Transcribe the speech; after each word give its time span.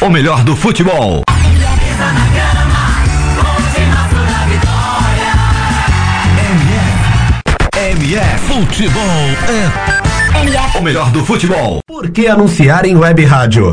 O 0.00 0.10
melhor 0.10 0.42
do 0.44 0.56
futebol. 0.56 1.22
MF, 7.76 8.38
futebol 8.46 9.28
é 9.48 10.78
o 10.78 10.82
melhor 10.82 11.10
do 11.10 11.24
futebol. 11.24 11.78
Por 11.86 12.10
que 12.10 12.26
anunciar 12.26 12.84
em 12.84 12.96
web 12.96 13.24
rádio? 13.24 13.72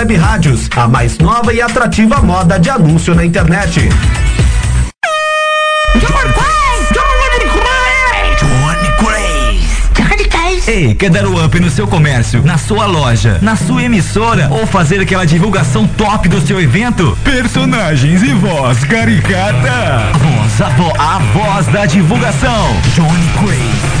Web 0.01 0.15
Rádios, 0.15 0.67
a 0.75 0.87
mais 0.87 1.19
nova 1.19 1.53
e 1.53 1.61
atrativa 1.61 2.23
moda 2.23 2.57
de 2.57 2.71
anúncio 2.71 3.13
na 3.13 3.23
internet. 3.23 3.87
Ei, 10.67 10.95
quer 10.95 11.11
dar 11.11 11.27
o 11.27 11.45
up 11.45 11.59
no 11.59 11.69
seu 11.69 11.85
comércio, 11.85 12.41
na 12.43 12.57
sua 12.57 12.87
loja, 12.87 13.37
na 13.43 13.55
sua 13.55 13.83
emissora 13.83 14.47
ou 14.49 14.65
fazer 14.65 14.99
aquela 14.99 15.23
divulgação 15.23 15.85
top 15.85 16.27
do 16.27 16.41
seu 16.41 16.59
evento? 16.59 17.15
Personagens 17.23 18.23
e 18.23 18.33
voz 18.33 18.83
caricata. 18.83 19.69
A 19.71 20.17
voz, 20.17 20.61
a, 20.61 20.69
vo, 20.69 20.93
a 20.99 21.19
voz 21.19 21.67
da 21.67 21.85
divulgação. 21.85 22.75
Johnny 22.95 23.29
Craze. 23.37 24.00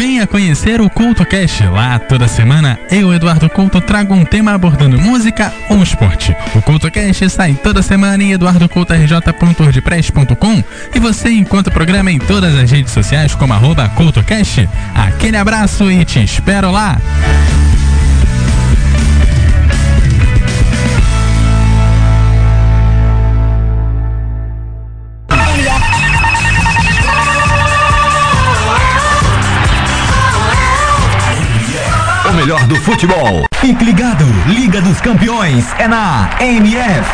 Venha 0.00 0.26
conhecer 0.26 0.80
o 0.80 0.88
Culto 0.88 1.26
Cast. 1.26 1.62
Lá 1.64 1.98
toda 1.98 2.26
semana 2.26 2.80
eu, 2.90 3.12
Eduardo 3.12 3.50
Couto, 3.50 3.82
trago 3.82 4.14
um 4.14 4.24
tema 4.24 4.54
abordando 4.54 4.98
música 4.98 5.52
ou 5.68 5.82
esporte. 5.82 6.34
O 6.54 6.62
Culto 6.62 6.90
Cast 6.90 7.28
sai 7.28 7.52
toda 7.52 7.82
semana 7.82 8.24
em 8.24 8.32
eduardocoutorj.wordpress.com 8.32 10.64
e 10.94 10.98
você 10.98 11.28
encontra 11.28 11.70
o 11.70 11.74
programa 11.74 12.10
em 12.10 12.18
todas 12.18 12.56
as 12.56 12.70
redes 12.70 12.94
sociais 12.94 13.34
como 13.34 13.52
arroba 13.52 13.90
CultoCast. 13.90 14.66
Aquele 14.94 15.36
abraço 15.36 15.92
e 15.92 16.02
te 16.02 16.24
espero 16.24 16.72
lá! 16.72 16.98
Melhor 32.40 32.66
do 32.66 32.76
futebol. 32.76 33.44
Fique 33.60 33.84
ligado, 33.84 34.24
Liga 34.46 34.80
dos 34.80 34.98
Campeões 34.98 35.66
é 35.78 35.86
na 35.86 36.30
MF. 36.40 37.06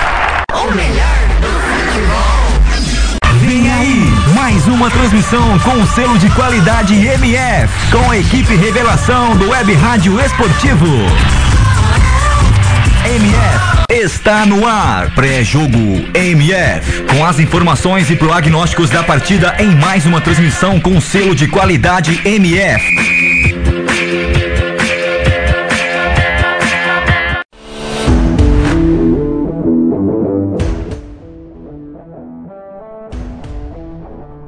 O 0.53 0.71
melhor 0.71 1.19
do 1.41 1.49
futebol. 1.67 3.41
Vem 3.41 3.69
aí, 3.69 4.15
mais 4.37 4.69
uma 4.69 4.89
transmissão 4.89 5.59
com 5.59 5.83
o 5.83 5.87
selo 5.89 6.17
de 6.17 6.31
qualidade 6.31 6.95
MF, 6.95 7.69
com 7.91 8.09
a 8.09 8.19
equipe 8.19 8.55
revelação 8.55 9.37
do 9.37 9.51
Web 9.51 9.75
Rádio 9.75 10.21
Esportivo. 10.21 10.87
MF 13.05 13.77
está 13.91 14.47
no 14.47 14.65
ar. 14.65 15.11
Pré-jogo 15.11 16.09
MF. 16.15 17.03
Com 17.03 17.25
as 17.25 17.41
informações 17.41 18.11
e 18.11 18.17
prognósticos 18.17 18.91
da 18.91 19.03
partida 19.03 19.57
em 19.59 19.75
mais 19.75 20.07
uma 20.07 20.21
transmissão 20.21 20.79
com 20.79 20.97
o 20.97 21.01
selo 21.01 21.35
de 21.35 21.49
qualidade 21.49 22.21
MF. 22.25 23.56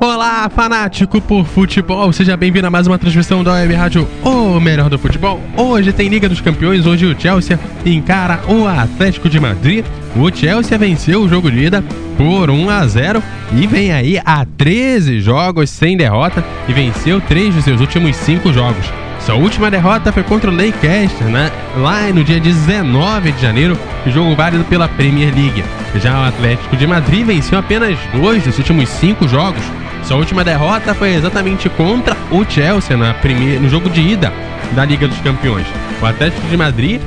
Olá, 0.00 0.48
fanático 0.48 1.20
por 1.20 1.44
futebol, 1.44 2.12
seja 2.12 2.36
bem-vindo 2.36 2.68
a 2.68 2.70
mais 2.70 2.86
uma 2.86 2.96
transmissão 2.96 3.42
da 3.42 3.54
Web 3.54 3.74
Rádio 3.74 4.08
O 4.22 4.60
Melhor 4.60 4.88
do 4.88 4.96
Futebol. 4.96 5.42
Hoje 5.56 5.92
tem 5.92 6.08
Liga 6.08 6.28
dos 6.28 6.40
Campeões, 6.40 6.86
hoje 6.86 7.04
o 7.04 7.20
Chelsea 7.20 7.58
encara 7.84 8.40
o 8.46 8.64
Atlético 8.64 9.28
de 9.28 9.40
Madrid. 9.40 9.84
O 10.14 10.30
Chelsea 10.32 10.78
venceu 10.78 11.22
o 11.22 11.28
jogo 11.28 11.50
de 11.50 11.64
ida 11.64 11.82
por 12.16 12.48
1 12.48 12.70
a 12.70 12.86
0 12.86 13.20
e 13.56 13.66
vem 13.66 13.92
aí 13.92 14.20
a 14.24 14.44
13 14.44 15.20
jogos 15.20 15.68
sem 15.68 15.96
derrota 15.96 16.44
e 16.68 16.72
venceu 16.72 17.20
três 17.20 17.52
dos 17.52 17.64
seus 17.64 17.80
últimos 17.80 18.14
cinco 18.14 18.52
jogos. 18.52 18.86
Sua 19.18 19.34
última 19.34 19.68
derrota 19.68 20.12
foi 20.12 20.22
contra 20.22 20.48
o 20.48 20.54
Leicester, 20.54 21.26
né? 21.26 21.50
lá 21.76 22.02
no 22.12 22.22
dia 22.22 22.38
19 22.38 23.32
de 23.32 23.42
janeiro, 23.42 23.76
jogo 24.06 24.36
válido 24.36 24.64
pela 24.64 24.88
Premier 24.88 25.34
League. 25.34 25.64
Já 25.96 26.20
o 26.20 26.24
Atlético 26.28 26.76
de 26.76 26.86
Madrid 26.86 27.26
venceu 27.26 27.58
apenas 27.58 27.98
dois 28.12 28.44
dos 28.44 28.58
últimos 28.58 28.88
cinco 28.88 29.26
jogos. 29.26 29.62
Sua 30.02 30.16
última 30.16 30.42
derrota 30.42 30.94
foi 30.94 31.14
exatamente 31.14 31.68
contra 31.68 32.16
o 32.30 32.44
Chelsea 32.44 32.96
na 32.96 33.14
primeira, 33.14 33.60
no 33.60 33.68
jogo 33.68 33.90
de 33.90 34.00
ida 34.00 34.32
da 34.72 34.84
Liga 34.84 35.06
dos 35.06 35.18
Campeões. 35.20 35.66
O 36.00 36.06
Atlético 36.06 36.46
de 36.48 36.56
Madrid, 36.56 37.00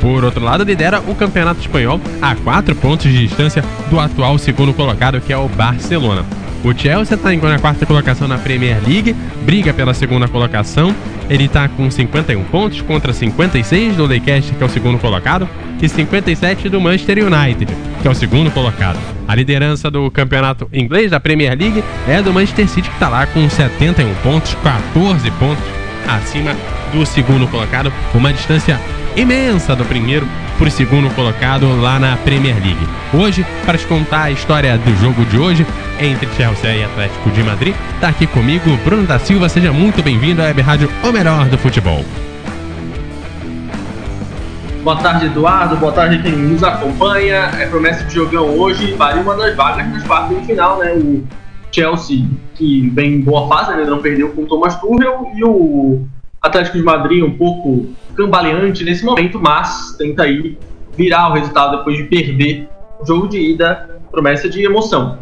por 0.00 0.24
outro 0.24 0.44
lado, 0.44 0.64
lidera 0.64 1.00
o 1.00 1.14
Campeonato 1.14 1.60
Espanhol 1.60 2.00
a 2.20 2.34
quatro 2.34 2.74
pontos 2.74 3.10
de 3.10 3.26
distância 3.26 3.64
do 3.90 3.98
atual 3.98 4.36
segundo 4.38 4.74
colocado, 4.74 5.20
que 5.20 5.32
é 5.32 5.36
o 5.36 5.48
Barcelona. 5.48 6.24
O 6.64 6.72
Chelsea 6.72 7.14
está 7.14 7.30
na 7.30 7.58
quarta 7.58 7.84
colocação 7.84 8.26
na 8.26 8.38
Premier 8.38 8.78
League, 8.88 9.14
briga 9.44 9.70
pela 9.74 9.92
segunda 9.92 10.26
colocação. 10.26 10.96
Ele 11.28 11.44
está 11.44 11.68
com 11.68 11.90
51 11.90 12.42
pontos 12.44 12.80
contra 12.80 13.12
56 13.12 13.96
do 13.96 14.06
Leicester, 14.06 14.56
que 14.56 14.62
é 14.62 14.66
o 14.66 14.70
segundo 14.70 14.98
colocado, 14.98 15.46
e 15.82 15.86
57 15.86 16.70
do 16.70 16.80
Manchester 16.80 17.18
United, 17.18 17.70
que 18.00 18.08
é 18.08 18.10
o 18.10 18.14
segundo 18.14 18.50
colocado. 18.50 18.98
A 19.28 19.34
liderança 19.34 19.90
do 19.90 20.10
campeonato 20.10 20.66
inglês 20.72 21.10
da 21.10 21.20
Premier 21.20 21.50
League 21.50 21.84
é 22.08 22.22
do 22.22 22.32
Manchester 22.32 22.66
City, 22.66 22.88
que 22.88 22.96
está 22.96 23.10
lá 23.10 23.26
com 23.26 23.46
71 23.46 24.14
pontos, 24.22 24.56
14 24.62 25.30
pontos 25.32 25.64
acima 26.08 26.56
do 26.94 27.04
segundo 27.04 27.46
colocado, 27.46 27.92
uma 28.14 28.32
distância 28.32 28.80
imensa 29.14 29.76
do 29.76 29.84
primeiro 29.84 30.26
por 30.58 30.70
segundo 30.70 31.12
colocado 31.14 31.66
lá 31.80 31.98
na 31.98 32.16
Premier 32.16 32.56
League. 32.56 32.88
Hoje, 33.12 33.44
para 33.66 33.76
te 33.76 33.86
contar 33.86 34.22
a 34.22 34.30
história 34.30 34.78
do 34.78 34.96
jogo 34.96 35.24
de 35.26 35.36
hoje 35.36 35.66
entre 36.00 36.26
Chelsea 36.34 36.76
e 36.76 36.84
Atlético 36.84 37.30
de 37.30 37.42
Madrid, 37.42 37.74
tá 38.00 38.08
aqui 38.08 38.26
comigo 38.26 38.76
Bruno 38.84 39.06
da 39.06 39.18
Silva. 39.18 39.48
Seja 39.48 39.72
muito 39.72 40.02
bem-vindo 40.02 40.42
à 40.42 40.46
Web 40.46 40.60
Rádio 40.62 40.90
O 41.02 41.12
Melhor 41.12 41.46
do 41.48 41.58
Futebol. 41.58 42.04
Boa 44.82 44.96
tarde, 44.96 45.26
Eduardo. 45.26 45.76
Boa 45.76 45.92
tarde 45.92 46.22
quem 46.22 46.32
nos 46.32 46.62
acompanha. 46.62 47.50
É 47.58 47.66
promessa 47.66 48.04
de 48.04 48.14
jogão 48.14 48.58
hoje. 48.58 48.92
Vale 48.94 49.20
uma 49.20 49.34
das 49.34 49.56
vagas 49.56 49.88
nas 49.88 50.02
quartas 50.02 50.38
de 50.38 50.46
final, 50.46 50.78
né? 50.78 50.92
O 50.92 51.24
Chelsea, 51.72 52.26
que 52.54 52.90
vem 52.90 53.14
em 53.14 53.20
boa 53.22 53.48
fase, 53.48 53.72
ainda 53.72 53.90
não 53.90 54.02
perdeu 54.02 54.30
com 54.30 54.42
o 54.42 54.46
Thomas 54.46 54.78
Tuchel, 54.78 55.32
e 55.34 55.42
o 55.42 56.06
Atlético 56.40 56.76
de 56.76 56.84
Madrid 56.84 57.24
um 57.24 57.30
pouco 57.30 57.86
cambaleante 58.14 58.84
nesse 58.84 59.04
momento, 59.04 59.40
mas 59.40 59.96
tenta 59.96 60.24
aí 60.24 60.58
virar 60.96 61.30
o 61.30 61.32
resultado 61.32 61.78
depois 61.78 61.96
de 61.96 62.04
perder 62.04 62.68
o 63.00 63.06
jogo 63.06 63.26
de 63.26 63.38
ida, 63.38 63.98
promessa 64.10 64.48
de 64.48 64.62
emoção. 64.62 65.18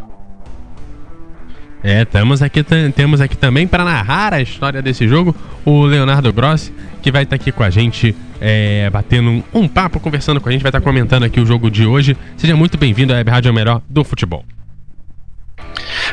É, 1.83 2.05
temos 2.05 2.41
aqui, 2.41 2.63
temos 2.95 3.19
aqui 3.19 3.35
também 3.35 3.67
para 3.67 3.83
narrar 3.83 4.33
a 4.33 4.41
história 4.41 4.81
desse 4.81 5.05
jogo 5.05 5.35
o 5.65 5.83
Leonardo 5.83 6.31
Grossi, 6.31 6.73
que 7.01 7.11
vai 7.11 7.23
estar 7.23 7.37
tá 7.37 7.41
aqui 7.41 7.51
com 7.51 7.61
a 7.61 7.69
gente, 7.69 8.15
é, 8.39 8.89
batendo 8.89 9.29
um, 9.29 9.43
um, 9.53 9.67
papo, 9.67 9.99
conversando 9.99 10.39
com 10.39 10.47
a 10.47 10.51
gente, 10.51 10.61
vai 10.61 10.69
estar 10.69 10.79
tá 10.79 10.83
comentando 10.83 11.23
aqui 11.23 11.41
o 11.41 11.45
jogo 11.45 11.69
de 11.69 11.85
hoje. 11.85 12.15
Seja 12.37 12.55
muito 12.55 12.77
bem-vindo 12.77 13.11
à 13.11 13.17
Web 13.17 13.29
Rádio 13.29 13.53
Melhor 13.53 13.81
do 13.89 14.03
Futebol. 14.03 14.45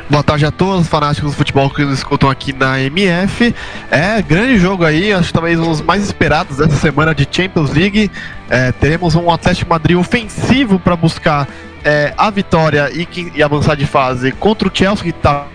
Boa 0.08 0.24
tarde 0.24 0.44
a 0.44 0.50
todos, 0.50 0.88
fanáticos 0.88 1.30
do 1.30 1.36
futebol 1.36 1.70
que 1.70 1.84
nos 1.84 1.98
escutam 1.98 2.28
aqui 2.28 2.52
na 2.52 2.80
MF. 2.80 3.54
É, 3.90 4.20
grande 4.20 4.58
jogo 4.58 4.84
aí, 4.84 5.12
acho 5.12 5.28
que 5.28 5.32
talvez 5.32 5.60
um 5.60 5.68
dos 5.68 5.80
mais 5.80 6.02
esperados 6.02 6.56
dessa 6.56 6.76
semana 6.76 7.14
de 7.14 7.28
Champions 7.30 7.70
League. 7.70 8.10
É, 8.48 8.72
teremos 8.72 9.14
um 9.14 9.30
Atlético 9.30 9.70
Madrid 9.70 9.96
ofensivo 9.96 10.80
para 10.80 10.96
buscar 10.96 11.46
é, 11.84 12.12
a 12.16 12.28
vitória 12.28 12.90
e, 12.92 13.06
e, 13.36 13.42
avançar 13.42 13.76
de 13.76 13.86
fase 13.86 14.32
contra 14.32 14.68
o 14.68 14.70
Chelsea, 14.74 15.04
que 15.04 15.10
está 15.10 15.46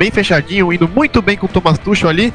bem 0.00 0.10
fechadinho, 0.10 0.72
indo 0.72 0.88
muito 0.88 1.20
bem 1.20 1.36
com 1.36 1.44
o 1.44 1.48
Thomas 1.48 1.78
Tuchel 1.78 2.08
ali. 2.08 2.32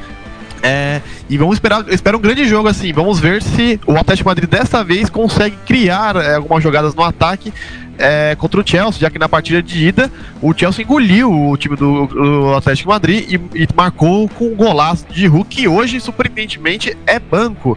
É, 0.62 1.02
e 1.28 1.36
vamos 1.36 1.56
esperar, 1.56 1.84
espero 1.90 2.20
um 2.20 2.22
grande 2.22 2.48
jogo 2.48 2.68
assim. 2.68 2.94
Vamos 2.94 3.20
ver 3.20 3.42
se 3.42 3.80
o 3.88 3.98
Atlético 3.98 4.30
Madrid 4.30 4.48
dessa 4.48 4.84
vez 4.84 5.10
consegue 5.10 5.56
criar 5.66 6.16
é, 6.16 6.36
algumas 6.36 6.62
jogadas 6.62 6.94
no 6.94 7.04
ataque 7.04 7.52
é, 7.98 8.36
contra 8.38 8.62
o 8.62 8.68
Chelsea, 8.68 9.02
já 9.02 9.10
que 9.10 9.18
na 9.18 9.28
partida 9.28 9.64
de 9.64 9.88
ida 9.88 10.12
o 10.44 10.54
Chelsea 10.54 10.86
engoliu 10.86 11.32
o 11.32 11.58
time 11.58 11.76
do, 11.76 12.06
do 12.06 12.54
Atlético 12.56 12.90
Madrid 12.90 13.32
e, 13.32 13.64
e, 13.64 13.68
marcou 13.76 14.30
com 14.30 14.46
um 14.46 14.56
golaço 14.56 15.08
de 15.10 15.26
Hulk, 15.26 15.56
que 15.56 15.68
hoje, 15.68 16.00
surpreendentemente, 16.00 16.96
é 17.08 17.18
banco. 17.18 17.76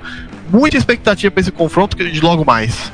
Muita 0.50 0.76
expectativa 0.76 1.30
para 1.30 1.40
esse 1.40 1.52
confronto 1.52 1.96
que 1.96 2.10
de 2.10 2.20
logo 2.20 2.44
mais. 2.44 2.92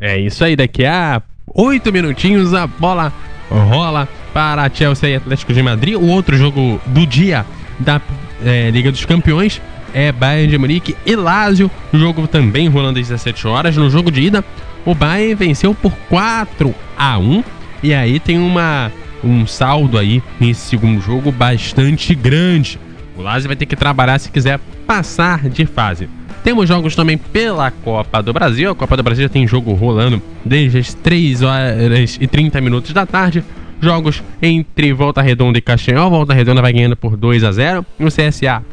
É 0.00 0.18
isso 0.18 0.44
aí, 0.44 0.56
daqui 0.56 0.84
a 0.84 1.22
oito 1.54 1.92
minutinhos 1.92 2.52
a 2.54 2.66
bola 2.66 3.12
rola 3.48 4.08
para 4.34 4.68
Chelsea 4.68 5.10
e 5.10 5.14
Atlético 5.14 5.54
de 5.54 5.62
Madrid. 5.62 5.94
O 5.94 6.08
outro 6.08 6.36
jogo 6.36 6.80
do 6.86 7.06
dia 7.06 7.46
da 7.78 8.00
é, 8.44 8.68
Liga 8.70 8.90
dos 8.90 9.04
Campeões 9.04 9.62
é 9.94 10.10
Bayern 10.10 10.50
de 10.50 10.58
Munique 10.58 10.96
e 11.06 11.14
Lazio. 11.14 11.70
O 11.92 11.96
jogo 11.96 12.26
também 12.26 12.68
rolando 12.68 12.98
às 12.98 13.08
17 13.08 13.46
horas. 13.46 13.76
No 13.76 13.88
jogo 13.88 14.10
de 14.10 14.22
ida, 14.22 14.44
o 14.84 14.92
Bayern 14.92 15.36
venceu 15.36 15.72
por 15.72 15.92
4 16.10 16.74
a 16.98 17.16
1 17.16 17.44
e 17.82 17.94
aí 17.94 18.18
tem 18.18 18.36
uma 18.36 18.90
um 19.22 19.46
saldo 19.46 19.96
aí 19.96 20.22
nesse 20.38 20.68
segundo 20.68 21.00
jogo 21.00 21.32
bastante 21.32 22.14
grande. 22.14 22.78
O 23.16 23.22
Lazio 23.22 23.48
vai 23.48 23.56
ter 23.56 23.64
que 23.64 23.76
trabalhar 23.76 24.18
se 24.18 24.30
quiser 24.30 24.58
passar 24.86 25.48
de 25.48 25.64
fase. 25.64 26.10
Temos 26.42 26.68
jogos 26.68 26.94
também 26.94 27.16
pela 27.16 27.70
Copa 27.70 28.22
do 28.22 28.32
Brasil. 28.32 28.70
A 28.70 28.74
Copa 28.74 28.98
do 28.98 29.02
Brasil 29.02 29.22
já 29.22 29.28
tem 29.30 29.46
jogo 29.46 29.72
rolando 29.72 30.20
desde 30.44 30.78
as 30.78 30.92
3 30.92 31.40
horas 31.40 32.18
e 32.20 32.26
30 32.26 32.60
minutos 32.60 32.92
da 32.92 33.06
tarde. 33.06 33.42
Jogos 33.84 34.22
entre 34.40 34.92
Volta 34.94 35.20
Redonda 35.20 35.58
e 35.58 35.60
Castanhal. 35.60 36.10
Volta 36.10 36.32
Redonda 36.32 36.62
vai 36.62 36.72
ganhando 36.72 36.96
por 36.96 37.16
2 37.16 37.44
a 37.44 37.52
0. 37.52 37.86
O 38.00 38.06
CSA 38.06 38.64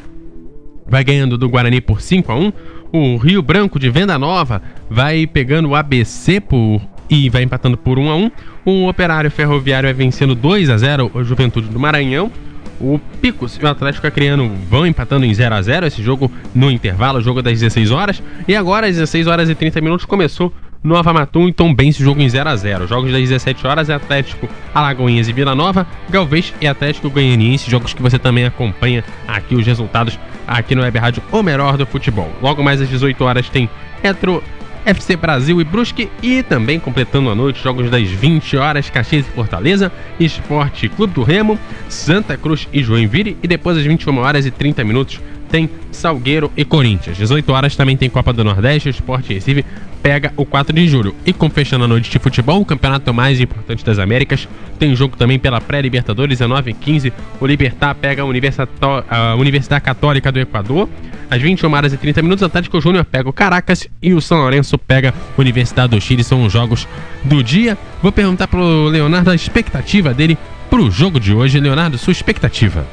vai 0.88 1.04
ganhando 1.04 1.38
do 1.38 1.50
Guarani 1.50 1.82
por 1.82 2.02
5 2.02 2.32
a 2.32 2.36
1. 2.36 2.54
O 2.94 3.18
Rio 3.18 3.42
Branco 3.42 3.78
de 3.78 3.90
Venda 3.90 4.18
Nova 4.18 4.62
vai 4.90 5.28
pegando 5.28 5.70
o 5.70 5.76
ABC 5.76 6.40
por 6.40 6.82
e 7.10 7.30
vai 7.30 7.44
empatando 7.44 7.78
por 7.78 8.00
1 8.00 8.10
a 8.10 8.16
1. 8.16 8.32
O 8.66 8.88
Operário 8.88 9.30
Ferroviário 9.30 9.88
vai 9.88 9.94
vencendo 9.94 10.34
2 10.34 10.70
a 10.70 10.78
0 10.78 11.12
o 11.14 11.24
Juventude 11.24 11.68
do 11.68 11.80
Maranhão. 11.80 12.32
O 12.80 13.00
Picos 13.22 13.60
e 13.62 13.66
o 13.66 13.68
Atlético 13.68 14.08
Acreano 14.08 14.50
vão 14.70 14.88
empatando 14.88 15.26
em 15.26 15.34
0 15.34 15.54
a 15.54 15.62
0 15.62 15.86
esse 15.86 16.02
jogo 16.02 16.32
no 16.56 16.72
intervalo, 16.72 17.22
jogo 17.22 17.42
das 17.42 17.60
16 17.60 17.92
horas. 17.92 18.24
E 18.48 18.56
agora, 18.56 18.88
às 18.88 18.96
16 18.96 19.28
horas 19.28 19.50
e 19.50 19.56
30 19.56 19.82
minutos, 19.82 20.06
começou 20.06 20.52
Nova 20.84 21.14
Matum 21.14 21.48
e 21.48 21.54
Tom 21.54 21.72
Bense, 21.72 22.04
jogo 22.04 22.22
em 22.22 22.28
0 22.28 22.50
a 22.50 22.56
0 22.56 22.88
Jogos 22.88 23.12
das 23.12 23.22
17 23.22 23.68
horas 23.68 23.88
é 23.88 23.94
Atlético 23.94 24.50
Alagoinhas 24.74 25.28
e 25.28 25.34
Vila 25.34 25.54
Nova, 25.54 25.86
Galvez 26.10 26.52
e 26.60 26.68
Atlético 26.68 27.08
Goianiense, 27.08 27.70
jogos 27.70 27.94
que 27.94 28.02
você 28.02 28.18
também 28.18 28.46
acompanha 28.46 29.04
aqui 29.28 29.54
os 29.54 29.66
resultados 29.66 30.18
aqui 30.48 30.74
no 30.74 30.82
Web 30.82 30.98
Rádio 30.98 31.24
O 31.32 31.44
Melhor 31.44 31.78
do 31.78 31.86
Futebol. 31.86 32.32
Logo 32.42 32.64
mais 32.64 32.82
às 32.82 32.90
18 32.90 33.24
horas 33.24 33.48
tem 33.48 33.70
Retro 34.02 34.44
FC 34.84 35.16
Brasil 35.16 35.62
e 35.62 35.64
Brusque 35.64 36.10
e 36.24 36.42
também 36.42 36.80
completando 36.80 37.30
a 37.30 37.36
noite 37.36 37.64
jogos 37.64 37.88
das 37.92 38.08
20 38.08 38.58
horas 38.58 38.90
Caxias 38.90 39.28
e 39.28 39.32
Fortaleza, 39.32 39.92
Esporte 40.20 40.90
Clube 40.90 41.14
do 41.14 41.22
Remo, 41.22 41.60
Santa 41.88 42.36
Cruz 42.36 42.68
e 42.74 42.82
Joinville 42.82 43.38
e 43.44 43.48
depois 43.48 43.78
às 43.78 43.84
21 43.84 44.18
horas 44.18 44.48
e 44.48 44.52
30 44.52 44.84
minutos 44.84 45.22
tem 45.52 45.70
Salgueiro 45.92 46.52
e 46.56 46.64
Corinthians. 46.64 47.18
18 47.18 47.52
horas 47.52 47.76
também 47.76 47.98
tem 47.98 48.10
Copa 48.10 48.32
do 48.32 48.44
Nordeste, 48.44 48.88
o 48.88 48.92
Esporte 48.92 49.34
Recife 49.34 49.66
pega 50.02 50.34
o 50.36 50.46
4 50.46 50.74
de 50.74 50.88
julho. 50.88 51.16
E 51.26 51.34
com 51.34 51.50
fechando 51.50 51.86
a 51.86 51.88
noite 51.88 52.10
de 52.10 52.18
futebol, 52.18 52.62
o 52.62 52.66
campeonato 52.66 53.14
mais 53.14 53.40
importante 53.40 53.86
das 53.86 54.00
Américas, 54.00 54.48
tem 54.80 54.96
jogo 54.96 55.16
também 55.16 55.38
pela 55.38 55.62
pré-Libertadores, 55.62 56.42
às 56.42 56.50
9h15, 56.50 57.12
o 57.40 57.46
Libertar 57.46 57.94
pega 57.96 58.24
a, 58.24 59.32
a 59.32 59.36
Universidade 59.36 59.84
Católica 59.84 60.32
do 60.32 60.40
Equador. 60.40 60.90
Às 61.30 61.42
21 61.42 61.72
horas 61.74 61.94
e 61.94 61.98
30 61.98 62.22
minutos, 62.22 62.42
o 62.42 62.46
Atlético 62.46 62.82
Júnior 62.82 63.06
pega 63.06 63.30
o 63.30 63.32
Caracas 63.32 63.88
e 64.02 64.14
o 64.14 64.20
São 64.20 64.40
Lourenço 64.40 64.78
pega 64.78 65.14
a 65.14 65.42
Universidade 65.42 65.96
do 65.96 66.02
Chile. 66.02 66.24
São 66.24 66.44
os 66.44 66.52
jogos 66.52 66.88
do 67.24 67.42
dia. 67.42 67.78
Vou 68.02 68.12
perguntar 68.12 68.48
pro 68.48 68.88
Leonardo 68.88 69.30
a 69.30 69.36
expectativa 69.36 70.14
dele 70.14 70.38
pro 70.70 70.92
jogo 70.92 71.22
de 71.22 71.34
hoje. 71.34 71.60
Leonardo, 71.60 71.98
sua 71.98 72.12
expectativa? 72.12 72.86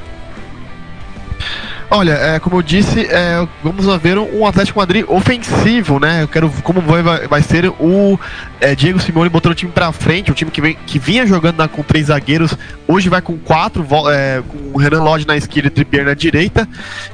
Olha, 1.91 2.11
é, 2.11 2.39
como 2.39 2.57
eu 2.57 2.61
disse, 2.61 3.07
é, 3.07 3.47
vamos 3.63 3.83
ver 3.99 4.19
um 4.19 4.45
Atlético 4.45 4.77
Madrid 4.77 5.03
ofensivo, 5.07 5.99
né? 5.99 6.21
Eu 6.21 6.27
quero 6.27 6.47
como 6.61 6.81
vai, 6.81 7.01
vai 7.27 7.41
ser 7.41 7.67
o 7.67 8.19
é, 8.61 8.75
Diego 8.75 8.99
Simeone 8.99 9.27
botando 9.27 9.53
o 9.53 9.55
time 9.55 9.71
pra 9.71 9.91
frente, 9.91 10.29
o 10.29 10.35
time 10.35 10.51
que, 10.51 10.61
vem, 10.61 10.77
que 10.85 10.99
vinha 10.99 11.25
jogando 11.25 11.57
na, 11.57 11.67
com 11.67 11.81
três 11.81 12.07
zagueiros, 12.07 12.55
hoje 12.87 13.09
vai 13.09 13.23
com 13.23 13.39
quatro, 13.39 13.83
é, 14.11 14.43
com 14.47 14.77
o 14.77 14.77
Renan 14.77 15.01
Lodge 15.01 15.25
na 15.25 15.35
esquerda 15.35 15.67
e 15.67 15.71
Trippier 15.71 16.05
na 16.05 16.13
direita, 16.13 16.69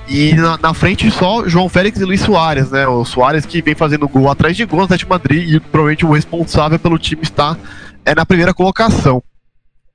e 0.09 0.33
na, 0.33 0.57
na, 0.57 0.73
frente 0.73 1.09
só 1.09 1.47
João 1.47 1.69
Félix 1.69 2.01
e 2.01 2.03
Luiz 2.03 2.19
Soares, 2.19 2.69
né? 2.69 2.85
O 2.85 3.05
Soares 3.05 3.45
que 3.45 3.61
vem 3.61 3.75
fazendo 3.75 4.09
gol 4.09 4.29
atrás 4.29 4.57
de 4.57 4.65
gol 4.65 4.79
no 4.79 4.85
Atlético 4.85 5.09
Madrid 5.09 5.53
e 5.53 5.59
provavelmente 5.61 6.05
o 6.05 6.11
responsável 6.11 6.77
pelo 6.77 6.99
time 6.99 7.21
está 7.23 7.55
é, 8.03 8.13
na 8.13 8.25
primeira 8.25 8.53
colocação. 8.53 9.23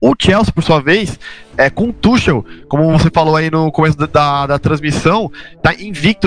O 0.01 0.15
Chelsea, 0.19 0.53
por 0.53 0.63
sua 0.63 0.81
vez, 0.81 1.19
é, 1.59 1.69
com 1.69 1.91
o 1.91 1.93
Tuchel, 1.93 2.45
como 2.69 2.91
você 2.91 3.11
falou 3.13 3.37
aí 3.37 3.51
no 3.51 3.71
começo 3.71 3.99
da, 3.99 4.07
da, 4.07 4.47
da 4.47 4.59
transmissão, 4.59 5.31
tá 5.63 5.75
invicto 5.75 6.27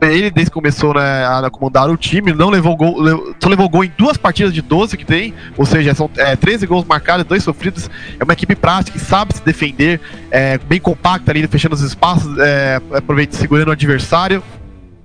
ele 0.00 0.30
desde 0.30 0.50
que 0.50 0.54
começou 0.54 0.94
né, 0.94 1.24
a 1.24 1.48
comandar 1.48 1.88
o 1.88 1.96
time, 1.96 2.32
não 2.32 2.50
levou 2.50 2.76
gol, 2.76 2.96
só 3.38 3.48
levou 3.48 3.68
gol 3.68 3.84
em 3.84 3.92
duas 3.96 4.16
partidas 4.16 4.52
de 4.52 4.60
12 4.60 4.96
que 4.96 5.04
tem, 5.04 5.32
ou 5.56 5.64
seja, 5.64 5.94
são 5.94 6.10
é, 6.16 6.34
13 6.34 6.66
gols 6.66 6.84
marcados, 6.84 7.24
dois 7.24 7.42
sofridos. 7.42 7.88
É 8.18 8.24
uma 8.24 8.32
equipe 8.32 8.54
prática 8.54 8.98
que 8.98 9.04
sabe 9.04 9.34
se 9.34 9.44
defender, 9.44 10.00
é, 10.30 10.58
bem 10.58 10.80
compacta 10.80 11.30
ali, 11.30 11.46
fechando 11.46 11.74
os 11.74 11.82
espaços, 11.82 12.36
é, 12.38 12.80
aproveita 12.92 13.36
segurando 13.36 13.68
o 13.68 13.72
adversário, 13.72 14.42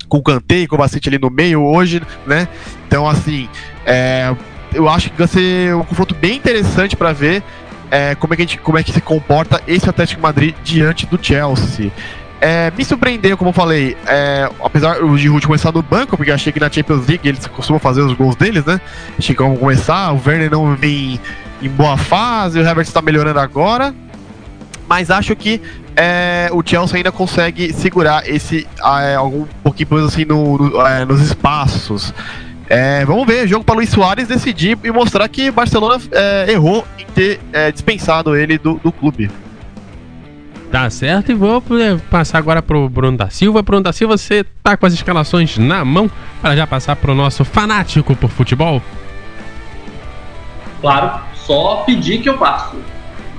com 0.07 0.17
o 0.17 0.23
Kanté 0.23 0.65
com 0.67 0.75
o 0.75 0.79
Bacete 0.79 1.09
ali 1.09 1.19
no 1.19 1.29
meio 1.29 1.61
hoje, 1.61 2.01
né? 2.25 2.47
Então, 2.87 3.07
assim, 3.07 3.47
é, 3.85 4.33
eu 4.73 4.87
acho 4.87 5.11
que 5.11 5.17
vai 5.17 5.27
ser 5.27 5.75
um 5.75 5.83
confronto 5.83 6.15
bem 6.15 6.37
interessante 6.37 6.95
para 6.95 7.11
ver 7.11 7.43
é, 7.89 8.15
como, 8.15 8.33
é 8.33 8.37
que 8.37 8.43
gente, 8.43 8.57
como 8.59 8.77
é 8.77 8.83
que 8.83 8.91
se 8.91 9.01
comporta 9.01 9.61
esse 9.67 9.89
Atlético 9.89 10.21
Madrid 10.21 10.55
diante 10.63 11.05
do 11.05 11.19
Chelsea. 11.21 11.91
É, 12.39 12.71
me 12.77 12.85
surpreendeu, 12.85 13.35
como 13.35 13.49
eu 13.49 13.53
falei, 13.53 13.97
é, 14.05 14.47
apesar 14.63 15.01
de 15.01 15.17
Giroud 15.17 15.45
começar 15.45 15.71
no 15.71 15.81
banco, 15.81 16.15
porque 16.15 16.31
achei 16.31 16.53
que 16.53 16.59
na 16.59 16.69
Champions 16.69 17.07
League 17.07 17.27
eles 17.27 17.47
costumam 17.47 17.79
fazer 17.79 18.01
os 18.01 18.13
gols 18.13 18.35
deles, 18.35 18.63
né? 18.63 18.79
Achei 19.17 19.35
que 19.35 19.41
vão 19.41 19.57
começar, 19.57 20.13
o 20.13 20.21
Werner 20.23 20.51
não 20.51 20.75
vem 20.75 21.19
em 21.61 21.69
boa 21.69 21.97
fase, 21.97 22.59
o 22.59 22.69
Havertz 22.69 22.89
está 22.89 23.01
melhorando 23.01 23.39
agora, 23.39 23.93
mas 24.87 25.09
acho 25.09 25.35
que 25.35 25.59
é, 25.95 26.49
o 26.51 26.61
Chelsea 26.63 26.97
ainda 26.97 27.11
consegue 27.11 27.73
segurar 27.73 28.29
esse 28.29 28.67
é, 29.01 29.15
algum 29.15 29.45
pouquinho 29.63 30.05
assim 30.05 30.23
no, 30.23 30.57
no 30.59 30.85
é, 30.85 31.03
nos 31.05 31.21
espaços. 31.21 32.13
É, 32.69 33.05
vamos 33.05 33.25
ver, 33.25 33.47
jogo 33.47 33.63
para 33.63 33.75
Luiz 33.75 33.89
Soares 33.89 34.27
decidir 34.27 34.77
e 34.83 34.91
mostrar 34.91 35.27
que 35.29 35.49
Barcelona 35.49 36.01
é, 36.11 36.51
errou 36.51 36.85
em 36.99 37.05
ter 37.05 37.39
é, 37.53 37.71
dispensado 37.71 38.35
ele 38.35 38.57
do, 38.57 38.75
do, 38.75 38.91
clube. 38.91 39.31
Tá 40.69 40.89
certo, 40.89 41.31
e 41.31 41.35
vou 41.35 41.63
é, 41.79 41.95
passar 42.09 42.39
agora 42.39 42.61
pro 42.61 42.89
Bruno 42.89 43.17
da 43.17 43.29
Silva. 43.29 43.61
Bruno 43.61 43.83
da 43.83 43.93
Silva, 43.93 44.17
você 44.17 44.43
tá 44.61 44.75
com 44.75 44.85
as 44.85 44.93
escalações 44.93 45.57
na 45.57 45.85
mão 45.85 46.11
para 46.41 46.57
já 46.57 46.67
passar 46.67 46.97
pro 46.97 47.15
nosso 47.15 47.45
fanático 47.45 48.13
por 48.17 48.29
futebol? 48.29 48.81
Claro, 50.81 51.21
só 51.35 51.83
pedir 51.85 52.21
que 52.21 52.27
eu 52.27 52.37
passo. 52.37 52.75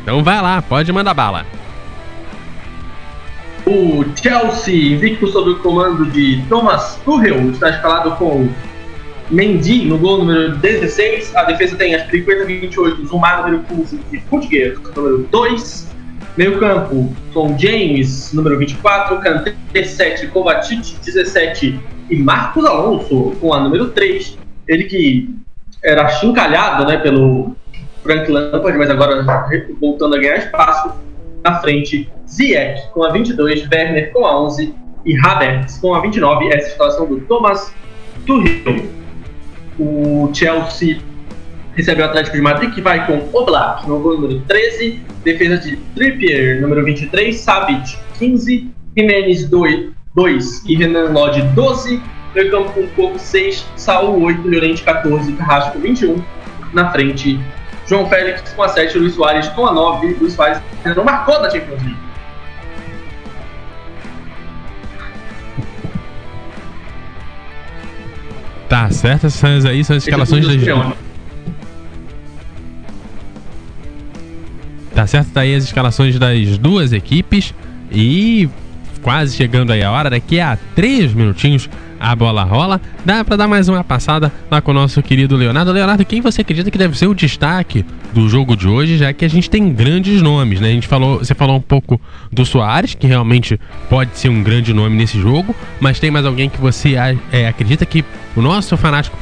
Então 0.02 0.24
vai 0.24 0.40
lá, 0.40 0.62
pode 0.62 0.90
mandar 0.90 1.12
bala. 1.12 1.44
O 3.66 4.02
Chelsea, 4.16 4.94
invicto 4.94 5.26
sob 5.26 5.50
o 5.50 5.58
comando 5.58 6.06
de 6.06 6.42
Thomas 6.48 6.98
Tuchel, 7.04 7.50
está 7.50 7.68
escalado 7.68 8.12
com 8.12 8.48
Mendy 9.30 9.84
no 9.84 9.98
gol 9.98 10.18
número 10.18 10.56
16. 10.56 11.36
A 11.36 11.44
defesa 11.44 11.76
tem 11.76 11.94
as 11.94 12.10
50 12.10 12.44
28, 12.44 13.06
Zumar 13.06 13.42
número 13.42 13.62
15 13.64 14.00
e 14.12 14.16
Rudiger 14.30 14.78
número 14.96 15.18
2. 15.30 15.88
Meio 16.36 16.58
campo 16.58 17.14
com 17.34 17.58
James 17.58 18.32
número 18.32 18.56
24, 18.58 19.18
Kanté 19.18 19.54
7, 19.82 20.28
Kovacic 20.28 20.96
17 21.04 21.80
e 22.10 22.16
Marcos 22.16 22.64
Alonso 22.64 23.32
com 23.40 23.52
a 23.52 23.60
número 23.60 23.90
3. 23.90 24.38
Ele 24.66 24.84
que 24.84 25.34
era 25.82 26.08
chincalhado 26.08 26.86
né, 26.86 26.96
pelo 26.98 27.56
Frank 28.02 28.30
Lampard, 28.30 28.78
mas 28.78 28.90
agora 28.90 29.24
voltando 29.80 30.14
a 30.14 30.18
ganhar 30.18 30.38
espaço. 30.38 30.92
Na 31.44 31.60
frente, 31.60 32.10
Ziyech 32.26 32.88
com 32.92 33.04
a 33.04 33.10
22, 33.10 33.68
Werner 33.70 34.12
com 34.12 34.24
a 34.24 34.40
11 34.42 34.74
e 35.04 35.16
Havertz 35.18 35.78
com 35.78 35.94
a 35.94 36.00
29. 36.00 36.48
Essa 36.48 36.56
é 36.56 36.64
a 36.64 36.68
escalação 36.68 37.06
do 37.06 37.20
Thomas 37.22 37.74
Tuchel. 38.26 38.97
O 39.78 40.30
Chelsea 40.34 40.98
recebe 41.74 42.02
o 42.02 42.04
Atlético 42.04 42.36
de 42.36 42.42
Madrid, 42.42 42.74
que 42.74 42.80
vai 42.80 43.06
com 43.06 43.28
Oblak, 43.32 43.88
no 43.88 43.98
número 44.00 44.40
13, 44.40 45.00
defesa 45.22 45.58
de 45.58 45.76
Trippier, 45.94 46.60
número 46.60 46.84
23, 46.84 47.36
Savic, 47.36 47.96
15, 48.18 48.68
Jimenez, 48.96 49.48
2, 49.48 49.90
2 50.14 50.64
e 50.66 50.76
Renan 50.76 51.12
Lodge, 51.12 51.40
12, 51.54 52.02
meio 52.34 52.50
campo 52.50 52.72
com 52.72 52.86
Coco, 52.88 53.18
6, 53.18 53.64
Saul, 53.76 54.20
8, 54.24 54.48
Llorente, 54.48 54.82
14, 54.82 55.32
Carrasco, 55.34 55.78
21, 55.78 56.20
na 56.72 56.90
frente, 56.90 57.38
João 57.86 58.08
Félix 58.08 58.52
com 58.52 58.62
a 58.64 58.68
7, 58.68 58.98
Luiz 58.98 59.14
Soares 59.14 59.48
com 59.50 59.64
a 59.64 59.72
9, 59.72 60.16
Luiz 60.20 60.32
Soares 60.32 60.60
não 60.96 61.04
marcou 61.04 61.40
da 61.40 61.48
Champions 61.48 61.82
League. 61.82 62.07
Tá 68.68 68.90
certo, 68.90 69.26
essas 69.26 69.64
aí 69.64 69.82
são 69.82 69.96
as 69.96 70.02
escalações 70.02 70.46
das. 70.46 70.96
Tá 74.94 75.06
certo, 75.06 75.30
tá 75.30 75.40
aí 75.40 75.54
as 75.54 75.64
escalações 75.64 76.18
das 76.18 76.58
duas 76.58 76.92
equipes 76.92 77.54
e 77.90 78.48
quase 79.00 79.36
chegando 79.36 79.72
aí 79.72 79.82
a 79.82 79.90
hora, 79.90 80.10
daqui 80.10 80.40
a 80.40 80.58
três 80.74 81.14
minutinhos 81.14 81.70
a 82.00 82.14
bola 82.14 82.44
rola. 82.44 82.80
Dá 83.04 83.24
para 83.24 83.36
dar 83.36 83.48
mais 83.48 83.68
uma 83.68 83.82
passada 83.82 84.32
lá 84.50 84.60
com 84.60 84.70
o 84.70 84.74
nosso 84.74 85.02
querido 85.02 85.36
Leonardo. 85.36 85.72
Leonardo, 85.72 86.04
quem 86.04 86.20
você 86.20 86.42
acredita 86.42 86.70
que 86.70 86.78
deve 86.78 86.96
ser 86.96 87.06
o 87.06 87.14
destaque 87.14 87.84
do 88.12 88.28
jogo 88.28 88.56
de 88.56 88.68
hoje, 88.68 88.96
já 88.96 89.12
que 89.12 89.24
a 89.24 89.28
gente 89.28 89.50
tem 89.50 89.72
grandes 89.72 90.22
nomes, 90.22 90.60
né? 90.60 90.68
A 90.68 90.72
gente 90.72 90.86
falou, 90.86 91.18
você 91.18 91.34
falou 91.34 91.56
um 91.56 91.60
pouco 91.60 92.00
do 92.32 92.44
Soares, 92.44 92.94
que 92.94 93.06
realmente 93.06 93.58
pode 93.88 94.16
ser 94.16 94.28
um 94.28 94.42
grande 94.42 94.72
nome 94.72 94.96
nesse 94.96 95.20
jogo, 95.20 95.54
mas 95.80 95.98
tem 95.98 96.10
mais 96.10 96.24
alguém 96.24 96.48
que 96.48 96.60
você 96.60 96.94
é, 97.32 97.48
acredita 97.48 97.84
que 97.84 98.04
o 98.36 98.40
nosso 98.40 98.76
fanático 98.76 99.16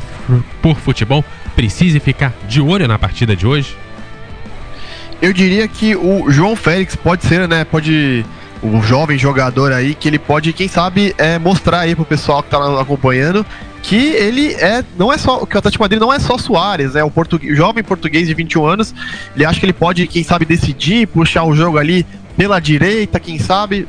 por 0.60 0.76
futebol 0.76 1.24
precise 1.54 1.98
ficar 2.00 2.34
de 2.48 2.60
olho 2.60 2.86
na 2.86 2.98
partida 2.98 3.34
de 3.34 3.46
hoje? 3.46 3.76
Eu 5.20 5.32
diria 5.32 5.66
que 5.66 5.96
o 5.96 6.30
João 6.30 6.54
Félix 6.54 6.94
pode 6.94 7.24
ser, 7.24 7.48
né? 7.48 7.64
Pode. 7.64 8.24
O 8.62 8.80
jovem 8.82 9.18
jogador 9.18 9.72
aí, 9.72 9.94
que 9.94 10.08
ele 10.08 10.18
pode, 10.18 10.52
quem 10.52 10.66
sabe, 10.66 11.14
é, 11.18 11.38
mostrar 11.38 11.80
aí 11.80 11.94
pro 11.94 12.04
pessoal 12.04 12.42
que 12.42 12.50
tá 12.50 12.80
acompanhando 12.80 13.44
que 13.86 13.96
ele 13.96 14.52
é. 14.54 14.84
Não 14.98 15.12
é 15.12 15.16
só. 15.16 15.46
Que 15.46 15.54
o 15.54 15.58
Atlético 15.58 15.84
Madrid 15.84 16.00
não 16.00 16.12
é 16.12 16.18
só 16.18 16.36
Soares, 16.36 16.96
é 16.96 17.04
o, 17.04 17.10
português, 17.10 17.52
o 17.52 17.56
jovem 17.56 17.84
português 17.84 18.26
de 18.26 18.34
21 18.34 18.66
anos. 18.66 18.94
Ele 19.34 19.44
acha 19.44 19.60
que 19.60 19.66
ele 19.66 19.72
pode, 19.72 20.06
quem 20.08 20.24
sabe, 20.24 20.44
decidir, 20.44 21.06
puxar 21.06 21.44
o 21.44 21.54
jogo 21.54 21.78
ali 21.78 22.04
pela 22.36 22.58
direita, 22.58 23.20
quem 23.20 23.38
sabe, 23.38 23.86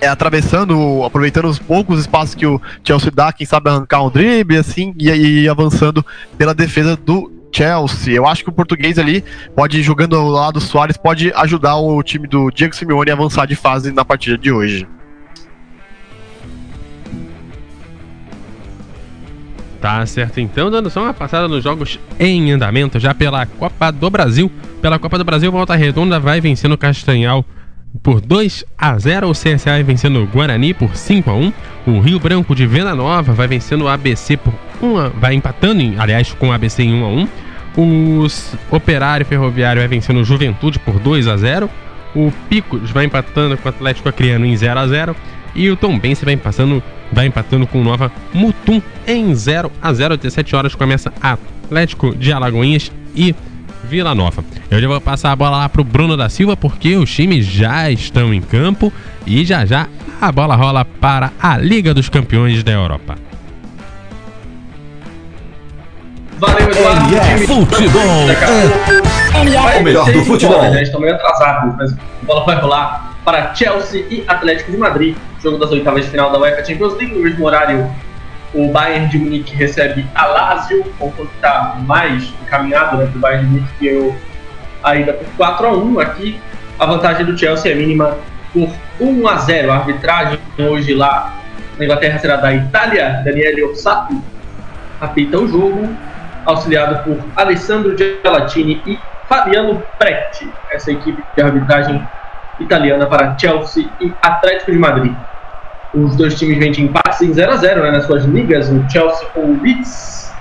é, 0.00 0.08
atravessando, 0.08 1.04
aproveitando 1.04 1.46
os 1.46 1.58
poucos 1.58 2.00
espaços 2.00 2.34
que 2.34 2.44
o 2.44 2.60
Chelsea 2.84 3.10
dá, 3.14 3.32
quem 3.32 3.46
sabe 3.46 3.70
arrancar 3.70 4.04
um 4.04 4.10
drible, 4.10 4.56
assim, 4.56 4.92
e, 4.98 5.08
e 5.08 5.48
avançando 5.48 6.04
pela 6.36 6.52
defesa 6.52 6.96
do 6.96 7.30
Chelsea. 7.52 8.14
Eu 8.14 8.26
acho 8.26 8.42
que 8.42 8.50
o 8.50 8.52
português 8.52 8.98
ali 8.98 9.22
pode, 9.54 9.82
jogando 9.82 10.16
ao 10.16 10.28
lado 10.28 10.54
do 10.54 10.60
Soares, 10.60 10.96
pode 10.96 11.32
ajudar 11.34 11.76
o 11.76 12.02
time 12.02 12.26
do 12.26 12.50
Diego 12.50 12.74
Simeone 12.74 13.10
a 13.10 13.14
avançar 13.14 13.46
de 13.46 13.54
fase 13.54 13.92
na 13.92 14.04
partida 14.04 14.38
de 14.38 14.50
hoje. 14.50 14.88
Tá 19.80 20.06
certo, 20.06 20.38
então, 20.38 20.70
dando 20.70 20.88
só 20.88 21.02
uma 21.02 21.12
passada 21.12 21.48
nos 21.48 21.64
jogos 21.64 21.98
em 22.18 22.52
andamento, 22.52 23.00
já 23.00 23.12
pela 23.12 23.44
Copa 23.44 23.90
do 23.90 24.08
Brasil. 24.08 24.50
Pela 24.80 24.96
Copa 24.96 25.18
do 25.18 25.24
Brasil, 25.24 25.50
Volta 25.50 25.74
Redonda 25.74 26.20
vai 26.20 26.40
vencendo 26.40 26.72
o 26.72 26.78
Castanhal 26.78 27.44
por 28.00 28.20
2 28.20 28.64
a 28.78 28.96
0. 28.96 29.28
O 29.28 29.32
CSA 29.32 29.72
vai 29.72 29.82
vencendo 29.82 30.22
o 30.22 30.26
Guarani 30.26 30.72
por 30.72 30.94
5 30.94 31.28
a 31.28 31.34
1. 31.34 31.52
O 31.88 32.00
Rio 32.00 32.20
Branco 32.20 32.54
de 32.54 32.64
Venda 32.64 32.94
Nova 32.94 33.32
vai 33.32 33.48
vencendo 33.48 33.82
o 33.82 33.88
ABC 33.88 34.36
por 34.36 34.54
1 34.82 34.98
a, 34.98 35.08
vai 35.08 35.34
empatando, 35.34 35.80
em, 35.80 35.98
aliás, 35.98 36.32
com 36.32 36.48
o 36.48 36.52
ABC 36.52 36.82
em 36.82 36.94
1 36.94 37.04
a 37.04 37.08
1. 37.08 37.28
O 37.76 38.26
Operário 38.70 39.24
Ferroviário 39.24 39.80
vai 39.80 39.88
vencendo 39.88 40.20
o 40.20 40.24
Juventude 40.24 40.78
por 40.78 40.98
2 40.98 41.26
a 41.28 41.36
0. 41.36 41.70
O 42.14 42.30
Picos 42.48 42.90
vai 42.90 43.06
empatando 43.06 43.56
com 43.56 43.68
o 43.68 43.70
Atlético 43.70 44.08
Acreano 44.08 44.44
em 44.44 44.54
0 44.54 44.78
a 44.78 44.86
0 44.86 45.16
e 45.54 45.70
o 45.70 45.76
Tom 45.76 45.98
Bense 45.98 46.24
vai 46.24 46.34
empatando, 46.34 46.82
vai 47.10 47.26
empatando 47.26 47.66
com 47.66 47.80
o 47.80 47.84
Nova 47.84 48.10
Mutum 48.32 48.80
em 49.06 49.34
0 49.34 49.70
a 49.80 49.92
0 49.92 50.14
às 50.14 50.20
17 50.20 50.56
horas 50.56 50.74
começa 50.74 51.12
Atlético 51.20 52.14
de 52.14 52.32
Alagoinhas 52.32 52.90
e 53.14 53.34
Vila 53.84 54.14
Nova. 54.14 54.44
Eu 54.70 54.80
já 54.80 54.88
vou 54.88 55.00
passar 55.00 55.32
a 55.32 55.36
bola 55.36 55.58
lá 55.58 55.68
pro 55.68 55.84
Bruno 55.84 56.16
da 56.16 56.28
Silva 56.28 56.56
porque 56.56 56.96
os 56.96 57.12
times 57.12 57.46
já 57.46 57.90
estão 57.90 58.32
em 58.32 58.40
campo 58.40 58.92
e 59.26 59.44
já 59.44 59.64
já 59.66 59.88
a 60.20 60.30
bola 60.30 60.56
rola 60.56 60.84
para 60.84 61.32
a 61.40 61.58
Liga 61.58 61.92
dos 61.92 62.08
Campeões 62.08 62.62
da 62.62 62.72
Europa. 62.72 63.16
Valeu, 66.42 66.70
Eduardo. 66.70 67.16
É 67.16 67.38
futebol. 67.46 68.02
É 69.32 69.78
o 69.78 69.84
melhor 69.84 70.10
do 70.10 70.24
futebol. 70.24 70.60
Né? 70.60 70.82
Estão 70.82 71.00
meio 71.00 71.14
atrasados, 71.14 71.72
mas 71.76 71.92
a 71.92 71.96
bola 72.26 72.44
vai 72.44 72.56
rolar 72.56 73.14
para 73.24 73.54
Chelsea 73.54 74.04
e 74.10 74.24
Atlético 74.26 74.72
de 74.72 74.76
Madrid. 74.76 75.16
Jogo 75.40 75.58
das 75.58 75.70
oitavas 75.70 76.04
de 76.04 76.10
final 76.10 76.32
da 76.32 76.40
UEFA 76.40 76.64
Champions 76.64 76.94
League, 76.94 77.14
no 77.14 77.22
mesmo 77.22 77.46
horário 77.46 77.88
o 78.52 78.68
Bayern 78.72 79.08
de 79.08 79.18
Munique 79.18 79.54
recebe 79.54 80.04
a 80.14 80.26
Lazio, 80.26 80.80
o 80.80 80.92
confronto 80.98 81.30
está 81.36 81.76
mais 81.86 82.24
encaminhado 82.42 82.96
né, 82.98 83.06
para 83.06 83.16
o 83.16 83.20
Bayern 83.20 83.46
de 83.46 83.50
Munique, 83.52 83.72
que 83.78 83.88
ganhou 83.88 84.16
ainda 84.82 85.12
por 85.14 85.26
4 85.36 85.66
a 85.66 85.72
1 85.72 86.00
Aqui 86.00 86.40
a 86.78 86.84
vantagem 86.84 87.24
do 87.24 87.38
Chelsea 87.38 87.72
é 87.72 87.74
mínima 87.74 88.18
por 88.52 88.68
1 89.00 89.26
a 89.26 89.36
0 89.36 89.72
A 89.72 89.76
arbitragem 89.76 90.38
hoje 90.58 90.92
lá 90.92 91.34
na 91.78 91.84
Inglaterra 91.84 92.18
será 92.18 92.36
da 92.36 92.52
Itália, 92.52 93.22
Daniele 93.24 93.62
Ossato 93.62 94.22
apita 95.00 95.38
o 95.38 95.48
jogo, 95.48 95.88
auxiliado 96.46 97.04
por 97.04 97.18
Alessandro 97.36 97.96
Gelatini 97.96 98.82
e 98.86 98.98
Fabiano 99.28 99.82
Pretti, 99.98 100.50
essa 100.70 100.92
equipe 100.92 101.22
de 101.34 101.42
arbitragem 101.42 102.06
italiana 102.60 103.06
para 103.06 103.36
Chelsea 103.38 103.88
e 104.00 104.12
Atlético 104.22 104.72
de 104.72 104.78
Madrid. 104.78 105.14
Os 105.94 106.16
dois 106.16 106.38
times 106.38 106.58
vêm 106.58 106.72
de 106.72 106.82
empates 106.82 107.20
em 107.20 107.32
0 107.32 107.52
a 107.52 107.56
0 107.56 107.82
né, 107.82 107.90
nas 107.90 108.04
suas 108.06 108.24
ligas. 108.24 108.68
O 108.70 108.88
Chelsea 108.90 109.28
com 109.28 109.40
o 109.40 109.62
Leeds 109.62 110.32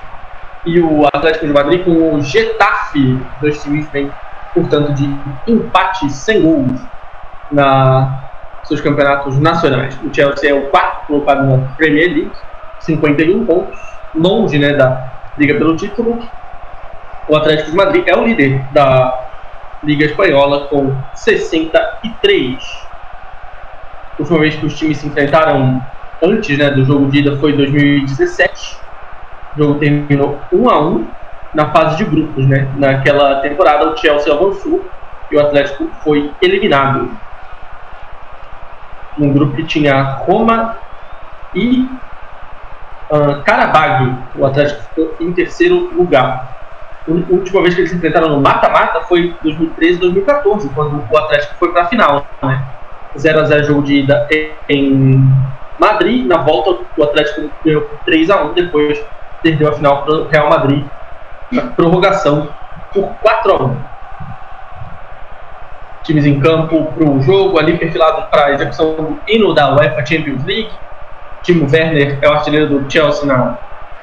e 0.66 0.80
o 0.80 1.06
Atlético 1.08 1.48
de 1.48 1.54
Madrid 1.54 1.84
com 1.84 2.16
o 2.16 2.22
Getafe. 2.22 3.14
Os 3.14 3.42
dois 3.42 3.64
times 3.64 3.88
vêm, 3.92 4.12
portanto, 4.54 4.94
de 4.94 5.14
empate 5.48 6.10
sem 6.10 6.42
gols 6.42 6.80
na 7.52 8.22
seus 8.64 8.80
campeonatos 8.82 9.40
nacionais. 9.40 10.00
O 10.04 10.14
Chelsea 10.14 10.50
é 10.50 10.54
o 10.54 10.70
quarto 10.70 11.08
colocado 11.08 11.46
na 11.46 11.68
Premier 11.76 12.08
League, 12.08 12.32
51 12.80 13.46
pontos, 13.46 13.80
longe 14.16 14.58
né, 14.58 14.74
da 14.74 15.21
liga 15.38 15.56
pelo 15.56 15.76
título. 15.76 16.20
O 17.28 17.36
Atlético 17.36 17.72
de 17.72 17.78
Madrid 17.78 18.08
é 18.08 18.16
o 18.16 18.26
líder 18.26 18.62
da 18.72 19.30
Liga 19.84 20.06
Espanhola 20.06 20.68
com 20.68 20.96
63 21.16 22.82
a 24.12 24.22
última 24.22 24.40
vez 24.40 24.56
que 24.56 24.66
os 24.66 24.78
times 24.78 24.98
se 24.98 25.08
enfrentaram 25.08 25.82
antes 26.22 26.58
né, 26.58 26.70
do 26.70 26.86
jogo 26.86 27.10
de 27.10 27.20
ida 27.20 27.38
foi 27.38 27.54
em 27.54 27.58
2017. 27.58 28.78
O 29.56 29.58
jogo 29.58 29.80
terminou 29.80 30.40
1 30.54 30.70
a 30.70 30.80
1 30.80 31.08
na 31.56 31.72
fase 31.72 31.98
de 31.98 32.06
grupos. 32.06 32.48
Né? 32.48 32.68
Naquela 32.78 33.40
temporada, 33.40 33.90
o 33.90 33.98
Chelsea 33.98 34.32
avançou 34.32 34.86
e 35.32 35.36
o 35.36 35.40
Atlético 35.40 35.90
foi 36.04 36.32
eliminado. 36.42 37.10
Um 39.18 39.34
grupo 39.34 39.56
que 39.56 39.64
tinha 39.64 40.02
Roma 40.02 40.78
e 41.56 41.90
uh. 43.12 44.40
O 44.40 44.46
Atlético 44.46 44.82
ficou 44.82 45.16
em 45.20 45.32
terceiro 45.34 45.94
lugar. 45.94 46.60
A 47.08 47.12
última 47.12 47.62
vez 47.62 47.74
que 47.76 47.82
eles 47.82 47.94
enfrentaram 47.94 48.30
no 48.30 48.42
mata-mata 48.42 49.02
foi 49.02 49.22
em 49.22 49.36
2013 49.44 50.00
2014, 50.00 50.70
quando 50.70 51.04
o 51.10 51.18
Atlético 51.18 51.56
foi 51.56 51.72
para 51.72 51.84
a 51.84 51.86
final. 51.86 52.26
Né? 52.44 52.64
0 53.18 53.42
a 53.42 53.44
0 53.44 53.64
jogo 53.66 53.82
de 53.84 53.96
ida 54.02 54.28
em 54.70 55.20
Madrid. 55.80 56.26
Na 56.26 56.38
volta, 56.38 56.84
o 56.96 57.04
Atlético 57.04 57.50
ganhou 57.66 57.90
3 58.06 58.30
a 58.30 58.44
1 58.44 58.54
depois 58.54 59.04
perdeu 59.42 59.70
a 59.70 59.74
final 59.74 60.04
para 60.04 60.14
o 60.14 60.28
Real 60.28 60.50
Madrid 60.50 60.86
na 61.52 61.64
prorrogação 61.64 62.48
por 62.94 63.08
4 63.22 63.52
a 63.52 63.64
1 63.64 63.78
Times 66.04 66.26
em 66.26 66.40
campo 66.40 66.86
para 66.94 67.04
o 67.04 67.22
jogo, 67.22 67.60
ali 67.60 67.78
perfilado 67.78 68.28
para 68.30 68.46
a 68.46 68.52
execução 68.52 68.96
do 68.96 69.20
hino 69.28 69.54
da 69.54 69.76
UEFA 69.76 70.04
Champions 70.06 70.44
League. 70.46 70.72
Timo 71.44 71.68
Werner 71.72 72.20
é 72.22 72.30
o 72.30 72.34
artilheiro 72.34 72.68
do 72.68 72.92
Chelsea 72.92 73.26
na 73.26 73.58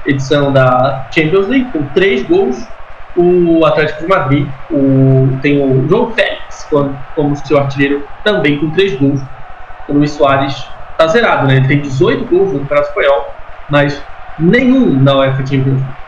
edição 0.05 0.51
da 0.51 1.07
Champions 1.13 1.47
League, 1.47 1.71
com 1.71 1.83
3 1.87 2.23
gols. 2.23 2.67
O 3.15 3.65
Atlético 3.65 4.01
de 4.01 4.07
Madrid 4.07 4.47
o, 4.71 5.37
tem 5.41 5.61
o 5.61 5.87
João 5.89 6.11
Félix 6.11 6.39
como 7.15 7.35
seu 7.35 7.57
artilheiro, 7.57 8.07
também 8.23 8.59
com 8.59 8.69
três 8.71 8.95
gols. 8.97 9.19
O 9.87 9.93
Luiz 9.93 10.11
Soares 10.11 10.67
está 10.91 11.07
zerado, 11.07 11.47
né? 11.47 11.55
Ele 11.55 11.67
tem 11.67 11.81
18 11.81 12.25
gols 12.25 12.53
no 12.53 12.59
Campeonato 12.59 12.89
Espanhol, 12.89 13.33
mas 13.69 14.03
nenhum 14.37 15.01
na 15.01 15.15
UEFA 15.15 15.45
Champions 15.45 15.65
League. 15.65 15.99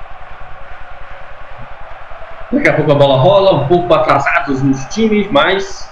Daqui 2.51 2.69
a 2.69 2.73
pouco 2.73 2.91
a 2.91 2.95
bola 2.95 3.17
rola, 3.17 3.63
um 3.63 3.67
pouco 3.67 3.93
atrasados 3.93 4.61
nos 4.61 4.83
times, 4.85 5.29
mas 5.31 5.89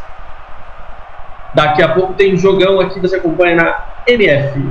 daqui 1.54 1.82
a 1.82 1.90
pouco 1.90 2.14
tem 2.14 2.36
jogão 2.38 2.80
aqui, 2.80 3.00
você 3.00 3.16
acompanha 3.16 3.56
na 3.56 3.84
MF. 4.06 4.70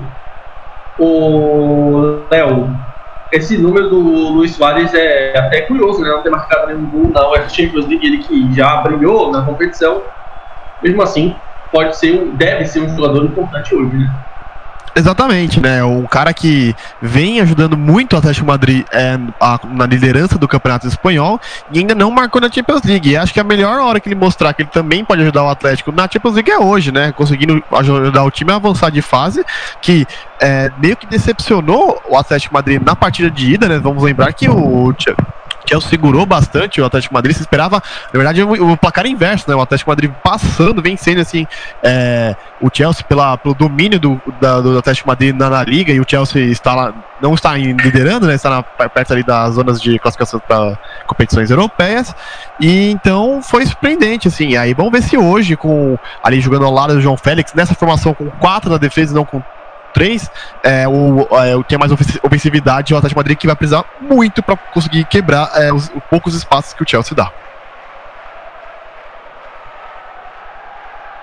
O 0.98 2.26
Léo, 2.30 2.76
esse 3.30 3.56
número 3.56 3.88
do 3.88 4.00
Luiz 4.00 4.56
Soares 4.56 4.92
é 4.94 5.38
até 5.38 5.62
curioso, 5.62 6.02
né? 6.02 6.08
Não 6.08 6.22
ter 6.22 6.30
marcado 6.30 6.66
nenhum 6.66 6.90
gol 6.90 7.12
na 7.12 7.30
UEFA 7.30 7.48
Champions 7.48 7.86
League, 7.86 8.04
ele 8.04 8.18
que 8.18 8.52
já 8.52 8.82
brilhou 8.82 9.30
na 9.30 9.44
competição. 9.44 10.02
Mesmo 10.82 11.00
assim, 11.02 11.40
pode 11.70 11.96
ser 11.96 12.36
deve 12.36 12.64
ser 12.66 12.80
um 12.80 12.88
jogador 12.88 13.24
importante 13.24 13.74
hoje, 13.74 13.96
né? 13.96 14.06
Exatamente, 14.98 15.60
né? 15.60 15.84
Um 15.84 16.06
cara 16.06 16.34
que 16.34 16.74
vem 17.00 17.40
ajudando 17.40 17.76
muito 17.76 18.14
o 18.14 18.16
Atlético 18.16 18.44
Madrid 18.44 18.84
é, 18.90 19.16
a, 19.40 19.60
na 19.64 19.86
liderança 19.86 20.36
do 20.36 20.48
Campeonato 20.48 20.88
Espanhol 20.88 21.40
e 21.70 21.78
ainda 21.78 21.94
não 21.94 22.10
marcou 22.10 22.40
na 22.40 22.50
Champions 22.50 22.82
League. 22.82 23.10
E 23.10 23.16
acho 23.16 23.32
que 23.32 23.38
a 23.38 23.44
melhor 23.44 23.78
hora 23.78 24.00
que 24.00 24.08
ele 24.08 24.16
mostrar 24.16 24.52
que 24.52 24.62
ele 24.62 24.70
também 24.70 25.04
pode 25.04 25.22
ajudar 25.22 25.44
o 25.44 25.48
Atlético 25.48 25.92
na 25.92 26.08
Champions 26.10 26.34
League 26.34 26.50
é 26.50 26.58
hoje, 26.58 26.90
né? 26.90 27.12
Conseguindo 27.12 27.62
ajudar 27.70 28.24
o 28.24 28.30
time 28.30 28.50
a 28.50 28.56
avançar 28.56 28.90
de 28.90 29.00
fase, 29.00 29.44
que 29.80 30.04
é, 30.40 30.72
meio 30.78 30.96
que 30.96 31.06
decepcionou 31.06 32.02
o 32.08 32.16
Atlético 32.16 32.52
Madrid 32.52 32.82
na 32.82 32.96
partida 32.96 33.30
de 33.30 33.54
ida, 33.54 33.68
né? 33.68 33.78
Vamos 33.78 34.02
lembrar 34.02 34.32
que 34.32 34.48
o 34.48 34.92
Chelsea 35.68 35.90
segurou 35.90 36.25
bastante 36.25 36.80
o 36.80 36.84
Atlético 36.84 37.14
Madrid. 37.14 37.34
Se 37.37 37.42
esperava, 37.42 37.82
na 38.12 38.18
verdade, 38.18 38.42
o, 38.42 38.76
placar 38.76 39.06
inverso, 39.06 39.48
né? 39.48 39.54
O 39.54 39.60
Atlético 39.60 39.90
Madrid 39.90 40.10
passando, 40.22 40.80
vencendo 40.80 41.20
assim 41.20 41.46
é, 41.82 42.34
o 42.60 42.68
Chelsea 42.72 43.04
pela, 43.04 43.37
pelo 43.37 43.54
domínio 43.54 44.00
do, 44.00 44.20
da, 44.40 44.60
do 44.60 44.78
Atlético 44.78 45.08
Madrid 45.08 45.34
na, 45.34 45.50
na, 45.50 45.62
liga 45.62 45.92
e 45.92 46.00
o 46.00 46.04
Chelsea 46.06 46.46
está 46.46 46.75
lá, 46.75 46.94
não 47.20 47.34
está 47.34 47.56
liderando, 47.56 48.26
né? 48.26 48.34
Está 48.34 48.50
na, 48.50 48.62
perto 48.62 49.12
ali 49.12 49.22
das 49.22 49.54
zonas 49.54 49.80
de 49.80 49.98
classificação 49.98 50.40
para 50.40 50.78
competições 51.06 51.50
europeias. 51.50 52.14
E 52.58 52.90
então 52.90 53.42
foi 53.42 53.66
surpreendente, 53.66 54.28
assim. 54.28 54.56
Aí 54.56 54.72
vamos 54.72 54.92
ver 54.92 55.02
se 55.02 55.16
hoje, 55.16 55.56
com 55.56 55.98
ali 56.22 56.40
jogando 56.40 56.64
ao 56.64 56.72
lado 56.72 56.94
do 56.94 57.00
João 57.00 57.16
Félix, 57.16 57.52
nessa 57.54 57.75
formação 57.75 58.14
com 58.14 58.30
quatro 58.30 58.70
na 58.70 58.78
defesa 58.78 59.12
e 59.12 59.14
não 59.14 59.25
com 59.25 59.42
3, 59.95 60.30
é, 60.62 60.88
o, 60.88 61.26
é, 61.45 61.57
o 61.57 61.64
tem 61.64 61.78
mais 61.78 61.92
ofensividade, 61.92 62.95
o 62.95 62.97
Atlético 62.97 63.18
Madrid 63.18 63.38
que 63.38 63.47
vai 63.47 63.57
precisar 63.57 63.85
muito 64.00 64.42
para 64.42 64.57
conseguir 64.57 65.04
quebrar 65.04 65.50
é, 65.54 65.73
os, 65.73 65.85
os 65.85 66.02
poucos 66.11 66.35
espaços 66.35 66.73
que 66.73 66.83
o 66.83 66.88
Chelsea 66.88 67.14
dá. 67.14 67.30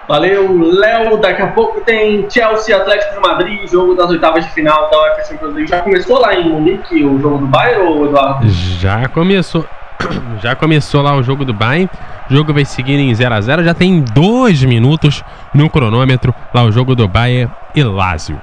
Valeu, 0.07 0.61
Léo. 0.61 1.17
Daqui 1.17 1.41
a 1.41 1.47
pouco 1.47 1.81
tem 1.81 2.29
Chelsea 2.29 2.75
Atlético 2.75 3.15
de 3.15 3.19
Madrid, 3.19 3.67
jogo 3.67 3.95
das 3.95 4.09
oitavas 4.09 4.45
de 4.45 4.51
final 4.51 4.89
da 4.89 5.01
UEFA 5.01 5.25
Champions 5.25 5.53
League. 5.53 5.69
Já 5.69 5.81
começou 5.81 6.19
lá 6.19 6.35
em 6.35 6.47
Munique 6.47 7.03
o 7.03 7.19
jogo 7.19 7.39
do 7.39 7.47
Bayern, 7.47 7.87
ou 7.87 8.05
Eduardo? 8.05 8.47
Já 8.47 9.07
começou. 9.07 9.65
Já 10.41 10.55
começou 10.55 11.01
lá 11.01 11.15
o 11.15 11.23
jogo 11.23 11.43
do 11.43 11.53
Bayern. 11.53 11.89
O 12.29 12.33
jogo 12.33 12.53
vai 12.53 12.65
seguir 12.65 12.99
em 12.99 13.13
0 13.13 13.33
a 13.33 13.41
0 13.41 13.63
Já 13.63 13.73
tem 13.73 14.01
dois 14.01 14.63
minutos 14.63 15.23
no 15.53 15.69
cronômetro 15.69 16.33
lá 16.53 16.63
o 16.63 16.71
jogo 16.71 16.95
do 16.95 17.07
Bayern 17.07 17.51
e 17.73 17.83
Lazio. 17.83 18.39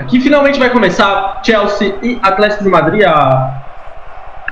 Aqui 0.00 0.18
finalmente 0.18 0.58
vai 0.58 0.70
começar 0.70 1.42
Chelsea 1.44 1.94
e 2.02 2.18
Atlético 2.22 2.64
de 2.64 2.70
Madrid. 2.70 3.02
A 3.04 3.62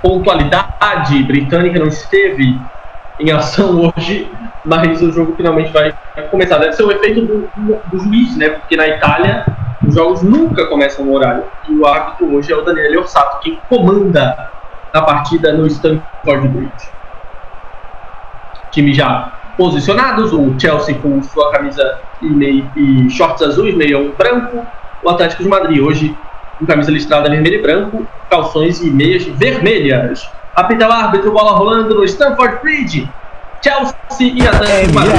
pontualidade 0.03 1.23
britânica 1.23 1.79
não 1.79 1.87
esteve 1.87 2.61
em 3.19 3.33
ação 3.33 3.81
hoje, 3.97 4.31
mas 4.63 5.01
o 5.01 5.11
jogo 5.11 5.35
finalmente 5.35 5.73
vai 5.73 5.95
começar. 6.31 6.59
Deve 6.59 6.75
ser 6.75 6.83
o 6.83 6.93
efeito 6.93 7.23
do, 7.23 7.51
do 7.87 7.99
juiz, 7.99 8.37
né? 8.37 8.51
Porque 8.51 8.77
na 8.77 8.89
Itália 8.89 9.47
os 9.87 9.95
jogos 9.95 10.23
nunca 10.23 10.67
começam 10.67 11.07
no 11.07 11.15
horário. 11.15 11.45
E 11.67 11.73
o 11.73 11.87
árbitro 11.87 12.35
hoje 12.35 12.53
é 12.53 12.57
o 12.57 12.61
Daniele 12.61 12.99
Orsato, 12.99 13.41
quem 13.41 13.59
comanda 13.71 14.51
a 14.93 15.01
partida 15.01 15.55
no 15.55 15.67
Stamford 15.67 16.47
Bridge. 16.49 16.91
Time 18.71 18.93
já 18.93 19.33
posicionados, 19.57 20.31
o 20.31 20.55
Chelsea 20.61 20.95
com 20.99 21.23
sua 21.23 21.51
camisa 21.51 22.01
e, 22.21 22.27
meio, 22.27 22.71
e 22.77 23.09
shorts 23.09 23.43
azuis, 23.43 23.75
meio 23.75 24.13
branco, 24.13 24.65
o 25.03 25.11
Atlético 25.11 25.43
de 25.43 25.49
Madrid. 25.49 25.81
Hoje, 25.81 26.17
com 26.59 26.67
camisa 26.67 26.91
listrada 26.91 27.29
vermelho 27.31 27.59
e 27.59 27.63
branco, 27.63 28.07
calções 28.29 28.81
e 28.81 28.91
meias 28.91 29.25
vermelhas. 29.25 30.29
Apita 30.55 30.89
o 30.89 30.93
árbitro, 30.93 31.33
bola 31.33 31.53
rolando 31.53 31.95
no 31.95 32.05
Stanford 32.05 32.61
Bridge. 32.63 33.09
Chelsea 33.63 34.33
e 34.35 34.47
Atlético 34.47 34.87
de 34.89 34.93
Madrid. 34.95 35.15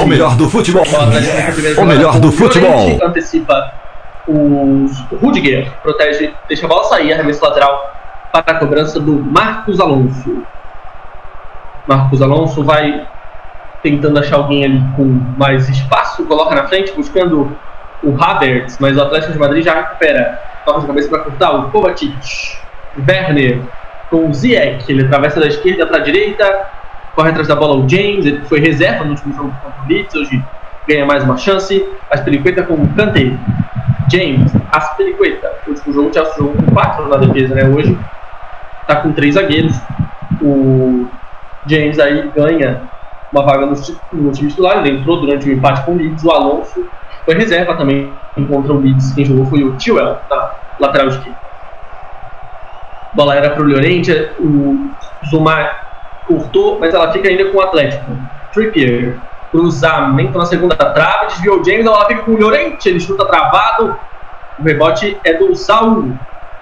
O 0.00 0.06
melhor 0.06 0.36
do 0.36 0.48
futebol. 0.48 0.84
O 1.78 1.84
melhor 1.84 2.20
do 2.20 2.32
futebol. 2.32 2.98
Antecipa 3.02 3.72
os 4.26 5.00
Rudiger, 5.20 5.72
protege, 5.82 6.32
deixa 6.46 6.66
a 6.66 6.68
bola 6.68 6.84
sair, 6.84 7.12
arremesso 7.12 7.44
lateral 7.44 7.92
para 8.32 8.52
a 8.52 8.54
cobrança 8.60 9.00
do 9.00 9.12
Marcos 9.12 9.80
Alonso. 9.80 10.44
Marcos 11.86 12.22
Alonso 12.22 12.62
vai 12.62 13.06
tentando 13.82 14.18
achar 14.18 14.36
alguém 14.36 14.64
ali 14.64 14.82
com 14.96 15.04
mais 15.36 15.68
espaço, 15.68 16.24
coloca 16.26 16.54
na 16.54 16.66
frente, 16.66 16.92
buscando 16.92 17.56
o 18.02 18.22
Havertz, 18.22 18.78
mas 18.78 18.96
o 18.96 19.02
Atlético 19.02 19.32
de 19.32 19.38
Madrid 19.38 19.64
já 19.64 19.74
recupera. 19.74 20.38
Toca 20.64 20.80
de 20.80 20.86
cabeça 20.86 21.08
para 21.08 21.18
cortar 21.20 21.50
o 21.52 21.70
Kovacic. 21.70 22.58
Werner 23.08 23.60
com 24.10 24.28
o 24.28 24.34
Ziyech, 24.34 24.90
ele 24.90 25.04
atravessa 25.04 25.38
da 25.38 25.46
esquerda 25.46 25.86
para 25.86 25.98
a 25.98 26.00
direita, 26.00 26.66
corre 27.14 27.30
atrás 27.30 27.46
da 27.46 27.54
bola 27.54 27.76
o 27.76 27.88
James, 27.88 28.26
ele 28.26 28.40
foi 28.46 28.58
reserva 28.60 29.04
no 29.04 29.10
último 29.10 29.32
jogo 29.34 29.54
contra 29.62 29.82
o 29.82 29.88
Leeds, 29.88 30.14
hoje 30.14 30.42
ganha 30.88 31.06
mais 31.06 31.22
uma 31.22 31.36
chance. 31.36 31.88
Aspelicueta 32.10 32.64
com 32.64 32.74
o 32.74 32.88
Kanté. 32.94 33.32
James, 34.12 34.52
Aspelicueta. 34.72 35.52
O 35.66 35.70
último 35.70 35.92
jogo, 35.94 36.10
o 36.10 36.12
Chelsea 36.12 36.44
com 36.44 36.74
quatro 36.74 37.08
na 37.08 37.16
defesa, 37.16 37.54
né? 37.54 37.64
Hoje 37.64 37.96
está 38.80 38.96
com 38.96 39.12
três 39.12 39.34
zagueiros. 39.34 39.76
O 40.42 41.06
James 41.66 41.98
aí 42.00 42.28
ganha 42.34 42.82
uma 43.32 43.42
vaga 43.42 43.66
no, 43.66 43.74
no 44.12 44.32
time 44.32 44.50
titular, 44.50 44.78
ele 44.78 44.98
entrou 44.98 45.20
durante 45.20 45.48
o 45.48 45.52
empate 45.52 45.84
com 45.84 45.92
o 45.92 45.96
Leeds, 45.96 46.24
o 46.24 46.30
Alonso 46.30 46.84
foi 47.24 47.34
reserva 47.34 47.76
também 47.76 48.12
contra 48.48 48.72
o 48.72 48.80
Leeds, 48.80 49.12
quem 49.12 49.24
jogou 49.24 49.46
foi 49.46 49.62
o 49.62 49.76
Tewell, 49.76 50.16
na 50.28 50.50
lateral 50.80 51.08
esquerda. 51.08 51.38
Bola 53.14 53.34
era 53.34 53.50
para 53.50 53.62
o 53.62 53.66
Llorente, 53.66 54.12
o 54.38 54.90
Zumar 55.28 56.22
cortou, 56.26 56.78
mas 56.78 56.94
ela 56.94 57.12
fica 57.12 57.28
ainda 57.28 57.50
com 57.50 57.58
o 57.58 57.60
Atlético. 57.60 58.04
Trippier, 58.52 59.16
cruzamento 59.50 60.38
na 60.38 60.46
segunda 60.46 60.76
trave, 60.76 61.26
desviou 61.26 61.60
o 61.60 61.64
James, 61.64 61.86
ela 61.86 62.04
fica 62.06 62.22
com 62.22 62.32
o 62.32 62.40
Llorente, 62.40 62.88
ele 62.88 63.00
chuta 63.00 63.24
travado, 63.26 63.96
o 64.58 64.62
rebote 64.62 65.18
é 65.24 65.34
do 65.34 65.54
Saul. 65.54 66.12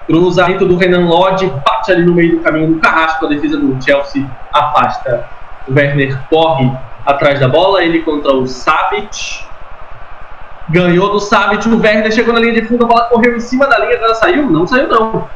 Cruzamento 0.07 0.65
do 0.65 0.75
Renan 0.75 1.07
Lodge, 1.07 1.51
bate 1.65 1.91
ali 1.91 2.03
no 2.03 2.15
meio 2.15 2.37
do 2.37 2.43
caminho 2.43 2.73
do 2.73 2.79
Carrasco, 2.79 3.27
a 3.27 3.29
defesa 3.29 3.57
do 3.57 3.79
Chelsea 3.83 4.25
afasta 4.51 5.38
o 5.69 5.73
Werner 5.73 6.17
corre 6.29 6.71
atrás 7.05 7.39
da 7.39 7.47
bola, 7.47 7.83
ele 7.83 8.01
contra 8.01 8.33
o 8.33 8.47
Savic. 8.47 9.45
Ganhou 10.69 11.11
do 11.11 11.19
Savic, 11.19 11.67
o 11.67 11.79
Werner 11.79 12.11
chegou 12.11 12.33
na 12.33 12.39
linha 12.39 12.53
de 12.53 12.67
fundo, 12.67 12.85
a 12.85 12.87
bola 12.87 13.01
correu 13.05 13.35
em 13.35 13.39
cima 13.39 13.67
da 13.67 13.79
linha, 13.79 13.95
agora 13.95 14.15
saiu? 14.15 14.49
Não 14.49 14.67
saiu 14.67 14.87
não. 14.87 15.27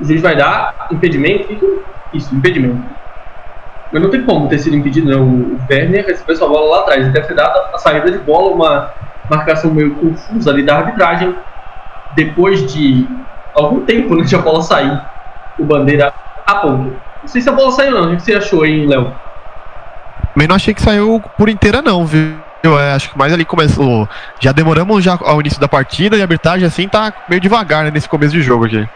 O 0.00 0.04
juiz 0.04 0.22
vai 0.22 0.36
dar 0.36 0.88
impedimento, 0.90 1.82
isso, 2.12 2.34
impedimento. 2.34 2.82
Mas 3.92 4.02
não 4.02 4.10
tem 4.10 4.24
como 4.24 4.48
ter 4.48 4.58
sido 4.58 4.76
impedido, 4.76 5.10
não. 5.10 5.22
O 5.22 5.60
Werner 5.70 6.06
recebeu 6.06 6.36
sua 6.36 6.48
bola 6.48 6.76
lá 6.76 6.82
atrás, 6.82 7.12
deve 7.12 7.28
ter 7.28 7.34
dado 7.34 7.74
a 7.74 7.78
saída 7.78 8.10
de 8.10 8.18
bola, 8.18 8.54
uma 8.54 8.90
marcação 9.30 9.70
meio 9.70 9.94
confusa 9.94 10.50
ali 10.50 10.64
da 10.64 10.78
arbitragem. 10.78 11.34
Depois 12.16 12.72
de 12.72 13.06
algum 13.54 13.84
tempo 13.84 14.14
antes 14.14 14.30
de 14.30 14.36
a 14.36 14.38
bola 14.38 14.62
sair, 14.62 15.00
o 15.58 15.64
Bandeira 15.64 16.12
apontou. 16.46 16.92
Não 17.24 17.28
sei 17.28 17.40
se 17.40 17.48
a 17.48 17.52
bola 17.52 17.72
saiu 17.72 17.92
não. 17.92 18.12
O 18.12 18.16
que 18.16 18.22
você 18.22 18.34
achou, 18.34 18.66
hein, 18.66 18.86
Léo? 18.86 19.10
Também 20.34 20.46
não 20.46 20.56
achei 20.56 20.74
que 20.74 20.82
saiu 20.82 21.22
por 21.38 21.48
inteira 21.48 21.80
não, 21.80 22.04
viu? 22.04 22.36
Eu 22.62 22.78
é, 22.78 22.92
acho 22.92 23.10
que 23.10 23.18
mais 23.18 23.32
ali 23.32 23.46
começou. 23.46 24.06
Já 24.38 24.52
demoramos 24.52 25.02
já 25.02 25.18
ao 25.22 25.40
início 25.40 25.58
da 25.58 25.66
partida 25.66 26.16
e 26.16 26.20
a 26.20 26.24
arbitragem 26.24 26.66
assim 26.66 26.86
tá 26.86 27.12
meio 27.26 27.40
devagar 27.40 27.82
né, 27.82 27.90
nesse 27.90 28.08
começo 28.08 28.34
de 28.34 28.42
jogo 28.42 28.66
aqui. 28.66 28.86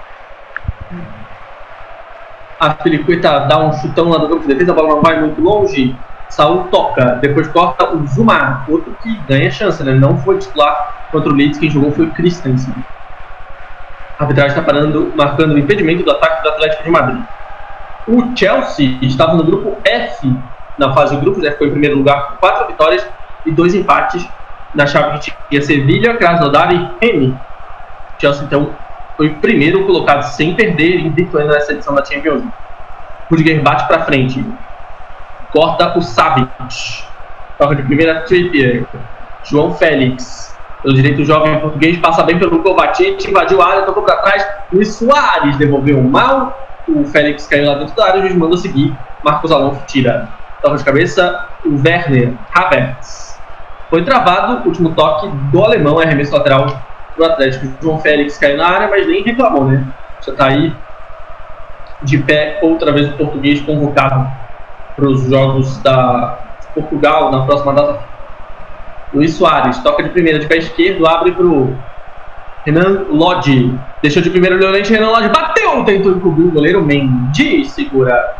A 2.60 2.74
Filicueta 2.74 3.40
dá 3.40 3.58
um 3.58 3.72
chutão 3.72 4.10
lá 4.10 4.18
do 4.18 4.28
campo 4.28 4.42
de 4.42 4.48
defesa, 4.48 4.72
a 4.72 4.74
bola 4.74 4.96
não 4.96 5.02
vai 5.02 5.20
muito 5.20 5.40
longe. 5.40 5.96
Saul 6.28 6.64
toca, 6.64 7.18
depois 7.22 7.48
corta 7.48 7.94
o 7.94 8.06
Zuma, 8.06 8.64
outro 8.68 8.94
que 9.02 9.16
ganha 9.26 9.50
chance, 9.50 9.82
né? 9.82 9.94
Não 9.94 10.18
foi 10.18 10.36
titular 10.36 11.08
contra 11.10 11.30
o 11.30 11.34
Leeds, 11.34 11.58
quem 11.58 11.70
jogou 11.70 11.92
foi 11.92 12.06
o 12.06 12.10
Christensen. 12.10 12.74
A 14.18 14.24
arbitragem 14.24 14.58
está 14.58 14.62
parando, 14.62 15.12
marcando 15.16 15.54
o 15.54 15.58
impedimento 15.58 16.02
do 16.02 16.10
ataque 16.10 16.42
do 16.42 16.48
Atlético 16.50 16.84
de 16.84 16.90
Madrid. 16.90 17.22
O 18.09 18.35
Chelsea 18.35 18.99
estava 19.03 19.35
no 19.35 19.44
grupo 19.44 19.77
F 19.85 20.35
na 20.79 20.94
fase 20.94 21.14
de 21.14 21.21
grupos, 21.21 21.42
né, 21.42 21.51
ficou 21.51 21.66
em 21.66 21.71
primeiro 21.73 21.97
lugar 21.97 22.29
com 22.29 22.37
quatro 22.37 22.68
vitórias 22.68 23.07
e 23.44 23.53
dois 23.53 23.75
empates 23.75 24.27
na 24.75 24.87
chave 24.87 25.18
que 25.18 25.33
tinha 25.51 25.62
Sevilha, 25.62 26.16
Krasnodar 26.16 26.73
e 26.73 26.90
Remy. 27.01 27.29
O 27.29 28.21
Chelsea 28.21 28.44
então 28.44 28.71
foi 29.16 29.29
o 29.29 29.35
primeiro 29.37 29.85
colocado 29.85 30.23
sem 30.23 30.55
perder, 30.55 31.01
invicto 31.01 31.37
ainda 31.37 31.55
nessa 31.55 31.73
edição 31.73 31.94
da 31.94 32.05
Champions 32.05 32.40
League. 32.40 32.53
Rudiger 33.31 33.62
bate 33.62 33.87
para 33.87 34.05
frente, 34.05 34.42
corta 35.53 35.99
o 35.99 36.01
Savic, 36.01 36.49
toca 37.59 37.75
de 37.75 37.83
primeira 37.83 38.23
Trippier, 38.23 38.87
João 39.44 39.75
Félix, 39.75 40.57
pelo 40.83 40.94
direito 40.94 41.25
jovem 41.25 41.59
português, 41.59 41.99
passa 41.99 42.23
bem 42.23 42.38
pelo 42.38 42.62
Kovacic, 42.62 43.29
invadiu 43.29 43.61
a 43.61 43.68
área, 43.68 43.83
tocou 43.83 44.03
para 44.03 44.16
trás, 44.16 44.49
Luiz 44.73 44.94
Soares 44.94 45.57
devolveu 45.57 46.01
mal. 46.03 46.67
O 46.88 47.05
Félix 47.05 47.46
caiu 47.46 47.66
lá 47.66 47.74
dentro 47.79 47.94
da 47.94 48.07
área. 48.07 48.20
O 48.20 48.22
juiz 48.22 48.35
manda 48.35 48.57
seguir. 48.57 48.96
Marcos 49.22 49.53
Alonso 49.53 49.83
tira. 49.87 50.29
Toca 50.62 50.77
de 50.77 50.85
cabeça. 50.85 51.46
O 51.64 51.74
Werner 51.85 52.35
Havertz. 52.55 53.38
Foi 53.90 54.05
travado. 54.05 54.66
Último 54.66 54.94
toque 54.94 55.29
do 55.29 55.64
alemão. 55.64 55.98
Arremesso 55.98 56.33
lateral 56.33 56.66
pro 57.14 57.24
Atlético. 57.24 57.66
João 57.83 57.98
Félix 58.01 58.38
caiu 58.38 58.57
na 58.57 58.68
área, 58.68 58.88
mas 58.88 59.07
nem 59.07 59.22
reclamou, 59.22 59.64
né? 59.64 59.87
Já 60.24 60.35
tá 60.35 60.46
aí 60.46 60.74
de 62.03 62.18
pé. 62.18 62.59
Outra 62.62 62.92
vez 62.92 63.09
o 63.09 63.16
português 63.16 63.61
convocado 63.61 64.27
para 64.96 65.09
os 65.09 65.29
jogos 65.29 65.79
da 65.79 66.38
Portugal 66.74 67.31
na 67.31 67.44
próxima 67.44 67.72
data. 67.72 68.01
Luiz 69.12 69.35
Soares 69.35 69.79
toca 69.79 70.03
de 70.03 70.11
primeira 70.11 70.38
de 70.38 70.46
pé 70.46 70.59
esquerdo, 70.59 71.07
abre 71.07 71.33
para 71.33 71.44
o 71.46 71.77
Renan 72.64 73.07
Lodge. 73.11 73.79
Deixou 74.03 74.23
de 74.23 74.31
primeira 74.31 74.57
o 74.57 74.59
Leonente, 74.59 74.92
Renan 74.92 75.11
Lodge 75.11 75.29
bateu, 75.29 75.85
tentou 75.85 76.12
encobrir 76.12 76.47
o 76.47 76.51
goleiro 76.53 76.83
Mendy, 76.83 77.64
segura. 77.64 78.37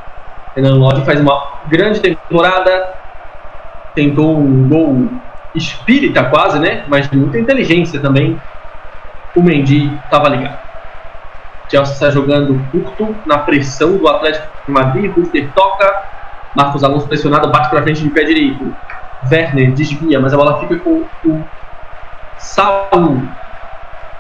Renan 0.55 0.75
Lodge 0.75 1.05
faz 1.05 1.21
uma 1.21 1.61
grande 1.69 2.01
temporada, 2.01 2.95
tentou 3.95 4.39
um 4.39 4.69
gol 4.69 5.09
espírita 5.55 6.25
quase, 6.25 6.59
né? 6.59 6.85
Mas 6.89 7.09
de 7.09 7.17
muita 7.17 7.39
inteligência 7.39 8.01
também. 8.01 8.41
O 9.35 9.43
Mendy 9.43 9.95
estava 10.05 10.29
ligado. 10.29 10.59
Chelsea 11.71 11.95
está 11.95 12.11
jogando 12.11 12.61
curto 12.73 13.15
na 13.27 13.39
pressão 13.39 13.97
do 13.97 14.09
Atlético 14.09 14.47
de 14.67 14.73
Madrid. 14.73 15.13
Ruster 15.15 15.51
toca. 15.55 16.09
Marcos 16.57 16.83
Alonso 16.83 17.07
pressionado, 17.07 17.51
bate 17.51 17.69
para 17.69 17.83
frente 17.83 18.03
de 18.03 18.11
pé 18.11 18.25
direito. 18.25 18.75
Werner 19.31 19.73
desvia, 19.73 20.19
mas 20.19 20.33
a 20.33 20.37
bola 20.37 20.61
fica 20.61 20.79
com 20.79 21.05
o 21.25 21.45
Saul. 22.39 23.23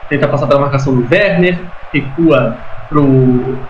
Tenta 0.08 0.28
passar 0.28 0.46
pela 0.46 0.60
marcação 0.60 0.94
do 0.94 1.08
Werner. 1.10 1.72
Recua 1.92 2.64
pro 2.88 3.68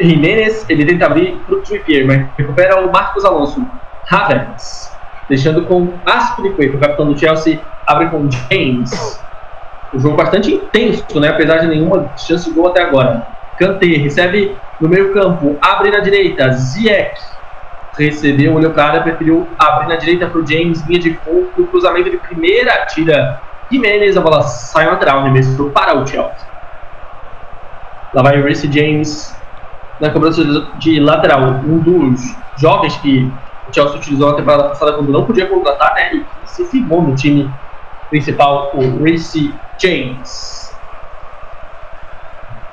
Jimenez. 0.00 0.68
Ele 0.68 0.86
tenta 0.86 1.06
abrir 1.06 1.44
pro 1.44 1.62
Trippier, 1.62 2.06
mas 2.06 2.28
recupera 2.36 2.80
o 2.80 2.92
Marcos 2.92 3.24
Alonso. 3.24 3.66
Havertz. 4.10 4.98
Deixando 5.28 5.66
com 5.66 6.00
Aspilicueta, 6.06 6.76
o 6.76 6.80
capitão 6.80 7.12
do 7.12 7.18
Chelsea. 7.18 7.60
Abre 7.86 8.08
com 8.10 8.28
James. 8.30 9.24
Um 9.94 9.98
jogo 9.98 10.16
bastante 10.16 10.52
intenso, 10.52 11.20
né? 11.20 11.28
Apesar 11.28 11.58
de 11.58 11.66
nenhuma 11.66 12.12
chance 12.16 12.48
de 12.48 12.54
gol 12.54 12.68
até 12.68 12.82
agora. 12.82 13.26
Kanté 13.56 13.86
recebe 13.86 14.56
no 14.80 14.88
meio 14.88 15.12
campo, 15.12 15.58
abre 15.60 15.90
na 15.90 15.98
direita, 15.98 16.52
Ziek 16.52 17.18
recebeu, 17.98 18.54
olhou 18.54 18.72
para 18.72 18.84
a 18.84 18.88
área, 18.90 19.02
preferiu 19.02 19.54
abrir 19.58 19.88
na 19.88 19.96
direita 19.96 20.28
para 20.28 20.40
o 20.40 20.46
James, 20.46 20.86
linha 20.86 21.00
de 21.00 21.14
fundo, 21.18 21.66
cruzamento 21.66 22.10
de 22.10 22.18
primeira, 22.18 22.86
tira 22.86 23.42
Jimenez, 23.70 24.16
a 24.16 24.20
bola 24.20 24.42
sai 24.42 24.86
lateral, 24.86 25.22
remesso 25.22 25.70
para 25.70 25.96
o 25.98 26.06
Chelsea. 26.06 26.48
Lá 28.14 28.22
vai 28.22 28.40
o 28.40 28.44
Reece 28.44 28.70
James 28.72 29.36
na 30.00 30.10
cobrança 30.10 30.42
de 30.78 31.00
lateral, 31.00 31.42
um 31.42 31.78
dos 31.78 32.36
jovens 32.56 32.96
que 32.98 33.30
o 33.68 33.74
Chelsea 33.74 33.96
utilizou 33.96 34.30
na 34.30 34.36
temporada 34.36 34.68
passada 34.68 34.94
quando 34.94 35.12
não 35.12 35.24
podia 35.24 35.46
contratar, 35.46 35.94
né? 35.94 36.14
E 36.14 36.26
se 36.44 36.64
firmou 36.64 37.02
no 37.02 37.14
time 37.14 37.50
principal, 38.08 38.70
o 38.74 39.02
Reece 39.02 39.54
James. 39.76 40.74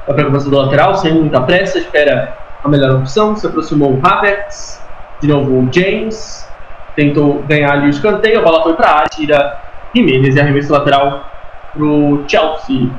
Vai 0.05 0.15
para 0.15 0.21
a 0.21 0.25
cobrança 0.25 0.49
do 0.49 0.57
lateral, 0.57 0.95
sem 0.95 1.13
muita 1.13 1.41
pressa, 1.41 1.79
espera 1.79 2.37
a 2.63 2.69
melhor 2.69 2.91
opção. 2.91 3.35
Se 3.35 3.45
aproximou 3.45 3.93
o 3.93 4.01
Havertz, 4.05 4.81
de 5.19 5.27
novo 5.27 5.51
o 5.51 5.69
James, 5.73 6.49
tentou 6.95 7.43
ganhar 7.43 7.73
ali 7.73 7.87
o 7.87 7.89
escanteio, 7.89 8.39
a 8.39 8.43
bola 8.43 8.63
foi 8.63 8.73
para 8.75 8.87
a 8.87 8.95
área, 8.99 9.09
tira 9.09 9.64
Jimenez 9.95 10.35
e 10.35 10.39
arremesso 10.39 10.73
lateral 10.73 11.25
para 11.73 11.83
o 11.83 12.27
Chelsea. 12.27 12.89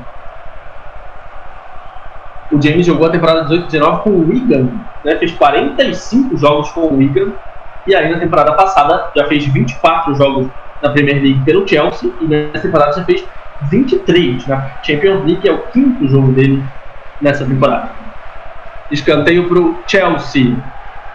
O 2.51 2.61
James 2.61 2.85
jogou 2.85 3.07
a 3.07 3.11
temporada 3.11 3.47
18-19 3.47 4.03
com 4.03 4.09
o 4.09 4.29
Wigan, 4.29 4.69
né? 5.03 5.17
fez 5.17 5.33
45 5.33 6.37
jogos 6.37 6.71
com 6.71 6.81
o 6.81 6.97
Wigan, 6.97 7.33
e 7.85 7.93
aí 7.93 8.09
na 8.09 8.19
temporada 8.19 8.53
passada 8.53 9.11
já 9.15 9.27
fez 9.27 9.45
24 9.45 10.15
jogos 10.15 10.47
na 10.81 10.89
Premier 10.89 11.21
League 11.21 11.43
pelo 11.43 11.67
Chelsea, 11.67 12.09
e 12.21 12.25
nessa 12.25 12.61
temporada 12.61 12.93
já 12.93 13.03
fez 13.03 13.23
23 13.69 14.47
na 14.47 14.71
Champions 14.83 15.25
League, 15.25 15.47
é 15.47 15.51
o 15.51 15.67
quinto 15.67 16.07
jogo 16.07 16.31
dele 16.31 16.63
nessa 17.21 17.45
temporada. 17.45 17.91
Escanteio 18.91 19.49
para 19.49 19.59
o 19.59 19.83
Chelsea. 19.85 20.57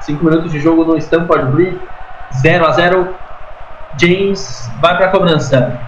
5 0.00 0.24
minutos 0.24 0.52
de 0.52 0.60
jogo 0.60 0.84
no 0.84 0.96
Stamford 0.98 1.52
Bridge. 1.52 1.80
0 2.42 2.66
a 2.66 2.72
0 2.72 3.21
James 3.96 4.70
vai 4.80 4.96
para 4.96 5.06
a 5.06 5.08
cobrança. 5.10 5.78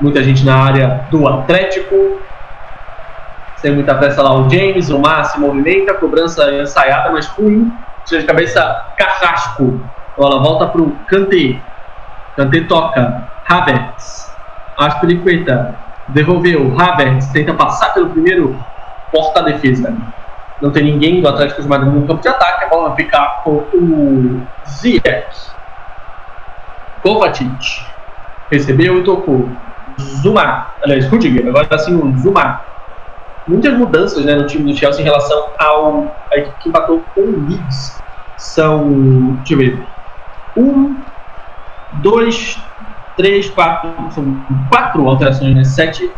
Muita 0.00 0.22
gente 0.22 0.44
na 0.44 0.56
área 0.56 1.06
do 1.10 1.26
Atlético. 1.28 2.20
Sem 3.56 3.72
muita 3.72 3.94
pressa 3.94 4.22
lá 4.22 4.34
o 4.34 4.50
James. 4.50 4.90
O 4.90 5.00
se 5.24 5.38
movimenta. 5.38 5.94
Cobrança 5.94 6.52
ensaiada, 6.52 7.12
mas 7.12 7.26
ruim. 7.28 7.72
Tira 8.04 8.20
de 8.20 8.26
cabeça 8.26 8.86
Carrasco. 8.96 9.80
A 10.16 10.20
bola 10.20 10.42
volta 10.42 10.66
para 10.66 10.82
o 10.82 10.90
Kanté. 11.06 11.60
Kanté 12.36 12.60
toca. 12.62 13.28
Havertz. 13.48 14.34
Aspilicueta 14.76 15.74
devolveu. 16.08 16.74
Havertz 16.78 17.28
tenta 17.28 17.54
passar 17.54 17.94
pelo 17.94 18.10
primeiro 18.10 18.58
porta-defesa. 19.12 19.94
Não 20.60 20.70
tem 20.70 20.84
ninguém 20.84 21.20
do 21.20 21.28
Atlético 21.28 21.62
de 21.62 21.68
Madrid 21.68 21.92
no 21.92 22.06
campo 22.06 22.22
de 22.22 22.28
ataque. 22.28 22.64
A 22.64 22.68
bola 22.68 22.88
vai 22.88 22.96
ficar 22.96 23.42
com 23.44 23.50
o 23.72 24.42
Ziyech. 24.66 25.51
Kovacic 27.02 27.84
recebeu 28.50 29.00
e 29.00 29.04
tocou. 29.04 29.48
Zuma, 30.00 30.68
aliás, 30.82 31.06
Rudiger, 31.08 31.46
agora 31.48 31.78
sim 31.78 31.94
o 31.94 32.18
Zuma. 32.18 32.60
Muitas 33.46 33.76
mudanças 33.76 34.24
né, 34.24 34.34
no 34.34 34.46
time 34.46 34.72
do 34.72 34.78
Chelsea 34.78 35.02
em 35.02 35.04
relação 35.04 35.50
ao 35.58 36.16
a 36.32 36.38
equipe 36.38 36.56
que 36.60 36.68
empatou 36.68 37.02
com 37.14 37.20
o 37.20 37.46
Leeds. 37.46 38.00
São, 38.38 39.36
deixa 39.36 39.54
eu 39.54 39.58
ver, 39.58 39.86
um, 40.56 40.96
dois, 42.00 42.58
três, 43.16 43.48
quatro, 43.50 43.90
são 44.10 44.24
quatro 44.70 45.06
alterações, 45.08 45.54
né? 45.54 45.64
Sete 45.64 46.10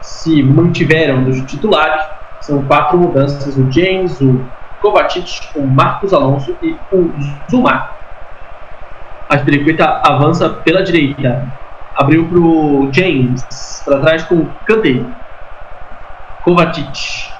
se 0.00 0.42
mantiveram 0.42 1.24
dos 1.24 1.40
titulares. 1.42 2.02
São 2.40 2.62
quatro 2.64 2.98
mudanças: 2.98 3.56
o 3.56 3.70
James, 3.70 4.20
o 4.20 4.44
Kovacic, 4.80 5.50
o 5.54 5.66
Marcos 5.66 6.12
Alonso 6.12 6.56
e 6.62 6.76
o 6.92 7.12
Zuma. 7.50 7.97
A 9.28 9.36
Espiricueta 9.36 10.00
avança 10.04 10.48
pela 10.48 10.82
direita. 10.82 11.46
Abriu 11.94 12.26
para 12.26 12.38
o 12.38 12.88
James, 12.92 13.82
para 13.84 14.00
trás 14.00 14.22
com 14.24 14.36
o 14.36 14.50
Kanté. 14.64 15.02
Kovacic 16.44 17.30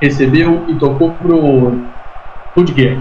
recebeu 0.00 0.64
e 0.68 0.74
tocou 0.76 1.10
para 1.12 1.34
o 1.34 1.82
Rudiger. 2.54 2.98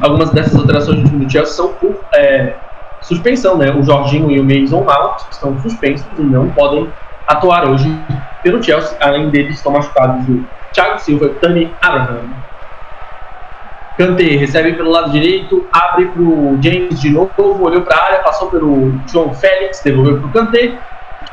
Algumas 0.00 0.30
dessas 0.30 0.56
alterações 0.56 1.08
do 1.08 1.30
Chelsea 1.30 1.54
são 1.54 1.72
por 1.74 1.94
é, 2.14 2.54
suspensão, 3.02 3.56
né? 3.56 3.70
O 3.70 3.84
Jorginho 3.84 4.30
e 4.32 4.40
o 4.40 4.44
Mason 4.44 4.82
Mount 4.82 5.20
estão 5.30 5.56
suspensos 5.60 6.06
e 6.18 6.22
não 6.22 6.50
podem 6.50 6.88
atuar 7.28 7.68
hoje 7.68 7.88
pelo 8.42 8.60
Chelsea. 8.60 8.96
Além 9.00 9.30
deles, 9.30 9.56
estão 9.56 9.72
machucados 9.72 10.28
o 10.28 10.44
Thiago 10.72 10.98
Silva 10.98 11.26
e 11.26 11.34
Tani 11.34 11.72
Abraham. 11.80 12.49
Kanté 13.96 14.24
recebe 14.36 14.72
pelo 14.74 14.90
lado 14.90 15.10
direito, 15.10 15.66
abre 15.72 16.06
para 16.06 16.22
o 16.22 16.58
James 16.62 17.00
de 17.00 17.10
novo, 17.10 17.62
olhou 17.62 17.82
para 17.82 17.96
a 17.96 18.04
área, 18.04 18.18
passou 18.20 18.48
pelo 18.48 18.92
João 19.06 19.34
Félix, 19.34 19.82
devolveu 19.82 20.18
para 20.18 20.26
o 20.26 20.32
Kanté. 20.32 20.78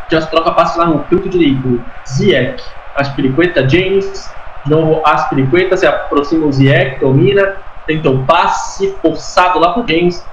Já 0.09 0.21
se 0.21 0.29
troca 0.29 0.51
passe 0.51 0.77
lá 0.77 0.85
no 0.85 0.99
canto 1.03 1.29
direito. 1.29 1.81
Ziyech, 2.07 2.61
Aspiricueta, 2.95 3.67
James. 3.67 4.33
De 4.65 4.71
novo, 4.71 5.01
Aspiricueta, 5.05 5.77
se 5.77 5.85
aproxima 5.85 6.45
o 6.45 6.51
Ziyech, 6.51 6.99
domina, 6.99 7.55
tenta 7.85 8.09
um 8.09 8.25
passe 8.25 8.93
forçado 9.01 9.59
lá 9.59 9.73
para 9.73 9.83
o 9.83 9.87
James. 9.87 10.25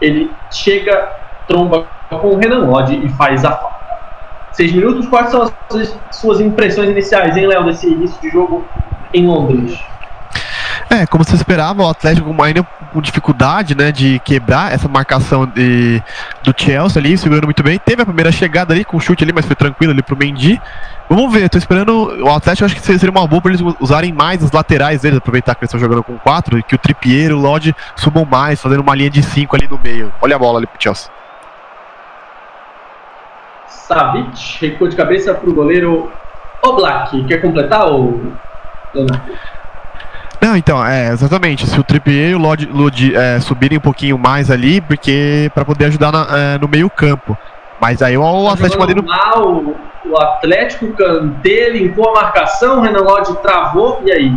Ele 0.00 0.30
chega, 0.50 1.10
tromba 1.46 1.86
com 2.10 2.34
o 2.34 2.36
Renan 2.36 2.66
Lodge 2.66 3.00
e 3.02 3.08
faz 3.10 3.44
a 3.44 3.52
falta. 3.52 3.72
Seis 4.52 4.72
minutos, 4.72 5.08
quais 5.08 5.30
são 5.30 5.42
as 5.42 5.98
suas 6.10 6.40
impressões 6.40 6.90
iniciais, 6.90 7.36
hein, 7.36 7.46
Léo, 7.46 7.64
desse 7.64 7.86
início 7.90 8.20
de 8.20 8.28
jogo 8.28 8.62
em 9.14 9.26
Londres? 9.26 9.91
É, 10.92 11.06
como 11.06 11.24
você 11.24 11.34
esperava, 11.34 11.82
o 11.82 11.88
Atlético 11.88 12.42
ainda 12.42 12.62
com 12.92 13.00
dificuldade, 13.00 13.74
né, 13.74 13.90
de 13.90 14.18
quebrar 14.18 14.74
essa 14.74 14.86
marcação 14.86 15.46
de, 15.46 16.02
do 16.44 16.52
Chelsea 16.54 17.00
ali, 17.00 17.16
segurando 17.16 17.46
muito 17.46 17.62
bem. 17.62 17.78
Teve 17.78 18.02
a 18.02 18.04
primeira 18.04 18.30
chegada 18.30 18.74
ali 18.74 18.84
com 18.84 18.98
o 18.98 19.00
chute 19.00 19.24
ali, 19.24 19.32
mas 19.32 19.46
foi 19.46 19.56
tranquilo 19.56 19.90
ali 19.90 20.02
pro 20.02 20.14
Mendy. 20.14 20.60
Vamos 21.08 21.32
ver, 21.32 21.48
tô 21.48 21.56
esperando. 21.56 22.22
O 22.22 22.28
Atlético 22.28 22.66
acho 22.66 22.74
que 22.74 22.82
seria 22.82 23.10
uma 23.10 23.26
boa 23.26 23.40
para 23.40 23.52
eles 23.52 23.62
usarem 23.80 24.12
mais 24.12 24.44
as 24.44 24.52
laterais 24.52 25.00
deles, 25.00 25.16
aproveitar 25.16 25.54
que 25.54 25.64
eles 25.64 25.70
estão 25.70 25.80
jogando 25.80 26.04
com 26.04 26.18
quatro, 26.18 26.58
e 26.58 26.62
que 26.62 26.74
o 26.74 26.78
Trippier 26.78 27.32
o 27.32 27.38
Lodge 27.38 27.74
subam 27.96 28.26
mais, 28.26 28.60
fazendo 28.60 28.80
uma 28.80 28.94
linha 28.94 29.08
de 29.08 29.22
cinco 29.22 29.56
ali 29.56 29.66
no 29.66 29.78
meio. 29.82 30.12
Olha 30.20 30.36
a 30.36 30.38
bola 30.38 30.58
ali 30.58 30.66
pro 30.66 30.76
Chelsea. 30.78 31.10
Savic 33.66 34.58
recua 34.60 34.90
de 34.90 34.96
cabeça 34.96 35.32
pro 35.32 35.54
goleiro 35.54 36.12
Oblak. 36.62 37.24
Quer 37.24 37.38
completar, 37.38 37.86
ou 37.86 38.34
Leonardo? 38.94 39.32
Não, 40.42 40.56
então, 40.56 40.84
é, 40.84 41.12
exatamente. 41.12 41.68
Se 41.68 41.78
o 41.78 41.84
Trippier 41.84 42.30
e 42.30 42.34
o 42.34 42.38
Lodi, 42.38 42.66
Lodi 42.66 43.14
é, 43.14 43.38
subirem 43.38 43.78
um 43.78 43.80
pouquinho 43.80 44.18
mais 44.18 44.50
ali, 44.50 44.80
porque 44.80 45.48
para 45.54 45.64
poder 45.64 45.84
ajudar 45.84 46.10
na, 46.10 46.26
é, 46.36 46.58
no 46.58 46.66
meio 46.66 46.90
campo. 46.90 47.38
Mas 47.80 48.02
aí 48.02 48.18
o 48.18 48.46
Tá 48.46 48.52
Atlético 48.54 48.80
Madrid 48.80 49.04
mal, 49.04 49.64
o 50.04 50.20
Atlético, 50.20 50.92
Kanté 50.94 51.70
limpou 51.70 52.10
a 52.10 52.22
marcação, 52.22 52.80
Renan 52.80 53.02
Lodge 53.02 53.34
travou, 53.36 54.02
e 54.04 54.10
aí? 54.10 54.32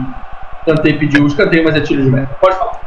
Kanté 0.64 0.94
pediu 0.94 1.24
o 1.24 1.28
escanteio, 1.28 1.64
mas 1.64 1.76
é 1.76 1.82
tiro 1.82 2.04
de 2.04 2.10
meta. 2.10 2.36
Pode 2.40 2.56
falar. 2.56 2.80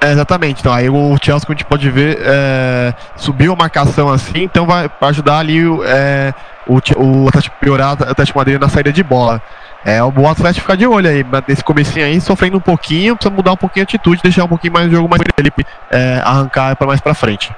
É, 0.00 0.12
exatamente, 0.12 0.60
então 0.60 0.72
aí 0.72 0.90
o 0.90 1.16
Chelsea, 1.22 1.46
como 1.46 1.54
a 1.54 1.58
gente 1.58 1.64
pode 1.64 1.90
ver, 1.90 2.18
é, 2.20 2.92
subiu 3.16 3.54
a 3.54 3.56
marcação 3.56 4.10
assim, 4.10 4.42
então 4.42 4.66
vai 4.66 4.90
ajudar 5.00 5.38
ali 5.38 5.66
o, 5.66 5.82
é, 5.82 6.34
o, 6.66 6.74
o 6.74 7.28
Atlético 7.28 7.56
piorar 7.58 7.96
o 7.98 8.10
Atlético 8.10 8.38
Madrid 8.38 8.60
na 8.60 8.68
saída 8.68 8.92
de 8.92 9.02
bola. 9.02 9.40
É 9.86 10.02
o 10.02 10.10
bom 10.10 10.28
Atlético 10.28 10.62
ficar 10.62 10.74
de 10.74 10.84
olho 10.84 11.08
aí, 11.08 11.24
nesse 11.46 11.62
comecinho 11.62 12.04
aí, 12.04 12.20
sofrendo 12.20 12.56
um 12.56 12.60
pouquinho, 12.60 13.14
precisa 13.14 13.32
mudar 13.32 13.52
um 13.52 13.56
pouquinho 13.56 13.84
a 13.84 13.86
atitude, 13.86 14.20
deixar 14.20 14.42
um 14.42 14.48
pouquinho 14.48 14.72
mais 14.72 14.88
o 14.88 14.90
jogo 14.90 15.08
mais 15.08 15.22
ele 15.38 15.52
é, 15.92 16.20
arrancar 16.24 16.74
para 16.74 16.88
mais 16.88 17.00
pra 17.00 17.14
frente. 17.14 17.54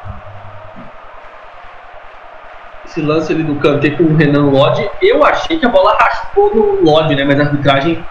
Esse 2.85 3.01
lance 3.01 3.33
ali 3.33 3.43
do 3.43 3.55
Kanté 3.55 3.93
com 3.93 4.03
o 4.03 4.15
Renan 4.15 4.51
Lodge, 4.51 4.87
eu 5.01 5.25
achei 5.25 5.59
que 5.59 5.65
a 5.65 5.71
bola 5.71 5.97
raspou 5.99 6.55
no 6.55 6.85
Lodge, 6.85 7.15
né? 7.15 7.25
Mas 7.25 7.41
a 7.41 7.45
arbitragem 7.45 8.05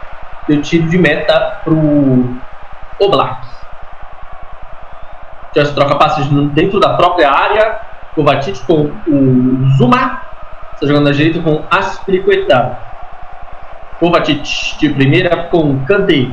deu 0.47 0.63
tiro 0.63 0.89
de 0.89 0.97
meta 0.97 1.59
pro 1.63 2.35
Oblak. 2.99 3.45
Já 5.55 5.63
se 5.63 5.75
troca 5.75 5.93
passes 5.93 6.25
dentro 6.53 6.79
da 6.79 6.95
própria 6.95 7.31
área. 7.31 7.81
Kovacic 8.15 8.65
com 8.65 8.91
o 9.07 9.77
Zuma. 9.77 10.23
Está 10.73 10.87
jogando 10.87 11.05
na 11.05 11.11
direita 11.11 11.39
com 11.39 11.63
Aspilicueta. 11.69 12.86
Kovacic 13.99 14.77
de 14.79 14.89
primeira 14.89 15.35
com 15.49 15.83
Kanté. 15.85 16.27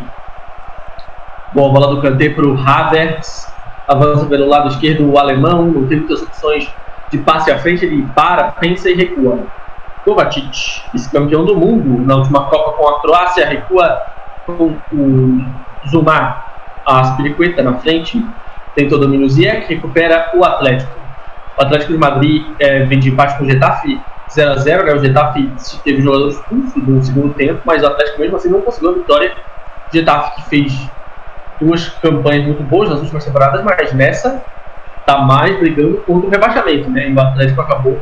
Boa 1.54 1.72
bola 1.72 1.94
do 1.94 2.02
Kanté 2.02 2.28
para 2.28 2.44
o 2.44 2.58
Havertz. 2.58 3.50
Avança 3.88 4.26
pelo 4.26 4.46
lado 4.46 4.68
esquerdo 4.68 5.10
o 5.10 5.18
alemão. 5.18 5.64
Não 5.64 5.86
tem 5.86 5.98
muitas 5.98 6.20
opções 6.20 6.70
de 7.10 7.16
passe 7.18 7.50
à 7.50 7.58
frente. 7.58 7.86
Ele 7.86 8.06
para, 8.14 8.52
pensa 8.52 8.90
e 8.90 8.94
recua. 8.94 9.46
Kovacic, 10.04 10.82
vice-campeão 10.92 11.46
do 11.46 11.56
mundo 11.56 12.04
na 12.04 12.16
última 12.16 12.44
Copa 12.50 12.72
com 12.72 12.86
a 12.86 13.00
Croácia, 13.00 13.46
recua 13.46 14.02
com 14.44 14.76
o 14.92 15.44
Zuma. 15.88 16.44
A 16.84 17.00
Aspilicueta 17.00 17.62
na 17.62 17.78
frente. 17.78 18.22
Tentou 18.74 19.00
domínio 19.00 19.30
Ziyech, 19.30 19.72
recupera 19.72 20.32
o 20.34 20.44
Atlético. 20.44 20.92
O 21.56 21.62
Atlético 21.62 21.92
de 21.94 21.98
Madrid 21.98 22.44
eh, 22.58 22.80
vem 22.80 22.98
de 22.98 23.08
empate 23.08 23.38
com 23.38 23.44
o 23.44 23.46
Getafe 23.48 23.98
0x0, 24.34 24.84
né? 24.84 24.92
O 24.92 24.98
Getafe 24.98 25.50
teve 25.84 26.02
jogador 26.02 26.28
expulso 26.28 26.78
no 26.78 27.02
segundo 27.02 27.34
tempo, 27.34 27.60
mas 27.64 27.82
o 27.82 27.86
Atlético 27.86 28.20
mesmo 28.20 28.36
assim 28.36 28.48
não 28.50 28.60
conseguiu 28.60 28.90
a 28.90 28.94
vitória. 28.94 29.32
O 29.88 29.96
Getafe 29.96 30.36
que 30.36 30.48
fez 30.48 30.90
duas 31.60 31.88
campanhas 31.88 32.44
muito 32.44 32.62
boas 32.62 32.90
nas 32.90 33.00
últimas 33.00 33.24
temporadas, 33.24 33.62
mas 33.62 33.92
nessa 33.92 34.42
tá 35.06 35.18
mais 35.18 35.58
brigando 35.58 35.98
contra 35.98 36.26
o 36.26 36.30
rebaixamento, 36.30 36.90
né? 36.90 37.08
E 37.08 37.14
o 37.14 37.20
Atlético 37.20 37.60
acabou 37.60 38.00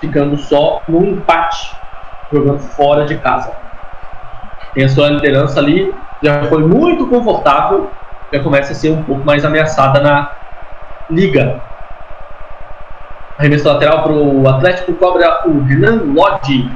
ficando 0.00 0.36
só 0.38 0.80
no 0.88 1.04
empate, 1.04 1.76
jogando 2.32 2.60
fora 2.60 3.04
de 3.04 3.16
casa. 3.18 3.52
Tem 4.72 4.84
a 4.84 4.88
sua 4.88 5.08
liderança 5.08 5.58
ali, 5.58 5.92
já 6.22 6.44
foi 6.44 6.62
muito 6.62 7.06
confortável, 7.08 7.90
já 8.32 8.40
começa 8.40 8.72
a 8.72 8.74
ser 8.74 8.90
um 8.90 9.02
pouco 9.02 9.24
mais 9.24 9.44
ameaçada 9.44 10.00
na 10.00 10.30
liga. 11.10 11.60
Arremesso 13.40 13.66
lateral 13.66 14.02
para 14.02 14.12
o 14.12 14.46
Atlético 14.46 14.92
cobra 14.92 15.48
o 15.48 15.64
Renan 15.64 16.02
Lodge. 16.14 16.70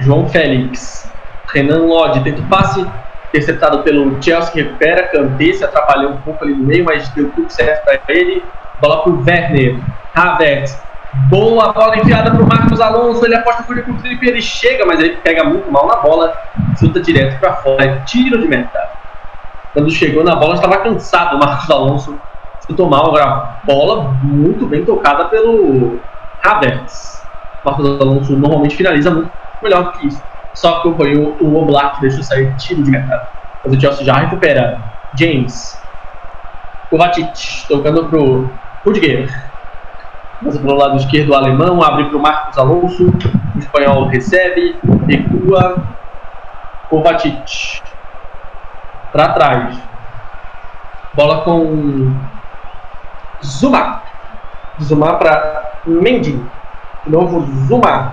João 0.00 0.28
Félix. 0.28 1.08
Renan 1.52 1.86
Lodge 1.86 2.18
tenta 2.24 2.40
o 2.40 2.46
passe, 2.46 2.84
interceptado 3.28 3.84
pelo 3.84 4.20
Chelsea 4.20 4.50
que 4.50 4.62
recupera. 4.62 5.06
Kanté 5.06 5.52
se 5.52 5.64
atrapalhou 5.64 6.14
um 6.14 6.16
pouco 6.16 6.42
ali 6.42 6.52
no 6.52 6.64
meio, 6.64 6.84
mas 6.84 7.08
deu 7.10 7.30
tudo 7.30 7.48
certo 7.48 7.84
para 7.84 8.00
ele. 8.08 8.42
Bola 8.80 9.04
para 9.04 9.12
o 9.12 9.24
Werner. 9.24 9.78
Havertz. 10.16 10.82
Boa 11.30 11.72
bola 11.72 11.96
enfiada 11.96 12.32
para 12.32 12.42
o 12.42 12.48
Marcos 12.48 12.80
Alonso. 12.80 13.24
Ele 13.24 13.36
aposta 13.36 13.64
ele 13.70 13.82
com 13.82 13.92
o 13.92 13.98
Felipe. 14.00 14.26
Ele 14.26 14.42
chega, 14.42 14.84
mas 14.84 14.98
ele 14.98 15.16
pega 15.22 15.44
muito 15.44 15.70
mal 15.70 15.86
na 15.86 15.94
bola. 15.94 16.36
Chuta 16.76 17.00
direto 17.00 17.38
para 17.38 17.52
fora. 17.52 17.84
É 17.84 18.00
tiro 18.00 18.40
de 18.40 18.48
meta. 18.48 18.88
Quando 19.72 19.92
chegou 19.92 20.24
na 20.24 20.34
bola, 20.34 20.56
estava 20.56 20.78
cansado 20.78 21.36
o 21.36 21.38
Marcos 21.38 21.70
Alonso. 21.70 22.18
Chutou 22.66 22.88
mal. 22.88 23.06
Agora, 23.06 23.58
bola 23.64 24.14
muito 24.22 24.66
bem 24.66 24.84
tocada 24.84 25.26
pelo 25.26 26.00
Havertz. 26.42 27.22
Marcos 27.64 28.00
Alonso 28.00 28.36
normalmente 28.36 28.76
finaliza 28.76 29.10
muito 29.10 29.30
melhor 29.62 29.84
do 29.84 29.92
que 29.92 30.06
isso. 30.08 30.22
Só 30.54 30.80
que 30.80 30.94
foi 30.94 31.16
o, 31.16 31.36
o 31.40 31.62
Oblak 31.62 32.00
deixou 32.00 32.22
sair 32.22 32.54
tiro 32.56 32.82
de 32.82 32.90
meta. 32.90 33.28
Mas 33.64 33.74
o 33.74 33.80
Chelsea 33.80 34.04
já 34.04 34.14
recupera. 34.14 34.80
James. 35.14 35.80
Kovacic 36.90 37.66
tocando 37.68 38.04
pro 38.06 38.50
Rudiger. 38.84 39.28
Passa 40.44 40.58
pelo 40.58 40.74
lado 40.74 40.96
esquerdo 40.96 41.30
o 41.30 41.34
alemão, 41.34 41.82
abre 41.82 42.04
para 42.04 42.16
o 42.16 42.20
Marcos 42.20 42.58
Alonso. 42.58 43.12
O 43.54 43.58
espanhol 43.58 44.06
recebe, 44.06 44.76
recua. 45.08 45.82
Kovacic. 46.88 47.82
Para 49.12 49.32
trás. 49.32 49.78
Bola 51.14 51.42
com 51.42 52.12
Zuma. 53.44 54.02
Zuma 54.82 55.14
para 55.14 55.80
Mendy. 55.86 56.42
De 57.04 57.10
novo 57.10 57.46
Zuma. 57.66 58.12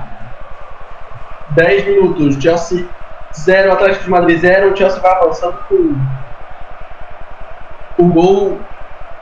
10 1.49 1.85
minutos. 1.85 2.41
Chelsea 2.41 2.85
0, 3.33 3.73
Atlético 3.73 4.03
de 4.05 4.09
Madrid 4.09 4.39
0. 4.39 4.73
O 4.73 4.77
Chelsea 4.77 5.01
vai 5.01 5.11
avançando 5.11 5.57
com 5.67 5.95
o 7.97 8.07
gol 8.09 8.59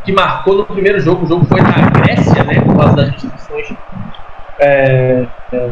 que 0.04 0.12
marcou 0.12 0.56
no 0.56 0.66
primeiro 0.66 1.00
jogo. 1.00 1.26
O 1.26 1.28
jogo 1.28 1.46
foi 1.46 1.62
na 1.62 1.90
Grécia, 1.90 2.44
né? 2.44 2.62
Por 2.62 2.78
causa 2.78 2.96
das 2.96 3.10
restrições 3.10 3.74
é, 4.60 5.26
é, 5.54 5.70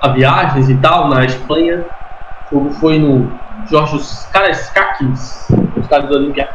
a 0.00 0.08
viagens 0.08 0.68
e 0.68 0.76
tal, 0.76 1.08
na 1.08 1.24
Espanha. 1.24 1.84
O 2.50 2.54
jogo 2.54 2.70
foi 2.74 2.98
no 2.98 3.32
Jorge 3.68 3.98
Karaskakis, 4.32 5.46
no 5.50 5.82
estádio 5.82 6.08
do 6.08 6.16
Olympiacos. 6.16 6.54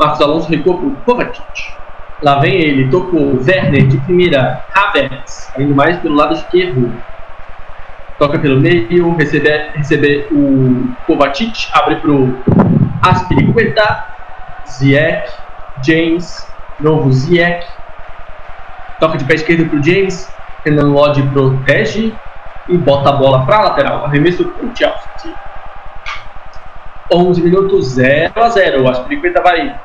Marcos 0.00 0.22
Alonso 0.22 0.48
recuou 0.48 0.78
para 0.78 0.86
o 0.86 0.96
Kovacic. 1.04 1.74
Lá 2.22 2.38
vem 2.38 2.54
ele, 2.54 2.90
tocou 2.90 3.38
Werner 3.46 3.86
de 3.86 3.98
primeira, 3.98 4.64
Havertz, 4.74 5.52
indo 5.58 5.74
mais 5.74 5.98
pelo 5.98 6.14
lado 6.14 6.32
esquerdo. 6.32 6.90
Toca 8.18 8.38
pelo 8.38 8.58
meio, 8.58 9.14
receber, 9.16 9.72
receber 9.74 10.26
o 10.32 10.88
Kovacic, 11.06 11.68
abre 11.74 11.96
para 11.96 12.10
o 12.12 12.34
Aspiricueta, 13.02 14.06
Ziyech, 14.66 15.30
James, 15.84 16.50
novo 16.80 17.12
Ziyech. 17.12 17.66
Toca 18.98 19.18
de 19.18 19.24
pé 19.26 19.34
esquerdo 19.34 19.68
para 19.68 19.80
o 19.80 19.84
James, 19.84 20.32
Renan 20.64 20.92
Lodge 20.94 21.22
protege 21.24 22.14
e 22.70 22.78
bota 22.78 23.10
a 23.10 23.12
bola 23.12 23.44
para 23.44 23.58
a 23.58 23.62
lateral. 23.64 24.06
Arremesso 24.06 24.46
para 24.46 24.64
o 24.64 24.74
Chelsea. 24.74 25.49
11 27.12 27.42
minutos, 27.42 27.86
0 27.94 28.32
a 28.36 28.48
0. 28.48 28.82
O 28.82 28.88
Aspiricueta 28.88 29.42
vai 29.42 29.78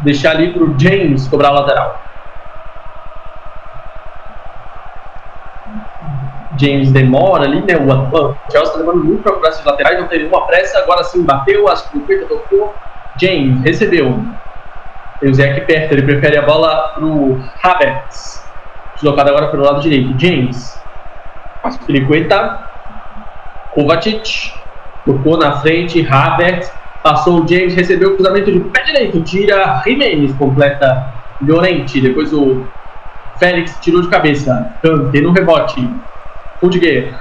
deixar 0.00 0.32
ali 0.32 0.52
para 0.52 0.64
o 0.64 0.78
James 0.78 1.28
cobrar 1.28 1.48
a 1.48 1.60
lateral. 1.60 2.02
James 6.56 6.92
demora 6.92 7.44
ali, 7.44 7.62
né? 7.62 7.76
O, 7.76 7.88
o 7.88 8.36
Chelsea 8.50 8.62
está 8.62 8.78
demorando 8.78 9.04
muito 9.04 9.22
para 9.22 9.32
cobrar 9.32 9.48
esses 9.50 9.64
laterais, 9.64 9.98
não 9.98 10.08
teve 10.08 10.24
nenhuma 10.24 10.46
pressa. 10.46 10.78
Agora 10.78 11.04
sim 11.04 11.24
bateu, 11.24 11.68
Aspiricueta 11.68 12.26
tocou. 12.26 12.74
James 13.16 13.62
recebeu. 13.62 14.22
Tem 15.20 15.30
o 15.30 15.34
Zé 15.34 15.50
aqui 15.50 15.60
perto, 15.62 15.92
ele 15.92 16.02
prefere 16.02 16.38
a 16.38 16.42
bola 16.42 16.92
para 16.94 17.04
o 17.04 17.42
Havertz. 17.62 18.46
Deslocado 18.94 19.30
agora 19.30 19.48
pelo 19.48 19.64
lado 19.64 19.80
direito. 19.80 20.18
James. 20.18 20.80
Aspiricueta. 21.62 22.70
Kovacic. 23.72 24.52
Tocou 25.04 25.38
na 25.38 25.52
frente, 25.60 26.06
Havertz. 26.06 26.70
Passou 27.02 27.42
o 27.42 27.48
James, 27.48 27.74
recebeu 27.74 28.10
o 28.10 28.14
cruzamento 28.14 28.52
de 28.52 28.60
pé 28.60 28.82
direito. 28.84 29.22
Tira 29.22 29.82
Jimenez, 29.84 30.32
completa 30.34 31.14
Llorente. 31.40 32.00
Depois 32.00 32.32
o 32.32 32.64
Félix 33.38 33.78
tirou 33.80 34.02
de 34.02 34.08
cabeça. 34.08 34.70
Kanté 34.82 35.20
no 35.20 35.32
rebote. 35.32 35.88
Rudiger. 36.62 37.14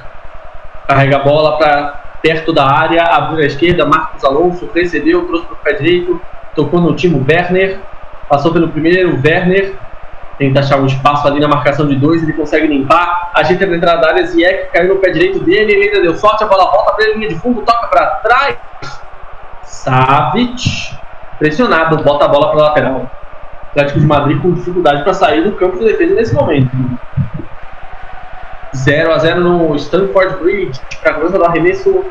Carrega 0.87 1.17
a 1.17 1.23
bola 1.23 1.57
para 1.57 2.01
perto 2.21 2.51
da 2.51 2.65
área. 2.65 3.03
Abriu 3.03 3.43
à 3.43 3.45
esquerda. 3.45 3.85
Marcos 3.85 4.23
Alonso 4.23 4.69
recebeu, 4.73 5.25
trouxe 5.25 5.45
para 5.45 5.55
o 5.55 5.59
pé 5.59 5.73
direito. 5.73 6.21
Tocou 6.55 6.81
no 6.81 6.93
time 6.93 7.23
Werner. 7.27 7.79
Passou 8.27 8.51
pelo 8.51 8.67
primeiro, 8.67 9.17
Werner. 9.25 9.75
Tenta 10.39 10.61
achar 10.61 10.79
um 10.79 10.85
espaço 10.85 11.27
ali 11.27 11.39
na 11.39 11.49
marcação 11.49 11.85
de 11.85 11.95
dois. 11.97 12.23
Ele 12.23 12.33
consegue 12.33 12.65
limpar. 12.65 13.31
Ajeita 13.35 13.65
na 13.65 13.75
entrada 13.75 14.01
da 14.01 14.07
área. 14.07 14.25
Ziyech 14.25 14.71
caiu 14.71 14.95
no 14.95 15.01
pé 15.01 15.11
direito 15.11 15.39
dele. 15.41 15.73
Ele 15.73 15.89
ainda 15.89 16.01
deu 16.01 16.15
sorte. 16.15 16.43
A 16.43 16.47
bola 16.47 16.71
volta 16.71 16.93
para 16.93 17.05
a 17.05 17.13
linha 17.13 17.27
de 17.27 17.35
fundo. 17.35 17.61
Toca 17.61 17.87
para 17.87 18.05
trás. 18.05 18.57
Savic, 19.63 20.97
pressionado, 21.37 22.03
bota 22.03 22.25
a 22.25 22.27
bola 22.29 22.51
para 22.51 22.61
lateral. 22.61 23.11
Atlético 23.71 23.99
de 23.99 24.05
Madrid 24.05 24.41
com 24.41 24.51
dificuldade 24.53 25.03
para 25.03 25.13
sair 25.13 25.43
do 25.43 25.51
campo 25.53 25.77
de 25.77 25.85
defesa 25.85 26.15
nesse 26.15 26.33
momento. 26.33 26.71
0 28.75 29.11
a 29.11 29.17
0 29.17 29.41
no 29.41 29.75
Stanford 29.75 30.37
Bridge. 30.37 30.79
Para 31.01 31.17
a 31.17 31.19
do 31.19 31.45
arremesso, 31.45 32.05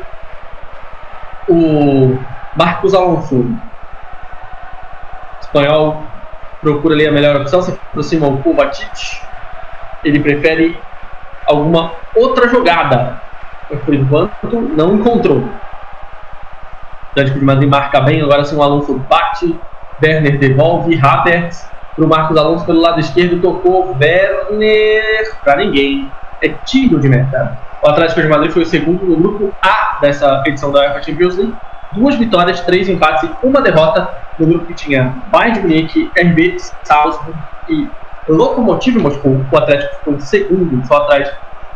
o 1.47 2.17
Marcos 2.55 2.93
Alonso. 2.93 3.35
O 3.35 3.57
espanhol 5.41 6.03
procura 6.61 6.93
ali 6.93 7.07
a 7.07 7.11
melhor 7.11 7.35
opção. 7.35 7.61
Você 7.61 7.71
aproxima 7.71 8.27
o 8.27 8.41
Kovacic. 8.41 9.21
Ele 10.03 10.19
prefere 10.19 10.79
alguma 11.47 11.91
outra 12.15 12.47
jogada. 12.47 13.21
Mas 13.69 13.81
por 13.81 13.93
enquanto 13.93 14.61
não 14.75 14.95
encontrou. 14.95 15.37
O 15.37 15.51
Atlético 17.11 17.39
de 17.39 17.45
Madrid 17.45 17.69
marca 17.69 18.01
bem, 18.01 18.21
agora 18.21 18.45
sim 18.45 18.55
o 18.55 18.63
Alonso 18.63 18.97
bate. 18.99 19.59
Werner 20.01 20.39
devolve, 20.39 20.97
Havertz 21.01 21.69
para 21.99 22.05
o 22.05 22.09
Marcos 22.09 22.37
Alonso 22.37 22.65
pelo 22.65 22.79
lado 22.79 22.99
esquerdo, 23.01 23.41
tocou 23.41 23.97
Werner 24.01 25.03
para 25.43 25.57
ninguém. 25.57 26.09
É 26.41 26.47
tiro 26.47 26.99
de 27.01 27.09
meta. 27.09 27.57
O 27.83 27.89
Atlético 27.89 28.21
de 28.21 28.27
Madrid 28.27 28.51
foi 28.51 28.63
o 28.63 28.65
segundo 28.65 29.05
no 29.05 29.17
grupo 29.17 29.53
A 29.61 29.99
dessa 29.99 30.41
edição 30.45 30.71
da 30.71 30.79
UEFA 30.79 31.03
Champions 31.03 31.35
League. 31.35 31.55
Duas 31.93 32.15
vitórias, 32.15 32.61
três 32.61 32.87
empates 32.87 33.29
e 33.29 33.45
uma 33.45 33.61
derrota 33.61 34.09
no 34.37 34.45
grupo 34.45 34.65
que 34.65 34.73
tinha 34.73 35.15
Bayern 35.31 35.53
de 35.53 35.61
Munique, 35.61 36.11
RB 36.17 36.57
Salzburg 36.83 37.37
e 37.67 37.87
Lokomotiv 38.27 38.97
Moscou. 38.97 39.43
O 39.51 39.57
Atlético 39.57 39.95
ficou 39.97 40.13
em 40.13 40.19
segundo, 40.19 40.87
só 40.87 40.97
atrás 40.97 41.31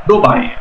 do 0.05 0.21
Bayern. 0.21 0.53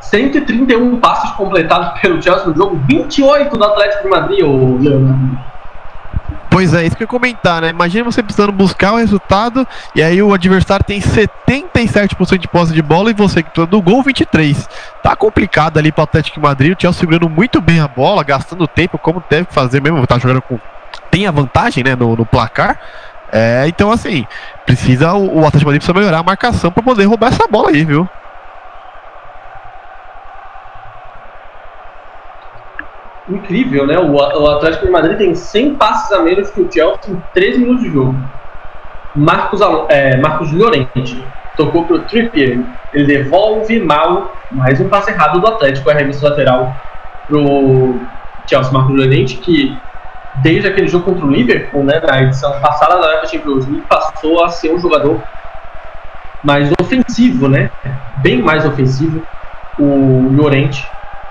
131 0.00 0.98
passos 0.98 1.30
completados 1.32 2.00
pelo 2.00 2.20
Chelsea 2.20 2.46
no 2.46 2.56
jogo, 2.56 2.76
28 2.86 3.56
do 3.56 3.64
Atlético 3.64 4.02
de 4.02 4.08
Madrid, 4.08 4.44
o 4.44 4.78
Leonardo. 4.78 5.51
Pois 6.52 6.74
é, 6.74 6.84
isso 6.84 6.94
que 6.94 7.02
eu 7.02 7.06
ia 7.06 7.08
comentar, 7.08 7.62
né? 7.62 7.70
Imagina 7.70 8.04
você 8.04 8.22
precisando 8.22 8.52
buscar 8.52 8.92
o 8.92 8.96
resultado 8.96 9.66
e 9.94 10.02
aí 10.02 10.22
o 10.22 10.34
adversário 10.34 10.84
tem 10.84 11.00
77% 11.00 12.36
de 12.36 12.46
posse 12.46 12.74
de 12.74 12.82
bola 12.82 13.10
e 13.10 13.14
você 13.14 13.42
que 13.42 13.50
tá 13.50 13.66
no 13.66 13.80
gol 13.80 14.02
23. 14.02 14.68
Tá 15.02 15.16
complicado 15.16 15.78
ali 15.78 15.90
para 15.90 16.02
o 16.02 16.04
Atlético 16.04 16.38
Madrid, 16.42 16.76
o 16.76 16.80
Chelsea 16.80 17.00
segurando 17.00 17.30
muito 17.30 17.58
bem 17.58 17.80
a 17.80 17.88
bola, 17.88 18.22
gastando 18.22 18.68
tempo 18.68 18.98
como 18.98 19.24
deve 19.30 19.46
fazer 19.50 19.80
mesmo, 19.80 20.06
tá 20.06 20.18
jogando 20.18 20.42
com 20.42 20.60
tem 21.10 21.26
a 21.26 21.30
vantagem, 21.30 21.82
né, 21.82 21.96
no, 21.96 22.14
no 22.14 22.26
placar. 22.26 22.78
É, 23.32 23.64
então 23.66 23.90
assim, 23.90 24.26
precisa 24.66 25.14
o, 25.14 25.38
o 25.40 25.46
Atlético 25.46 25.64
Madrid 25.64 25.80
precisa 25.80 25.98
melhorar 25.98 26.18
a 26.18 26.22
marcação 26.22 26.70
para 26.70 26.82
poder 26.82 27.06
roubar 27.06 27.28
essa 27.28 27.48
bola 27.48 27.70
aí, 27.70 27.82
viu? 27.82 28.06
Incrível, 33.34 33.86
né? 33.86 33.98
O, 33.98 34.12
o 34.12 34.50
Atlético 34.50 34.86
de 34.86 34.92
Madrid 34.92 35.18
tem 35.18 35.34
100 35.34 35.74
passes 35.74 36.12
a 36.12 36.22
menos 36.22 36.50
que 36.50 36.60
o 36.60 36.72
Chelsea 36.72 36.98
em 37.08 37.22
13 37.34 37.58
minutos 37.58 37.84
de 37.84 37.92
jogo. 37.92 38.14
Marcos, 39.14 39.60
é, 39.88 40.16
Marcos 40.16 40.52
Llorente 40.52 41.22
tocou 41.56 41.84
para 41.84 41.96
o 41.96 42.00
Trippier, 42.00 42.60
ele 42.94 43.06
devolve 43.06 43.78
mal, 43.78 44.34
mais 44.50 44.80
um 44.80 44.88
passe 44.88 45.10
errado 45.10 45.40
do 45.40 45.46
Atlético, 45.46 45.90
arremesso 45.90 46.24
lateral 46.24 46.74
para 47.26 47.36
o 47.36 48.00
Chelsea. 48.46 48.72
Marcos 48.72 48.96
Llorente, 48.96 49.36
que 49.36 49.76
desde 50.36 50.68
aquele 50.68 50.88
jogo 50.88 51.04
contra 51.04 51.26
o 51.26 51.30
Liverpool, 51.30 51.84
né, 51.84 52.00
na 52.00 52.22
edição 52.22 52.58
passada 52.60 52.98
da 52.98 53.26
Champions 53.26 53.66
League, 53.66 53.84
passou 53.88 54.42
a 54.42 54.48
ser 54.48 54.74
um 54.74 54.78
jogador 54.78 55.22
mais 56.42 56.72
ofensivo, 56.80 57.48
né? 57.48 57.70
Bem 58.18 58.40
mais 58.42 58.64
ofensivo. 58.64 59.22
O 59.78 60.28
Llorente 60.32 60.86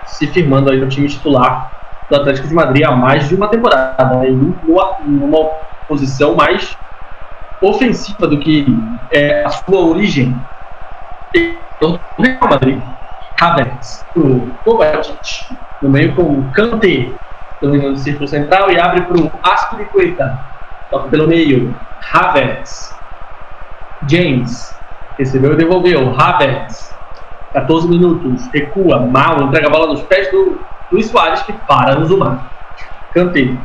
se 0.05 0.27
firmando 0.27 0.71
aí 0.71 0.79
no 0.79 0.87
time 0.87 1.07
titular 1.07 1.80
do 2.11 2.17
Atlético 2.17 2.49
de 2.49 2.53
Madrid 2.53 2.83
há 2.83 2.91
mais 2.91 3.29
de 3.29 3.35
uma 3.35 3.47
temporada, 3.47 4.03
né? 4.17 4.29
em 4.29 4.53
uma 4.67 5.45
posição 5.87 6.35
mais 6.35 6.77
ofensiva 7.61 8.27
do 8.27 8.37
que 8.37 8.65
é, 9.11 9.45
a 9.45 9.49
sua 9.49 9.79
origem. 9.79 10.35
O 11.81 11.97
Real 12.21 12.49
Madrid, 12.49 12.81
Havertz, 13.39 14.05
o 14.15 14.51
Kovacic, 14.65 15.55
no 15.81 15.89
meio 15.89 16.13
com 16.13 16.23
o 16.23 16.51
Kanté, 16.51 17.09
dominando 17.61 17.93
o 17.93 17.97
círculo 17.97 18.27
central 18.27 18.69
e 18.69 18.77
abre 18.77 19.01
para 19.01 19.17
o 19.17 19.31
Aspiricueta, 19.41 20.37
toca 20.91 21.07
pelo 21.07 21.27
meio, 21.27 21.73
Havertz, 22.13 22.93
James, 24.07 24.75
recebeu 25.17 25.53
e 25.53 25.55
devolveu, 25.55 26.13
Havertz, 26.19 26.93
14 27.53 27.87
minutos, 27.87 28.47
recua, 28.53 28.99
mal, 28.99 29.43
entrega 29.43 29.67
a 29.67 29.71
bola 29.71 29.87
nos 29.87 30.01
pés 30.01 30.29
do 30.29 30.59
Luiz 30.91 31.07
Soares 31.07 31.41
que 31.43 31.53
para 31.53 31.95
no 31.95 32.05
Zumar. 32.05 32.51
Cantei. 33.13 33.57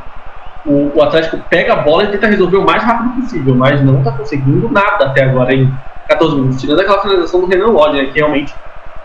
O, 0.65 0.93
o, 0.95 1.03
Atlético 1.03 1.39
pega 1.49 1.75
a 1.75 1.77
bola 1.77 2.05
e 2.05 2.09
tenta 2.09 2.27
resolver 2.27 2.57
o 2.57 2.65
mais 2.65 2.83
rápido 2.83 3.21
possível, 3.21 3.55
mas 3.55 3.81
não 3.83 3.99
está 3.99 4.12
conseguindo 4.12 4.69
nada 4.69 5.07
até 5.07 5.25
agora 5.25 5.55
em 5.55 5.73
14 6.09 6.35
minutos. 6.35 6.61
Tirando 6.61 6.81
aquela 6.81 7.01
finalização 7.01 7.41
do 7.41 7.47
Renan 7.47 7.69
Lodge, 7.69 7.97
né, 7.97 8.07
que 8.07 8.19
realmente 8.19 8.55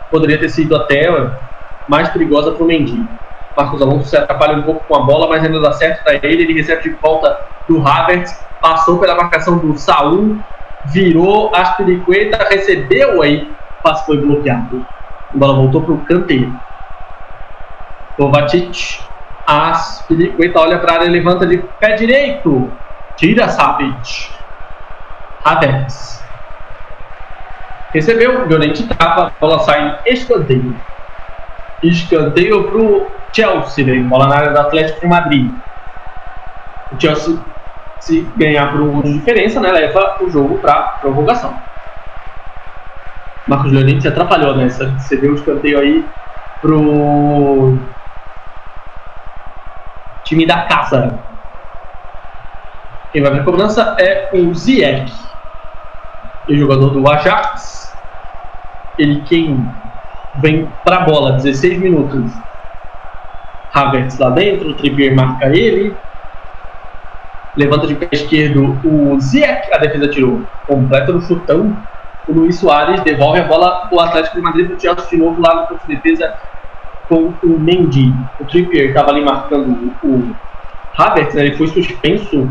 poderia 0.09 0.39
ter 0.39 0.49
sido 0.49 0.75
até 0.75 1.07
mais 1.87 2.09
perigosa 2.09 2.51
para 2.51 2.63
o 2.63 2.67
Mendy. 2.67 3.05
Marcos 3.55 3.81
Alonso 3.81 4.09
se 4.09 4.17
atrapalha 4.17 4.57
um 4.57 4.63
pouco 4.63 4.83
com 4.87 4.95
a 4.95 5.01
bola, 5.01 5.27
mas 5.27 5.43
ainda 5.43 5.59
dá 5.59 5.71
certo 5.73 6.03
para 6.03 6.15
ele. 6.15 6.43
Ele 6.43 6.53
recebe 6.53 6.83
de 6.83 6.89
volta 7.01 7.37
do 7.67 7.85
Havertz, 7.85 8.43
passou 8.59 8.97
pela 8.97 9.15
marcação 9.15 9.57
do 9.57 9.77
Saul, 9.77 10.37
virou 10.85 11.53
Aspiricueta, 11.53 12.47
recebeu 12.49 13.21
aí, 13.21 13.51
passe 13.83 14.05
foi 14.05 14.17
bloqueado. 14.17 14.85
A 15.33 15.37
bola 15.37 15.55
voltou 15.55 15.81
para 15.81 15.93
o 15.93 15.97
canteiro. 15.99 16.51
Kovacic. 18.21 19.01
Aspilicueta 19.47 20.59
olha 20.59 20.77
para 20.77 20.91
a 20.91 20.95
área, 20.97 21.09
levanta 21.09 21.47
de 21.47 21.57
pé 21.79 21.95
direito. 21.95 22.71
Tira 23.15 23.49
Savic. 23.49 24.29
Havertz. 25.43 26.23
Recebeu, 27.91 28.47
Llorente 28.47 28.87
trava, 28.87 29.33
bola 29.41 29.59
sai 29.59 29.99
escanteio. 30.05 30.75
Escanteio 31.81 32.69
para 32.69 32.77
o 32.77 33.11
Chelsea, 33.33 33.83
vem 33.83 34.03
bola 34.03 34.27
na 34.27 34.35
área 34.35 34.51
do 34.51 34.59
Atlético 34.59 35.01
de 35.01 35.07
Madrid. 35.07 35.51
O 36.91 37.01
Chelsea, 37.01 37.39
se 37.99 38.21
ganhar 38.37 38.71
por 38.71 38.81
um 38.81 39.01
de 39.01 39.13
diferença, 39.13 39.59
né, 39.59 39.71
leva 39.71 40.17
o 40.21 40.29
jogo 40.29 40.59
para 40.59 40.99
prorrogação. 41.01 41.53
Marcos 43.47 43.73
Llorente 43.73 44.03
se 44.03 44.07
atrapalhou 44.07 44.55
nessa. 44.55 44.91
Você 44.99 45.17
vê 45.17 45.27
o 45.27 45.33
escanteio 45.33 45.79
aí 45.79 46.05
pro 46.61 47.77
time 50.23 50.45
da 50.45 50.63
casa. 50.63 51.19
Quem 53.11 53.21
vai 53.21 53.31
para 53.31 53.41
a 53.41 53.43
cobrança 53.43 53.95
é 53.99 54.29
o 54.33 54.53
Ziyech, 54.53 55.11
o 56.47 56.55
jogador 56.55 56.89
do 56.89 57.09
Ajax. 57.09 57.93
Ele 58.97 59.21
quem 59.21 59.67
vem 60.35 60.67
para 60.85 60.97
a 60.97 60.99
bola, 61.01 61.33
16 61.33 61.79
minutos. 61.79 62.31
Havertz 63.73 64.17
lá 64.17 64.29
dentro, 64.29 64.69
o 64.69 64.73
Trippier 64.75 65.15
marca 65.15 65.47
ele. 65.47 65.95
Levanta 67.57 67.85
de 67.85 67.95
pé 67.95 68.07
esquerdo 68.11 68.79
o 68.85 69.19
Ziyech, 69.19 69.73
a 69.73 69.77
defesa 69.77 70.07
tirou. 70.07 70.41
Completa 70.65 71.11
no 71.11 71.21
chutão. 71.21 71.75
O 72.27 72.33
Luiz 72.33 72.59
Soares 72.59 73.01
devolve 73.01 73.39
a 73.39 73.43
bola 73.43 73.89
o 73.91 73.99
Atlético 73.99 74.37
de 74.37 74.41
Madrid 74.41 74.67
para 74.67 74.77
o 74.77 74.79
Chelsea 74.79 75.09
de 75.09 75.17
novo 75.17 75.41
lá 75.41 75.55
no 75.55 75.67
campo 75.67 75.85
de 75.85 75.95
defesa 75.95 76.33
com 77.11 77.33
o 77.43 77.59
Mendy. 77.59 78.13
O 78.39 78.45
Trippier 78.45 78.87
estava 78.87 79.09
ali 79.09 79.21
marcando 79.21 79.93
o 80.01 80.33
Havertz, 80.97 81.35
né, 81.35 81.41
ele 81.45 81.57
foi 81.57 81.67
suspenso, 81.67 82.49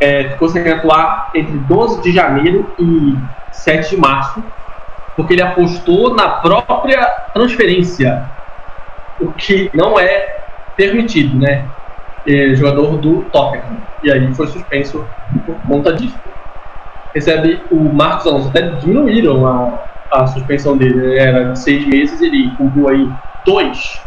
é, 0.00 0.28
ficou 0.30 0.48
sem 0.48 0.66
atuar 0.70 1.30
entre 1.34 1.58
12 1.58 2.00
de 2.00 2.12
janeiro 2.12 2.72
e 2.78 3.16
7 3.50 3.90
de 3.90 4.00
março, 4.00 4.42
porque 5.16 5.34
ele 5.34 5.42
apostou 5.42 6.14
na 6.14 6.28
própria 6.28 7.04
transferência, 7.34 8.24
o 9.20 9.32
que 9.32 9.68
não 9.74 9.98
é 9.98 10.44
permitido, 10.76 11.36
né? 11.36 11.64
É, 12.26 12.54
jogador 12.54 12.98
do 12.98 13.22
Tottenham. 13.32 13.78
E 14.02 14.12
aí 14.12 14.34
foi 14.34 14.46
suspenso 14.48 15.04
por 15.44 15.56
conta 15.66 15.92
disso. 15.92 16.18
Recebe 17.14 17.62
o 17.70 17.76
Marcos 17.76 18.26
Alonso, 18.26 18.48
até 18.48 18.62
diminuíram 18.62 19.46
a, 19.46 19.78
a 20.12 20.26
suspensão 20.26 20.76
dele, 20.76 21.18
era 21.18 21.52
de 21.52 21.58
seis 21.58 21.86
meses, 21.86 22.20
ele 22.20 22.50
cumpriu 22.56 22.88
aí 22.88 23.08
2. 23.46 24.02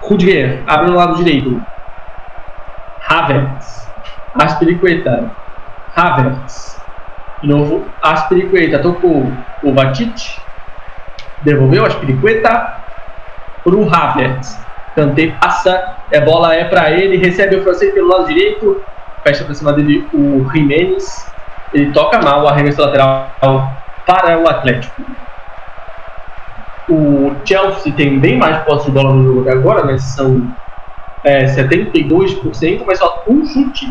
Rudiger, 0.00 0.62
abre 0.66 0.86
no 0.86 0.96
lado 0.96 1.16
direito. 1.16 1.60
Havertz. 3.08 3.90
Aspiricueta. 4.34 5.30
Havertz. 5.94 6.80
De 7.42 7.48
novo, 7.48 7.84
Aspiricueta. 8.00 8.78
Tocou 8.78 9.30
o 9.62 9.74
Vatic. 9.74 10.38
Devolveu 11.42 11.84
Aspiricueta 11.84 12.76
pro 13.64 13.92
Havertz. 13.92 14.58
Kanté 14.94 15.32
passa. 15.40 15.96
A 16.14 16.20
bola 16.20 16.54
é 16.54 16.64
para 16.64 16.90
ele. 16.92 17.16
Recebe 17.16 17.56
o 17.56 17.62
francês 17.62 17.92
pelo 17.92 18.08
lado 18.08 18.26
direito. 18.26 18.82
Fecha 19.24 19.44
para 19.44 19.54
cima 19.54 19.72
dele 19.72 20.08
o 20.14 20.48
Jimenez. 20.52 21.30
Ele 21.74 21.90
toca 21.92 22.20
mal 22.20 22.42
o 22.42 22.48
arremesso 22.48 22.80
lateral 22.80 23.30
para 24.06 24.38
o 24.38 24.48
Atlético. 24.48 25.02
O 26.88 27.30
Chelsea 27.46 27.92
tem 27.94 28.18
bem 28.18 28.36
mais 28.36 28.64
posse 28.64 28.86
de 28.86 28.92
bola 28.92 29.14
no 29.14 29.24
jogo 29.24 29.40
até 29.42 29.52
agora, 29.52 29.84
né? 29.84 29.98
São 29.98 30.48
é, 31.24 31.46
72%, 31.46 32.84
mas 32.86 32.98
só 32.98 33.24
um 33.28 33.44
chute 33.44 33.86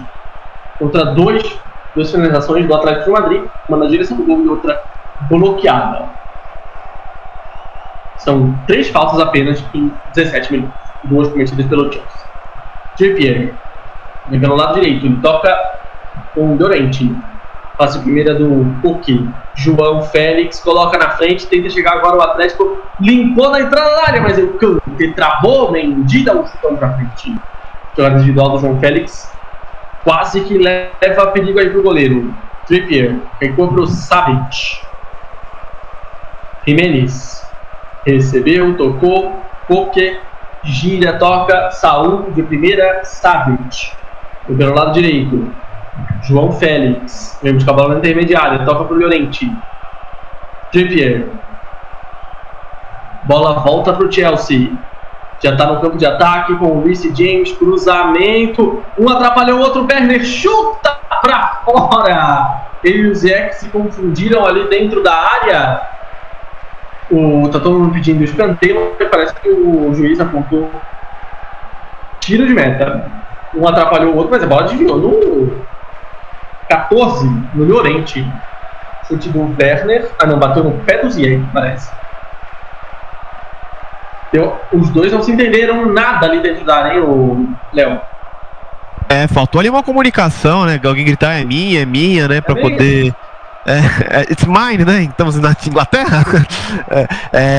contra 0.77 1.13
dois, 1.13 1.43
duas 1.95 2.11
finalizações 2.11 2.67
do 2.67 2.73
Atlético 2.73 3.05
de 3.05 3.11
Madrid, 3.11 3.43
uma 3.67 3.77
na 3.77 3.87
direção 3.87 4.17
do 4.17 4.25
gol 4.25 4.43
e 4.43 4.47
outra 4.49 4.77
bloqueada. 5.29 6.09
São 8.17 8.63
três 8.67 8.89
faltas 8.89 9.19
apenas 9.19 9.63
em 9.73 9.97
17 10.13 10.51
minutos, 10.51 10.75
duas 11.03 11.29
cometidas 11.29 11.65
pelo 11.67 11.91
Chelsea. 11.91 12.09
Trippier, 12.95 13.57
vem 14.27 14.39
pelo 14.39 14.55
lado 14.55 14.75
direito, 14.75 15.05
ele 15.05 15.21
toca 15.21 15.57
com 16.35 16.53
o 16.53 16.57
Dorente. 16.57 17.15
Passe 17.81 17.97
primeira 17.97 18.35
do 18.35 18.79
Cook. 18.83 19.07
João 19.55 20.03
Félix 20.03 20.59
coloca 20.59 20.99
na 20.99 21.09
frente, 21.17 21.47
tenta 21.47 21.67
chegar 21.67 21.93
agora 21.93 22.15
o 22.15 22.21
Atlético. 22.21 22.77
Limpou 22.99 23.49
na 23.49 23.61
entrada 23.61 23.95
da 23.95 24.03
área, 24.03 24.21
mas 24.21 24.37
o 24.37 24.49
Cante 24.49 25.11
travou. 25.15 25.71
Mendy 25.71 26.29
um 26.29 26.45
chutão 26.45 26.75
pra 26.75 26.93
frente. 26.93 27.35
Jogada 27.97 28.17
individual 28.17 28.51
do 28.51 28.59
João 28.59 28.79
Félix. 28.79 29.33
Quase 30.03 30.41
que 30.41 30.59
leva 30.59 31.31
perigo 31.33 31.57
aí 31.57 31.71
pro 31.71 31.81
goleiro. 31.81 32.31
Trippier. 32.67 33.15
Recua 33.41 33.69
pro 33.69 33.87
Savic. 33.87 34.79
Jimenez. 36.67 37.43
Recebeu, 38.05 38.77
tocou. 38.77 39.41
Coque. 39.67 40.19
Gira, 40.63 41.13
toca. 41.13 41.71
Saúl 41.71 42.29
de 42.35 42.43
primeira. 42.43 43.03
Savic. 43.05 43.91
Pelo 44.45 44.75
lado 44.75 44.93
direito. 44.93 45.51
João 46.23 46.51
Félix. 46.51 47.39
Buscar 47.41 47.71
a 47.71 47.75
bola 47.75 47.89
na 47.89 47.99
intermediária. 47.99 48.65
Toca 48.65 48.85
pro 48.85 48.97
Llorente. 48.97 49.51
Trippier. 50.71 51.27
Bola 53.23 53.59
volta 53.59 53.93
pro 53.93 54.11
Chelsea. 54.11 54.71
Já 55.43 55.55
tá 55.55 55.65
no 55.65 55.81
campo 55.81 55.97
de 55.97 56.05
ataque 56.05 56.55
com 56.55 56.65
o 56.65 56.83
Reece 56.83 57.13
James. 57.15 57.51
Cruzamento. 57.53 58.83
Um 58.97 59.09
atrapalhou 59.09 59.59
o 59.59 59.61
outro. 59.61 59.87
Werner 59.89 60.23
chuta 60.23 60.97
pra 61.21 61.61
fora. 61.65 62.67
Ele 62.83 63.03
e 63.03 63.11
o 63.11 63.15
Zé 63.15 63.49
se 63.51 63.69
confundiram 63.69 64.45
ali 64.45 64.67
dentro 64.67 65.03
da 65.03 65.13
área. 65.13 65.81
O, 67.09 67.49
tá 67.49 67.59
todo 67.59 67.79
mundo 67.79 67.93
pedindo 67.93 68.23
escanteio. 68.23 68.95
Parece 69.11 69.35
que 69.35 69.49
o 69.49 69.93
juiz 69.93 70.19
apontou 70.19 70.69
tiro 72.19 72.47
de 72.47 72.53
meta. 72.53 73.11
Um 73.53 73.67
atrapalhou 73.67 74.13
o 74.13 74.17
outro, 74.17 74.31
mas 74.31 74.43
a 74.43 74.47
bola 74.47 74.63
desviou 74.63 74.97
no 74.97 75.61
14 76.71 77.27
no 77.53 77.65
Llorente. 77.65 78.25
Chute 79.05 79.27
do 79.29 79.53
Werner. 79.59 80.09
Ah, 80.17 80.25
não, 80.25 80.39
bateu 80.39 80.63
no 80.63 80.71
pé 80.85 80.99
do 80.99 81.11
Ziyech, 81.11 81.45
parece. 81.53 81.91
Deu, 84.31 84.55
os 84.71 84.89
dois 84.91 85.11
não 85.11 85.21
se 85.21 85.33
entenderam 85.33 85.91
nada 85.91 86.25
ali 86.25 86.39
dentro 86.39 86.63
da 86.63 86.77
área, 86.77 87.03
o 87.03 87.45
Léo. 87.73 87.99
É, 89.09 89.27
faltou 89.27 89.59
ali 89.59 89.69
uma 89.69 89.83
comunicação, 89.83 90.65
né? 90.65 90.79
Alguém 90.81 91.03
gritar 91.03 91.33
é 91.33 91.43
minha, 91.43 91.81
é 91.81 91.85
minha, 91.85 92.29
né? 92.29 92.39
Pra 92.39 92.57
é 92.57 92.61
poder. 92.61 93.13
É, 93.65 94.19
é, 94.19 94.21
it's 94.31 94.45
mine, 94.45 94.85
né? 94.85 95.03
Estamos 95.03 95.35
na 95.37 95.53
Inglaterra. 95.67 96.23
é, 96.89 97.07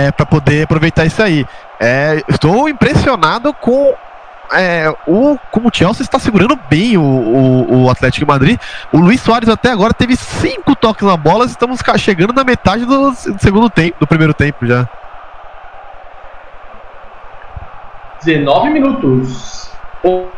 é, 0.06 0.12
para 0.12 0.24
poder 0.24 0.62
aproveitar 0.62 1.04
isso 1.04 1.22
aí. 1.22 1.44
É, 1.78 2.22
estou 2.26 2.66
impressionado 2.66 3.52
com 3.52 3.92
é, 4.54 4.92
o, 5.06 5.38
como 5.50 5.68
o 5.68 5.70
Chelsea 5.72 6.02
está 6.02 6.18
segurando 6.18 6.58
bem 6.68 6.96
o, 6.96 7.02
o, 7.02 7.84
o, 7.84 7.90
Atlético 7.90 8.26
Madrid. 8.26 8.58
O 8.92 8.98
Luiz 8.98 9.20
Soares 9.20 9.48
até 9.48 9.70
agora 9.70 9.94
teve 9.94 10.16
cinco 10.16 10.74
toques 10.74 11.06
na 11.06 11.16
bola. 11.16 11.44
Estamos 11.44 11.80
chegando 11.98 12.32
na 12.32 12.44
metade 12.44 12.84
do 12.84 13.12
segundo 13.12 13.70
tempo, 13.70 13.96
do 14.00 14.06
primeiro 14.06 14.34
tempo 14.34 14.66
já. 14.66 14.88
19 18.24 18.70
minutos. 18.70 19.70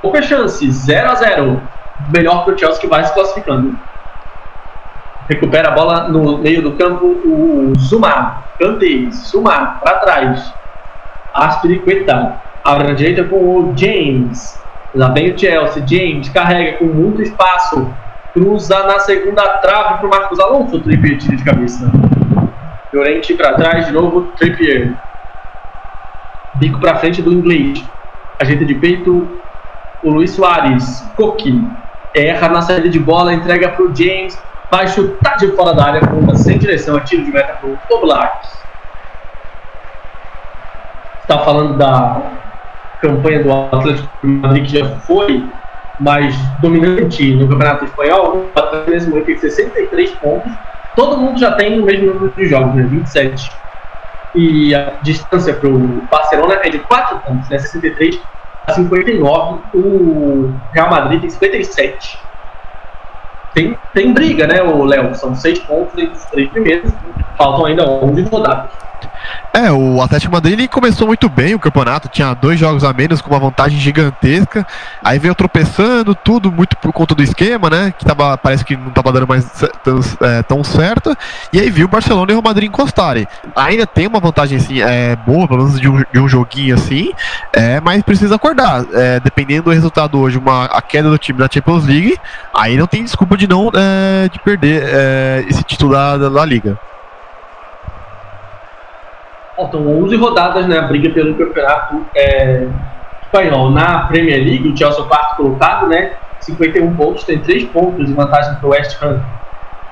Pouca 0.03 0.21
chance, 0.23 0.71
0 0.71 1.11
a 1.11 1.15
0 1.15 1.63
Melhor 2.13 2.45
para 2.45 2.55
o 2.55 2.59
Chelsea 2.59 2.81
que 2.81 2.87
vai 2.87 3.05
se 3.05 3.15
classificando. 3.15 3.79
Recupera 5.29 5.69
a 5.69 5.71
bola 5.71 6.09
no 6.09 6.39
meio 6.39 6.63
do 6.63 6.73
campo 6.73 7.07
o 7.07 7.73
Zuma. 7.79 8.45
Canteis, 8.59 9.15
Zuma, 9.29 9.79
para 9.83 9.99
trás. 9.99 10.53
Aspiriqueta 11.33 12.41
Abre 12.65 12.89
na 12.89 12.95
direita 12.95 13.25
com 13.25 13.37
o 13.37 13.77
James. 13.77 14.59
Lá 14.95 15.09
vem 15.09 15.35
o 15.35 15.39
Chelsea. 15.39 15.87
James 15.87 16.31
carrega 16.31 16.79
com 16.79 16.87
muito 16.87 17.21
espaço. 17.21 17.93
Cruza 18.33 18.87
na 18.87 19.01
segunda 19.01 19.43
trave 19.59 19.99
para 19.99 20.07
o 20.07 20.11
Marcos 20.11 20.41
Alonso. 20.41 20.81
Trippier 20.81 21.19
tira 21.19 21.37
de 21.37 21.45
cabeça. 21.45 21.93
Llorente 22.91 23.35
para 23.35 23.53
trás 23.53 23.87
de 23.87 23.93
novo. 23.93 24.33
Trippier. 24.39 24.95
Bico 26.55 26.81
para 26.81 26.97
frente 26.97 27.21
do 27.21 27.35
inglês. 27.35 27.85
Ajeita 28.41 28.65
de 28.65 28.75
peito 28.77 29.29
o 30.03 30.11
Luiz 30.11 30.31
Soares. 30.31 31.07
Coqui. 31.17 31.63
Erra 32.15 32.49
na 32.49 32.63
saída 32.63 32.89
de 32.89 32.99
bola. 32.99 33.35
Entrega 33.35 33.69
para 33.73 33.85
o 33.85 33.95
James. 33.95 34.41
Vai 34.71 34.89
chutar 34.89 35.37
de 35.37 35.49
fora 35.49 35.75
da 35.75 35.85
área. 35.85 36.01
Com 36.01 36.35
sem 36.35 36.57
direção. 36.57 36.99
Tiro 37.01 37.25
de 37.25 37.31
meta 37.31 37.59
para 37.61 37.69
o 37.69 37.79
Toblak. 37.91 38.49
Está 41.21 41.41
falando 41.41 41.77
da 41.77 42.44
campanha 43.05 43.43
do 43.43 43.53
Atlético 43.53 44.09
de 44.23 44.29
Madrid, 44.29 44.65
que 44.65 44.79
já 44.79 44.89
foi 45.01 45.47
mais 46.01 46.35
dominante 46.61 47.35
no 47.35 47.49
Campeonato 47.49 47.85
Espanhol, 47.85 48.51
o 48.55 48.59
Atlético 48.59 48.91
nesse 48.91 49.25
tem 49.25 49.39
63 49.39 50.11
pontos. 50.13 50.53
Todo 50.97 51.19
mundo 51.19 51.39
já 51.39 51.53
tem 51.53 51.81
o 51.81 51.85
mesmo 51.85 52.15
número 52.15 52.33
de 52.35 52.47
jogos, 52.47 52.75
né? 52.75 52.83
27. 52.85 53.51
E 54.35 54.75
a 54.75 54.95
distância 55.03 55.55
para 55.55 55.69
o 55.69 56.03
Barcelona 56.11 56.59
é 56.63 56.71
de 56.71 56.79
4 56.79 57.19
pontos, 57.21 57.49
né? 57.49 57.59
63 57.59 58.21
a 58.67 58.73
59. 58.73 59.61
O 59.75 60.55
Real 60.73 60.91
Madrid 60.91 61.21
tem 61.21 61.31
57. 61.31 62.19
Tem, 63.53 63.79
tem 63.93 64.13
briga, 64.13 64.49
né, 64.49 64.63
o 64.63 64.85
Léo? 64.85 65.15
São 65.15 65.35
6 65.35 65.61
pontos 65.61 65.97
entre 65.97 66.17
os 66.17 66.25
três 66.25 66.49
primeiros. 66.49 66.93
Faltam 67.37 67.67
ainda 67.67 67.89
11 67.89 68.23
rodadas. 68.23 68.84
É, 69.53 69.71
o 69.71 70.03
Atlético 70.03 70.33
Madrid 70.33 70.69
começou 70.69 71.07
muito 71.07 71.29
bem 71.29 71.55
o 71.55 71.59
campeonato, 71.59 72.09
tinha 72.09 72.35
dois 72.35 72.59
jogos 72.59 72.83
a 72.83 72.93
menos 72.93 73.21
com 73.21 73.31
uma 73.31 73.39
vantagem 73.39 73.79
gigantesca. 73.79 74.67
Aí 75.03 75.19
veio 75.19 75.35
tropeçando, 75.35 76.15
tudo 76.15 76.51
muito 76.51 76.77
por 76.77 76.93
conta 76.93 77.15
do 77.15 77.23
esquema, 77.23 77.71
né? 77.71 77.95
Que 77.97 78.05
tava, 78.05 78.37
parece 78.37 78.65
que 78.65 78.77
não 78.77 78.89
estava 78.89 79.13
dando 79.13 79.29
mais 79.29 79.45
tão, 79.83 80.01
é, 80.21 80.43
tão 80.43 80.65
certo. 80.65 81.17
E 81.53 81.61
aí 81.61 81.71
viu 81.71 81.87
o 81.87 81.89
Barcelona 81.89 82.33
e 82.33 82.35
o 82.35 82.43
Madrid 82.43 82.69
encostarem. 82.69 83.27
Ainda 83.55 83.87
tem 83.87 84.07
uma 84.07 84.19
vantagem 84.19 84.59
assim, 84.59 84.83
é, 84.83 85.15
boa, 85.17 85.47
pelo 85.47 85.65
menos 85.65 85.81
de 85.81 85.89
um, 85.89 86.03
de 86.13 86.19
um 86.19 86.29
joguinho 86.29 86.75
assim, 86.75 87.13
é, 87.53 87.81
mas 87.81 88.03
precisa 88.03 88.35
acordar. 88.35 88.85
É, 88.93 89.21
dependendo 89.21 89.65
do 89.65 89.71
resultado 89.71 90.19
hoje, 90.19 90.37
uma, 90.37 90.65
a 90.65 90.83
queda 90.83 91.09
do 91.09 91.19
time 91.19 91.39
na 91.39 91.49
Champions 91.51 91.87
League, 91.87 92.19
aí 92.53 92.77
não 92.77 92.87
tem 92.87 93.05
desculpa 93.05 93.37
de 93.37 93.47
não 93.47 93.71
é, 93.73 94.29
de 94.29 94.39
perder 94.41 94.83
é, 94.85 95.45
esse 95.49 95.63
título 95.63 95.93
da, 95.93 96.17
da 96.17 96.45
Liga. 96.45 96.79
Faltam 99.57 99.87
11 100.03 100.17
rodadas, 100.17 100.67
né? 100.67 100.79
A 100.79 100.83
briga 100.83 101.11
pelo 101.11 101.35
campeonato 101.35 102.05
é, 102.15 102.67
espanhol. 103.23 103.71
Na 103.71 104.07
Premier 104.07 104.39
League, 104.39 104.69
o 104.69 104.77
Chelsea 104.77 105.01
é 105.01 105.03
o 105.03 105.09
quarto 105.09 105.37
colocado, 105.37 105.87
né? 105.87 106.13
51 106.41 106.95
pontos, 106.95 107.25
tem 107.25 107.39
3 107.39 107.65
pontos 107.65 108.07
de 108.07 108.13
vantagem 108.13 108.55
para 108.57 108.67
o 108.67 108.71
West 108.71 109.03
Ham 109.03 109.23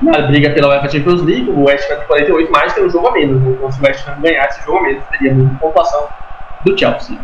na 0.02 0.22
briga 0.22 0.50
pela 0.50 0.68
UEFA 0.68 0.88
Champions 0.88 1.22
League. 1.22 1.48
O 1.48 1.64
West 1.64 1.90
Ham 1.90 1.96
tem 1.96 2.06
48, 2.06 2.52
mais 2.52 2.72
tem 2.72 2.84
um 2.84 2.90
jogo 2.90 3.08
a 3.08 3.12
menos. 3.12 3.40
Né? 3.40 3.52
Então, 3.52 3.70
se 3.70 3.80
o 3.80 3.84
West 3.84 4.08
Ham 4.08 4.20
ganhar 4.20 4.46
esse 4.46 4.64
jogo 4.64 4.78
a 4.78 4.82
menos, 4.82 5.04
teria 5.10 5.30
a 5.30 5.34
mesma 5.34 5.58
pontuação 5.60 6.08
do 6.64 6.78
Chelsea. 6.78 7.18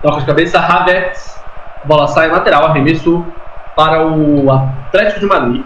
Toca 0.00 0.20
de 0.20 0.26
cabeça, 0.26 0.58
Havertz. 0.58 1.42
A 1.84 1.86
bola 1.86 2.06
sai 2.06 2.28
lateral, 2.28 2.64
arremesso 2.66 3.24
para 3.74 4.06
o 4.06 4.50
Atlético 4.50 5.20
de 5.20 5.26
Madrid. 5.26 5.64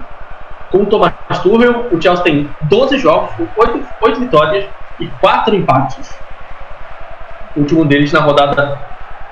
Com 0.70 0.78
o 0.78 0.86
Thomas 0.86 1.12
Tuchel, 1.42 1.86
o 1.92 2.00
Chelsea 2.00 2.24
tem 2.24 2.50
12 2.62 2.98
jogos, 2.98 3.30
com 3.36 3.46
8, 3.60 3.86
8 4.02 4.20
vitórias 4.20 4.64
e 5.00 5.06
quatro 5.20 5.54
empates. 5.54 6.18
O 7.54 7.60
último 7.60 7.84
deles 7.84 8.12
na 8.12 8.20
rodada 8.20 8.78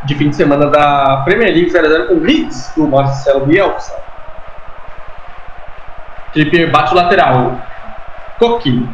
de 0.04 0.14
fim 0.14 0.30
de 0.30 0.36
semana 0.36 0.66
da 0.66 1.22
Premier 1.24 1.52
League 1.52 1.70
0x0 1.70 2.08
com 2.08 2.14
o 2.14 2.20
Leeds, 2.20 2.72
do 2.76 2.86
Marcelo 2.86 3.46
Bielsa. 3.46 3.94
Trippier 6.32 6.70
bate 6.70 6.92
o 6.92 6.96
lateral. 6.96 7.58
Coqui. 8.38 8.88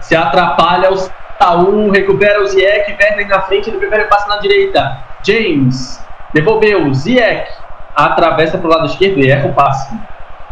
Se 0.00 0.14
atrapalha 0.14 0.92
o 0.92 0.96
Saúl, 1.38 1.90
recupera 1.90 2.40
o 2.42 2.46
Ziyech, 2.46 2.96
Werner 3.00 3.28
na 3.28 3.40
frente, 3.42 3.70
ele 3.70 3.78
prefere 3.78 4.04
passa 4.04 4.28
na 4.28 4.38
direita. 4.38 4.98
James. 5.22 6.04
Devolveu, 6.32 6.92
Ziyech. 6.94 7.50
Atravessa 7.94 8.58
para 8.58 8.66
o 8.66 8.70
lado 8.70 8.86
esquerdo 8.86 9.18
e 9.18 9.30
erra 9.30 9.48
o 9.48 9.54
passe. 9.54 9.98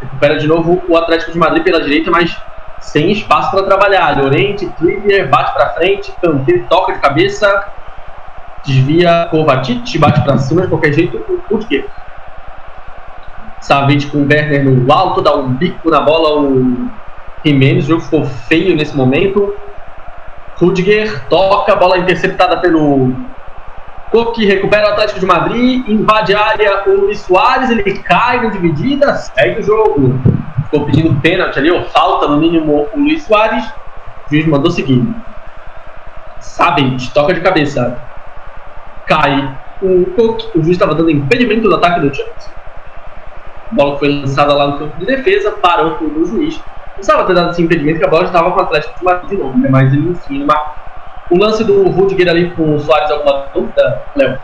Recupera 0.01 0.39
de 0.39 0.47
novo 0.47 0.83
o 0.89 0.97
Atlético 0.97 1.33
de 1.33 1.39
Madrid 1.39 1.63
pela 1.63 1.81
direita, 1.81 2.11
mas 2.11 2.37
sem 2.85 3.11
espaço 3.11 3.51
para 3.51 3.62
trabalhar. 3.64 4.18
Llorente, 4.18 4.66
Trippier, 4.78 5.28
bate 5.28 5.53
para 5.55 5.70
frente, 5.70 6.12
Kanté 6.20 6.59
toca 6.68 6.93
de 6.93 6.99
cabeça, 7.01 7.66
desvia 8.64 9.26
Kovacic, 9.30 9.99
bate 9.99 10.20
para 10.22 10.39
cima 10.39 10.62
de 10.62 10.68
qualquer 10.68 10.93
jeito, 10.93 11.16
o 11.16 11.55
Rutger. 11.55 11.87
Savic 13.61 14.07
com 14.09 14.18
o 14.18 14.28
Werner 14.28 14.62
no 14.62 14.93
alto, 14.93 15.22
dá 15.22 15.35
um 15.35 15.55
bico 15.55 15.91
na 15.91 16.01
bola, 16.01 16.39
o 16.41 16.91
Jimenez, 17.43 17.87
o 17.87 17.89
jogo 17.89 18.03
ficou 18.03 18.24
feio 18.26 18.76
nesse 18.76 18.95
momento. 18.95 19.55
Rudger 20.57 21.26
toca, 21.28 21.74
bola 21.74 21.99
interceptada 21.99 22.59
pelo 22.59 23.12
Coque, 24.11 24.45
recupera 24.45 24.91
o 24.91 24.93
Atlético 24.93 25.20
de 25.20 25.26
Madrid, 25.26 25.89
invade 25.89 26.35
a 26.35 26.41
área 26.41 26.82
o 26.87 27.01
Luiz 27.01 27.20
Soares, 27.20 27.70
ele 27.70 27.99
cai 27.99 28.43
na 28.43 28.51
dividida, 28.51 29.14
segue 29.16 29.61
o 29.61 29.62
jogo 29.64 30.20
ficou 30.75 30.87
pedindo 30.87 31.20
pênalti 31.20 31.59
ali, 31.59 31.70
ou 31.70 31.85
falta 31.85 32.27
no 32.27 32.39
mínimo 32.39 32.89
o 32.93 32.99
Luiz 32.99 33.22
Soares. 33.22 33.64
O 34.27 34.31
juiz 34.31 34.47
mandou 34.47 34.70
seguir. 34.70 35.07
Sabem, 36.41 36.97
toca 37.12 37.33
de 37.33 37.41
cabeça. 37.41 37.97
Cai 39.07 39.57
o 39.81 40.07
Cook. 40.16 40.55
O 40.55 40.62
juiz 40.62 40.72
estava 40.72 40.95
dando 40.95 41.11
impedimento 41.11 41.68
do 41.68 41.75
ataque 41.75 42.01
do 42.01 42.14
Chelsea. 42.14 42.53
A 43.70 43.75
bola 43.75 43.99
foi 43.99 44.09
lançada 44.09 44.53
lá 44.53 44.66
no 44.68 44.79
campo 44.79 44.99
de 44.99 45.07
defesa, 45.07 45.53
parou 45.53 45.97
o 46.01 46.25
juiz. 46.25 46.57
Não 46.57 46.95
precisava 46.95 47.25
ter 47.25 47.35
dado 47.35 47.51
esse 47.51 47.62
impedimento, 47.62 47.99
que 47.99 48.05
a 48.05 48.09
bola 48.09 48.25
estava 48.25 48.51
com 48.51 48.59
o 48.59 48.62
Atlético 48.62 48.95
de 48.99 49.29
de 49.29 49.37
novo, 49.37 49.59
né? 49.59 49.68
mas 49.70 49.93
ele 49.93 50.11
enfim 50.11 50.45
marcou. 50.45 50.75
O 51.31 51.39
lance 51.39 51.64
do 51.64 51.89
Rudiger 51.89 52.29
ali 52.29 52.51
com 52.51 52.77
o 52.77 52.81
Soares, 52.81 53.11
alguma 53.11 53.47
dúvida, 53.53 54.03
Léo? 54.14 54.39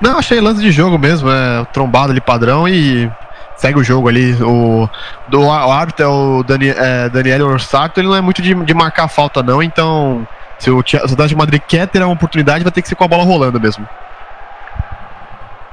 Não, 0.00 0.18
achei 0.18 0.40
lance 0.40 0.60
de 0.60 0.70
jogo 0.72 0.98
mesmo, 0.98 1.30
é 1.30 1.64
trombado 1.72 2.10
ali 2.10 2.20
padrão 2.20 2.68
e 2.68 3.10
segue 3.58 3.78
o 3.78 3.84
jogo 3.84 4.08
ali. 4.08 4.32
O, 4.42 4.88
do, 5.28 5.42
o 5.42 5.72
árbitro 5.72 6.04
é 6.04 6.08
o 6.08 6.42
Dani, 6.42 6.70
é, 6.70 7.08
Daniel 7.10 7.48
Orsato, 7.48 8.00
ele 8.00 8.08
não 8.08 8.16
é 8.16 8.20
muito 8.20 8.40
de, 8.40 8.54
de 8.54 8.74
marcar 8.74 9.08
falta, 9.08 9.42
não, 9.42 9.62
então 9.62 10.26
se 10.58 10.70
o 10.70 10.82
Cidade 10.82 11.28
de 11.28 11.36
Madrid 11.36 11.60
quer 11.68 11.86
ter 11.86 12.02
uma 12.02 12.14
oportunidade, 12.14 12.64
vai 12.64 12.72
ter 12.72 12.82
que 12.82 12.88
ser 12.88 12.94
com 12.94 13.04
a 13.04 13.08
bola 13.08 13.24
rolando 13.24 13.60
mesmo. 13.60 13.86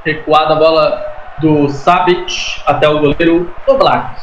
Recuada 0.03 0.53
a 0.53 0.57
bola 0.57 1.05
do 1.39 1.69
Sabic 1.69 2.61
até 2.65 2.87
o 2.87 2.99
goleiro 2.99 3.51
Oblak. 3.65 4.21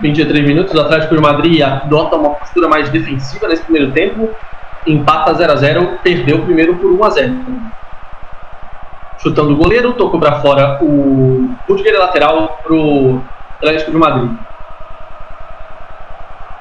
23 0.00 0.46
minutos, 0.46 0.74
o 0.74 0.80
Atlético 0.80 1.20
Madrid 1.20 1.60
adota 1.60 2.16
uma 2.16 2.30
postura 2.30 2.68
mais 2.68 2.88
defensiva 2.88 3.48
nesse 3.48 3.62
primeiro 3.64 3.92
tempo, 3.92 4.30
empata 4.86 5.34
0 5.34 5.52
a 5.52 5.56
0 5.56 5.98
perdeu 6.02 6.38
o 6.38 6.42
primeiro 6.42 6.76
por 6.76 6.90
1 6.90 7.04
a 7.04 7.10
0 7.10 7.44
Chutando 9.22 9.52
o 9.52 9.56
goleiro, 9.56 9.92
tocou 9.92 10.18
para 10.18 10.40
fora 10.40 10.78
o 10.82 11.54
Rudiger 11.68 11.98
lateral 11.98 12.58
pro 12.62 13.20
Atlético 13.58 13.90
de 13.90 13.96
Madrid. 13.98 14.30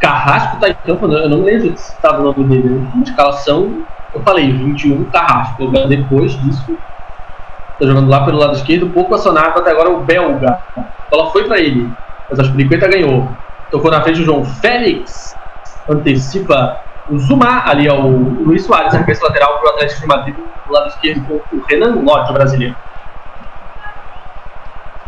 Carrasco 0.01 0.57
tá 0.59 0.69
em 0.69 0.73
campo, 0.73 1.05
eu 1.05 1.29
não 1.29 1.43
lembro 1.43 1.77
se 1.77 1.93
estava 1.93 2.19
o 2.19 2.23
nome 2.23 2.43
dele. 2.43 2.69
Né? 2.69 3.03
Escalação, 3.03 3.83
eu 4.13 4.21
falei, 4.23 4.51
21 4.51 5.05
Carrasco. 5.05 5.67
Depois 5.87 6.37
disso, 6.41 6.77
tá 7.79 7.85
jogando 7.85 8.09
lá 8.09 8.25
pelo 8.25 8.37
lado 8.37 8.55
esquerdo, 8.55 8.89
pouco 8.89 9.15
acionado 9.15 9.57
até 9.59 9.71
agora 9.71 9.89
o 9.91 10.01
belga. 10.01 10.59
A 10.77 11.09
bola 11.09 11.31
foi 11.31 11.45
para 11.45 11.59
ele, 11.59 11.89
mas 12.29 12.39
a 12.39 12.43
Spiriqueta 12.43 12.89
ganhou. 12.89 13.29
Tocou 13.71 13.89
na 13.89 14.01
frente 14.01 14.21
o 14.21 14.25
João 14.25 14.43
Félix, 14.43 15.33
antecipa 15.87 16.81
o 17.09 17.17
Zuma, 17.19 17.63
ali 17.65 17.87
é 17.87 17.93
o 17.93 18.07
Luiz 18.07 18.65
Soares, 18.65 18.93
arremesso 18.93 19.23
lateral 19.23 19.59
para 19.59 19.65
o 19.65 19.69
Atlético 19.73 20.01
de 20.01 20.07
Madrid, 20.07 20.35
do 20.35 20.73
lado 20.73 20.87
esquerdo 20.89 21.25
com 21.25 21.55
o 21.55 21.63
Renan 21.67 22.01
Lodge, 22.03 22.31
brasileiro. 22.31 22.75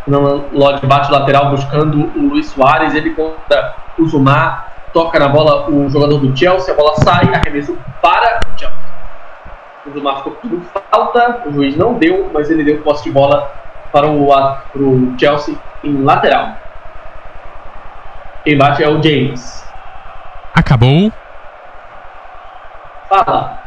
Renan 0.08 0.44
Lodge 0.52 0.86
bate 0.86 1.12
lateral 1.12 1.52
buscando 1.52 2.12
o 2.16 2.30
Luiz 2.30 2.48
Soares, 2.48 2.96
ele 2.96 3.12
contra 3.12 3.76
o 4.00 4.08
Zuma, 4.08 4.66
toca 4.94 5.20
na 5.20 5.28
bola 5.28 5.70
o 5.70 5.90
jogador 5.90 6.18
do 6.18 6.36
Chelsea, 6.36 6.74
a 6.74 6.78
bola 6.78 6.96
sai, 6.98 7.34
arremesso 7.34 7.78
para 8.02 8.40
o 8.40 8.60
Chelsea. 8.60 8.78
O 9.86 9.92
Zuma 9.92 10.18
ficou 10.18 10.34
tudo 10.42 10.62
falta, 10.92 11.44
o 11.46 11.54
juiz 11.54 11.76
não 11.78 11.94
deu, 11.94 12.30
mas 12.34 12.50
ele 12.50 12.64
deu 12.64 12.82
posse 12.82 13.04
de 13.04 13.12
bola 13.12 13.52
para 13.92 14.08
o, 14.08 14.28
para 14.28 14.82
o 14.82 15.14
Chelsea 15.20 15.56
em 15.84 16.04
lateral. 16.04 16.56
Quem 18.44 18.58
bate 18.58 18.84
é 18.84 18.90
o 18.90 19.02
James. 19.02 19.64
Acabou. 20.56 21.12
Fala. 23.12 23.60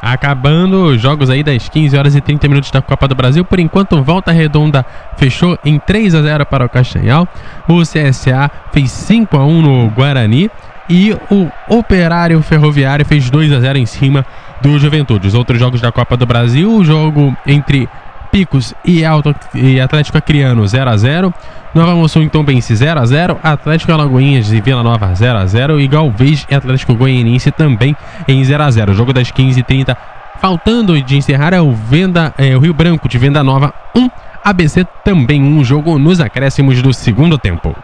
Acabando 0.00 0.84
os 0.84 1.00
jogos 1.00 1.28
aí 1.28 1.42
das 1.42 1.68
15 1.68 1.96
horas 1.98 2.14
e 2.14 2.20
30 2.20 2.46
minutos 2.48 2.70
da 2.70 2.80
Copa 2.80 3.08
do 3.08 3.16
Brasil. 3.16 3.44
Por 3.44 3.58
enquanto, 3.58 4.00
Volta 4.00 4.30
Redonda 4.30 4.86
fechou 5.16 5.58
em 5.64 5.76
3 5.76 6.14
a 6.14 6.22
0 6.22 6.46
para 6.46 6.64
o 6.64 6.68
Castanhal. 6.68 7.26
O 7.68 7.82
CSA 7.82 8.48
fez 8.72 8.92
5 8.92 9.36
a 9.36 9.44
1 9.44 9.62
no 9.62 9.90
Guarani. 9.90 10.48
E 10.88 11.16
o 11.30 11.48
Operário 11.68 12.40
Ferroviário 12.42 13.04
fez 13.04 13.28
2 13.28 13.52
a 13.52 13.60
0 13.60 13.78
em 13.78 13.86
cima 13.86 14.24
do 14.60 14.78
Juventude. 14.78 15.26
Os 15.26 15.34
outros 15.34 15.58
jogos 15.58 15.80
da 15.80 15.90
Copa 15.90 16.16
do 16.16 16.26
Brasil, 16.26 16.72
o 16.72 16.84
jogo 16.84 17.36
entre 17.44 17.88
Picos 18.32 18.74
e, 18.82 19.04
Alto, 19.04 19.34
e 19.54 19.78
Atlético 19.78 20.16
Acreano 20.16 20.66
0 20.66 20.90
a 20.90 20.96
0 20.96 21.34
Nova 21.74 21.94
Moção 21.94 22.22
então 22.22 22.42
vence 22.42 22.74
0 22.74 22.98
a 22.98 23.04
0 23.04 23.38
Atlético 23.42 23.92
Alagoinhas 23.92 24.50
e 24.50 24.60
Vila 24.62 24.82
Nova 24.82 25.14
0 25.14 25.38
a 25.38 25.46
0 25.46 25.78
e 25.78 25.86
Galvez 25.86 26.46
e 26.50 26.54
Atlético 26.54 26.94
Goianiense 26.94 27.50
também 27.50 27.94
em 28.26 28.42
0 28.42 28.62
a 28.62 28.70
0 28.70 28.94
Jogo 28.94 29.12
das 29.12 29.30
15h30. 29.30 29.94
Faltando 30.40 31.00
de 31.00 31.16
encerrar 31.16 31.52
é 31.52 31.60
o, 31.60 31.72
Venda, 31.72 32.32
é, 32.38 32.56
o 32.56 32.58
Rio 32.58 32.72
Branco 32.72 33.06
de 33.06 33.18
Venda 33.18 33.44
Nova 33.44 33.72
1, 33.94 34.10
ABC 34.42 34.84
também 35.04 35.42
um 35.42 35.62
jogo 35.62 35.98
nos 35.98 36.18
acréscimos 36.18 36.80
do 36.80 36.92
segundo 36.92 37.36
tempo. 37.36 37.76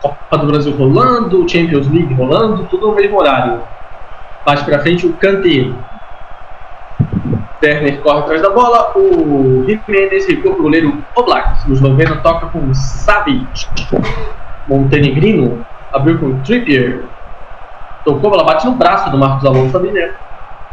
Copa 0.00 0.38
do 0.38 0.46
Brasil 0.46 0.74
rolando, 0.76 1.48
Champions 1.48 1.88
League 1.88 2.12
rolando, 2.14 2.64
tudo 2.64 2.88
no 2.88 2.94
mesmo 2.94 3.18
horário. 3.18 3.60
Mais 4.46 4.62
pra 4.62 4.78
frente 4.80 5.06
o 5.06 5.12
Canteiro. 5.12 5.76
Werner 7.62 8.00
corre 8.00 8.20
atrás 8.20 8.42
da 8.42 8.50
bola, 8.50 8.92
o 8.96 9.64
Jimenez 9.66 10.26
recua 10.28 10.52
para 10.52 10.60
o 10.60 10.62
goleiro 10.62 10.98
Oblak. 11.16 11.68
O 11.68 11.72
esloveno 11.72 12.20
toca 12.22 12.46
com 12.46 12.72
Savic. 12.72 13.68
Montenegrino 14.68 15.64
abriu 15.92 16.18
com 16.18 16.38
Trippier. 16.40 17.02
Tocou, 18.04 18.32
ela 18.32 18.44
bate 18.44 18.66
no 18.66 18.72
braço 18.72 19.10
do 19.10 19.18
Marcos 19.18 19.44
Alonso 19.44 19.76
ali, 19.76 19.90
né? 19.90 20.12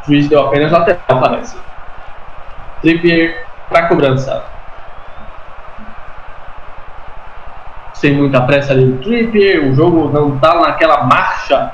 O 0.03 0.05
juiz 0.05 0.27
deu 0.29 0.47
apenas 0.47 0.71
lateral, 0.71 1.19
parece. 1.19 1.57
Trippier 2.81 3.45
para 3.67 3.87
cobrança. 3.87 4.43
Sem 7.93 8.13
muita 8.13 8.41
pressa 8.41 8.73
ali 8.73 8.85
do 8.85 9.03
Trippier, 9.03 9.65
o 9.65 9.73
jogo 9.73 10.09
não 10.11 10.35
está 10.35 10.59
naquela 10.59 11.03
marcha 11.03 11.71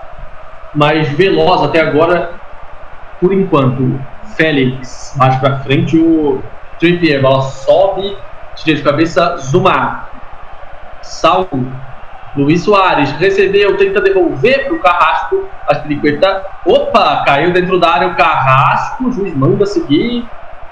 mais 0.73 1.09
veloz 1.09 1.63
até 1.63 1.81
agora, 1.81 2.31
por 3.19 3.33
enquanto. 3.33 3.99
Félix, 4.35 5.13
mais 5.17 5.35
pra 5.37 5.59
frente 5.59 5.97
o 5.97 6.41
Trippier, 6.79 7.21
bola 7.21 7.41
sobe, 7.41 8.17
tira 8.55 8.77
de 8.77 8.83
cabeça, 8.83 9.37
Zuma. 9.37 10.09
Salvo. 11.01 11.71
Luiz 12.35 12.63
Soares 12.63 13.11
recebeu, 13.11 13.75
tenta 13.75 13.99
devolver 14.01 14.65
pro 14.65 14.79
Carrasco. 14.79 15.47
A 15.67 15.75
Piriqueta, 15.75 16.45
opa, 16.65 17.23
caiu 17.25 17.51
dentro 17.51 17.79
da 17.79 17.91
área 17.91 18.07
o 18.07 18.15
Carrasco. 18.15 19.07
O 19.07 19.11
juiz 19.11 19.35
manda 19.35 19.65
seguir. 19.65 20.25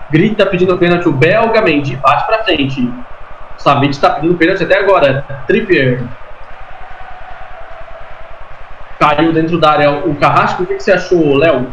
Grita 0.10 0.46
pedindo 0.46 0.78
pênalti 0.78 1.08
o 1.10 1.12
belga. 1.12 1.62
Mendy 1.62 1.96
bate 1.98 2.26
pra 2.26 2.44
frente. 2.44 2.82
O 2.82 3.62
Sabit 3.62 3.92
está 3.92 4.12
pedindo 4.12 4.36
pênalti 4.36 4.64
até 4.64 4.80
agora. 4.80 5.26
Trippier. 5.48 6.02
Caiu 8.98 9.34
dentro 9.34 9.60
da 9.60 9.72
área 9.72 9.92
o 9.92 10.16
Carrasco. 10.16 10.64
O 10.64 10.66
que, 10.66 10.76
que 10.76 10.84
você 10.84 10.94
achou, 10.94 11.36
Léo? 11.36 11.68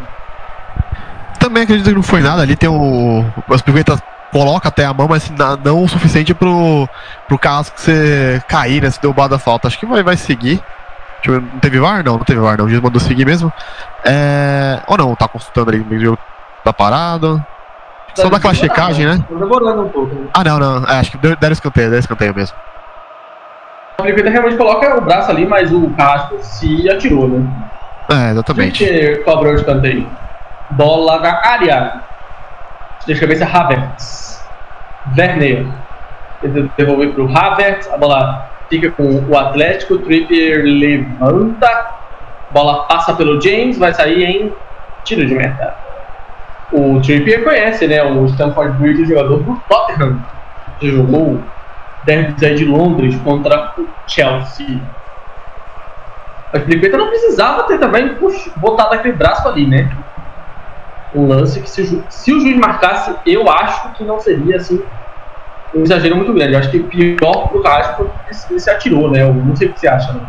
Também 1.37 1.63
acredito 1.63 1.89
que 1.89 1.95
não 1.95 2.03
foi 2.03 2.21
nada. 2.21 2.41
Ali 2.41 2.55
tem 2.55 2.69
o. 2.69 3.25
As 3.49 3.61
piruetas 3.61 4.01
coloca 4.31 4.67
até 4.67 4.85
a 4.85 4.93
mão, 4.93 5.07
mas 5.07 5.31
não 5.63 5.83
o 5.83 5.87
suficiente 5.87 6.33
pro, 6.33 6.87
pro 7.27 7.39
caso 7.39 7.71
que 7.71 7.81
você 7.81 8.41
cair, 8.47 8.81
né? 8.81 8.89
Se 8.89 9.01
derrubar 9.01 9.27
da 9.27 9.39
falta. 9.39 9.67
Acho 9.67 9.79
que 9.79 9.85
vai, 9.85 10.03
vai 10.03 10.17
seguir. 10.17 10.61
Ver, 11.25 11.41
não 11.41 11.59
teve 11.59 11.79
VAR? 11.79 12.03
Não, 12.03 12.17
não 12.17 12.23
teve 12.23 12.39
VAR, 12.39 12.57
não. 12.57 12.65
O 12.65 12.69
juiz 12.69 12.81
mandou 12.81 12.99
seguir 12.99 13.25
mesmo. 13.25 13.51
É... 14.05 14.79
Ou 14.87 14.97
não, 14.97 15.15
tá 15.15 15.27
consultando 15.27 15.71
ali, 15.71 15.79
o 15.79 15.99
jogo 15.99 16.17
tá 16.63 16.71
parado. 16.71 17.43
Tá 18.15 18.23
Só 18.23 18.29
daquela 18.29 18.53
checagem, 18.53 19.05
né? 19.05 19.17
Tá 19.29 19.35
demorando 19.35 19.83
um 19.83 19.89
pouco. 19.89 20.13
Né? 20.13 20.27
Ah, 20.33 20.43
não, 20.43 20.59
não. 20.59 20.85
É, 20.85 20.99
acho 20.99 21.11
que 21.11 21.17
deram 21.17 21.53
escanteio, 21.53 21.89
deram 21.89 21.99
escanteio 21.99 22.35
mesmo. 22.35 22.55
A 23.97 24.03
Pirueta 24.03 24.29
realmente 24.29 24.57
coloca 24.57 24.97
o 24.97 25.01
braço 25.01 25.31
ali, 25.31 25.45
mas 25.45 25.71
o 25.71 25.89
Casco 25.91 26.37
se 26.41 26.89
atirou, 26.89 27.27
né? 27.27 27.45
É, 28.09 28.31
exatamente. 28.31 28.85
Quem 28.85 29.23
cobrou 29.23 29.53
o 29.53 29.55
escanteio? 29.55 30.07
Bola 30.71 31.19
na 31.19 31.41
área. 31.45 32.01
De 33.05 33.19
cabeça 33.19 33.45
Havertz. 33.45 34.45
Werner. 35.17 35.65
Tenta 36.41 36.69
devolver 36.77 37.13
para 37.13 37.23
o 37.23 37.37
Havertz. 37.37 37.91
A 37.91 37.97
bola 37.97 38.49
fica 38.69 38.91
com 38.91 39.25
o 39.27 39.37
Atlético. 39.37 39.97
Trippier 39.99 40.63
levanta. 40.63 41.91
Bola 42.51 42.83
passa 42.83 43.13
pelo 43.13 43.41
James. 43.41 43.77
Vai 43.77 43.93
sair 43.93 44.23
em 44.23 44.53
tiro 45.03 45.25
de 45.25 45.35
meta. 45.35 45.75
O 46.71 46.99
Trippier 47.01 47.43
conhece, 47.43 47.87
né? 47.87 48.03
O 48.03 48.25
Stanford 48.25 48.77
Bridge, 48.77 49.05
jogador 49.05 49.37
do 49.43 49.55
Tottenham. 49.69 50.19
Que 50.79 50.91
jogou 50.91 51.41
derbys 52.03 52.41
aí 52.43 52.55
de 52.55 52.65
Londres 52.65 53.15
contra 53.23 53.73
o 53.77 53.87
Chelsea. 54.05 54.81
A 56.53 56.59
Felipe 56.59 56.89
não 56.89 57.07
precisava 57.09 57.63
ter 57.63 57.77
também 57.77 58.15
botado 58.55 58.95
aquele 58.95 59.15
braço 59.15 59.47
ali, 59.47 59.67
né? 59.67 59.89
Um 61.15 61.27
lance 61.27 61.61
que 61.61 61.69
se, 61.69 62.03
se, 62.09 62.33
o 62.33 62.39
juiz 62.39 62.57
marcasse, 62.57 63.15
eu 63.25 63.49
acho 63.49 63.93
que 63.93 64.03
não 64.03 64.19
seria 64.19 64.57
assim 64.57 64.81
um 65.73 65.81
exagero 65.81 66.15
muito 66.15 66.33
grande. 66.33 66.53
Eu 66.53 66.59
acho 66.59 66.69
que 66.69 66.79
pior 66.79 67.47
pro 67.47 67.61
Raspo 67.61 68.09
ele 68.49 68.59
se 68.59 68.69
atirou, 68.69 69.11
né? 69.11 69.23
Eu 69.23 69.33
não 69.33 69.55
sei 69.55 69.67
o 69.67 69.73
que 69.73 69.79
você 69.79 69.87
acha, 69.87 70.13
né? 70.13 70.21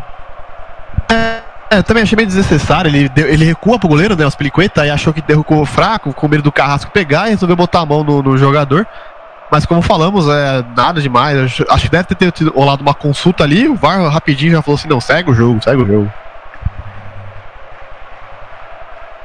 É, 1.11 1.77
é 1.77 1.81
também 1.81 2.03
achei 2.03 2.15
meio 2.15 2.27
desnecessário. 2.27 2.89
Ele, 2.89 3.09
deu, 3.09 3.27
ele 3.27 3.45
recua 3.45 3.79
pro 3.79 3.89
goleiro, 3.89 4.15
né? 4.15 4.25
Os 4.25 4.35
Peliqueta, 4.35 4.85
e 4.85 4.89
achou 4.89 5.13
que 5.13 5.21
derrucou 5.21 5.65
fraco, 5.65 6.13
com 6.13 6.27
medo 6.27 6.43
do 6.43 6.51
Carrasco 6.51 6.91
pegar 6.91 7.27
e 7.27 7.31
resolveu 7.31 7.55
botar 7.55 7.81
a 7.81 7.85
mão 7.85 8.03
no, 8.03 8.21
no 8.21 8.37
jogador. 8.37 8.85
Mas 9.51 9.65
como 9.65 9.81
falamos, 9.81 10.27
é 10.27 10.63
nada 10.75 11.01
demais. 11.01 11.37
Acho, 11.37 11.65
acho 11.69 11.85
que 11.85 11.91
deve 11.91 12.03
ter 12.15 12.31
tido 12.31 12.51
rolado 12.51 12.81
uma 12.83 12.93
consulta 12.93 13.43
ali. 13.43 13.67
O 13.67 13.75
VAR 13.75 14.01
rapidinho 14.09 14.51
já 14.51 14.61
falou 14.61 14.77
assim: 14.77 14.87
não, 14.87 15.01
segue 15.01 15.31
o 15.31 15.33
jogo, 15.33 15.61
segue 15.63 15.81
o 15.81 15.87
jogo. 15.87 16.13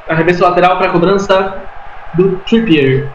Arremesso 0.09 0.42
lateral 0.42 0.76
para 0.76 0.88
a 0.88 0.90
cobrança 0.90 1.62
do 2.14 2.36
Trippier. 2.46 3.09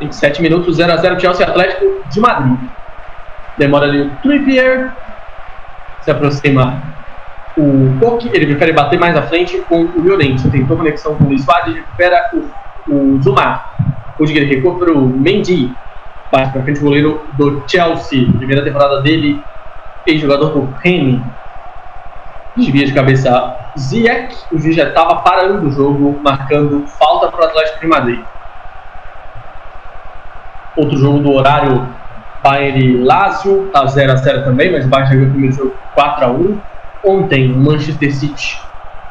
27 0.00 0.42
minutos, 0.42 0.78
0x0 0.78 1.20
Chelsea 1.20 1.46
Atlético 1.46 2.02
de 2.10 2.20
Madrid. 2.20 2.58
Demora 3.56 3.86
ali 3.86 4.02
o 4.02 4.10
Trippier. 4.22 4.92
Se 6.02 6.10
aproxima 6.10 6.82
o 7.56 7.96
Koch. 7.98 8.28
Ele 8.32 8.46
prefere 8.46 8.72
bater 8.72 8.98
mais 8.98 9.16
à 9.16 9.22
frente 9.22 9.58
com 9.68 9.84
o 9.84 10.02
Llorente. 10.02 10.48
Tentou 10.50 10.76
conexão 10.76 11.14
com 11.16 11.24
o 11.24 11.28
Luiz 11.28 11.42
Soares. 11.44 11.74
Recupera 11.74 12.30
o, 12.34 12.94
o 12.94 13.22
Zumar. 13.22 13.74
Rudiger 14.18 14.46
recua 14.46 14.78
para 14.78 14.92
o 14.92 15.06
Mendy. 15.06 15.72
Passa 16.30 16.52
para 16.52 16.62
frente 16.62 16.80
o 16.80 16.82
goleiro 16.82 17.22
do 17.34 17.64
Chelsea. 17.66 18.30
Primeira 18.36 18.62
temporada 18.62 19.00
dele. 19.00 19.42
Ex-jogador 20.06 20.50
do 20.50 20.74
Rennes. 20.82 21.20
Desvia 22.54 22.86
de 22.86 22.92
cabeça 22.92 23.65
Ziyech. 23.76 24.36
O 24.52 24.58
já 24.72 24.88
estava 24.88 25.16
parando 25.16 25.68
o 25.68 25.70
jogo, 25.70 26.18
marcando 26.22 26.86
falta 26.86 27.28
para 27.28 27.40
o 27.40 27.44
Atlético 27.44 27.80
de 27.80 27.86
Madrid. 27.86 28.20
Outro 30.76 30.98
jogo 30.98 31.18
do 31.20 31.32
horário 31.32 31.86
Bayern 32.42 32.80
e 32.80 32.96
Lazio, 33.02 33.68
tá 33.72 33.84
0x0 33.84 34.44
também, 34.44 34.70
mas 34.70 34.84
o 34.84 34.88
Bayern 34.88 35.14
ganhou 35.14 35.28
o 35.28 35.30
primeiro 35.30 35.56
jogo 35.56 35.74
4x1. 35.96 36.58
Ontem, 37.04 37.52
o 37.52 37.56
Manchester 37.56 38.14
City 38.14 38.60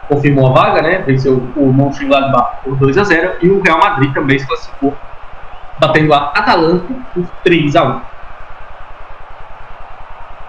confirmou 0.07 0.47
a 0.47 0.53
vaga, 0.53 0.81
né? 0.81 1.03
Venceu 1.05 1.41
o 1.55 1.73
Mönchengladbach 1.73 2.57
por 2.63 2.77
2x0 2.77 3.37
e 3.41 3.49
o 3.49 3.61
Real 3.61 3.79
Madrid 3.79 4.13
também 4.13 4.37
se 4.37 4.47
classificou, 4.47 4.95
batendo 5.79 6.13
a 6.13 6.31
Atalanta 6.35 6.93
por 7.13 7.25
3x1. 7.45 8.01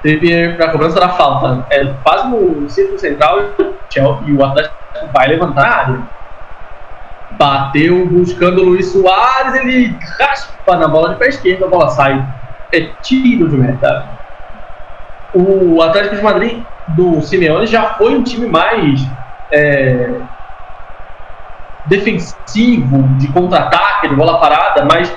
Teve 0.03 0.55
para 0.55 0.67
a 0.67 0.71
cobrança 0.71 1.01
da 1.01 1.09
falta, 1.09 1.67
é 1.71 1.85
quase 2.05 2.29
no 2.29 2.69
círculo 2.69 2.99
central 2.99 3.39
e 4.25 4.33
o 4.33 4.45
Atlético 4.45 4.75
vai 5.13 5.29
levantar 5.29 5.67
a 5.67 5.77
área. 5.77 5.99
Bateu 7.33 8.07
buscando 8.07 8.63
o 8.63 8.65
Luiz 8.67 8.87
Soares, 8.93 9.55
ele 9.55 9.97
raspa 10.19 10.77
na 10.77 10.87
bola 10.87 11.11
de 11.11 11.17
pé 11.17 11.29
esquerdo, 11.29 11.65
a 11.65 11.69
bola 11.69 11.89
sai 11.89 12.25
é 12.73 12.81
tiro 13.03 13.49
de 13.49 13.57
meta. 13.57 14.05
O 15.35 15.83
Atlético 15.83 16.17
de 16.17 16.23
Madrid 16.23 16.63
do 16.89 17.21
Simeone 17.21 17.67
já 17.67 17.95
foi 17.95 18.15
um 18.15 18.23
time 18.23 18.47
mais 18.47 19.01
é, 19.51 20.21
defensivo, 21.87 23.03
de 23.19 23.29
contra-ataque, 23.29 24.09
de 24.09 24.15
bola 24.15 24.39
parada, 24.39 24.85
mas 24.85 25.13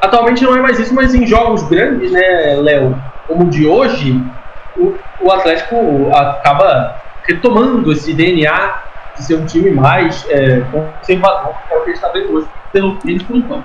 atualmente 0.00 0.42
não 0.42 0.56
é 0.56 0.60
mais 0.60 0.78
isso, 0.78 0.94
mas 0.94 1.14
em 1.14 1.26
jogos 1.26 1.62
grandes, 1.68 2.10
né, 2.12 2.56
Léo, 2.60 3.00
como 3.32 3.44
o 3.46 3.50
de 3.50 3.66
hoje, 3.66 4.22
o, 4.76 4.94
o 5.20 5.32
Atlético 5.32 6.10
acaba 6.14 6.96
retomando 7.24 7.90
esse 7.92 8.12
DNA 8.12 8.82
de 9.16 9.24
ser 9.24 9.36
um 9.36 9.46
time 9.46 9.70
mais 9.70 10.24
é, 10.28 10.60
conservador, 10.70 11.54
que 11.66 11.74
é 11.74 11.78
o 11.78 11.84
que 11.84 11.90
está 11.92 12.08
vendo 12.08 12.34
hoje, 12.34 12.46
pelo 12.72 12.98
menos 13.04 13.22
por 13.22 13.36
enquanto. 13.36 13.64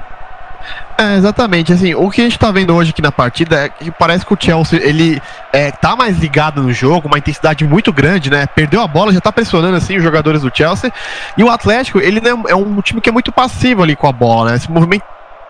É, 0.98 1.16
exatamente, 1.16 1.72
assim, 1.72 1.94
o 1.94 2.10
que 2.10 2.22
a 2.22 2.24
gente 2.24 2.40
tá 2.40 2.52
vendo 2.52 2.76
hoje 2.76 2.90
aqui 2.90 3.02
na 3.02 3.12
partida 3.12 3.66
é 3.66 3.70
que 3.70 3.92
parece 3.92 4.26
que 4.26 4.34
o 4.34 4.38
Chelsea, 4.40 4.80
ele 4.82 5.22
é, 5.54 5.72
tá 5.72 5.96
mais 5.96 6.18
ligado 6.18 6.62
no 6.64 6.74
jogo, 6.74 7.08
uma 7.08 7.20
intensidade 7.20 7.64
muito 7.64 7.94
grande, 7.94 8.32
né, 8.32 8.48
perdeu 8.48 8.82
a 8.82 8.88
bola, 8.88 9.14
já 9.14 9.22
tá 9.22 9.32
pressionando, 9.32 9.78
assim, 9.78 9.98
os 9.98 10.04
jogadores 10.04 10.42
do 10.42 10.52
Chelsea, 10.54 10.92
e 11.38 11.44
o 11.44 11.50
Atlético, 11.50 12.00
ele 12.00 12.20
né, 12.20 12.32
é 12.48 12.56
um 12.56 12.82
time 12.82 13.00
que 13.00 13.10
é 13.10 13.12
muito 13.12 13.32
passivo 13.32 13.84
ali 13.84 13.96
com 13.96 14.08
a 14.08 14.12
bola, 14.12 14.50
né, 14.50 14.58
esse 14.58 14.70
movimento 14.70 15.04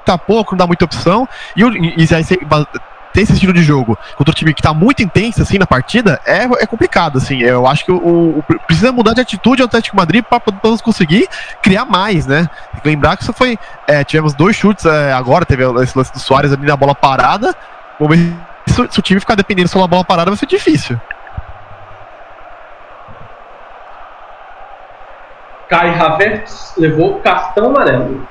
tá 0.06 0.18
pouco, 0.18 0.52
não 0.52 0.58
dá 0.58 0.68
muita 0.68 0.86
opção, 0.86 1.28
e, 1.56 1.62
e, 1.64 2.06
e 2.06 2.16
aí 2.16 2.24
ter 3.18 3.24
esse 3.24 3.34
estilo 3.34 3.52
de 3.52 3.64
jogo 3.64 3.98
contra 4.16 4.32
um 4.32 4.36
time 4.36 4.54
que 4.54 4.62
tá 4.62 4.76
muito 4.76 5.02
intenso 5.02 5.42
assim 5.42 5.58
na 5.58 5.66
partida 5.66 6.22
é, 6.24 6.44
é 6.44 6.68
complicado, 6.68 7.18
assim. 7.18 7.42
Eu 7.42 7.66
acho 7.66 7.84
que 7.84 7.92
o, 7.92 7.98
o 7.98 8.44
precisa 8.68 8.92
mudar 8.92 9.14
de 9.14 9.22
atitude 9.22 9.64
o 9.64 9.66
Atlético 9.66 9.98
Madrid 9.98 10.24
para 10.24 10.40
conseguir 10.84 11.28
criar 11.64 11.86
mais, 11.86 12.28
né? 12.28 12.48
Tem 12.84 12.94
lembrar 12.94 13.18
que 13.18 13.24
isso 13.24 13.34
foi. 13.34 13.58
É, 13.88 14.04
tivemos 14.04 14.36
dois 14.36 14.56
chutes 14.56 14.86
é, 14.86 15.12
agora, 15.14 15.46
teve 15.46 15.64
esse 15.82 15.98
lance 15.98 16.14
do 16.14 16.20
Soares 16.20 16.54
ali 16.54 16.68
na 16.68 16.78
bola 16.78 16.94
parada. 16.94 17.56
Vamos 18.00 18.16
ver 18.16 18.36
se, 18.68 18.88
se 18.92 19.00
o 19.00 19.02
time 19.02 19.20
ficar 19.20 19.34
dependendo 19.34 19.68
só 19.68 19.80
da 19.80 19.88
bola 19.88 20.06
parada 20.06 20.30
vai 20.30 20.38
ser 20.38 20.46
difícil. 20.46 21.00
Kai 25.68 26.00
Havertz 26.00 26.74
levou 26.78 27.20
cartão 27.20 27.68
amarelo. 27.68 28.28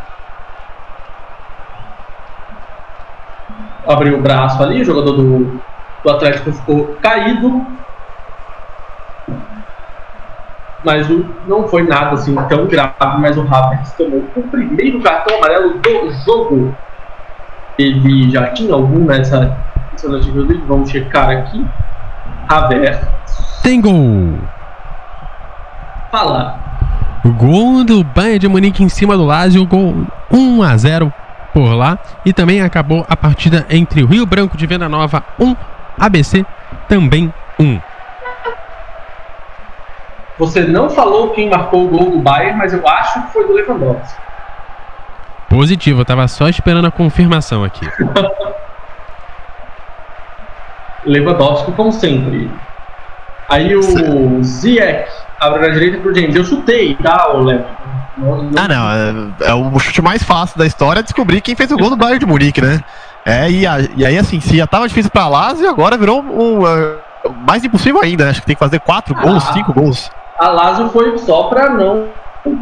Abriu 3.87 4.19
o 4.19 4.21
braço 4.21 4.63
ali, 4.63 4.83
o 4.83 4.85
jogador 4.85 5.13
do, 5.13 5.61
do 6.03 6.11
Atlético 6.11 6.53
ficou 6.53 6.97
caído. 7.01 7.65
Mas 10.85 11.09
o, 11.11 11.25
não 11.49 11.67
foi 11.69 11.83
nada 11.83 12.13
assim 12.13 12.35
tão 12.49 12.67
grave, 12.67 13.19
mas 13.19 13.37
o 13.37 13.43
Havertz 13.43 13.93
tomou 13.93 14.25
o 14.37 14.43
primeiro 14.43 15.01
cartão 15.01 15.37
amarelo 15.37 15.79
do 15.79 16.13
jogo. 16.25 16.75
Ele 17.79 18.31
já 18.31 18.49
tinha 18.49 18.73
algum 18.73 19.05
nessa, 19.05 19.57
nessa 19.93 20.09
notícia, 20.09 20.33
vamos 20.67 20.91
checar 20.91 21.31
aqui. 21.31 21.67
Havertz. 22.49 23.61
Tem 23.63 23.81
gol! 23.81 24.39
Fala. 26.11 26.59
O 27.25 27.31
gol 27.31 27.85
do 27.85 28.05
Bayern 28.05 28.39
de 28.39 28.49
Munique 28.49 28.85
em 28.85 28.89
cima 28.89 29.17
do 29.17 29.25
Lazio, 29.25 29.67
gol 29.67 30.07
1 30.31 30.63
a 30.63 30.77
0 30.77 31.13
por 31.57 31.73
lá. 31.75 31.99
E 32.23 32.35
também 32.35 32.61
acabou 32.61 33.07
a 33.09 33.17
partida 33.17 33.65
entre 33.71 34.03
o 34.03 34.07
Rio 34.07 34.27
Branco 34.27 34.59
de 34.59 34.67
Venda 34.67 34.91
Nova 34.91 35.25
1, 35.41 35.57
ABC 35.99 36.45
também 36.87 37.33
1. 37.59 37.81
Você 40.39 40.65
não 40.65 40.91
falou 40.91 41.31
quem 41.31 41.49
marcou 41.49 41.87
o 41.87 41.89
gol 41.89 42.11
do 42.11 42.19
Bayern, 42.19 42.59
mas 42.59 42.75
eu 42.75 42.87
acho 42.87 43.23
que 43.23 43.33
foi 43.33 43.47
do 43.47 43.55
Lewandowski. 43.55 44.21
Positivo, 45.49 46.03
eu 46.03 46.05
tava 46.05 46.29
só 46.29 46.47
esperando 46.47 46.89
a 46.89 46.91
confirmação 46.91 47.65
aqui. 47.65 47.89
Lewandowski, 51.07 51.73
como 51.73 51.91
sempre. 51.91 52.51
Aí 53.49 53.75
o 53.75 54.43
Ziyech 54.43 55.11
abre 55.41 55.61
na 55.61 55.69
direita 55.69 56.01
pro 56.01 56.15
James. 56.15 56.37
Eu 56.37 56.45
chutei, 56.45 56.97
tá, 56.97 57.33
o 57.33 57.45
Léo? 57.45 57.65
Ah, 58.57 58.69
não. 58.69 58.91
É, 58.91 59.51
é, 59.51 59.55
o 59.55 59.79
chute 59.79 60.01
mais 60.01 60.23
fácil 60.23 60.59
da 60.59 60.67
história 60.67 61.01
é 61.01 61.03
descobrir 61.03 61.41
quem 61.41 61.55
fez 61.55 61.71
o 61.71 61.77
gol 61.77 61.91
do 61.91 61.97
Bayern 61.97 62.19
de 62.19 62.27
Munique, 62.27 62.63
né? 62.63 62.83
É, 63.25 63.51
e, 63.51 63.67
a, 63.67 63.81
e 63.97 64.07
aí, 64.07 64.17
assim, 64.17 64.41
se 64.41 64.57
já 64.57 64.67
tava 64.67 64.89
difícil 64.89 65.11
pra 65.11 65.29
Lazio, 65.29 65.69
agora 65.69 65.99
virou 65.99 66.23
um, 66.23 66.63
uh, 66.63 66.99
mais 67.47 67.65
impossível 67.65 68.01
ainda. 68.01 68.25
Né? 68.25 68.31
Acho 68.31 68.41
que 68.41 68.47
tem 68.47 68.57
que 68.57 68.61
fazer 68.61 68.81
quatro 68.81 69.15
ah, 69.19 69.23
gols, 69.23 69.45
cinco 69.53 69.73
gols. 69.73 70.11
A 70.39 70.49
Lazio 70.49 70.89
foi 70.91 71.19
só 71.19 71.45
pra 71.45 71.71
não 71.71 72.09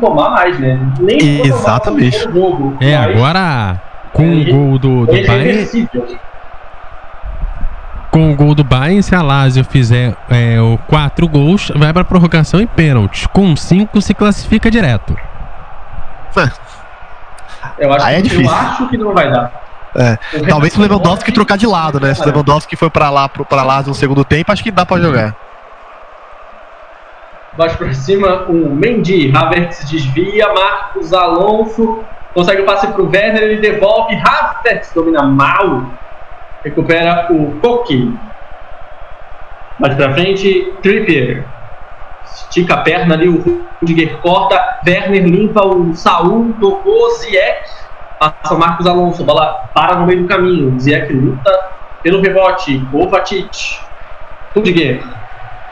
tomar 0.00 0.30
mais, 0.30 0.58
né? 0.58 0.80
Nem 0.98 1.46
Exatamente. 1.46 2.18
Jogo, 2.18 2.76
é, 2.80 2.96
agora 2.96 3.80
com 4.12 4.22
é, 4.22 4.26
o 4.26 4.44
gol 4.44 4.78
do, 4.78 5.06
do 5.06 5.26
Bayern. 5.26 5.88
Com 8.10 8.32
o 8.32 8.36
gol 8.36 8.54
do 8.54 8.62
Bayern, 8.64 9.02
se 9.02 9.14
a 9.14 9.20
Lazio 9.20 9.64
fizer 9.64 10.16
é, 10.30 10.60
o 10.60 10.78
quatro 10.86 11.28
gols, 11.28 11.70
vai 11.74 11.92
para 11.92 12.04
prorrogação 12.04 12.60
e 12.60 12.66
pênaltis. 12.66 13.26
Com 13.26 13.54
cinco 13.56 14.00
se 14.00 14.14
classifica 14.14 14.70
direto. 14.70 15.16
Eu 17.78 17.92
acho, 17.92 18.04
Aí 18.04 18.16
é 18.16 18.20
difícil. 18.20 18.44
eu 18.44 18.54
acho 18.54 18.88
que 18.88 18.96
não 18.98 19.14
vai 19.14 19.30
dar. 19.30 19.50
É. 19.96 20.18
Talvez 20.48 20.72
se 20.72 20.78
o 20.78 20.82
Lewandowski 20.82 21.32
trocar 21.32 21.56
de 21.56 21.66
lado, 21.66 21.98
né? 21.98 22.12
Se 22.12 22.22
o 22.22 22.26
Lewandowski 22.26 22.76
foi 22.76 22.90
para 22.90 23.08
lá, 23.10 23.28
para 23.28 23.62
lá 23.62 23.82
no 23.82 23.94
segundo 23.94 24.24
tempo, 24.24 24.52
acho 24.52 24.62
que 24.62 24.70
dá 24.70 24.84
para 24.84 25.00
jogar. 25.00 25.34
Baixo 27.56 27.78
para 27.78 27.94
cima, 27.94 28.44
o 28.48 28.74
Mendy. 28.74 29.34
Havertz 29.34 29.88
desvia, 29.88 30.52
Marcos 30.52 31.12
Alonso 31.12 32.04
consegue 32.34 32.62
o 32.62 32.66
passe 32.66 32.88
para 32.88 33.00
o 33.00 33.08
Werner, 33.08 33.42
ele 33.44 33.60
devolve. 33.60 34.14
Havertz 34.16 34.92
domina 34.92 35.22
mal. 35.22 35.84
Recupera 36.64 37.28
o 37.30 37.58
Koki. 37.60 38.14
Mais 39.78 39.94
para 39.94 40.12
frente, 40.12 40.72
Trippier 40.82 41.44
estica 42.34 42.74
a 42.74 42.78
perna 42.78 43.14
ali, 43.14 43.28
o 43.28 43.68
Rudiger 43.80 44.18
corta, 44.18 44.78
Werner 44.86 45.24
limpa 45.24 45.64
o 45.64 45.94
Saul, 45.94 46.54
tocou, 46.60 47.10
Ziek, 47.18 47.62
passa 48.18 48.54
Marcos 48.56 48.86
Alonso, 48.86 49.24
bola 49.24 49.68
para 49.74 49.96
no 49.96 50.06
meio 50.06 50.22
do 50.22 50.28
caminho, 50.28 50.78
Ziek 50.78 51.12
luta 51.12 51.50
pelo 52.02 52.20
rebote, 52.20 52.78
Kovacic, 52.90 53.78
Rudiger, 54.54 55.02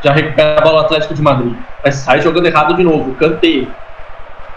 já 0.02 0.12
recupera 0.12 0.58
a 0.58 0.62
bola 0.62 0.82
Atlético 0.82 1.14
de 1.14 1.22
Madrid, 1.22 1.54
mas 1.84 1.96
sai 1.96 2.20
jogando 2.20 2.46
errado 2.46 2.74
de 2.74 2.82
novo, 2.82 3.14
Kanté. 3.14 3.66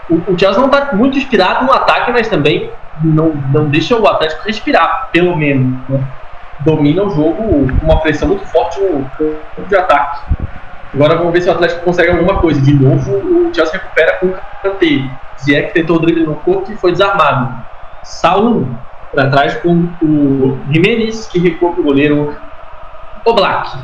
O, 0.08 0.32
o 0.32 0.38
Chelsea 0.38 0.58
não 0.58 0.66
está 0.66 0.94
muito 0.94 1.18
inspirado 1.18 1.64
no 1.64 1.72
ataque, 1.72 2.12
mas 2.12 2.28
também 2.28 2.70
não, 3.02 3.30
não 3.52 3.68
deixa 3.68 3.96
o 3.96 4.06
Atlético 4.06 4.44
respirar, 4.44 5.08
pelo 5.12 5.36
menos. 5.36 5.78
Né? 5.88 6.00
Domina 6.60 7.02
o 7.02 7.10
jogo 7.10 7.34
com 7.34 7.84
uma 7.84 8.00
pressão 8.00 8.28
muito 8.28 8.46
forte 8.46 8.80
no 8.80 9.04
campo 9.10 9.68
de 9.68 9.76
ataque. 9.76 10.32
Agora 10.94 11.16
vamos 11.16 11.32
ver 11.32 11.42
se 11.42 11.48
o 11.48 11.52
Atlético 11.52 11.84
consegue 11.84 12.10
alguma 12.10 12.40
coisa. 12.40 12.60
De 12.60 12.72
novo, 12.74 13.16
o 13.16 13.54
Chelsea 13.54 13.78
recupera 13.80 14.18
com 14.18 14.26
o 14.26 14.36
Kanté. 14.62 15.10
Ziyech 15.38 15.72
tentou 15.72 15.96
o 15.96 15.98
drible 16.00 16.24
no 16.24 16.36
corpo 16.36 16.72
e 16.72 16.76
foi 16.76 16.92
desarmado. 16.92 17.54
Saul 18.02 18.68
para 19.12 19.30
trás 19.30 19.56
com 19.56 19.88
o 20.02 20.58
Jimenez, 20.70 21.26
que 21.26 21.38
recua 21.38 21.72
para 21.72 21.80
o 21.80 21.84
goleiro 21.84 22.36
Oblak. 23.24 23.78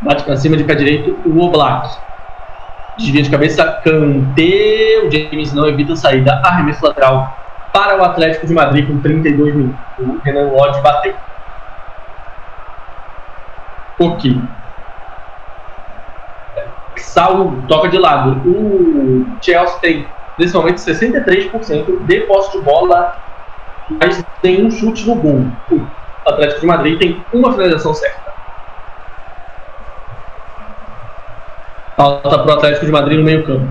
Bate 0.00 0.24
para 0.24 0.36
cima 0.36 0.56
de 0.56 0.64
pé 0.64 0.74
direito 0.74 1.18
o 1.24 1.40
Oblak. 1.44 1.96
Desvia 2.98 3.22
de 3.22 3.30
cabeça, 3.30 3.64
Kanté. 3.84 5.02
O 5.04 5.10
James 5.10 5.52
não 5.52 5.66
evita 5.66 5.94
a 5.94 5.96
saída. 5.96 6.40
Arremesso 6.44 6.84
lateral 6.84 7.36
para 7.72 7.98
o 7.98 8.04
Atlético 8.04 8.46
de 8.46 8.52
Madrid 8.52 8.86
com 8.86 9.00
32 9.00 9.54
minutos. 9.54 9.80
O 9.98 10.18
Renan 10.18 10.50
Lodge 10.50 10.80
bateu. 10.82 11.14
Ok. 13.98 14.40
Sal 17.02 17.52
toca 17.68 17.88
de 17.88 17.98
lado. 17.98 18.40
O 18.48 19.26
Chelsea 19.40 19.78
tem, 19.80 20.06
nesse 20.38 20.54
momento, 20.54 20.76
63% 20.76 22.06
de 22.06 22.20
posse 22.20 22.52
de 22.52 22.64
bola, 22.64 23.16
mas 24.00 24.24
tem 24.40 24.64
um 24.64 24.70
chute 24.70 25.06
no 25.06 25.16
gol. 25.16 25.46
O 25.70 25.86
Atlético 26.28 26.60
de 26.60 26.66
Madrid 26.66 26.98
tem 26.98 27.24
uma 27.32 27.52
finalização 27.52 27.92
certa. 27.92 28.32
Falta 31.96 32.38
para 32.38 32.46
o 32.46 32.52
Atlético 32.52 32.86
de 32.86 32.92
Madrid 32.92 33.18
no 33.18 33.24
meio 33.24 33.44
campo. 33.44 33.68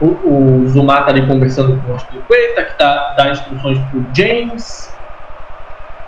O, 0.00 0.06
o 0.06 0.68
Zuma 0.68 0.98
está 0.98 1.10
ali 1.10 1.26
conversando 1.26 1.80
com 1.82 1.92
o 1.92 1.94
Aspilicueta, 1.94 2.64
que 2.64 2.78
tá, 2.78 3.14
dá 3.16 3.30
instruções 3.30 3.78
para 3.78 3.98
o 3.98 4.06
James. 4.12 4.92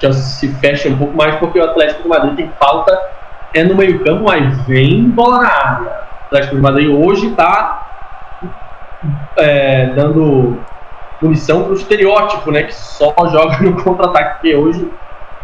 Chelsea 0.01 0.23
se 0.23 0.49
fecha 0.55 0.89
um 0.89 0.99
pouco 0.99 1.17
mais 1.17 1.37
porque 1.37 1.59
o 1.59 1.65
Atlético 1.65 2.03
de 2.03 2.09
Madrid 2.09 2.37
tem 2.37 2.53
falta 2.59 3.16
é 3.57 3.65
no 3.65 3.75
meio 3.75 4.05
campo, 4.05 4.25
mas 4.25 4.57
vem 4.67 5.05
bola 5.11 5.39
na 5.39 5.49
área. 5.49 5.87
O 5.87 6.27
Atlético 6.27 6.57
de 6.57 6.63
Madrid 6.63 6.89
hoje 6.91 7.29
está 7.29 7.87
é, 9.37 9.87
dando 9.95 10.59
munição 11.23 11.63
para 11.63 11.73
o 11.73 11.77
estereótipo, 11.77 12.51
né? 12.51 12.65
Que 12.65 12.75
só 12.75 13.15
joga 13.31 13.59
no 13.61 13.83
contra-ataque, 13.83 14.33
porque 14.35 14.55
hoje, 14.55 14.91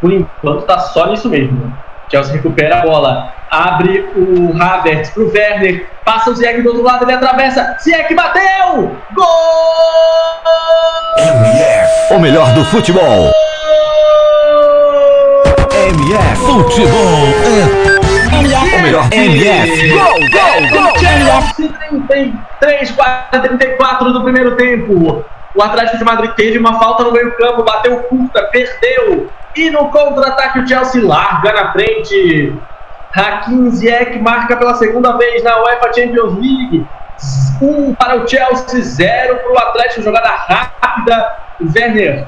por 0.00 0.12
enquanto, 0.12 0.60
está 0.60 0.78
só 0.78 1.06
nisso 1.06 1.28
mesmo. 1.28 1.72
Chelsea 2.10 2.34
recupera 2.34 2.80
a 2.80 2.82
bola, 2.82 3.32
abre 3.50 4.06
o 4.14 4.62
Havertz 4.62 5.10
para 5.10 5.22
o 5.22 5.32
Werner, 5.32 5.86
passa 6.04 6.30
o 6.30 6.34
Ziyech 6.34 6.60
do 6.60 6.68
outro 6.68 6.82
lado, 6.82 7.04
ele 7.04 7.12
atravessa, 7.12 7.76
Ziyech 7.80 8.14
bateu! 8.14 8.94
Gol! 9.14 9.26
MF, 11.16 12.14
o 12.14 12.20
melhor 12.20 12.52
do 12.52 12.64
futebol. 12.66 13.32
MF 16.03 16.36
Futebol 16.40 17.28
é 18.32 18.76
o 18.76 18.82
melhor 18.82 19.09
MF. 19.12 19.88
Gol, 19.90 20.14
gol, 20.32 20.82
gol! 20.82 20.98
Chelsea 20.98 21.72
33, 22.59 22.94
34 23.30 24.12
do 24.12 24.24
primeiro 24.24 24.57
tempo. 24.57 25.24
O 25.55 25.62
Atlético 25.62 25.98
de 25.98 26.05
Madrid 26.05 26.32
teve 26.32 26.59
uma 26.59 26.76
falta 26.80 27.05
no 27.05 27.12
meio 27.12 27.30
campo, 27.36 27.62
bateu 27.62 27.98
curta, 28.00 28.42
perdeu. 28.50 29.30
E 29.55 29.70
no 29.70 29.90
contra-ataque 29.90 30.59
o 30.59 30.66
Chelsea 30.66 31.07
larga 31.07 31.53
na 31.53 31.72
frente. 31.72 32.53
Hakim 33.14 33.70
Ziyech 33.70 34.18
marca 34.18 34.57
pela 34.57 34.74
segunda 34.74 35.16
vez 35.16 35.44
na 35.44 35.62
UEFA 35.62 35.92
Champions 35.94 36.34
League. 36.34 36.84
Um 37.61 37.94
para 37.94 38.16
o 38.16 38.28
Chelsea, 38.28 38.82
zero 38.82 39.36
para 39.36 39.53
o 39.53 39.59
Atlético. 39.59 40.03
Jogada 40.03 40.30
rápida. 40.30 41.42
Werner 41.76 42.26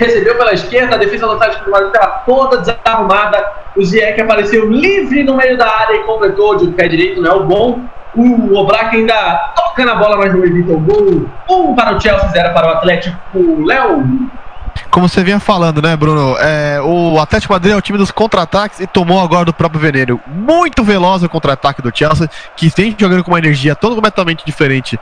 recebeu 0.00 0.36
pela 0.36 0.54
esquerda, 0.54 0.96
a 0.96 0.98
defesa 0.98 1.26
do 1.26 1.32
Atlético 1.32 1.64
de 1.64 1.70
Madrid 1.70 1.94
estava 1.94 2.22
toda 2.24 2.56
desarrumada. 2.58 3.44
O 3.76 3.84
Ziyech 3.84 4.20
apareceu 4.20 4.68
livre 4.68 5.22
no 5.22 5.36
meio 5.36 5.56
da 5.58 5.68
área 5.68 5.96
e 5.96 6.04
completou 6.04 6.56
de 6.56 6.68
pé 6.68 6.88
direito, 6.88 7.20
não 7.20 7.30
é 7.30 7.34
o 7.34 7.44
bom. 7.44 7.80
O 8.14 8.56
Oblak 8.56 8.96
ainda 8.96 9.52
toca 9.54 9.84
na 9.84 9.94
bola, 9.94 10.16
mas 10.16 10.34
não 10.34 10.44
evita 10.44 10.72
o 10.72 10.80
gol. 10.80 11.28
Um 11.48 11.74
para 11.74 11.96
o 11.96 12.00
Chelsea, 12.00 12.28
zero 12.30 12.52
para 12.52 12.66
o 12.66 12.70
Atlético. 12.70 13.16
Léo. 13.64 14.30
Como 14.90 15.08
você 15.08 15.22
vinha 15.22 15.38
falando, 15.38 15.80
né, 15.80 15.96
Bruno? 15.96 16.36
É, 16.40 16.80
o 16.82 17.20
Atlético 17.20 17.52
Madrid 17.52 17.72
é 17.72 17.76
o 17.76 17.80
time 17.80 17.96
dos 17.96 18.10
contra-ataques 18.10 18.80
e 18.80 18.86
tomou 18.86 19.20
agora 19.20 19.44
do 19.44 19.52
próprio 19.52 19.80
veneno. 19.80 20.20
Muito 20.26 20.82
veloz 20.82 21.22
o 21.22 21.28
contra-ataque 21.28 21.82
do 21.82 21.96
Chelsea, 21.96 22.28
que 22.56 22.68
vem 22.76 22.96
jogando 22.98 23.22
com 23.22 23.30
uma 23.30 23.38
energia 23.38 23.76
toda 23.76 23.94
completamente 23.94 24.44
diferente 24.44 24.98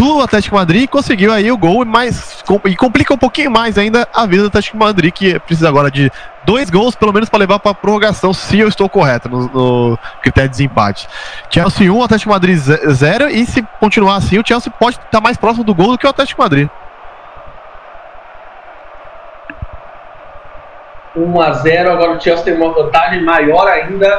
do 0.00 0.22
Atlético 0.22 0.56
Madrid 0.56 0.84
e 0.84 0.88
conseguiu 0.88 1.30
aí 1.30 1.52
o 1.52 1.58
gol 1.58 1.84
mais, 1.84 2.42
e 2.64 2.74
complica 2.74 3.12
um 3.12 3.18
pouquinho 3.18 3.50
mais 3.50 3.76
ainda 3.76 4.08
a 4.14 4.24
vida 4.24 4.44
do 4.44 4.48
Atlético 4.48 4.78
Madrid, 4.78 5.12
que 5.12 5.38
precisa 5.40 5.68
agora 5.68 5.90
de 5.90 6.10
dois 6.42 6.70
gols, 6.70 6.94
pelo 6.94 7.12
menos, 7.12 7.28
para 7.28 7.38
levar 7.38 7.58
para 7.58 7.74
prorrogação, 7.74 8.32
se 8.32 8.58
eu 8.58 8.66
estou 8.66 8.88
correto 8.88 9.28
no, 9.28 9.48
no, 9.48 9.98
critério 10.22 10.48
de 10.48 10.56
desempate. 10.56 11.06
Chelsea 11.50 11.92
1, 11.92 12.02
Atlético 12.02 12.30
Madrid 12.30 12.56
0, 12.56 13.28
e 13.28 13.44
se 13.44 13.62
continuar 13.78 14.16
assim, 14.16 14.38
o 14.38 14.46
Chelsea 14.46 14.72
pode 14.72 14.96
estar 14.96 15.20
mais 15.20 15.36
próximo 15.36 15.64
do 15.64 15.74
gol 15.74 15.92
do 15.92 15.98
que 15.98 16.06
o 16.06 16.10
Atlético 16.10 16.40
Madrid. 16.40 16.70
1 21.14 21.40
a 21.42 21.52
0 21.52 21.92
agora 21.92 22.12
o 22.12 22.20
Chelsea 22.20 22.44
tem 22.46 22.54
uma 22.54 22.72
vantagem 22.72 23.22
maior 23.22 23.68
ainda. 23.68 24.18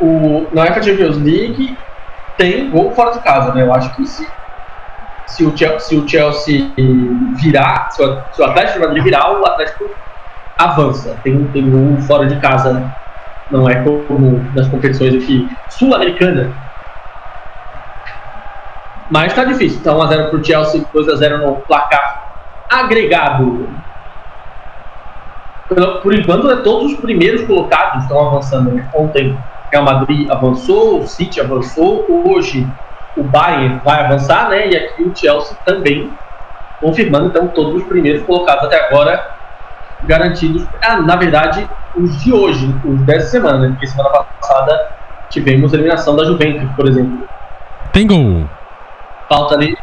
O, 0.00 0.46
na 0.52 0.62
UEFA 0.62 0.82
Champions 0.82 1.16
League 1.16 1.76
tem 2.36 2.70
gol 2.70 2.92
fora 2.94 3.12
de 3.12 3.20
casa, 3.20 3.52
né? 3.54 3.62
Eu 3.62 3.72
acho 3.72 3.94
que 3.94 4.06
se, 4.06 4.26
se, 5.26 5.44
o, 5.44 5.56
Chelsea, 5.56 5.80
se 5.80 5.96
o 5.96 6.08
Chelsea 6.08 6.72
virar, 7.36 7.90
se 7.90 8.02
o, 8.02 8.22
se 8.32 8.42
o 8.42 8.44
Atlético 8.44 8.80
de 8.80 8.86
Madrid 8.86 9.04
virar, 9.04 9.32
o 9.32 9.46
Atlético 9.46 9.90
avança. 10.58 11.16
Tem, 11.22 11.44
tem 11.48 11.70
gol 11.70 12.00
fora 12.02 12.26
de 12.26 12.36
casa. 12.40 12.92
Não 13.50 13.68
é 13.68 13.82
como 13.82 14.44
nas 14.54 14.68
competições 14.68 15.14
aqui 15.14 15.48
sul-americana. 15.68 16.52
Mas 19.10 19.34
tá 19.34 19.44
difícil. 19.44 19.78
Então 19.80 19.98
1x0 19.98 20.30
pro 20.30 20.44
Chelsea, 20.44 20.84
2x0 20.92 21.38
no 21.38 21.56
placar 21.56 22.24
agregado. 22.70 23.68
Por 26.02 26.14
enquanto, 26.14 26.50
é 26.50 26.56
todos 26.56 26.92
os 26.92 27.00
primeiros 27.00 27.42
colocados 27.42 28.02
estão 28.02 28.28
avançando. 28.28 28.72
Né? 28.72 28.88
Ontem 28.94 29.36
Real 29.74 29.82
Madrid 29.82 30.30
avançou, 30.30 31.00
o 31.00 31.06
City 31.08 31.40
avançou, 31.40 32.06
hoje 32.24 32.64
o 33.16 33.24
Bayern 33.24 33.80
vai 33.84 34.04
avançar, 34.04 34.48
né? 34.48 34.68
E 34.68 34.76
aqui 34.76 35.02
o 35.02 35.16
Chelsea 35.16 35.56
também, 35.64 36.12
confirmando 36.80 37.26
então 37.26 37.48
todos 37.48 37.82
os 37.82 37.88
primeiros 37.88 38.22
colocados 38.22 38.64
até 38.64 38.86
agora 38.86 39.34
garantidos. 40.04 40.64
Ah, 40.80 41.00
na 41.00 41.16
verdade, 41.16 41.68
os 41.96 42.22
de 42.22 42.32
hoje, 42.32 42.72
os 42.84 43.00
dessa 43.00 43.30
semana? 43.30 43.68
Porque 43.70 43.88
semana 43.88 44.10
passada 44.10 44.92
tivemos 45.28 45.72
a 45.72 45.76
eliminação 45.76 46.14
da 46.14 46.24
Juventus, 46.24 46.70
por 46.76 46.86
exemplo. 46.86 47.26
Tem 47.92 48.06
gol. 48.06 48.44
Falta 49.28 49.56
ali. 49.56 49.76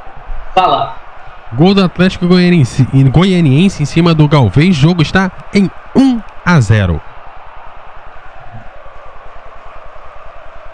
Fala. 0.55 0.95
Gol 1.53 1.73
do 1.73 1.83
Atlético 1.83 2.27
Goianiense, 2.27 2.87
Goianiense 3.11 3.83
em 3.83 3.85
cima 3.85 4.13
do 4.13 4.25
Galvez. 4.25 4.73
Jogo 4.73 5.01
está 5.01 5.29
em 5.53 5.69
1 5.93 6.21
a 6.45 6.61
0. 6.61 7.10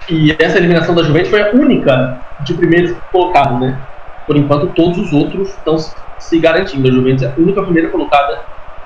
E 0.10 0.36
essa 0.40 0.58
eliminação 0.58 0.96
da 0.96 1.04
Juventus 1.04 1.30
foi 1.30 1.42
a 1.42 1.52
única 1.52 2.18
de 2.42 2.54
primeiros 2.54 2.96
colocado, 3.12 3.60
né? 3.60 3.78
Por 4.26 4.38
enquanto, 4.38 4.68
todos 4.68 4.98
os 4.98 5.12
outros 5.12 5.50
estão 5.50 5.78
se 6.18 6.40
garantindo. 6.40 6.88
A 6.88 6.92
Juventus 6.92 7.24
é 7.24 7.28
a 7.28 7.34
única 7.38 7.62
primeira 7.62 7.90
colocada 7.90 8.40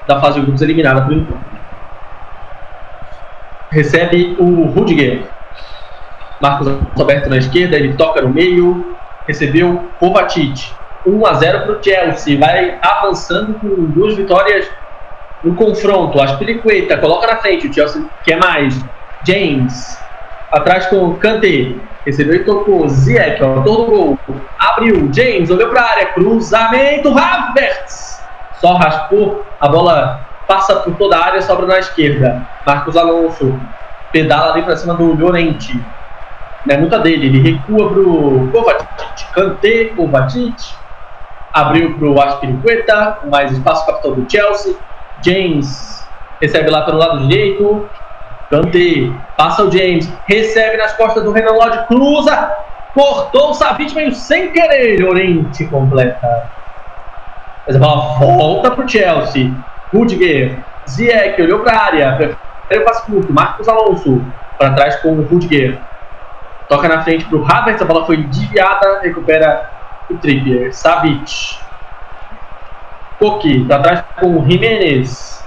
da 0.08 0.20
fase 0.20 0.40
de 0.40 0.42
grupos 0.42 0.62
eliminada 0.64 1.02
por 1.02 1.14
enquanto. 1.14 1.46
Recebe 3.70 4.36
o 4.40 4.66
Rudiger. 4.66 5.24
Marcos 6.42 6.68
aberto 7.00 7.30
na 7.30 7.38
esquerda, 7.38 7.78
ele 7.78 7.94
toca 7.94 8.22
no 8.22 8.30
meio. 8.30 8.96
Recebeu 9.28 9.90
Kovacic. 10.00 10.74
1 11.06 11.26
a 11.26 11.34
0 11.34 11.62
para 11.62 11.72
o 11.74 11.84
Chelsea. 11.84 12.40
Vai 12.40 12.80
avançando 12.82 13.54
com 13.60 13.68
duas 13.86 14.16
vitórias 14.16 14.68
no 15.44 15.54
confronto. 15.54 16.20
Aspilicueta 16.20 16.98
coloca 16.98 17.28
na 17.28 17.38
frente. 17.38 17.68
O 17.68 17.74
Chelsea 17.74 18.04
quer 18.24 18.40
mais. 18.40 18.84
James 19.24 20.02
atrás 20.52 20.88
com 20.88 21.10
o 21.10 21.16
Kanté. 21.16 21.76
Recebeu 22.06 22.36
e 22.36 22.44
tocou. 22.44 22.88
Ziyech, 22.88 23.42
autor 23.44 23.64
do 23.64 23.86
gol. 23.86 24.20
Abriu. 24.60 25.10
James 25.14 25.50
olhou 25.50 25.70
para 25.70 25.82
a 25.82 25.92
área. 25.92 26.06
Cruzamento. 26.08 27.16
Havertz. 27.18 28.22
Só 28.60 28.76
raspou. 28.76 29.46
A 29.60 29.68
bola 29.68 30.28
passa 30.48 30.76
por 30.78 30.96
toda 30.96 31.18
a 31.18 31.26
área, 31.26 31.42
sobra 31.42 31.66
na 31.66 31.80
esquerda. 31.80 32.46
Marcos 32.66 32.98
Alonso 32.98 33.58
pedala 34.12 34.52
ali 34.52 34.64
para 34.64 34.76
cima 34.76 34.94
do 34.96 35.14
Llorente. 35.14 35.80
Não 36.66 36.76
é 36.76 36.78
muita 36.78 37.00
dele. 37.00 37.28
Ele 37.28 37.52
recua 37.52 37.90
para 37.90 38.00
o 38.00 38.50
Kovacic. 38.52 39.34
Kanté, 39.34 39.86
Kovacic. 39.96 40.76
Abriu 41.54 41.98
para 41.98 42.08
o 42.08 42.22
Aspiricueta. 42.22 43.20
Mais 43.30 43.52
espaço 43.52 43.86
capitão 43.86 44.14
do 44.14 44.30
Chelsea. 44.30 44.76
James 45.24 46.06
recebe 46.42 46.70
lá 46.70 46.82
pelo 46.82 46.98
lado 46.98 47.28
direito. 47.28 47.88
Kanté, 48.52 49.10
passa 49.38 49.64
o 49.64 49.72
James, 49.72 50.12
recebe 50.28 50.76
nas 50.76 50.92
costas 50.98 51.24
do 51.24 51.32
Renan 51.32 51.54
Lodge, 51.54 51.88
cruza, 51.88 52.52
cortou 52.94 53.52
o 53.52 53.54
Savic 53.54 53.96
meio 53.96 54.14
sem 54.14 54.52
querer, 54.52 55.02
Oriente 55.06 55.66
completa. 55.68 56.50
Mas 57.66 57.78
a 57.78 57.80
bola 57.80 58.20
volta 58.20 58.72
para 58.72 58.84
o 58.84 58.90
Chelsea. 58.90 59.54
Rudiger, 59.94 60.60
Ziyech 60.86 61.42
olhou 61.42 61.60
para 61.60 61.78
a 61.78 61.86
área, 61.86 62.16
prefere 62.18 62.82
o 62.82 62.86
passe 62.86 63.06
curto, 63.06 63.32
Marcos 63.32 63.70
Alonso 63.70 64.22
para 64.58 64.74
trás 64.74 64.98
com 64.98 65.14
o 65.14 65.24
Rudiger. 65.24 65.80
Toca 66.68 66.90
na 66.90 67.04
frente 67.04 67.24
para 67.26 67.38
o 67.38 67.46
Havertz, 67.46 67.82
a 67.82 67.86
bola 67.86 68.06
foi 68.06 68.18
desviada, 68.18 69.00
recupera 69.02 69.70
o 70.10 70.18
Trippier. 70.18 70.74
Savic. 70.74 71.58
Coqui, 73.18 73.64
para 73.66 73.82
trás 73.82 74.04
com 74.20 74.38
o 74.38 74.46
Jimenez 74.50 75.41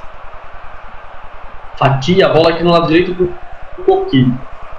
fatia 1.76 2.26
a 2.26 2.28
bola 2.30 2.50
aqui 2.50 2.62
no 2.62 2.70
lado 2.70 2.88
direito 2.88 3.14
do 3.14 3.34
Coqui. 3.84 4.32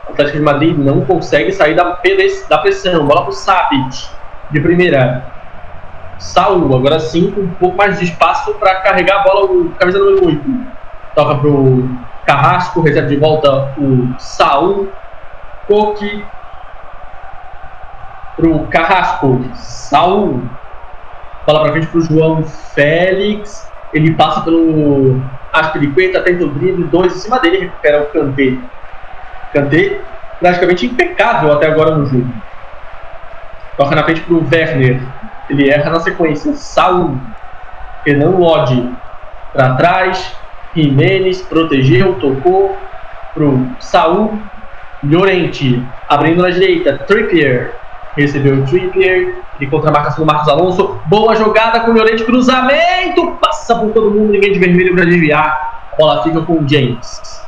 O 0.08 0.12
Atlético 0.12 0.38
de 0.38 0.43
Madrid 0.43 0.78
não 0.78 1.02
consegue 1.02 1.52
sair 1.52 1.76
da, 1.76 2.00
da 2.50 2.58
pressão. 2.60 3.06
Bola 3.06 3.24
para 3.24 3.32
o. 3.32 3.89
De 4.52 4.60
primeira. 4.60 5.26
Saul. 6.18 6.76
Agora 6.76 7.00
sim, 7.00 7.32
com 7.32 7.41
um 7.41 7.52
pouco 7.52 7.78
mais 7.78 8.00
de 8.00 8.06
espaço 8.06 8.54
para 8.56 8.82
carregar 8.82 9.22
a 9.22 9.24
bola, 9.24 9.46
o 9.46 9.70
camisa 9.72 10.00
número 10.00 10.28
8. 10.28 10.43
Toca 11.14 11.36
pro 11.36 11.89
Carrasco, 12.26 12.82
recebe 12.82 13.08
de 13.08 13.18
volta 13.18 13.74
o 13.78 14.14
Saul. 14.20 14.89
Coque 15.68 16.24
pro 18.36 18.60
Carrasco. 18.68 19.41
Saul. 19.56 20.41
Bola 21.46 21.62
pra 21.64 21.72
frente 21.72 21.88
pro 21.88 22.02
João 22.02 22.43
Félix. 22.43 23.70
Ele 23.96 24.14
passa 24.14 24.41
pelo 24.41 25.24
Aspiricueta, 25.54 26.22
tenta 26.22 26.43
o 26.43 26.54
drible, 26.54 26.89
dois 26.89 27.16
em 27.16 27.20
cima 27.20 27.39
dele, 27.39 27.60
recupera 27.60 28.04
o 28.04 28.12
Kanté. 28.12 28.58
Kanté 29.54 30.04
praticamente 30.38 30.86
impecável 30.86 31.54
até 31.54 31.68
agora 31.68 31.98
no 31.98 32.06
jogo. 32.06 32.34
Toca 33.78 33.96
na 33.96 34.04
frente 34.04 34.20
pro 34.24 34.46
Werner. 34.52 35.14
Ele 35.50 35.70
erra 35.70 35.91
na 35.91 36.02
sequência. 36.02 36.54
Saul. 36.56 37.22
Renan 38.06 38.32
Lodge. 38.32 38.98
Para 39.54 39.78
trás. 39.78 40.41
Jimenez 40.76 41.43
protegeu, 41.43 42.20
tocou 42.20 42.91
pro 43.34 43.78
Saul. 43.80 44.43
Llorente 45.02 45.96
abrindo 46.06 46.41
na 46.41 46.50
direita. 46.50 46.98
Trippier 47.06 47.80
recebeu 48.18 48.58
o 48.58 48.66
Trippier. 48.66 49.45
Ele 49.60 49.70
contra 49.70 49.89
a 49.89 49.93
marcação 49.93 50.26
do 50.26 50.32
Marcos 50.32 50.49
Alonso. 50.49 50.99
Boa 51.06 51.36
jogada 51.36 51.80
com 51.82 51.91
o 51.91 51.93
Llorente. 51.93 52.24
Cruzamento. 52.24 53.32
Passa 53.41 53.76
por 53.76 53.91
todo 53.91 54.12
mundo. 54.12 54.32
Ninguém 54.32 54.51
de 54.51 54.60
vermelho 54.60 54.95
para 54.95 55.06
desviar. 55.06 55.89
A 55.93 55.95
bola 55.95 56.24
fica 56.24 56.41
com 56.41 56.53
o 56.53 56.68
James. 56.68 57.45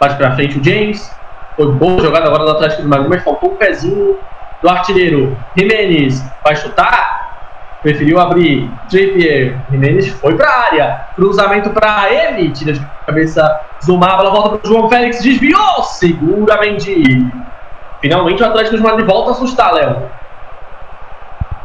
Bate 0.00 0.16
para 0.16 0.34
frente 0.34 0.58
o 0.58 0.64
James. 0.64 1.14
Foi 1.56 1.70
boa 1.72 2.00
jogada 2.00 2.26
agora 2.26 2.44
do 2.44 2.50
Atlético 2.52 2.82
de 2.82 2.88
Madrid, 2.88 3.08
mas 3.08 3.22
faltou 3.22 3.52
um 3.52 3.56
pezinho 3.56 4.18
do 4.62 4.68
artilheiro. 4.68 5.36
Jimenez 5.56 6.24
vai 6.42 6.56
chutar. 6.56 7.22
Preferiu 7.82 8.18
abrir. 8.18 8.70
Trippier. 8.88 9.58
Jimenez 9.70 10.08
foi 10.08 10.34
para 10.36 10.48
a 10.48 10.60
área. 10.66 11.00
Cruzamento 11.14 11.70
para 11.70 12.10
ele. 12.10 12.50
Tira 12.52 12.72
de 12.72 12.80
cabeça. 13.06 13.60
Zumar. 13.84 14.16
Bola 14.16 14.30
volta 14.30 14.56
para 14.56 14.68
João 14.70 14.88
Félix. 14.88 15.22
Desviou. 15.22 15.82
Segura 15.82 16.58
Mendy. 16.58 17.30
Finalmente 18.00 18.42
o 18.42 18.46
Atlético 18.46 18.76
de 18.76 18.82
Madrid 18.82 19.06
volta 19.06 19.30
a 19.30 19.32
assustar, 19.32 19.72
Léo. 19.74 20.02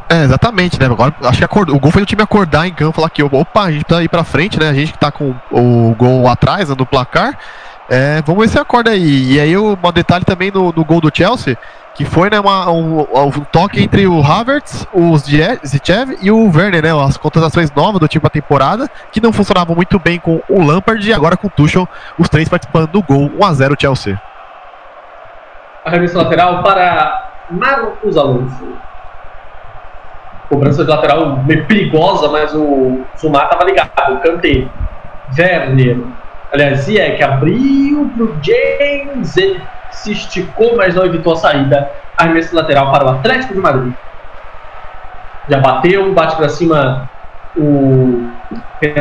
É, 0.09 0.23
exatamente, 0.23 0.79
né? 0.79 0.87
Agora 0.87 1.13
acho 1.21 1.37
que 1.37 1.45
acordou, 1.45 1.75
o 1.75 1.79
gol 1.79 1.91
foi 1.91 2.01
o 2.01 2.05
time 2.05 2.23
acordar 2.23 2.67
em 2.67 2.73
campo, 2.73 2.93
falar 2.93 3.11
que 3.11 3.21
opa, 3.21 3.61
a 3.61 3.71
gente 3.71 3.85
precisa 3.85 4.03
ir 4.03 4.09
pra 4.09 4.23
frente, 4.23 4.59
né? 4.59 4.67
A 4.67 4.73
gente 4.73 4.91
que 4.91 4.97
tá 4.97 5.11
com 5.11 5.35
o 5.51 5.93
gol 5.95 6.27
atrás 6.27 6.67
né, 6.67 6.75
no 6.75 6.85
placar. 6.85 7.37
É, 7.87 8.21
vamos 8.23 8.43
ver 8.43 8.49
se 8.49 8.59
acorda 8.59 8.89
aí. 8.89 9.33
E 9.33 9.39
aí 9.39 9.55
um 9.55 9.75
detalhe 9.93 10.25
também 10.25 10.49
no, 10.51 10.71
no 10.71 10.83
gol 10.83 10.99
do 10.99 11.11
Chelsea, 11.13 11.55
que 11.93 12.05
foi 12.05 12.29
né, 12.29 12.39
uma, 12.39 12.71
um, 12.71 13.01
um, 13.01 13.31
toque 13.51 13.83
entre 13.83 14.07
o 14.07 14.19
Havertz, 14.23 14.87
o 14.91 15.15
Zichev 15.17 16.17
e 16.21 16.31
o 16.31 16.51
Werner, 16.55 16.81
né? 16.81 17.05
As 17.05 17.15
contratações 17.15 17.71
novas 17.71 17.99
do 17.99 18.07
time 18.07 18.23
da 18.23 18.29
temporada, 18.29 18.89
que 19.11 19.21
não 19.21 19.31
funcionavam 19.31 19.75
muito 19.75 19.99
bem 19.99 20.19
com 20.19 20.41
o 20.49 20.63
Lampard 20.63 21.07
e 21.07 21.13
agora 21.13 21.37
com 21.37 21.47
o 21.47 21.51
Tuchel, 21.51 21.87
os 22.17 22.27
três 22.27 22.49
participando 22.49 22.89
do 22.89 23.03
gol 23.03 23.29
1x0 23.29 23.79
Chelsea. 23.79 24.19
Arremesso 25.85 26.17
lateral 26.17 26.63
para 26.63 27.31
Marcos 27.51 28.17
Alonso. 28.17 28.88
Cobrança 30.49 30.83
de 30.83 30.89
lateral 30.89 31.37
meio 31.45 31.65
perigosa, 31.65 32.27
mas 32.27 32.53
o 32.55 33.01
Zumar 33.17 33.45
estava 33.45 33.63
ligado. 33.65 34.19
Cantei. 34.21 34.67
Werner. 35.37 35.97
Aliás, 36.51 36.79
Ziyech 36.79 37.21
abriu 37.23 38.11
pro 38.15 38.35
James. 38.41 39.37
Ele 39.37 39.61
se 39.91 40.11
esticou, 40.11 40.75
mas 40.75 40.95
não 40.95 41.05
evitou 41.05 41.33
a 41.33 41.35
saída. 41.35 41.91
Arremesso 42.17 42.55
lateral 42.55 42.91
para 42.91 43.05
o 43.05 43.09
Atlético 43.09 43.53
de 43.53 43.59
Madrid. 43.59 43.93
Já 45.47 45.59
bateu, 45.59 46.13
bate 46.13 46.35
para 46.35 46.49
cima 46.49 47.09
o 47.55 48.27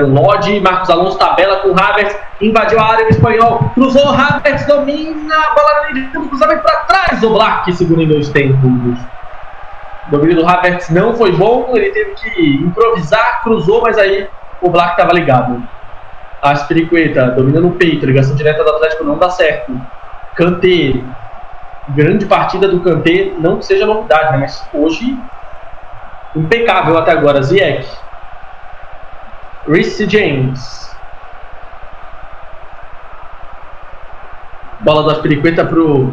Lodge. 0.07 0.61
Marcos 0.61 0.91
Alonso 0.91 1.19
tabela 1.19 1.57
com 1.57 1.71
o 1.71 1.81
Havertz. 1.81 2.19
Invadiu 2.41 2.79
a 2.79 2.93
área 2.93 3.05
do 3.07 3.11
espanhol. 3.11 3.71
Cruzou 3.75 4.07
o 4.07 4.15
Havertz, 4.15 4.67
domina 4.67 5.35
a 5.35 5.55
bola. 5.55 6.29
Cruzamento 6.29 6.63
para 6.63 6.81
trás. 6.81 7.23
O 7.23 7.31
Black 7.31 7.73
segura 7.73 8.03
em 8.03 8.09
dois 8.09 8.29
tempos. 8.29 8.99
O 10.09 10.11
domínio 10.11 10.37
do 10.37 10.49
Havertz 10.49 10.89
não 10.89 11.15
foi 11.15 11.33
bom, 11.33 11.77
ele 11.77 11.91
teve 11.91 12.15
que 12.15 12.65
improvisar, 12.65 13.43
cruzou, 13.43 13.83
mas 13.83 13.99
aí 13.99 14.27
o 14.63 14.71
Black 14.71 14.93
estava 14.93 15.13
ligado. 15.13 15.63
Aspiricueta 16.41 17.31
domina 17.33 17.61
no 17.61 17.73
peito, 17.73 18.07
ligação 18.07 18.35
direta 18.35 18.65
do 18.65 18.71
Atlético 18.71 19.05
não 19.05 19.19
dá 19.19 19.29
certo. 19.29 19.79
Kanté, 20.35 21.05
grande 21.91 22.25
partida 22.25 22.69
do 22.69 22.81
Kanté, 22.81 23.33
não 23.39 23.59
que 23.59 23.67
seja 23.67 23.85
novidade, 23.85 24.33
né? 24.33 24.39
mas 24.39 24.67
hoje 24.73 25.15
impecável 26.35 26.97
até 26.97 27.13
agora. 27.13 27.43
Ziyech, 27.43 27.87
Reece 29.67 30.09
James, 30.09 30.97
bola 34.81 35.03
do 35.03 35.11
Aspiricueta 35.11 35.67
pro 35.67 36.13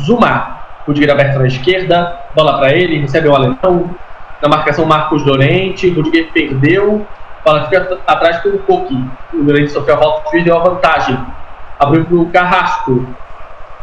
Zuma. 0.00 0.55
Rudiger 0.86 1.10
aberto 1.10 1.38
na 1.38 1.46
esquerda, 1.48 2.20
bola 2.34 2.58
para 2.58 2.72
ele, 2.72 3.00
recebe 3.00 3.26
o 3.26 3.34
alemão. 3.34 3.90
Na 4.40 4.48
marcação, 4.48 4.86
Marcos 4.86 5.24
Dorente. 5.24 5.90
Rudiger 5.90 6.30
perdeu, 6.32 7.04
bola 7.44 7.64
fica 7.64 7.98
atrás 8.06 8.38
com 8.40 8.50
o 8.50 8.58
Coque. 8.60 8.94
O 9.34 9.42
Dorente 9.42 9.72
sofreu 9.72 9.96
a 9.96 9.98
falta, 9.98 10.30
perdeu 10.30 10.56
a 10.56 10.60
vantagem. 10.60 11.18
Abriu 11.80 12.04
para 12.04 12.16
o 12.16 12.30
Carrasco. 12.30 13.04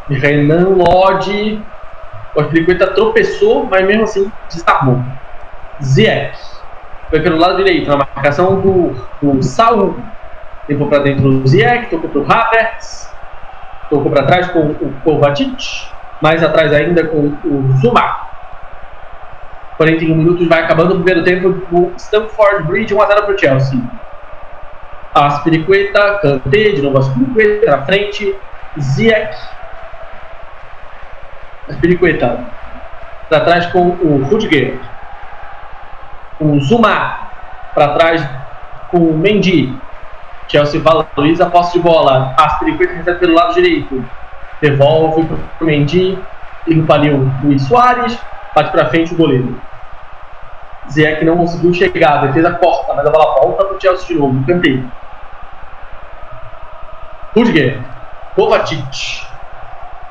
Renan 0.09 0.69
Lodge. 0.69 1.61
O 2.35 2.41
Aspiricueta 2.41 2.87
tropeçou, 2.87 3.65
mas 3.65 3.85
mesmo 3.85 4.03
assim 4.03 4.31
desarmou. 4.49 5.01
Ziyech. 5.83 6.37
Foi 7.09 7.19
pelo 7.19 7.37
lado 7.37 7.57
direito, 7.57 7.87
na 7.89 7.97
marcação 7.97 8.61
do, 8.61 8.95
do 9.21 9.43
Saul. 9.43 9.95
Levou 10.69 10.87
para 10.87 10.99
dentro 10.99 11.27
o 11.27 11.47
Ziyech, 11.47 11.87
tocou 11.87 12.09
para 12.09 12.21
o 12.21 12.31
Havertz. 12.31 13.13
Tocou 13.89 14.09
para 14.09 14.23
trás 14.23 14.47
com 14.51 14.59
o 14.59 14.93
Kovacic 15.03 15.91
mais 16.23 16.41
atrás 16.41 16.71
ainda 16.71 17.05
com 17.05 17.35
o 17.43 17.77
Zuma. 17.81 18.23
41 19.75 20.15
minutos, 20.15 20.47
vai 20.47 20.63
acabando 20.63 20.91
o 20.91 20.95
primeiro 20.95 21.21
tempo 21.25 21.49
do 21.49 21.91
Stamford 21.97 22.63
Bridge, 22.63 22.95
1x0 22.95 23.07
para 23.07 23.35
o 23.35 23.37
Chelsea. 23.37 23.79
Aspiricueta, 25.13 26.19
Kanté, 26.21 26.69
de 26.69 26.81
novo 26.81 26.99
Aspiricueta 26.99 27.69
na 27.69 27.85
frente, 27.85 28.33
Ziyech. 28.79 29.35
Aspiricueta 31.67 32.39
para 33.27 33.41
trás 33.41 33.65
com 33.67 33.89
o 33.89 34.23
Rudiger. 34.23 34.79
O 36.39 36.57
Zuma 36.61 37.17
para 37.75 37.95
trás 37.95 38.25
com 38.89 38.99
o 38.99 39.17
Mendy. 39.17 39.77
Chelsea 40.47 40.79
valoriza 40.79 41.47
a 41.47 41.49
posse 41.49 41.73
de 41.73 41.79
bola. 41.79 42.33
Aspiricueta 42.37 42.93
recebe 42.93 43.19
pelo 43.19 43.33
lado 43.33 43.53
direito 43.55 44.01
devolve 44.63 45.25
para 45.25 45.37
o 45.59 45.65
Mendy, 45.65 46.17
o 46.67 47.45
Luiz 47.45 47.63
Soares, 47.63 48.17
bate 48.55 48.71
para 48.71 48.89
frente 48.89 49.13
o 49.13 49.17
goleiro. 49.17 49.59
Zé 50.89 51.21
não 51.23 51.37
conseguiu 51.37 51.73
chegar, 51.73 52.19
a 52.19 52.25
defesa 52.27 52.51
corta, 52.53 52.93
mas 52.93 53.05
a 53.05 53.09
bola 53.09 53.41
volta 53.41 53.65
para 53.65 53.75
o 53.75 53.81
Chelsea 53.81 54.07
de 54.07 54.15
novo, 54.15 54.45
canteio. 54.45 54.89
Rudiger, 57.35 57.81
Kovacic. 58.35 59.27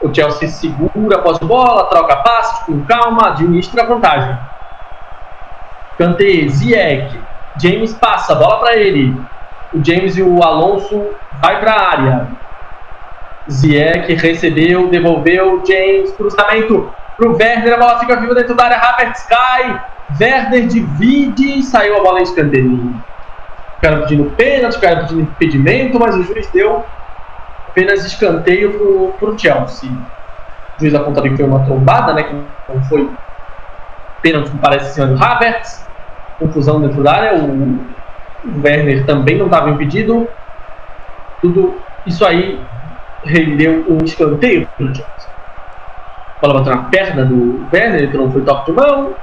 O 0.03 0.13
Chelsea 0.13 0.49
segura 0.49 1.17
após 1.17 1.39
a 1.41 1.45
bola, 1.45 1.85
troca 1.85 2.17
passes 2.17 2.59
com 2.65 2.85
calma, 2.85 3.29
administra 3.29 3.85
a 3.85 3.87
vantagem. 3.87 4.37
Kanté, 5.97 6.49
Ziyech, 6.49 7.19
James 7.57 7.95
passa, 7.95 8.35
bola 8.35 8.59
para 8.59 8.77
ele. 8.77 9.19
O 9.73 9.83
James 9.83 10.17
e 10.17 10.23
o 10.23 10.43
Alonso 10.43 11.11
vai 11.41 11.61
para 11.61 11.73
a 11.73 11.91
área. 11.91 12.42
Ziyech 13.51 14.15
recebeu, 14.15 14.89
devolveu, 14.89 15.63
James, 15.67 16.17
cruzamento 16.17 16.95
pro 17.17 17.37
Werner, 17.37 17.75
a 17.75 17.79
bola 17.79 17.99
fica 18.01 18.21
viva 18.21 18.35
dentro 18.35 18.55
da 18.55 18.65
área, 18.65 18.79
Havertz 18.79 19.27
cai, 19.27 19.81
Werner 20.21 20.67
divide, 20.67 21.63
saiu 21.65 21.97
a 21.97 22.03
bola 22.03 22.21
em 22.21 22.25
escanteio. 22.25 22.95
Ficaram 23.75 24.03
pedindo 24.03 24.31
pênalti, 24.31 24.75
ficaram 24.75 25.03
pedindo 25.03 25.21
impedimento, 25.23 25.99
mas 25.99 26.15
o 26.17 26.23
juiz 26.23 26.51
deu 26.53 26.85
apenas 27.69 28.05
escanteio 28.05 28.79
pro, 28.79 29.17
pro 29.19 29.39
Chelsea. 29.39 29.91
O 29.91 30.81
juiz 30.81 30.95
apontou 30.95 31.23
que 31.23 31.37
foi 31.37 31.45
uma 31.45 31.65
trombada, 31.65 32.13
né, 32.15 32.23
que 32.23 32.35
não 32.69 32.83
foi 32.85 33.11
pênalti, 34.21 34.51
que 34.51 34.59
parece 34.59 34.91
em 34.91 34.95
cima 34.95 35.07
do 35.09 35.23
Havertz, 35.23 35.91
confusão 36.39 36.81
dentro 36.81 37.03
da 37.03 37.13
área, 37.13 37.45
o, 37.45 37.97
o 38.45 38.61
Werner 38.63 39.05
também 39.05 39.37
não 39.37 39.47
estava 39.47 39.71
impedido, 39.71 40.29
tudo 41.41 41.85
isso 42.07 42.25
aí 42.25 42.69
rendeu 43.25 43.85
um 43.89 43.99
escanteio 44.05 44.69
para 44.77 44.87
o 44.87 44.89
Johnson. 44.89 45.31
A 46.37 46.47
bola 46.47 46.61
bateu 46.61 46.77
na 46.77 46.83
perna 46.89 47.25
do 47.25 47.67
Werner, 47.73 48.05
então 48.05 48.31
foi 48.31 48.43
toque 48.43 48.71
de 48.71 48.77
mão. 48.77 49.15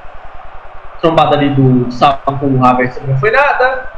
Trombada 1.01 1.35
ali 1.35 1.49
do 1.49 1.91
Salvo 1.91 2.19
com 2.39 2.47
o 2.47 2.65
Havertz 2.65 3.01
não 3.07 3.17
foi 3.17 3.31
nada. 3.31 3.89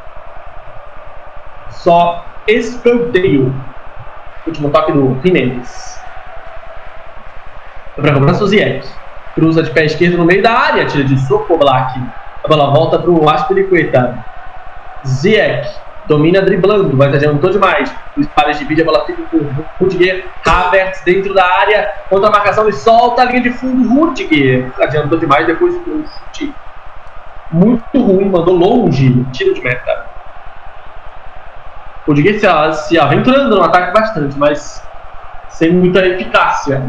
Só 1.70 2.26
escanteio. 2.47 3.54
Último 4.45 4.70
toque 4.70 4.91
do 4.91 5.20
Jimenez. 5.24 6.02
Para 7.95 8.14
cobrança 8.14 8.43
o 8.43 8.47
Ziyech. 8.47 8.88
Cruza 9.36 9.64
de 9.64 9.72
pé 9.72 9.86
esquerdo 9.86 10.18
no 10.18 10.26
meio 10.26 10.41
da 10.41 10.52
área, 10.52 10.86
tira 10.86 11.04
de 11.04 11.18
soco 11.28 11.54
o 11.54 11.58
Black. 11.58 11.99
A 12.43 12.47
bola 12.47 12.72
volta 12.72 12.99
para 12.99 13.12
o 13.12 13.30
Aspilicueta. 13.30 14.18
Ziyech 15.06 15.70
domina 16.12 16.41
driblando, 16.41 16.95
mas 16.97 17.16
adiantou 17.16 17.49
demais. 17.49 17.93
Luiz 18.18 18.28
Pares 18.36 18.59
divide 18.59 18.82
a 18.82 18.86
bola 18.86 19.05
fica 19.05 19.24
com 19.32 19.38
o 19.38 19.66
Rudiger. 19.80 20.26
Havertz 20.45 21.01
dentro 21.05 21.34
da 21.34 21.45
área, 21.45 21.89
contra 22.09 22.28
a 22.28 22.32
marcação 22.32 22.68
e 22.68 22.74
solta 22.74 23.22
a 23.22 23.26
linha 23.26 23.41
de 23.41 23.51
fundo. 23.51 23.88
Rudiger 23.88 24.70
adiantou 24.78 25.18
demais, 25.18 25.47
depois 25.47 25.74
um 25.88 26.03
chute 26.05 26.53
muito 27.49 28.01
ruim, 28.01 28.30
mandou 28.30 28.55
longe, 28.55 29.26
tiro 29.32 29.53
de 29.53 29.62
meta. 29.62 30.05
Rudiger 32.05 32.39
se, 32.39 32.88
se 32.88 32.99
aventurando 32.99 33.55
no 33.55 33.64
ataque 33.64 33.93
bastante, 33.93 34.38
mas 34.38 34.86
sem 35.47 35.72
muita 35.72 36.05
eficácia. 36.05 36.84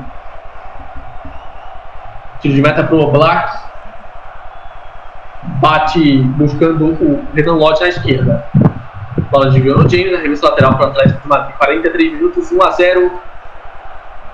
Tiro 2.40 2.54
de 2.54 2.60
meta 2.60 2.82
para 2.82 2.96
o 2.96 3.12
Black. 3.12 3.70
Bate 5.60 6.22
buscando 6.22 6.86
o 6.86 7.24
Renan 7.34 7.54
Lodge 7.54 7.82
na 7.82 7.88
esquerda. 7.88 8.44
Bola 9.30 9.50
de 9.50 9.60
no 9.60 9.88
James, 9.88 10.14
arremesso 10.14 10.44
lateral 10.44 10.76
para 10.76 10.86
o 10.86 10.90
Atlético 10.90 11.28
Madrid. 11.28 11.56
43 11.56 12.12
minutos, 12.12 12.52
1 12.52 12.62
a 12.62 12.70
0. 12.70 13.12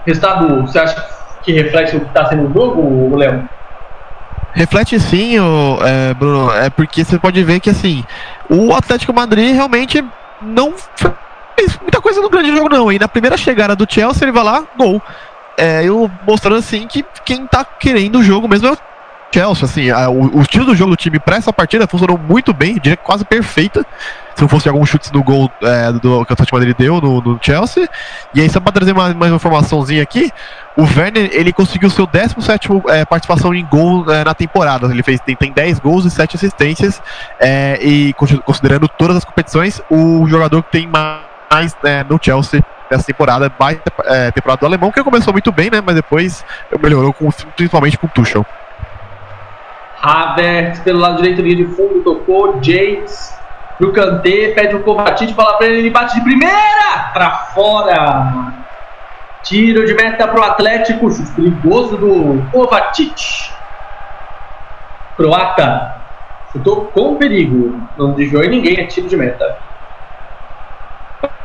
Resultado, 0.07 0.62
você 0.62 0.79
acha 0.79 1.07
que 1.43 1.53
reflete 1.53 1.97
o 1.97 2.01
que 2.01 2.07
está 2.07 2.26
sendo 2.26 2.49
o 2.49 2.53
jogo, 2.53 3.16
Léo? 3.16 3.49
Reflete 4.53 4.99
sim, 4.99 5.37
é, 5.37 6.14
Bruno. 6.14 6.53
É 6.53 6.70
porque 6.70 7.05
você 7.05 7.18
pode 7.18 7.43
ver 7.45 7.61
que 7.61 7.70
assim, 7.70 8.05
o 8.49 8.74
Atlético 8.74 9.12
Madrid 9.12 9.55
realmente 9.55 10.05
não 10.41 10.74
fez 11.57 11.79
muita 11.81 12.01
coisa 12.01 12.20
no 12.20 12.31
grande 12.31 12.55
jogo, 12.55 12.68
não. 12.68 12.91
E 12.91 12.99
na 12.99 13.09
primeira 13.09 13.37
chegada 13.37 13.76
do 13.76 13.87
Chelsea, 13.89 14.24
ele 14.24 14.33
vai 14.33 14.45
lá, 14.45 14.64
gol. 14.76 15.03
É, 15.57 15.85
eu 15.85 16.11
mostrando 16.26 16.59
assim 16.59 16.87
que 16.87 17.05
quem 17.24 17.47
tá 17.47 17.64
querendo 17.64 18.20
o 18.20 18.22
jogo 18.22 18.47
mesmo 18.47 18.68
é 18.68 18.72
o 18.72 18.79
Chelsea, 19.31 19.64
assim, 19.64 19.91
a, 19.91 20.09
o, 20.09 20.39
o, 20.39 20.43
estilo 20.43 20.66
do 20.66 20.74
jogo 20.74 20.93
do 20.93 20.97
time 20.97 21.18
para 21.18 21.37
essa 21.37 21.53
partida 21.53 21.87
funcionou 21.87 22.18
muito 22.18 22.53
bem, 22.53 22.74
diria 22.74 22.97
quase 22.97 23.24
perfeita. 23.24 23.85
Se 24.35 24.43
não 24.43 24.49
fosse 24.49 24.68
alguns 24.68 24.89
chutes 24.89 25.11
no 25.11 25.22
gol 25.22 25.51
é, 25.61 25.93
do 25.93 26.24
que 26.24 26.31
o 26.31 26.33
Atlético 26.33 26.57
Madrid 26.57 26.76
deu 26.76 27.01
no, 27.01 27.20
no, 27.20 27.39
Chelsea. 27.43 27.89
E 28.33 28.41
aí, 28.41 28.49
só 28.49 28.61
para 28.61 28.72
trazer 28.72 28.93
mais, 28.93 29.12
mais 29.14 29.33
uma 29.33 29.37
informaçãozinha 29.37 30.03
aqui, 30.03 30.33
o 30.76 30.83
Werner 30.83 31.29
ele 31.33 31.53
conseguiu 31.53 31.91
seu 31.91 32.07
17 32.07 32.68
é, 32.89 33.05
participação 33.05 33.53
em 33.53 33.66
gol 33.66 34.11
é, 34.11 34.24
na 34.24 34.35
temporada. 34.35 34.87
Ele 34.87 35.03
fez, 35.03 35.20
tem, 35.20 35.35
tem 35.35 35.53
10 35.53 35.81
gols 35.81 36.05
e 36.05 36.11
7 36.11 36.37
assistências. 36.37 37.03
É, 37.41 37.79
e 37.83 38.14
considerando 38.14 38.89
todas 38.89 39.16
as 39.16 39.24
competições, 39.24 39.83
o 39.91 40.26
jogador 40.29 40.62
que 40.62 40.70
tem 40.70 40.87
mais 40.87 41.76
é, 41.83 42.05
no 42.05 42.18
Chelsea 42.22 42.64
dessa 42.89 43.05
temporada, 43.05 43.53
mais 43.59 43.79
é, 44.05 44.31
temporada 44.31 44.61
do 44.61 44.66
alemão, 44.66 44.93
que 44.93 45.03
começou 45.03 45.33
muito 45.33 45.51
bem, 45.51 45.68
né? 45.68 45.83
Mas 45.85 45.97
depois 45.97 46.45
melhorou 46.81 47.12
com, 47.12 47.29
principalmente 47.57 47.99
com 47.99 48.07
o 48.07 48.11
Tuchel. 48.11 48.47
Havertz 50.01 50.81
pelo 50.81 51.01
lado 51.01 51.17
direito, 51.17 51.43
linha 51.43 51.57
de 51.57 51.67
fundo, 51.75 52.03
tocou. 52.03 52.63
James 52.63 53.37
pro 53.77 53.93
Kanté, 53.93 54.53
pede 54.55 54.75
o 54.75 54.83
Kovacic, 54.83 55.33
bola 55.33 55.57
pra 55.57 55.67
ele, 55.67 55.79
ele 55.79 55.91
bate 55.91 56.15
de 56.17 56.21
primeira 56.23 57.11
pra 57.13 57.31
fora. 57.55 58.53
Tiro 59.43 59.87
de 59.87 59.95
meta 59.95 60.27
pro 60.27 60.43
Atlético, 60.43 61.11
chute 61.11 61.31
perigoso 61.33 61.97
do 61.97 62.45
Kovacic. 62.51 63.51
Croata 65.17 65.97
chutou 66.53 66.87
com 66.87 67.17
perigo, 67.17 67.81
não 67.97 68.13
desviou 68.13 68.43
em 68.45 68.51
ninguém, 68.51 68.81
é 68.81 68.87
tiro 68.87 69.09
de 69.09 69.17
meta. 69.17 69.59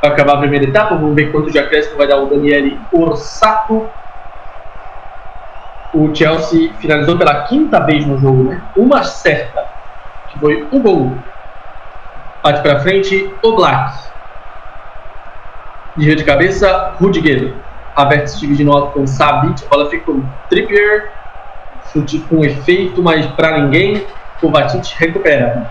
Vai 0.02 0.12
acabar 0.12 0.34
a 0.34 0.38
primeira 0.38 0.66
etapa, 0.66 0.96
vamos 0.96 1.16
ver 1.16 1.32
quanto 1.32 1.52
de 1.52 1.60
acréscimo 1.60 1.98
vai 1.98 2.08
dar 2.08 2.18
o 2.18 2.28
Daniele 2.28 2.80
Orsato 2.92 3.90
o 5.94 6.14
Chelsea 6.14 6.74
finalizou 6.80 7.18
pela 7.18 7.44
quinta 7.44 7.80
vez 7.80 8.06
no 8.06 8.20
jogo, 8.20 8.44
né? 8.46 8.62
Uma 8.76 9.04
certa, 9.04 9.64
que 10.30 10.40
foi 10.40 10.68
o 10.72 10.80
gol. 10.80 11.16
Bate 12.44 12.62
para 12.62 12.80
frente, 12.80 13.32
o 13.44 13.56
Black. 13.56 13.94
Desvio 15.96 16.16
de 16.16 16.24
cabeça, 16.24 16.96
Rudiger. 17.00 17.54
Havertz 17.96 18.40
divide 18.40 18.64
no 18.64 18.74
alto 18.74 18.94
com 18.94 19.06
Sabic. 19.06 19.64
A 19.66 19.70
bola 19.70 19.90
fica 19.90 20.12
com 20.12 20.24
Trippier. 20.50 21.12
Chute 21.92 22.20
com 22.22 22.44
efeito, 22.44 23.04
mas 23.04 23.28
para 23.28 23.60
ninguém. 23.60 24.04
Kovacic 24.42 24.96
recupera. 24.98 25.70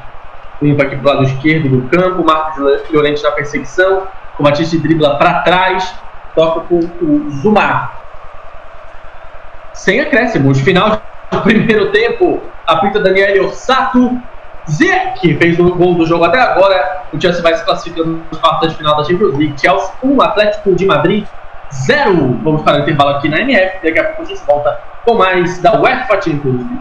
Limpa 0.63 0.85
aqui 0.85 0.97
pro 0.97 1.09
lado 1.09 1.25
esquerdo 1.25 1.69
do 1.69 1.89
campo. 1.89 2.25
Marcos 2.25 2.63
Llorente 2.91 3.23
na 3.25 3.33
perseguição. 3.33 4.07
Kovacic 4.37 4.79
dribla 4.79 5.19
para 5.19 5.41
trás. 5.41 5.93
Toca 6.37 6.61
com 6.61 6.79
o 6.79 7.31
Zumar 7.31 8.02
sem 9.75 10.01
acréscimos. 10.01 10.61
Final 10.61 11.03
do 11.31 11.41
primeiro 11.43 11.91
tempo, 11.93 12.41
apita 12.67 13.01
Daniel 13.01 13.45
Orsato. 13.45 14.21
Zé, 14.71 15.15
que 15.21 15.35
fez 15.35 15.59
o 15.59 15.75
gol 15.75 15.97
do 15.97 16.07
jogo 16.07 16.25
até 16.25 16.39
agora. 16.39 17.03
O 17.13 17.21
Chelsea 17.21 17.43
vai 17.43 17.55
se 17.55 17.65
classificando 17.65 18.25
nos 18.31 18.39
quartos 18.39 18.71
de 18.71 18.77
final 18.77 18.97
da 18.97 19.05
Champions 19.05 19.37
League. 19.37 19.61
Chelsea 19.61 19.93
1, 20.05 20.23
Atlético 20.23 20.75
de 20.77 20.87
Madrid 20.87 21.27
0. 21.73 22.39
Vamos 22.43 22.63
para 22.63 22.79
o 22.79 22.81
intervalo 22.83 23.17
aqui 23.17 23.29
na 23.29 23.41
MF. 23.41 23.79
Daqui 23.83 23.99
a 23.99 24.05
pouco 24.05 24.23
a 24.23 24.25
gente 24.27 24.47
volta 24.47 24.79
com 25.05 25.15
mais 25.15 25.61
da 25.61 25.81
UEFA 25.81 26.15
Champions 26.23 26.59
League. 26.59 26.81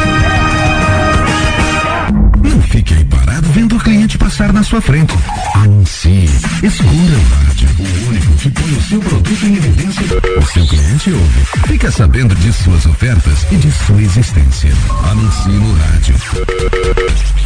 Passar 4.41 4.53
na 4.53 4.63
sua 4.63 4.81
frente. 4.81 5.13
Anuncie. 5.53 6.29
Escura 6.63 6.91
o 6.91 7.45
rádio. 7.45 7.69
O 7.77 8.09
único 8.09 8.33
que 8.33 8.49
põe 8.49 8.71
o 8.71 8.81
seu 8.81 8.99
produto 8.99 9.45
em 9.45 9.55
evidência. 9.55 10.05
O 10.37 10.45
seu 10.45 10.65
cliente 10.65 11.11
ouve. 11.11 11.45
Fica 11.67 11.91
sabendo 11.91 12.33
de 12.35 12.51
suas 12.51 12.85
ofertas 12.87 13.45
e 13.51 13.55
de 13.55 13.71
sua 13.71 14.01
existência. 14.01 14.71
Anuncie 15.11 15.51
no 15.51 15.73
rádio. 15.73 16.15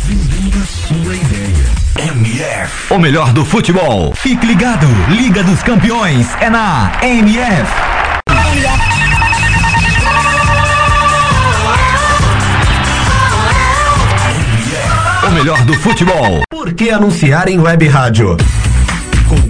Vendendo 0.06 0.64
a 0.64 0.66
sua 0.66 1.16
ideia. 1.16 2.12
MF. 2.14 2.94
O 2.94 3.00
melhor 3.00 3.34
do 3.34 3.44
futebol. 3.44 4.14
Fique 4.16 4.46
ligado. 4.46 4.88
Liga 5.10 5.44
dos 5.44 5.62
Campeões 5.64 6.28
é 6.40 6.50
na 6.50 6.92
MF. 7.02 7.72
O 8.30 8.85
melhor 15.36 15.62
do 15.66 15.74
futebol. 15.74 16.44
Por 16.50 16.74
que 16.74 16.90
anunciar 16.90 17.50
em 17.50 17.60
web 17.60 17.86
rádio? 17.90 18.38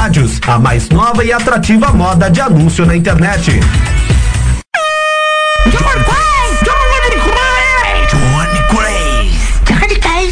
Rádios, 0.00 0.40
a 0.48 0.58
mais 0.58 0.88
nova 0.88 1.22
e 1.22 1.30
atrativa 1.30 1.92
moda 1.92 2.30
de 2.30 2.40
anúncio 2.40 2.86
na 2.86 2.96
internet. 2.96 3.60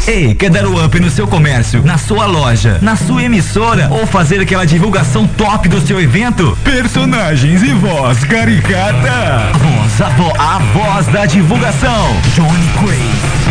Ei, 0.07 0.33
quer 0.33 0.49
dar 0.49 0.65
o 0.65 0.83
up 0.83 0.99
no 0.99 1.11
seu 1.11 1.27
comércio, 1.27 1.83
na 1.83 1.99
sua 1.99 2.25
loja, 2.25 2.79
na 2.81 2.95
sua 2.95 3.21
emissora 3.21 3.89
ou 3.91 4.07
fazer 4.07 4.41
aquela 4.41 4.65
divulgação 4.65 5.27
top 5.27 5.69
do 5.69 5.79
seu 5.79 6.01
evento? 6.01 6.57
Personagens 6.63 7.61
e 7.61 7.71
voz 7.73 8.23
caricata. 8.23 9.51
Voz, 9.53 10.01
a, 10.01 10.09
vo 10.09 10.33
a 10.35 10.57
voz 10.73 11.05
da 11.09 11.27
divulgação. 11.27 12.19
Johnny 12.33 12.67
Craze. 12.79 13.38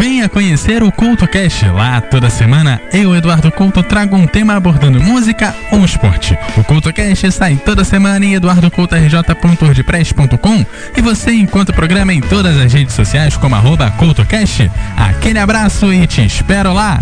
Venha 0.00 0.28
conhecer 0.30 0.82
o 0.82 0.90
CoutoCast. 0.90 1.66
Lá, 1.66 2.00
toda 2.00 2.30
semana, 2.30 2.80
eu, 2.90 3.14
Eduardo 3.14 3.52
Couto, 3.52 3.82
trago 3.82 4.16
um 4.16 4.26
tema 4.26 4.56
abordando 4.56 4.98
música 4.98 5.54
ou 5.70 5.84
esporte. 5.84 6.38
O 6.56 6.64
CoutoCast 6.64 7.30
sai 7.30 7.56
toda 7.56 7.84
semana 7.84 8.24
em 8.24 8.32
eduardocoutorj.wordpress.com 8.32 10.64
e 10.96 11.02
você 11.02 11.32
encontra 11.32 11.74
o 11.74 11.76
programa 11.76 12.14
em 12.14 12.22
todas 12.22 12.56
as 12.56 12.72
redes 12.72 12.94
sociais 12.94 13.36
como 13.36 13.54
arroba 13.54 13.90
CoutoCast. 13.90 14.70
Aquele 14.96 15.38
abraço 15.38 15.92
e 15.92 16.06
te 16.06 16.24
espero 16.24 16.72
lá! 16.72 16.98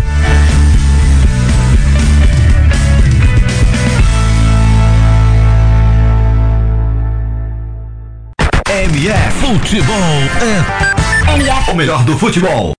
MF 8.67 9.39
Futebol 9.39 9.95
é 10.41 10.89
o 11.71 11.75
melhor 11.75 12.03
do 12.03 12.17
futebol. 12.17 12.78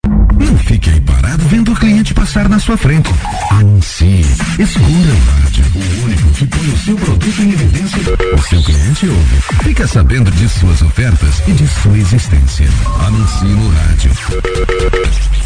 Vendo 1.38 1.72
o 1.72 1.76
cliente 1.76 2.14
passar 2.14 2.48
na 2.48 2.58
sua 2.58 2.76
frente. 2.76 3.10
Anuncie. 3.50 4.24
Escura 4.58 4.86
o 4.86 5.42
rádio. 5.42 5.64
O 5.74 6.04
único 6.04 6.30
que 6.30 6.46
põe 6.46 6.68
o 6.68 6.78
seu 6.78 6.96
produto 6.96 7.42
em 7.42 7.52
evidência. 7.52 8.00
O 8.34 8.42
seu 8.42 8.62
cliente 8.62 9.08
ouve. 9.08 9.42
Fica 9.62 9.86
sabendo 9.86 10.30
de 10.30 10.48
suas 10.48 10.82
ofertas 10.82 11.42
e 11.46 11.52
de 11.52 11.66
sua 11.68 11.98
existência. 11.98 12.68
Anuncie 13.06 13.48
no 13.48 13.68
rádio. 13.70 14.10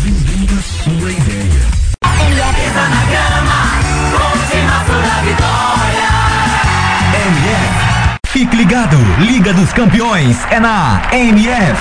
Vendendo 0.01 0.59
a 0.59 0.63
sua 0.63 1.13
ideia. 1.13 1.85
MF. 7.27 7.95
Fique 8.27 8.57
ligado, 8.57 8.97
Liga 9.21 9.53
dos 9.53 9.73
Campeões 9.73 10.37
é 10.51 10.59
na 10.59 11.03
MF. 11.13 11.81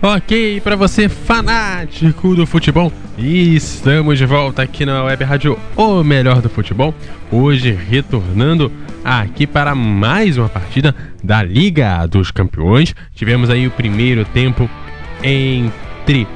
Ok, 0.00 0.60
para 0.60 0.76
você 0.76 1.08
fanático 1.08 2.32
do 2.32 2.46
futebol, 2.46 2.92
estamos 3.18 4.16
de 4.16 4.24
volta 4.24 4.62
aqui 4.62 4.86
na 4.86 5.02
Web 5.02 5.24
Rádio 5.24 5.58
O 5.74 6.04
Melhor 6.04 6.40
do 6.40 6.48
Futebol. 6.48 6.94
Hoje 7.32 7.72
retornando 7.72 8.70
aqui 9.04 9.44
para 9.44 9.74
mais 9.74 10.38
uma 10.38 10.48
partida 10.48 10.94
da 11.22 11.42
Liga 11.42 12.06
dos 12.06 12.30
Campeões. 12.30 12.94
Tivemos 13.12 13.50
aí 13.50 13.66
o 13.66 13.72
primeiro 13.72 14.24
tempo 14.24 14.70
entre 15.20 16.28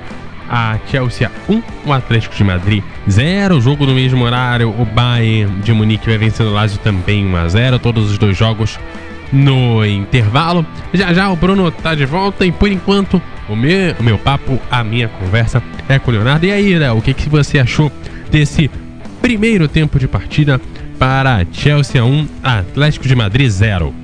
a 0.51 0.77
Chelsea 0.91 1.31
1, 1.49 1.63
o 1.87 1.93
Atlético 1.93 2.35
de 2.35 2.43
Madrid 2.43 2.83
0. 3.09 3.61
Jogo 3.61 3.87
no 3.87 3.95
mesmo 3.95 4.25
horário, 4.25 4.71
o 4.71 4.85
Bayern 4.85 5.61
de 5.61 5.73
Munique 5.73 6.09
vai 6.09 6.19
vencendo 6.19 6.49
o 6.49 6.53
Lazio 6.53 6.81
também 6.81 7.25
1 7.25 7.37
a 7.37 7.49
0. 7.49 7.79
Todos 7.79 8.11
os 8.11 8.19
dois 8.19 8.37
jogos 8.37 8.77
no 9.33 9.85
intervalo. 9.85 10.67
Já 10.93 11.13
já 11.13 11.31
o 11.31 11.37
Bruno 11.37 11.71
tá 11.71 11.95
de 11.95 12.05
volta 12.05 12.45
e 12.45 12.53
por 12.53 12.71
enquanto 12.71 13.21
o 13.49 13.57
meu, 13.57 13.95
o 13.99 14.03
meu 14.03 14.19
papo, 14.19 14.61
a 14.71 14.85
minha 14.85 15.09
conversa 15.09 15.63
é 15.89 15.99
com 15.99 16.11
o 16.11 16.15
Leonardo. 16.15 16.47
E 16.47 16.53
aí, 16.53 16.79
Léo, 16.79 16.99
o 16.99 17.03
que, 17.03 17.15
que 17.15 17.29
você 17.29 17.59
achou 17.59 17.91
desse 18.31 18.71
primeiro 19.21 19.69
tempo 19.69 19.99
de 19.99 20.07
partida 20.07 20.61
para 20.99 21.45
Chelsea 21.53 22.05
1, 22.05 22.29
Atlético 22.43 23.09
de 23.09 23.15
Madrid 23.15 23.49
0? 23.49 24.02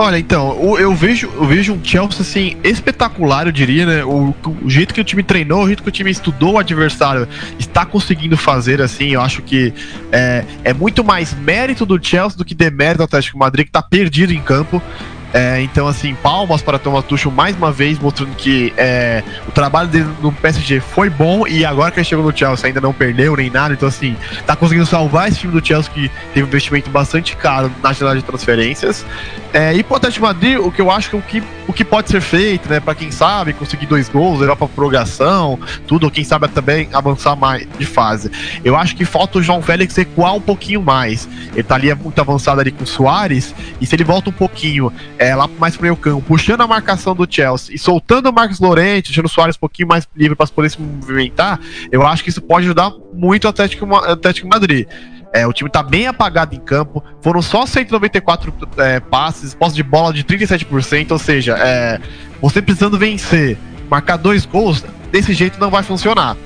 Olha, 0.00 0.18
então, 0.18 0.56
eu 0.78 0.94
vejo, 0.94 1.30
eu 1.36 1.44
vejo 1.44 1.74
um 1.74 1.84
Chelsea 1.84 2.22
assim 2.22 2.56
espetacular, 2.64 3.44
eu 3.44 3.52
diria, 3.52 3.84
né? 3.84 4.02
O, 4.02 4.34
o 4.64 4.70
jeito 4.70 4.94
que 4.94 5.00
o 5.02 5.04
time 5.04 5.22
treinou, 5.22 5.62
o 5.62 5.66
jeito 5.66 5.82
que 5.82 5.90
o 5.90 5.92
time 5.92 6.10
estudou 6.10 6.54
o 6.54 6.58
adversário, 6.58 7.28
está 7.58 7.84
conseguindo 7.84 8.34
fazer 8.34 8.80
assim. 8.80 9.10
Eu 9.10 9.20
acho 9.20 9.42
que 9.42 9.74
é, 10.10 10.42
é 10.64 10.72
muito 10.72 11.04
mais 11.04 11.34
mérito 11.34 11.84
do 11.84 12.02
Chelsea 12.02 12.38
do 12.38 12.46
que 12.46 12.54
demérito 12.54 12.96
do 12.96 13.04
Atlético 13.04 13.36
Madrid, 13.36 13.66
que 13.66 13.68
está 13.68 13.82
perdido 13.82 14.32
em 14.32 14.40
campo. 14.40 14.82
É, 15.32 15.60
então, 15.62 15.86
assim, 15.86 16.14
palmas 16.14 16.60
para 16.60 16.78
Thomas 16.78 17.04
Tuchel 17.04 17.30
mais 17.30 17.56
uma 17.56 17.70
vez, 17.70 17.98
mostrando 17.98 18.34
que 18.34 18.72
é, 18.76 19.22
o 19.46 19.52
trabalho 19.52 19.88
dele 19.88 20.08
no 20.20 20.32
PSG 20.32 20.80
foi 20.80 21.08
bom 21.08 21.46
e 21.46 21.64
agora 21.64 21.90
que 21.90 22.00
ele 22.00 22.04
chegou 22.04 22.24
no 22.24 22.36
Chelsea 22.36 22.66
ainda 22.66 22.80
não 22.80 22.92
perdeu 22.92 23.36
nem 23.36 23.48
nada. 23.48 23.74
Então, 23.74 23.88
assim, 23.88 24.16
tá 24.46 24.56
conseguindo 24.56 24.86
salvar 24.86 25.28
esse 25.28 25.38
time 25.38 25.52
do 25.52 25.64
Chelsea 25.64 25.92
que 25.92 26.10
teve 26.34 26.44
um 26.44 26.48
investimento 26.48 26.90
bastante 26.90 27.36
caro 27.36 27.70
na 27.82 27.92
janela 27.92 28.16
de 28.16 28.22
transferências. 28.24 29.04
É, 29.52 29.74
e 29.74 29.82
pro 29.82 29.96
Atlético 29.96 30.26
Madrid, 30.26 30.58
o 30.58 30.70
que 30.70 30.80
eu 30.80 30.90
acho 30.90 31.10
que 31.10 31.16
o 31.16 31.22
que, 31.22 31.42
o 31.66 31.72
que 31.72 31.84
pode 31.84 32.08
ser 32.08 32.20
feito, 32.20 32.68
né, 32.68 32.78
para 32.78 32.94
quem 32.94 33.10
sabe 33.10 33.52
conseguir 33.52 33.86
dois 33.86 34.08
gols, 34.08 34.40
levar 34.40 34.56
pra 34.56 34.68
prorrogação, 34.68 35.58
tudo, 35.86 36.04
ou 36.04 36.10
quem 36.10 36.24
sabe 36.24 36.48
também 36.48 36.88
avançar 36.92 37.36
mais 37.36 37.66
de 37.78 37.84
fase. 37.84 38.30
Eu 38.64 38.76
acho 38.76 38.94
que 38.96 39.04
falta 39.04 39.38
o 39.38 39.42
João 39.42 39.60
Félix 39.62 39.96
recuar 39.96 40.34
um 40.34 40.40
pouquinho 40.40 40.82
mais. 40.82 41.28
Ele 41.52 41.62
tá 41.62 41.74
ali 41.74 41.92
muito 41.94 42.20
avançado 42.20 42.60
ali 42.60 42.70
com 42.70 42.84
o 42.84 42.86
Soares, 42.86 43.54
e 43.80 43.86
se 43.86 43.94
ele 43.94 44.04
volta 44.04 44.30
um 44.30 44.32
pouquinho 44.32 44.92
é, 45.20 45.34
lá 45.36 45.46
mais 45.58 45.74
pro 45.76 45.82
meio 45.82 45.94
campo, 45.96 46.22
puxando 46.22 46.62
a 46.62 46.66
marcação 46.66 47.14
do 47.14 47.26
Chelsea 47.30 47.74
e 47.74 47.78
soltando 47.78 48.30
o 48.30 48.32
Marcos 48.32 48.58
Lorente, 48.58 49.10
deixando 49.10 49.26
o 49.26 49.28
Soares 49.28 49.54
um 49.54 49.60
pouquinho 49.60 49.86
mais 49.86 50.08
livre 50.16 50.34
para 50.34 50.46
poder 50.46 50.70
se 50.70 50.80
movimentar, 50.80 51.60
eu 51.92 52.06
acho 52.06 52.24
que 52.24 52.30
isso 52.30 52.40
pode 52.40 52.64
ajudar 52.64 52.90
muito 53.12 53.44
o 53.44 53.48
Atlético, 53.48 53.86
Ma- 53.86 54.06
Atlético 54.12 54.48
Madrid. 54.48 54.88
É, 55.32 55.46
o 55.46 55.52
time 55.52 55.68
tá 55.70 55.82
bem 55.82 56.06
apagado 56.08 56.54
em 56.56 56.58
campo. 56.58 57.04
Foram 57.20 57.40
só 57.42 57.64
194 57.66 58.52
é, 58.78 58.98
passes, 58.98 59.54
posse 59.54 59.76
de 59.76 59.82
bola 59.82 60.12
de 60.12 60.24
37%. 60.24 61.12
Ou 61.12 61.18
seja, 61.18 61.56
é, 61.56 62.00
você 62.40 62.60
precisando 62.60 62.98
vencer, 62.98 63.56
marcar 63.88 64.16
dois 64.16 64.44
gols, 64.46 64.82
desse 65.12 65.32
jeito 65.34 65.60
não 65.60 65.70
vai 65.70 65.82
funcionar. 65.84 66.36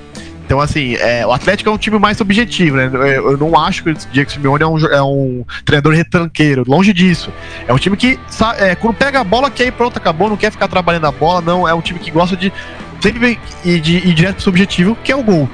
Então, 0.45 0.61
assim, 0.61 0.95
é, 0.95 1.25
o 1.25 1.31
Atlético 1.31 1.69
é 1.69 1.73
um 1.73 1.77
time 1.77 1.97
mais 1.97 2.21
objetivo, 2.21 2.77
né? 2.77 2.89
Eu, 2.93 3.31
eu 3.31 3.37
não 3.37 3.59
acho 3.59 3.83
que 3.83 3.89
o 3.89 3.93
Diego 4.11 4.31
Simeone 4.31 4.63
é 4.63 4.67
um, 4.67 4.77
é 4.85 5.01
um 5.01 5.45
treinador 5.65 5.93
retranqueiro, 5.93 6.63
longe 6.67 6.93
disso. 6.93 7.33
É 7.67 7.73
um 7.73 7.77
time 7.77 7.97
que, 7.97 8.19
é, 8.59 8.75
quando 8.75 8.95
pega 8.95 9.19
a 9.19 9.23
bola, 9.23 9.49
quer 9.49 9.65
ir 9.65 9.71
pronto, 9.71 9.97
acabou, 9.97 10.29
não 10.29 10.37
quer 10.37 10.51
ficar 10.51 10.67
trabalhando 10.67 11.07
a 11.07 11.11
bola, 11.11 11.41
não. 11.41 11.67
É 11.67 11.73
um 11.73 11.81
time 11.81 11.99
que 11.99 12.11
gosta 12.11 12.37
de 12.37 12.53
sempre 13.01 13.39
ir, 13.63 13.79
de, 13.79 13.97
ir 13.97 14.13
direto 14.13 14.35
pro 14.35 14.43
seu 14.43 14.49
objetivo, 14.51 14.95
que 15.03 15.11
é 15.11 15.15
o 15.15 15.23
gol. 15.23 15.49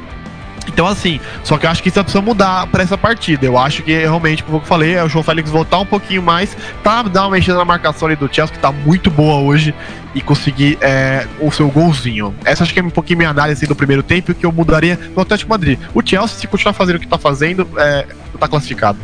Então, 0.67 0.85
assim, 0.87 1.19
só 1.43 1.57
que 1.57 1.65
eu 1.65 1.69
acho 1.69 1.81
que 1.81 1.89
isso 1.89 2.01
precisa 2.03 2.21
mudar 2.21 2.67
pra 2.67 2.83
essa 2.83 2.97
partida. 2.97 3.45
Eu 3.45 3.57
acho 3.57 3.83
que 3.83 3.91
realmente, 3.91 4.43
como 4.43 4.57
eu 4.57 4.61
falei, 4.61 4.95
é 4.95 5.03
o 5.03 5.09
João 5.09 5.23
Félix 5.23 5.49
voltar 5.49 5.79
um 5.79 5.85
pouquinho 5.85 6.21
mais, 6.21 6.55
tá? 6.83 7.01
Dar 7.03 7.23
uma 7.23 7.31
mexida 7.31 7.57
na 7.57 7.65
marcação 7.65 8.07
ali 8.07 8.15
do 8.15 8.33
Chelsea, 8.33 8.55
que 8.55 8.61
tá 8.61 8.71
muito 8.71 9.09
boa 9.09 9.41
hoje, 9.41 9.73
e 10.13 10.21
conseguir 10.21 10.77
é, 10.81 11.25
o 11.39 11.51
seu 11.51 11.69
golzinho. 11.69 12.33
Essa 12.45 12.63
acho 12.63 12.73
que 12.73 12.79
é 12.79 12.83
um 12.83 12.89
pouquinho 12.89 13.17
minha 13.17 13.29
análise 13.29 13.65
do 13.65 13.75
primeiro 13.75 14.03
tempo 14.03 14.33
que 14.33 14.45
eu 14.45 14.51
mudaria 14.51 14.99
no 15.15 15.21
Atlético 15.21 15.49
Madrid. 15.49 15.79
O 15.93 16.01
Chelsea, 16.05 16.39
se 16.39 16.47
continuar 16.47 16.73
fazendo 16.73 16.97
o 16.97 16.99
que 16.99 17.07
tá 17.07 17.17
fazendo, 17.17 17.67
é, 17.77 18.05
tá 18.39 18.47
classificado. 18.47 18.99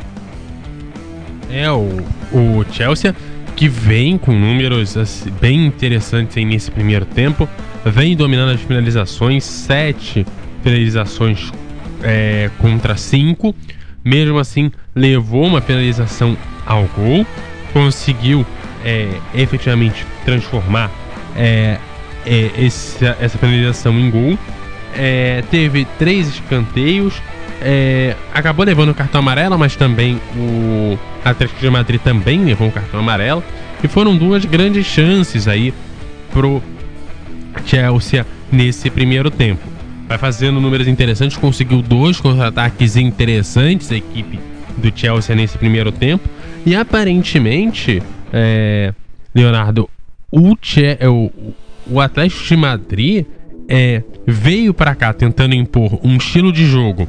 É, 1.49 1.71
o, 1.71 2.03
o 2.31 2.65
Chelsea 2.71 3.15
que 3.55 3.67
vem 3.67 4.19
com 4.19 4.31
números 4.31 4.95
assim, 4.95 5.31
bem 5.41 5.65
interessantes 5.65 6.37
aí 6.37 6.45
nesse 6.45 6.69
primeiro 6.69 7.05
tempo, 7.05 7.49
vem 7.83 8.15
dominando 8.15 8.51
as 8.51 8.61
finalizações, 8.61 9.43
sete 9.43 10.25
finalizações 10.63 11.51
é, 12.03 12.49
contra 12.59 12.95
cinco, 12.95 13.55
mesmo 14.03 14.39
assim 14.39 14.71
levou 14.95 15.45
uma 15.45 15.61
penalização 15.61 16.37
ao 16.65 16.83
gol, 16.95 17.25
conseguiu 17.73 18.45
é, 18.83 19.09
efetivamente 19.33 20.05
transformar 20.25 20.91
é, 21.35 21.77
é, 22.25 22.65
essa, 22.65 23.17
essa 23.19 23.37
penalização 23.37 23.97
em 23.99 24.09
gol, 24.09 24.37
é, 24.95 25.43
teve 25.51 25.85
três 25.97 26.27
escanteios, 26.27 27.21
é, 27.61 28.15
acabou 28.33 28.65
levando 28.65 28.89
o 28.89 28.93
cartão 28.93 29.19
amarelo, 29.19 29.57
mas 29.57 29.75
também 29.75 30.19
o 30.35 30.97
Atlético 31.23 31.59
de 31.59 31.69
Madrid 31.69 32.01
também 32.01 32.43
levou 32.43 32.67
um 32.67 32.71
cartão 32.71 32.99
amarelo. 32.99 33.43
E 33.83 33.87
foram 33.87 34.15
duas 34.17 34.43
grandes 34.45 34.85
chances 34.85 35.47
aí 35.47 35.73
pro 36.31 36.61
Chelsea 37.65 38.25
nesse 38.51 38.89
primeiro 38.89 39.29
tempo. 39.29 39.76
Vai 40.07 40.17
fazendo 40.17 40.61
números 40.61 40.87
interessantes, 40.87 41.37
conseguiu 41.37 41.81
dois 41.81 42.19
contra-ataques 42.19 42.95
interessantes 42.95 43.91
a 43.91 43.95
equipe 43.95 44.39
do 44.77 44.91
Chelsea 44.95 45.35
nesse 45.35 45.57
primeiro 45.57 45.91
tempo. 45.91 46.27
E 46.65 46.75
aparentemente, 46.75 48.01
é, 48.31 48.93
Leonardo, 49.35 49.89
o, 50.31 50.55
é, 50.77 51.09
o, 51.09 51.31
o 51.89 51.99
Atlético 51.99 52.43
de 52.43 52.55
Madrid 52.55 53.25
é, 53.67 54.01
veio 54.25 54.73
para 54.73 54.95
cá 54.95 55.13
tentando 55.13 55.55
impor 55.55 55.99
um 56.03 56.15
estilo 56.17 56.51
de 56.51 56.65
jogo 56.65 57.07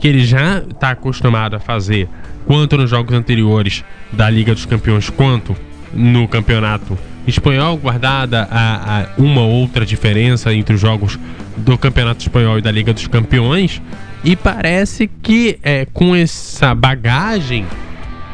que 0.00 0.08
ele 0.08 0.24
já 0.24 0.58
está 0.58 0.90
acostumado 0.90 1.56
a 1.56 1.60
fazer, 1.60 2.08
quanto 2.46 2.76
nos 2.76 2.88
jogos 2.88 3.12
anteriores 3.14 3.84
da 4.12 4.30
Liga 4.30 4.54
dos 4.54 4.64
Campeões, 4.64 5.10
quanto 5.10 5.56
no 5.92 6.28
campeonato 6.28 6.96
espanhol, 7.26 7.76
guardada 7.76 8.48
a, 8.50 9.00
a 9.00 9.06
uma 9.18 9.42
outra 9.42 9.84
diferença 9.84 10.52
entre 10.52 10.74
os 10.74 10.80
jogos 10.80 11.18
do 11.56 11.76
Campeonato 11.76 12.22
Espanhol 12.22 12.58
e 12.58 12.62
da 12.62 12.70
Liga 12.70 12.92
dos 12.92 13.06
Campeões. 13.06 13.82
E 14.24 14.34
parece 14.34 15.08
que 15.22 15.58
é, 15.62 15.86
com 15.92 16.14
essa 16.14 16.74
bagagem 16.74 17.66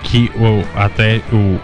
que 0.03 0.31
o, 0.37 0.65
até, 0.79 1.21
o, 1.33 1.59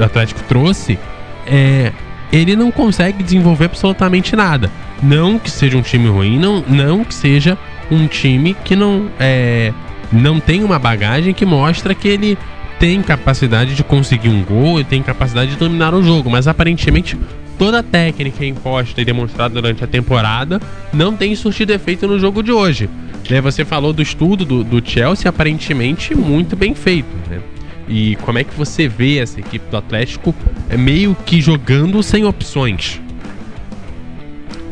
o, 0.00 0.02
Atlético 0.02 0.42
trouxe, 0.44 0.98
é, 1.46 1.92
ele 2.32 2.54
não 2.54 2.70
consegue 2.70 3.22
desenvolver 3.22 3.66
absolutamente 3.66 4.36
nada. 4.36 4.70
Não 5.02 5.38
que 5.38 5.50
seja 5.50 5.76
um 5.76 5.82
time 5.82 6.08
ruim, 6.08 6.38
não, 6.38 6.62
não 6.66 7.04
que 7.04 7.14
seja 7.14 7.56
um 7.90 8.06
time 8.06 8.54
que 8.64 8.76
não 8.76 9.08
é, 9.18 9.72
não 10.12 10.40
tem 10.40 10.64
uma 10.64 10.78
bagagem 10.78 11.32
que 11.32 11.46
mostra 11.46 11.94
que 11.94 12.08
ele 12.08 12.38
tem 12.78 13.02
capacidade 13.02 13.74
de 13.74 13.82
conseguir 13.82 14.28
um 14.28 14.42
gol 14.42 14.80
e 14.80 14.84
tem 14.84 15.02
capacidade 15.02 15.52
de 15.52 15.56
dominar 15.56 15.94
o 15.94 16.02
jogo, 16.02 16.30
mas 16.30 16.46
aparentemente 16.46 17.18
toda 17.58 17.80
a 17.80 17.82
técnica 17.82 18.44
imposta 18.44 19.00
e 19.00 19.04
demonstrada 19.04 19.54
durante 19.54 19.82
a 19.82 19.86
temporada 19.86 20.60
não 20.92 21.16
tem 21.16 21.34
surtido 21.34 21.72
efeito 21.72 22.06
no 22.06 22.18
jogo 22.18 22.42
de 22.42 22.52
hoje. 22.52 22.88
Né, 23.28 23.40
Você 23.40 23.64
falou 23.64 23.92
do 23.92 24.00
estudo 24.00 24.44
do, 24.44 24.62
do 24.62 24.82
Chelsea, 24.88 25.28
aparentemente 25.28 26.14
muito 26.14 26.54
bem 26.56 26.74
feito. 26.74 27.08
Né? 27.28 27.40
E 27.88 28.16
como 28.16 28.38
é 28.38 28.44
que 28.44 28.54
você 28.54 28.86
vê 28.86 29.18
essa 29.18 29.40
equipe 29.40 29.68
do 29.70 29.76
Atlético 29.76 30.34
é 30.68 30.76
meio 30.76 31.16
que 31.26 31.40
jogando 31.40 32.02
sem 32.02 32.24
opções? 32.24 33.00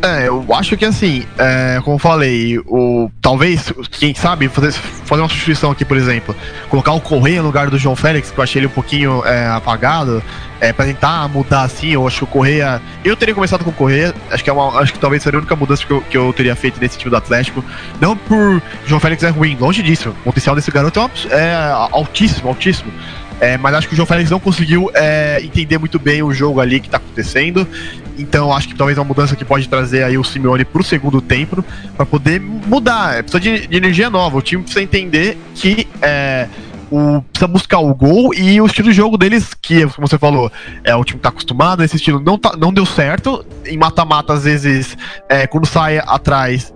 É, 0.07 0.29
eu 0.29 0.47
acho 0.55 0.77
que 0.77 0.85
assim, 0.85 1.25
é, 1.37 1.81
como 1.85 1.99
falei, 1.99 2.59
o, 2.61 3.11
talvez, 3.21 3.73
quem 3.91 4.15
sabe, 4.15 4.49
fazer, 4.49 4.71
fazer 4.71 5.21
uma 5.21 5.29
substituição 5.29 5.71
aqui, 5.73 5.85
por 5.85 5.97
exemplo, 5.97 6.35
colocar 6.69 6.93
o 6.93 7.01
Correia 7.01 7.41
no 7.41 7.47
lugar 7.49 7.69
do 7.71 7.77
João 7.77 7.97
Félix, 7.97 8.31
que 8.31 8.39
eu 8.39 8.45
achei 8.45 8.61
ele 8.61 8.67
um 8.69 8.71
pouquinho 8.71 9.25
é, 9.27 9.49
apagado, 9.49 10.23
é, 10.61 10.73
pra 10.73 10.85
tentar 10.87 11.29
mudar 11.29 11.63
assim, 11.63 11.89
eu 11.89 12.07
acho 12.07 12.19
que 12.19 12.25
o 12.25 12.27
Correia. 12.29 12.81
Eu 13.05 13.17
teria 13.17 13.35
começado 13.35 13.65
com 13.65 13.71
o 13.71 13.73
Correia, 13.73 14.15
acho 14.31 14.45
que, 14.45 14.49
é 14.49 14.53
uma, 14.53 14.79
acho 14.81 14.93
que 14.93 14.99
talvez 14.99 15.23
seria 15.23 15.39
a 15.39 15.41
única 15.41 15.57
mudança 15.57 15.85
que 15.85 15.93
eu, 15.93 16.01
que 16.03 16.17
eu 16.17 16.33
teria 16.33 16.55
feito 16.55 16.81
nesse 16.81 16.97
time 16.97 17.11
do 17.11 17.17
Atlético. 17.17 17.65
Não 18.01 18.17
por 18.17 18.63
João 18.87 19.01
Félix 19.01 19.25
é 19.25 19.31
ruim, 19.31 19.57
longe 19.59 19.83
disso. 19.83 20.11
O 20.11 20.25
potencial 20.25 20.55
desse 20.55 20.71
garoto 20.71 21.01
é, 21.01 21.03
uma- 21.03 21.11
é 21.37 21.55
altíssimo, 21.93 22.49
altíssimo. 22.49 22.93
É, 23.39 23.59
mas 23.59 23.75
acho 23.75 23.87
que 23.87 23.93
o 23.93 23.97
João 23.97 24.07
Félix 24.07 24.31
não 24.31 24.41
conseguiu 24.41 24.91
é, 24.95 25.41
entender 25.43 25.77
muito 25.77 25.99
bem 25.99 26.23
o 26.23 26.33
jogo 26.33 26.59
ali 26.59 26.81
que 26.81 26.89
tá 26.89 26.97
acontecendo. 26.97 27.69
Então 28.19 28.53
acho 28.53 28.69
que 28.69 28.75
talvez 28.75 28.99
uma 28.99 29.05
mudança 29.05 29.37
que 29.37 29.45
pode 29.45 29.69
trazer 29.69 30.03
aí 30.03 30.17
o 30.17 30.25
Simeone 30.25 30.65
pro 30.65 30.83
segundo 30.83 31.21
tempo 31.21 31.65
para 31.97 32.07
poder 32.07 32.41
mudar. 32.41 33.17
É, 33.17 33.23
precisa 33.23 33.41
de, 33.41 33.67
de 33.67 33.77
energia 33.77 34.11
nova. 34.11 34.39
O 34.39 34.43
time 34.43 34.63
precisa 34.63 34.83
entender 34.83 35.39
que 35.55 35.87
é, 36.01 36.49
o, 36.91 37.23
precisa 37.23 37.47
buscar 37.47 37.79
o 37.79 37.95
gol 37.95 38.33
e 38.35 38.61
o 38.61 38.67
estilo 38.67 38.89
de 38.89 38.95
jogo 38.95 39.19
deles, 39.19 39.55
que, 39.55 39.87
como 39.89 40.07
você 40.07 40.19
falou, 40.19 40.51
é 40.85 40.95
o 40.95 41.05
time 41.05 41.21
tá 41.21 41.29
acostumado, 41.29 41.83
esse 41.83 41.97
estilo 41.97 42.21
não, 42.21 42.39
tá, 42.39 42.55
não 42.57 42.73
deu 42.73 42.87
certo. 42.87 43.45
Em 43.65 43.77
mata-mata, 43.77 44.33
às 44.33 44.45
vezes, 44.45 44.97
é, 45.29 45.47
quando 45.47 45.67
sai 45.67 45.99
atrás, 45.99 46.73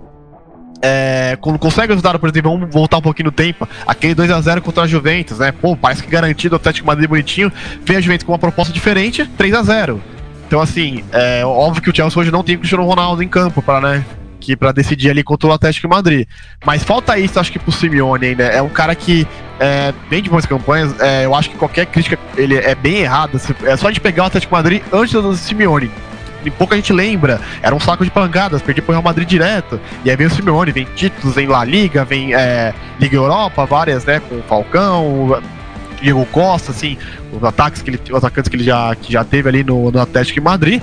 é, 0.81 1.37
quando 1.39 1.59
consegue 1.59 1.89
resultado, 1.89 2.19
por 2.19 2.29
exemplo, 2.29 2.51
vamos 2.51 2.73
voltar 2.73 2.97
um 2.97 3.01
pouquinho 3.01 3.27
no 3.27 3.31
tempo, 3.31 3.67
aquele 3.85 4.15
2 4.15 4.31
a 4.31 4.41
0 4.41 4.61
contra 4.61 4.83
a 4.83 4.87
Juventus, 4.87 5.39
né? 5.39 5.51
Pô, 5.51 5.75
parece 5.75 6.03
que 6.03 6.09
garantido 6.09 6.55
o 6.55 6.57
Atlético 6.57 6.87
Madrid 6.87 7.07
bonitinho, 7.07 7.51
veio 7.83 7.99
a 7.99 8.01
Juventus 8.01 8.25
com 8.25 8.31
uma 8.31 8.39
proposta 8.39 8.73
diferente, 8.73 9.25
3 9.37 9.53
a 9.53 9.63
0 9.63 10.01
Então, 10.51 10.59
assim, 10.59 11.01
é 11.13 11.45
óbvio 11.45 11.81
que 11.81 11.89
o 11.89 11.95
Chelsea 11.95 12.21
hoje 12.21 12.29
não 12.29 12.43
tem 12.43 12.55
o 12.55 12.59
Cristiano 12.59 12.83
Ronaldo 12.83 13.23
em 13.23 13.27
campo 13.29 13.61
para, 13.61 13.79
né? 13.79 14.05
Que 14.37 14.53
para 14.53 14.73
decidir 14.73 15.09
ali 15.09 15.23
contra 15.23 15.47
o 15.47 15.53
Atlético 15.53 15.87
de 15.87 15.95
Madrid. 15.95 16.27
Mas 16.65 16.83
falta 16.83 17.17
isso, 17.17 17.39
acho 17.39 17.49
que 17.49 17.57
pro 17.57 17.71
Simeone 17.71 18.25
ainda. 18.25 18.43
É 18.43 18.61
um 18.61 18.67
cara 18.67 18.93
que, 18.93 19.25
é, 19.61 19.93
bem 20.09 20.21
de 20.21 20.29
boas 20.29 20.45
campanhas, 20.45 20.93
é, 20.99 21.23
eu 21.23 21.33
acho 21.33 21.49
que 21.49 21.55
qualquer 21.55 21.85
crítica 21.85 22.19
ele 22.35 22.57
é 22.57 22.75
bem 22.75 22.97
errada. 22.97 23.39
É 23.63 23.77
só 23.77 23.89
de 23.89 24.01
pegar 24.01 24.23
o 24.23 24.25
Atlético 24.25 24.53
de 24.53 24.61
Madrid 24.61 24.83
antes 24.91 25.13
do 25.13 25.33
Simeone 25.37 25.89
e 26.43 26.51
pouca 26.51 26.75
gente 26.75 26.91
lembra. 26.91 27.39
Era 27.61 27.73
um 27.73 27.79
saco 27.79 28.03
de 28.03 28.11
pancadas, 28.11 28.61
perdi 28.61 28.81
pro 28.81 28.91
Real 28.91 29.01
Madrid 29.01 29.25
direto. 29.25 29.79
E 30.03 30.09
aí 30.09 30.17
vem 30.17 30.27
o 30.27 30.29
Simeone, 30.29 30.73
vem 30.73 30.85
títulos 30.97 31.37
em 31.37 31.47
La 31.47 31.63
Liga, 31.63 32.03
vem 32.03 32.33
é, 32.33 32.73
Liga 32.99 33.15
Europa, 33.15 33.65
várias, 33.65 34.03
né? 34.03 34.19
Com 34.19 34.39
o 34.39 34.43
Falcão. 34.43 35.41
Diego 36.01 36.25
Costa, 36.27 36.71
assim, 36.71 36.97
os 37.31 37.43
ataques 37.43 37.81
que 37.81 37.89
ele, 37.89 37.99
os 38.09 38.17
atacantes 38.17 38.49
que 38.49 38.55
ele 38.55 38.63
já, 38.63 38.95
que 38.95 39.11
já 39.11 39.23
teve 39.23 39.47
ali 39.47 39.63
no, 39.63 39.91
no 39.91 40.01
Atlético 40.01 40.35
de 40.35 40.41
Madrid. 40.41 40.81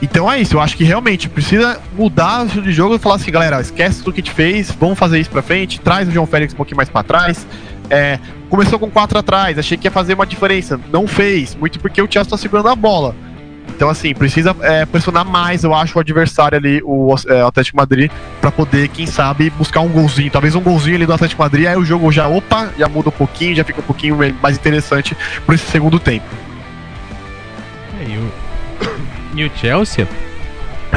Então 0.00 0.30
é 0.30 0.40
isso, 0.40 0.56
eu 0.56 0.60
acho 0.60 0.76
que 0.76 0.82
realmente 0.82 1.28
precisa 1.28 1.80
mudar 1.96 2.42
o 2.42 2.46
estilo 2.46 2.64
de 2.64 2.72
jogo 2.72 2.96
e 2.96 2.98
falar 2.98 3.14
assim, 3.14 3.30
galera, 3.30 3.60
esquece 3.60 4.02
tudo 4.02 4.12
que 4.12 4.22
te 4.22 4.32
fez, 4.32 4.68
vamos 4.72 4.98
fazer 4.98 5.20
isso 5.20 5.30
pra 5.30 5.42
frente, 5.42 5.80
traz 5.80 6.08
o 6.08 6.10
João 6.10 6.26
Félix 6.26 6.52
um 6.52 6.56
pouquinho 6.56 6.76
mais 6.76 6.88
pra 6.88 7.04
trás. 7.04 7.46
É, 7.88 8.18
começou 8.48 8.80
com 8.80 8.90
quatro 8.90 9.16
atrás, 9.16 9.58
achei 9.58 9.78
que 9.78 9.86
ia 9.86 9.92
fazer 9.92 10.14
uma 10.14 10.26
diferença, 10.26 10.80
não 10.90 11.06
fez, 11.06 11.54
muito 11.54 11.78
porque 11.78 12.02
o 12.02 12.10
Chelsea 12.10 12.30
tá 12.30 12.36
segurando 12.36 12.68
a 12.68 12.74
bola. 12.74 13.14
Então, 13.74 13.88
assim, 13.88 14.14
precisa 14.14 14.54
é, 14.60 14.86
pressionar 14.86 15.24
mais, 15.24 15.64
eu 15.64 15.74
acho, 15.74 15.98
o 15.98 16.00
adversário 16.00 16.56
ali, 16.56 16.80
o 16.84 17.14
é, 17.28 17.42
Atlético 17.42 17.76
Madrid, 17.76 18.10
para 18.40 18.50
poder, 18.50 18.88
quem 18.88 19.06
sabe, 19.06 19.50
buscar 19.50 19.80
um 19.80 19.88
golzinho. 19.88 20.30
Talvez 20.30 20.54
um 20.54 20.60
golzinho 20.60 20.96
ali 20.96 21.06
do 21.06 21.12
Atlético 21.12 21.42
Madrid, 21.42 21.66
aí 21.66 21.76
o 21.76 21.84
jogo 21.84 22.12
já, 22.12 22.28
opa, 22.28 22.70
já 22.78 22.88
muda 22.88 23.08
um 23.08 23.12
pouquinho, 23.12 23.54
já 23.54 23.64
fica 23.64 23.80
um 23.80 23.84
pouquinho 23.84 24.16
mais 24.40 24.56
interessante 24.56 25.16
por 25.44 25.54
esse 25.54 25.68
segundo 25.70 25.98
tempo. 25.98 26.26
É, 27.98 28.04
e, 28.04 28.18
o, 28.18 28.32
e 29.40 29.44
o 29.46 29.50
Chelsea 29.56 30.06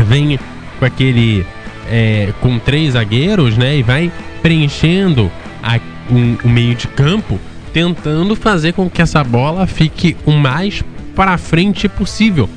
vem 0.05 0.39
com 0.77 0.85
aquele. 0.85 1.45
É, 1.87 2.33
com 2.41 2.57
três 2.57 2.93
zagueiros, 2.93 3.57
né? 3.57 3.77
E 3.77 3.83
vai 3.83 4.11
preenchendo 4.41 5.31
a, 5.61 5.79
um, 6.11 6.35
o 6.43 6.49
meio 6.49 6.73
de 6.75 6.87
campo, 6.87 7.39
tentando 7.71 8.35
fazer 8.35 8.73
com 8.73 8.89
que 8.89 9.01
essa 9.01 9.23
bola 9.23 9.67
fique 9.67 10.17
o 10.25 10.31
mais 10.31 10.83
para 11.15 11.37
frente 11.37 11.87
possível. 11.87 12.49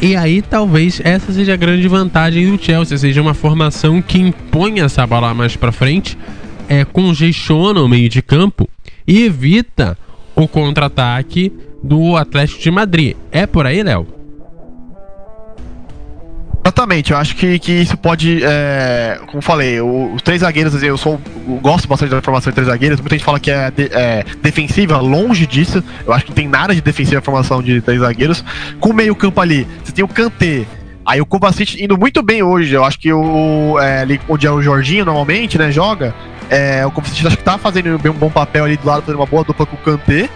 E 0.00 0.14
aí 0.14 0.40
talvez 0.40 1.00
essa 1.02 1.32
seja 1.32 1.54
a 1.54 1.56
grande 1.56 1.88
vantagem 1.88 2.48
do 2.50 2.62
Chelsea, 2.62 2.96
seja 2.96 3.20
uma 3.20 3.34
formação 3.34 4.00
que 4.00 4.18
impõe 4.18 4.80
essa 4.80 5.04
bola 5.04 5.34
mais 5.34 5.56
para 5.56 5.72
frente, 5.72 6.16
é, 6.68 6.84
congestiona 6.84 7.82
o 7.82 7.88
meio 7.88 8.08
de 8.08 8.22
campo 8.22 8.68
e 9.06 9.24
evita 9.24 9.98
o 10.36 10.46
contra-ataque 10.46 11.52
do 11.82 12.16
Atlético 12.16 12.60
de 12.60 12.70
Madrid. 12.70 13.16
É 13.32 13.44
por 13.44 13.66
aí, 13.66 13.82
Léo? 13.82 14.17
Exatamente, 16.68 17.12
eu 17.12 17.16
acho 17.16 17.34
que, 17.34 17.58
que 17.58 17.72
isso 17.72 17.96
pode, 17.96 18.44
é, 18.44 19.18
como 19.28 19.40
falei, 19.40 19.80
o, 19.80 20.12
os 20.12 20.20
três 20.20 20.42
zagueiros, 20.42 20.82
eu 20.82 20.98
sou 20.98 21.18
eu 21.48 21.54
gosto 21.62 21.88
bastante 21.88 22.10
da 22.10 22.20
formação 22.20 22.50
de 22.50 22.56
três 22.56 22.68
zagueiros, 22.68 23.00
muita 23.00 23.14
gente 23.16 23.24
fala 23.24 23.40
que 23.40 23.50
é, 23.50 23.70
de, 23.70 23.84
é, 23.90 24.22
defensiva, 24.42 24.98
longe 24.98 25.46
disso, 25.46 25.82
eu 26.06 26.12
acho 26.12 26.26
que 26.26 26.30
não 26.30 26.36
tem 26.36 26.46
nada 26.46 26.74
de 26.74 26.82
defensiva 26.82 27.20
a 27.20 27.22
formação 27.22 27.62
de 27.62 27.80
três 27.80 28.00
zagueiros. 28.00 28.44
Com 28.80 28.90
o 28.90 28.92
meio 28.92 29.16
campo 29.16 29.40
ali, 29.40 29.66
você 29.82 29.92
tem 29.92 30.04
o 30.04 30.08
Kanté, 30.08 30.66
aí 31.06 31.22
o 31.22 31.26
Kovacic 31.26 31.82
indo 31.82 31.96
muito 31.96 32.22
bem 32.22 32.42
hoje, 32.42 32.74
eu 32.74 32.84
acho 32.84 32.98
que 32.98 33.10
o, 33.10 33.78
é, 33.80 34.02
ali 34.02 34.20
onde 34.28 34.46
é 34.46 34.50
o 34.50 34.60
Jorginho 34.60 35.06
normalmente, 35.06 35.56
né, 35.56 35.72
joga, 35.72 36.14
é, 36.50 36.84
o 36.84 36.90
Kovacic 36.90 37.26
acho 37.26 37.38
que 37.38 37.44
tá 37.44 37.56
fazendo 37.56 37.94
um 37.94 38.12
bom 38.12 38.28
papel 38.28 38.66
ali 38.66 38.76
do 38.76 38.86
lado, 38.86 39.00
fazendo 39.00 39.20
uma 39.20 39.26
boa 39.26 39.42
dupla 39.42 39.64
com 39.64 39.74
o 39.74 39.78
Kanté, 39.78 40.28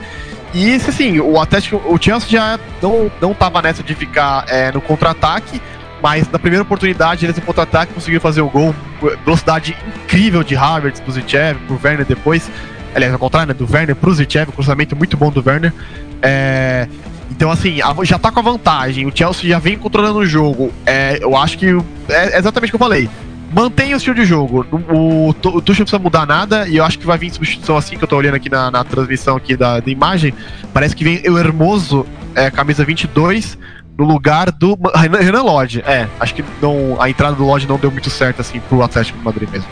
e 0.54 0.74
assim, 0.74 1.20
o 1.20 1.38
Atlético, 1.38 1.76
o 1.86 1.98
Chelsea 2.00 2.28
já 2.28 2.59
não, 2.80 3.10
não 3.20 3.34
tava 3.34 3.60
nessa 3.60 3.82
de 3.82 3.94
ficar 3.94 4.46
é, 4.48 4.72
no 4.72 4.80
contra-ataque, 4.80 5.60
mas 6.02 6.28
na 6.30 6.38
primeira 6.38 6.62
oportunidade 6.62 7.24
eles 7.24 7.38
em 7.38 7.40
contra-ataque 7.40 7.94
conseguiram 7.94 8.20
fazer 8.20 8.40
o 8.40 8.48
gol. 8.48 8.74
Velocidade 9.24 9.76
incrível 10.04 10.42
de 10.42 10.56
Havertz 10.56 11.00
pro 11.00 11.12
Zichev, 11.12 11.58
pro 11.66 11.78
Werner 11.82 12.04
depois. 12.04 12.50
Aliás, 12.94 13.12
ao 13.12 13.18
contrário, 13.18 13.48
né? 13.48 13.54
Do 13.54 13.72
Werner 13.72 13.94
pro 13.94 14.12
Zichev, 14.12 14.50
cruzamento 14.50 14.96
muito 14.96 15.16
bom 15.16 15.30
do 15.30 15.42
Werner. 15.46 15.72
É... 16.20 16.88
Então, 17.30 17.50
assim, 17.50 17.78
já 18.02 18.18
tá 18.18 18.30
com 18.30 18.40
a 18.40 18.42
vantagem. 18.42 19.06
O 19.06 19.12
Chelsea 19.14 19.48
já 19.48 19.58
vem 19.58 19.78
controlando 19.78 20.18
o 20.18 20.26
jogo. 20.26 20.70
É, 20.84 21.18
eu 21.22 21.36
acho 21.36 21.56
que 21.56 21.66
é 22.08 22.38
exatamente 22.38 22.68
o 22.68 22.72
que 22.72 22.74
eu 22.74 22.78
falei. 22.78 23.08
Mantém 23.54 23.94
o 23.94 23.96
estilo 23.96 24.16
de 24.16 24.24
jogo. 24.24 24.66
O, 24.70 24.76
o, 24.76 25.28
o 25.30 25.34
Tuchel 25.62 25.84
precisa 25.84 25.98
mudar 25.98 26.26
nada. 26.26 26.68
E 26.68 26.76
eu 26.76 26.84
acho 26.84 26.98
que 26.98 27.06
vai 27.06 27.16
vir 27.16 27.30
substituição 27.30 27.76
assim, 27.76 27.96
que 27.96 28.04
eu 28.04 28.08
tô 28.08 28.16
olhando 28.16 28.34
aqui 28.34 28.50
na, 28.50 28.70
na 28.70 28.84
transmissão 28.84 29.36
aqui 29.36 29.56
da, 29.56 29.80
da 29.80 29.90
imagem. 29.90 30.34
Parece 30.74 30.94
que 30.94 31.04
vem 31.04 31.22
o 31.28 31.38
Hermoso, 31.38 32.06
é, 32.34 32.50
camisa 32.50 32.84
22 32.84 33.56
no 33.97 34.05
lugar 34.05 34.51
do 34.51 34.78
Renan 34.94 35.43
Lodge. 35.43 35.82
É, 35.86 36.09
acho 36.19 36.35
que 36.35 36.44
não, 36.60 37.01
a 37.01 37.09
entrada 37.10 37.36
do 37.36 37.44
Lodge 37.44 37.66
não 37.66 37.78
deu 37.78 37.90
muito 37.90 38.10
certo 38.10 38.40
assim 38.40 38.60
pro 38.60 38.82
Atlético 38.82 39.19
de 39.19 39.24
Madrid 39.24 39.48
mesmo. 39.51 39.69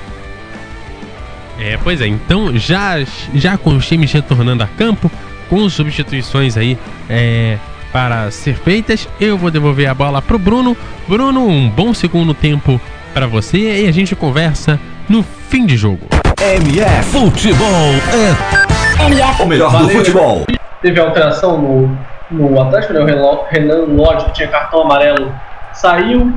É, 1.58 1.78
pois 1.82 2.00
é, 2.00 2.06
então 2.06 2.56
já, 2.56 2.94
já 3.34 3.58
com 3.58 3.76
os 3.76 3.86
times 3.86 4.10
retornando 4.12 4.62
a 4.62 4.66
campo, 4.66 5.10
com 5.48 5.68
substituições 5.68 6.56
aí 6.56 6.78
é, 7.08 7.58
para 7.92 8.30
ser 8.30 8.54
feitas, 8.54 9.08
eu 9.20 9.36
vou 9.36 9.50
devolver 9.50 9.88
a 9.88 9.94
bola 9.94 10.22
pro 10.22 10.38
Bruno. 10.38 10.76
Bruno, 11.06 11.46
um 11.46 11.68
bom 11.68 11.92
segundo 11.92 12.32
tempo 12.32 12.80
para 13.12 13.26
você 13.26 13.82
e 13.84 13.88
a 13.88 13.92
gente 13.92 14.16
conversa 14.16 14.80
no 15.08 15.22
fim 15.22 15.66
de 15.66 15.76
jogo. 15.76 16.06
MF 16.40 17.10
Futebol 17.10 17.66
é 17.68 19.02
MF. 19.04 19.42
o 19.42 19.46
melhor 19.46 19.70
Valeu. 19.70 19.88
do 19.88 19.92
futebol. 19.92 20.46
Teve 20.80 20.98
alteração 20.98 21.60
no 21.60 21.98
no 22.30 22.60
Atlético, 22.60 22.92
né? 22.92 23.00
O 23.00 23.44
Renan 23.48 23.84
Lodge, 23.88 24.26
que 24.26 24.32
tinha 24.32 24.48
cartão 24.48 24.82
amarelo, 24.82 25.34
saiu. 25.72 26.32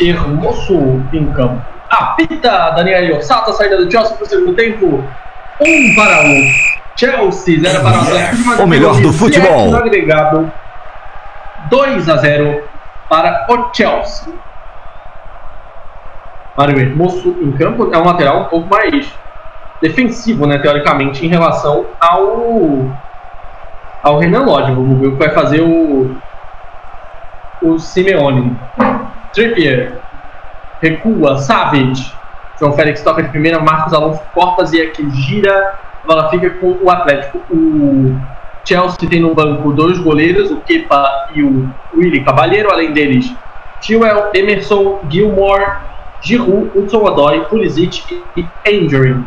Hermoso 0.00 1.02
em 1.12 1.26
campo. 1.32 1.62
Apita 1.88 2.70
Daniel 2.70 3.16
Osata, 3.16 3.52
saída 3.52 3.76
do 3.76 3.90
Chelsea 3.90 4.16
para 4.16 4.24
o 4.24 4.28
segundo 4.28 4.54
tempo. 4.54 5.04
Um 5.60 5.94
para 5.94 6.24
o 6.24 6.34
Chelsea, 6.96 7.60
zero 7.60 7.80
para 7.80 7.98
o 7.98 8.00
Atlético. 8.00 8.62
O 8.62 8.66
melhor 8.66 9.00
do 9.00 9.12
futebol. 9.12 9.70
No 9.70 9.76
agregado, 9.76 10.52
2 11.70 12.08
a 12.08 12.16
0 12.16 12.64
para 13.08 13.46
o 13.48 13.72
Chelsea. 13.72 14.32
Mário 16.56 16.78
Hermoso 16.78 17.36
em 17.40 17.52
campo 17.52 17.90
é 17.92 17.98
um 17.98 18.04
lateral 18.04 18.42
um 18.42 18.44
pouco 18.44 18.68
mais 18.68 19.08
defensivo, 19.80 20.46
né, 20.46 20.58
teoricamente, 20.58 21.24
em 21.24 21.28
relação 21.28 21.86
ao 22.00 22.90
ao 24.04 24.18
Renan 24.18 24.44
Lodge. 24.44 24.72
Vamos 24.72 25.00
ver 25.00 25.06
o 25.08 25.12
que 25.12 25.18
vai 25.18 25.30
fazer 25.30 25.62
o, 25.62 26.14
o 27.62 27.78
Simeone. 27.78 28.56
Trippier 29.32 29.98
recua, 30.80 31.38
Savage. 31.38 32.14
João 32.60 32.72
Félix 32.72 33.02
toca 33.02 33.22
de 33.22 33.30
primeira, 33.30 33.58
Marcos 33.58 33.92
Alonso 33.92 34.20
corta, 34.32 34.62
aqui 34.62 35.10
gira, 35.10 35.74
a 36.04 36.06
bola 36.06 36.30
fica 36.30 36.50
com 36.50 36.78
o 36.80 36.90
Atlético. 36.90 37.38
O 37.50 38.16
Chelsea 38.64 39.08
tem 39.08 39.20
no 39.20 39.34
banco 39.34 39.72
dois 39.72 39.98
goleiros, 39.98 40.50
o 40.52 40.60
Kepa 40.60 41.30
e 41.34 41.42
o 41.42 41.68
Willy 41.96 42.22
Cabalheiro, 42.22 42.70
além 42.70 42.92
deles, 42.92 43.34
Chilwell, 43.80 44.30
Emerson, 44.34 45.00
Gilmore, 45.08 45.78
Giroud, 46.20 46.70
Hudson 46.78 47.02
Odoi, 47.02 47.40
Pulisic 47.46 48.22
e 48.36 48.46
Andrew. 48.66 49.24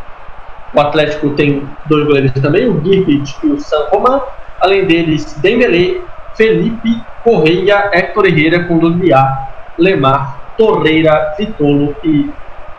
O 0.74 0.80
Atlético 0.80 1.32
tem 1.32 1.68
dois 1.88 2.06
goleiros 2.06 2.32
também, 2.34 2.70
o 2.70 2.82
Girgit 2.84 3.36
e 3.44 3.48
o 3.48 3.60
San 3.60 3.88
Roman. 3.90 4.22
Além 4.59 4.85
deles, 4.85 5.34
Dembélé, 5.39 6.01
Felipe, 6.35 7.01
Correia, 7.23 7.89
Héctor 7.91 8.25
Herrera, 8.25 8.63
Condoliar, 8.65 9.73
Lemar, 9.77 10.53
Torreira, 10.57 11.35
Vitolo 11.38 11.95
e 12.03 12.31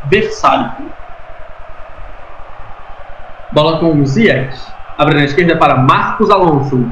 Versalho. 0.06 0.72
Bola 3.52 3.78
com 3.78 4.00
o 4.00 4.06
Ziyech. 4.06 4.56
Abre 4.96 5.14
na 5.14 5.24
esquerda 5.24 5.56
para 5.56 5.76
Marcos 5.76 6.30
Alonso. 6.30 6.90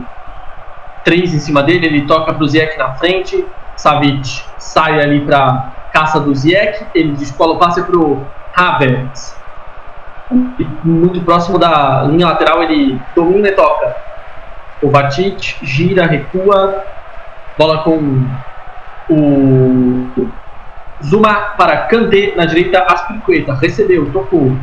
Três 1.04 1.34
em 1.34 1.38
cima 1.38 1.62
dele, 1.62 1.86
ele 1.86 2.06
toca 2.06 2.32
para 2.32 2.42
o 2.42 2.48
Ziyech 2.48 2.78
na 2.78 2.94
frente. 2.94 3.44
Savic 3.76 4.44
sai 4.58 5.00
ali 5.00 5.20
para 5.20 5.72
caça 5.92 6.20
do 6.20 6.34
Ziyech. 6.34 6.86
Ele 6.94 7.12
descola 7.12 7.54
o 7.54 7.58
passe 7.58 7.82
para 7.82 7.96
o 7.96 8.24
Havertz. 8.56 9.36
Muito 10.84 11.20
próximo 11.22 11.58
da 11.58 12.02
linha 12.04 12.26
lateral, 12.26 12.62
ele 12.62 13.00
domina 13.14 13.48
e 13.48 13.52
toca 13.52 14.06
o 14.86 14.90
Vatic 14.90 15.56
gira, 15.62 16.06
recua, 16.06 16.84
bola 17.58 17.82
com 17.82 18.24
o 19.10 20.28
Zuma 21.04 21.34
para 21.58 21.88
Kanté 21.88 22.34
na 22.36 22.46
direita, 22.46 22.84
Aspiricueta 22.88 23.54
recebeu, 23.54 24.10
tocou. 24.12 24.56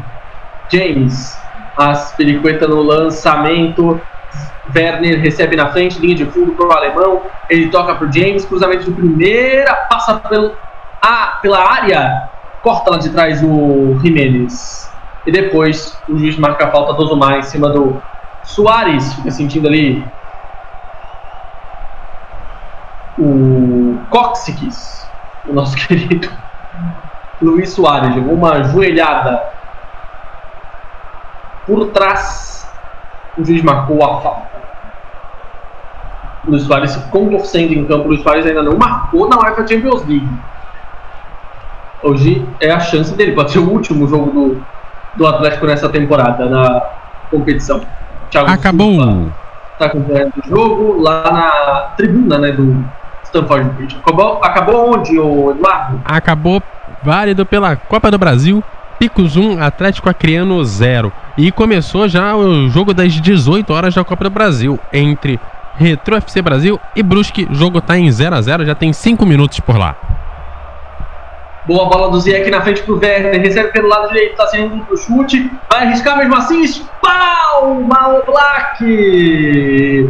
James, 0.71 1.37
Aspiricueta 1.77 2.67
no 2.67 2.81
lançamento. 2.81 3.99
Werner 4.73 5.19
recebe 5.19 5.57
na 5.57 5.69
frente, 5.71 5.99
linha 5.99 6.15
de 6.15 6.25
fundo 6.25 6.53
para 6.53 6.67
o 6.67 6.71
alemão. 6.71 7.21
Ele 7.49 7.69
toca 7.69 7.93
para 7.95 8.07
o 8.07 8.11
James, 8.11 8.45
cruzamento 8.45 8.85
de 8.85 8.91
primeira, 8.91 9.75
passa 9.89 10.15
pelo, 10.15 10.53
a, 11.01 11.39
pela 11.41 11.59
área, 11.59 12.29
corta 12.61 12.91
lá 12.91 12.97
de 12.97 13.09
trás 13.09 13.43
o 13.43 13.99
Jimenez. 14.01 14.89
E 15.27 15.31
depois 15.31 15.97
o 16.07 16.17
juiz 16.17 16.37
marca 16.37 16.65
a 16.65 16.71
falta 16.71 16.93
do 16.93 17.05
Zuma 17.07 17.37
em 17.37 17.43
cima 17.43 17.69
do 17.69 18.01
Soares 18.44 19.14
fica 19.14 19.32
sentindo 19.32 19.68
ali 19.68 20.06
o 23.18 23.99
cóccix, 24.10 25.07
o 25.48 25.53
nosso 25.53 25.76
querido 25.88 26.30
Luiz 27.41 27.72
Soares, 27.72 28.15
jogou 28.15 28.34
uma 28.34 28.64
joelhada 28.64 29.41
por 31.65 31.88
trás, 31.88 32.70
o 33.38 33.44
juiz 33.44 33.61
marcou 33.61 34.03
a 34.03 34.22
falta. 34.22 34.53
Luiz 36.45 36.64
Soares 36.64 36.95
contorcendo 37.10 37.74
em 37.74 37.86
campo, 37.86 38.07
Luiz 38.07 38.22
Soares 38.22 38.45
ainda 38.45 38.64
não 38.64 38.78
marcou 38.78 39.30
na 39.30 39.38
UEFA 39.38 39.65
Champions 39.68 40.06
League. 40.06 40.30
Hoje 42.02 42.45
é 42.60 42.70
a 42.70 42.80
chance 42.82 43.14
dele, 43.15 43.32
pode 43.32 43.52
ser 43.52 43.60
o 43.60 43.70
último 43.70 44.07
jogo 44.07 44.32
do, 44.32 44.65
do 45.15 45.26
Atlético 45.26 45.65
nessa 45.65 45.88
temporada, 45.88 46.49
na 46.49 46.82
competição. 47.32 47.82
Thiago 48.34 48.49
Acabou 48.49 49.31
está 49.73 49.85
acompanhando 49.85 50.34
o 50.43 50.49
jogo 50.49 51.01
lá 51.01 51.31
na 51.31 51.49
tribuna 51.95 52.39
né, 52.39 52.51
do 52.51 52.84
Stanford 53.23 53.69
Bridge. 53.72 53.97
Acabou, 53.97 54.39
acabou 54.43 54.93
onde, 54.93 55.19
o 55.19 55.51
Eduardo? 55.51 56.01
Acabou 56.03 56.64
válido 57.03 57.45
pela 57.45 57.76
Copa 57.76 58.10
do 58.10 58.18
Brasil. 58.18 58.64
Picos 58.97 59.35
1, 59.35 59.61
Atlético 59.61 60.10
Acreano 60.10 60.64
0. 60.64 61.11
E 61.38 61.51
começou 61.51 62.07
já 62.07 62.35
o 62.35 62.69
jogo 62.69 62.93
das 62.93 63.14
18 63.14 63.72
horas 63.72 63.93
da 63.93 64.03
Copa 64.03 64.23
do 64.23 64.30
Brasil 64.30 64.80
entre 64.91 65.39
Retro 65.76 66.15
FC 66.15 66.41
Brasil 66.41 66.80
e 66.95 67.03
Brusque. 67.03 67.47
O 67.49 67.55
jogo 67.55 67.81
tá 67.81 67.97
em 67.97 68.10
0 68.10 68.35
a 68.35 68.41
0 68.41 68.65
já 68.65 68.76
tem 68.76 68.93
5 68.93 69.26
minutos 69.26 69.60
por 69.60 69.77
lá. 69.77 69.95
Boa 71.65 71.85
bola 71.85 72.11
do 72.11 72.19
Ziek 72.19 72.52
na 72.52 72.61
frente 72.61 72.84
pro 72.84 72.99
Werner. 72.99 73.40
Recebe 73.40 73.69
pelo 73.69 73.88
lado 73.88 74.10
direito, 74.10 74.35
tá 74.35 74.45
saindo 74.48 74.84
pro 74.85 74.98
chute. 74.98 75.49
Vai 75.72 75.84
arriscar 75.84 76.18
mesmo 76.18 76.35
assim. 76.35 76.61
Espalma 76.61 78.18
o 78.18 78.26
Black. 78.26 80.10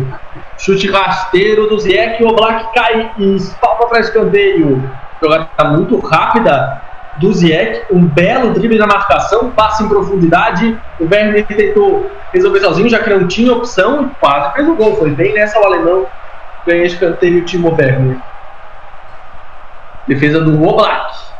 Chute 0.57 0.89
rasteiro 0.89 1.69
do 1.69 1.79
Ziek. 1.79 2.23
O 2.23 2.33
Black 2.33 2.73
cai 2.73 3.11
e 3.19 3.35
espalma 3.35 3.85
para 3.85 3.99
escanteio. 3.99 4.91
Jogada 5.21 5.63
muito 5.65 5.99
rápida 5.99 6.81
do 7.17 7.31
Ziek. 7.31 7.83
Um 7.93 8.03
belo 8.03 8.51
drible 8.55 8.79
na 8.79 8.87
marcação. 8.87 9.51
Passa 9.51 9.83
em 9.83 9.87
profundidade. 9.87 10.75
O 10.99 11.03
Werner 11.03 11.45
tentou 11.45 12.09
resolver 12.33 12.61
sozinho, 12.61 12.89
já 12.89 12.97
que 12.97 13.11
não 13.11 13.27
tinha 13.27 13.53
opção. 13.53 14.05
E 14.05 14.09
quase 14.19 14.53
fez 14.53 14.67
o 14.67 14.73
gol. 14.73 14.95
Foi 14.95 15.11
bem 15.11 15.35
nessa 15.35 15.59
o 15.59 15.65
alemão. 15.65 16.07
Ganha 16.65 16.85
escanteio 16.85 17.41
o 17.41 17.45
Timo 17.45 17.69
Werner. 17.69 18.17
Defesa 20.07 20.41
do 20.41 20.67
Oblak. 20.67 21.32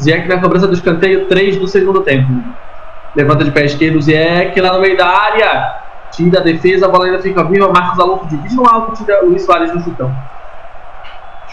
Ziek 0.00 0.28
na 0.28 0.40
cobrança 0.40 0.66
do 0.66 0.74
escanteio, 0.74 1.26
3 1.26 1.56
do 1.56 1.68
segundo 1.68 2.00
tempo. 2.00 2.32
Levanta 3.14 3.44
de 3.44 3.52
pé 3.52 3.64
esquerdo, 3.64 4.00
Ziek 4.00 4.60
lá 4.60 4.72
no 4.72 4.80
meio 4.80 4.96
da 4.96 5.06
área. 5.06 5.76
Tira 6.10 6.40
a 6.40 6.42
defesa, 6.42 6.86
a 6.86 6.88
bola 6.88 7.06
ainda 7.06 7.20
fica 7.20 7.44
viva. 7.44 7.72
Marcos 7.72 7.98
Alonso 7.98 8.26
divide 8.26 8.54
no 8.56 8.68
alto, 8.68 8.96
tira 8.96 9.22
Luiz 9.22 9.44
Soares 9.44 9.72
no 9.72 9.80
chutão. 9.80 10.14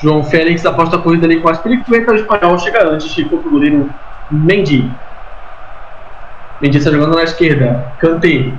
João 0.01 0.23
Félix 0.23 0.65
aposta 0.65 0.95
a 0.95 0.99
corrida 0.99 1.27
ali 1.27 1.39
com 1.39 1.49
as 1.49 1.59
periquetas. 1.59 2.13
O 2.13 2.23
espanhol 2.23 2.57
chega 2.57 2.83
antes, 2.87 3.13
ficou 3.13 3.39
pro 3.39 3.51
goleiro 3.51 3.89
Mendy. 4.31 4.91
Mendy 6.59 6.77
está 6.77 6.89
jogando 6.91 7.15
na 7.15 7.23
esquerda. 7.23 7.93
Kanté 7.99 8.51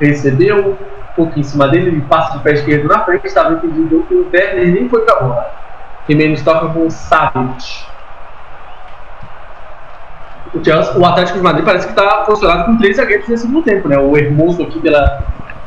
recebeu, 0.00 0.70
um 0.70 1.14
pouco 1.14 1.38
em 1.38 1.42
cima 1.42 1.68
dele, 1.68 1.88
ele 1.88 2.00
passa 2.02 2.36
de 2.36 2.42
pé 2.42 2.54
esquerdo 2.54 2.88
na 2.88 3.04
frente. 3.04 3.26
Estava 3.26 3.54
impedido 3.54 4.04
que 4.08 4.14
o 4.14 4.28
Werner 4.32 4.72
nem 4.72 4.88
foi 4.88 5.02
pra 5.02 5.20
bola. 5.20 5.46
Jimenez 6.08 6.42
toca 6.42 6.68
com 6.68 6.86
o 6.86 6.90
Savic 6.90 7.84
o, 10.54 10.64
Chelsea, 10.64 10.98
o 10.98 11.04
Atlético 11.04 11.38
de 11.38 11.44
Madrid 11.44 11.64
parece 11.64 11.86
que 11.86 11.92
está 11.92 12.24
funcionando 12.24 12.66
com 12.66 12.78
três 12.78 12.96
zagueiros 12.96 13.28
nesse 13.28 13.46
segundo 13.46 13.64
tempo, 13.64 13.88
né? 13.88 13.98
O 13.98 14.16
Hermoso 14.16 14.62
aqui 14.62 14.80
pela 14.80 15.22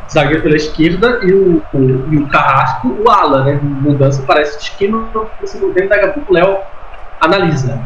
zagueiro 0.09 0.43
pela 0.43 0.55
esquerda 0.55 1.19
e 1.23 1.33
o, 1.33 1.63
o, 1.73 2.13
e 2.13 2.17
o 2.17 2.27
Carrasco, 2.27 2.87
o 2.87 3.09
Ala, 3.09 3.45
né? 3.45 3.59
Mudança 3.61 4.23
parece 4.27 4.57
de 4.57 4.63
esquema 4.65 5.09
no 5.13 5.47
segundo 5.47 5.73
tempo, 5.73 5.89
daqui 5.89 6.05
a 6.05 6.09
pouco 6.09 6.31
o 6.31 6.35
Léo 6.35 6.57
analisa. 7.19 7.79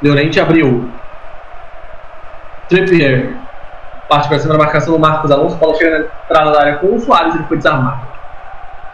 Leorente 0.00 0.40
abriu. 0.40 0.88
Trippier 2.68 3.34
parte 4.08 4.28
para 4.28 4.38
cima 4.38 4.52
da 4.54 4.58
marcação 4.58 4.94
do 4.94 4.98
Marcos 5.00 5.30
Alonso, 5.30 5.56
bola 5.56 5.74
chega 5.74 5.98
na 5.98 6.04
entrada 6.04 6.52
da 6.52 6.60
área 6.60 6.76
com 6.76 6.94
o 6.94 7.00
Soares, 7.00 7.34
ele 7.34 7.44
foi 7.44 7.56
desarmado. 7.56 8.00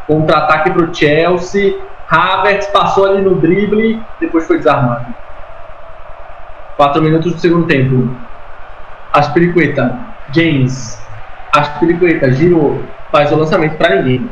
Contra-ataque 0.07 0.71
para 0.71 0.83
o 0.83 0.95
Chelsea, 0.95 1.79
Havertz 2.09 2.67
passou 2.69 3.07
ali 3.07 3.23
no 3.23 3.37
drible, 3.37 4.03
depois 4.19 4.47
foi 4.47 4.59
desarmado. 4.59 5.07
4 6.81 7.03
minutos 7.03 7.35
do 7.35 7.39
segundo 7.39 7.67
tempo. 7.67 8.09
Aspiricueta, 9.13 9.99
James. 10.33 10.99
Aspiricueta, 11.55 12.33
girou, 12.33 12.83
faz 13.13 13.31
o 13.31 13.37
lançamento 13.37 13.77
para 13.77 13.97
ninguém. 13.97 14.31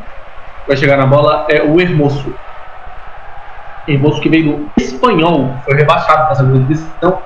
Vai 0.66 0.74
chegar 0.74 0.96
na 0.96 1.04
bola 1.04 1.46
é 1.50 1.62
o 1.62 1.78
Hermoso. 1.78 2.34
Hermoso 3.86 4.22
que 4.22 4.30
veio 4.30 4.70
do 4.74 4.82
espanhol, 4.82 5.56
foi 5.62 5.74
rebaixado 5.74 6.24
para 6.24 6.36
segunda 6.36 6.60
divisão. 6.60 7.22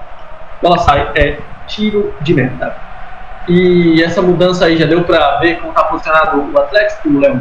Bola 0.60 0.78
sai, 0.78 1.12
é 1.14 1.38
tiro 1.68 2.12
de 2.20 2.34
meta. 2.34 2.76
E 3.48 4.02
essa 4.02 4.20
mudança 4.20 4.64
aí 4.64 4.76
já 4.76 4.86
deu 4.86 5.04
para 5.04 5.38
ver 5.38 5.58
como 5.58 5.68
está 5.68 5.84
posicionado 5.84 6.52
o 6.52 6.58
Atlético, 6.58 7.20
Léo? 7.20 7.40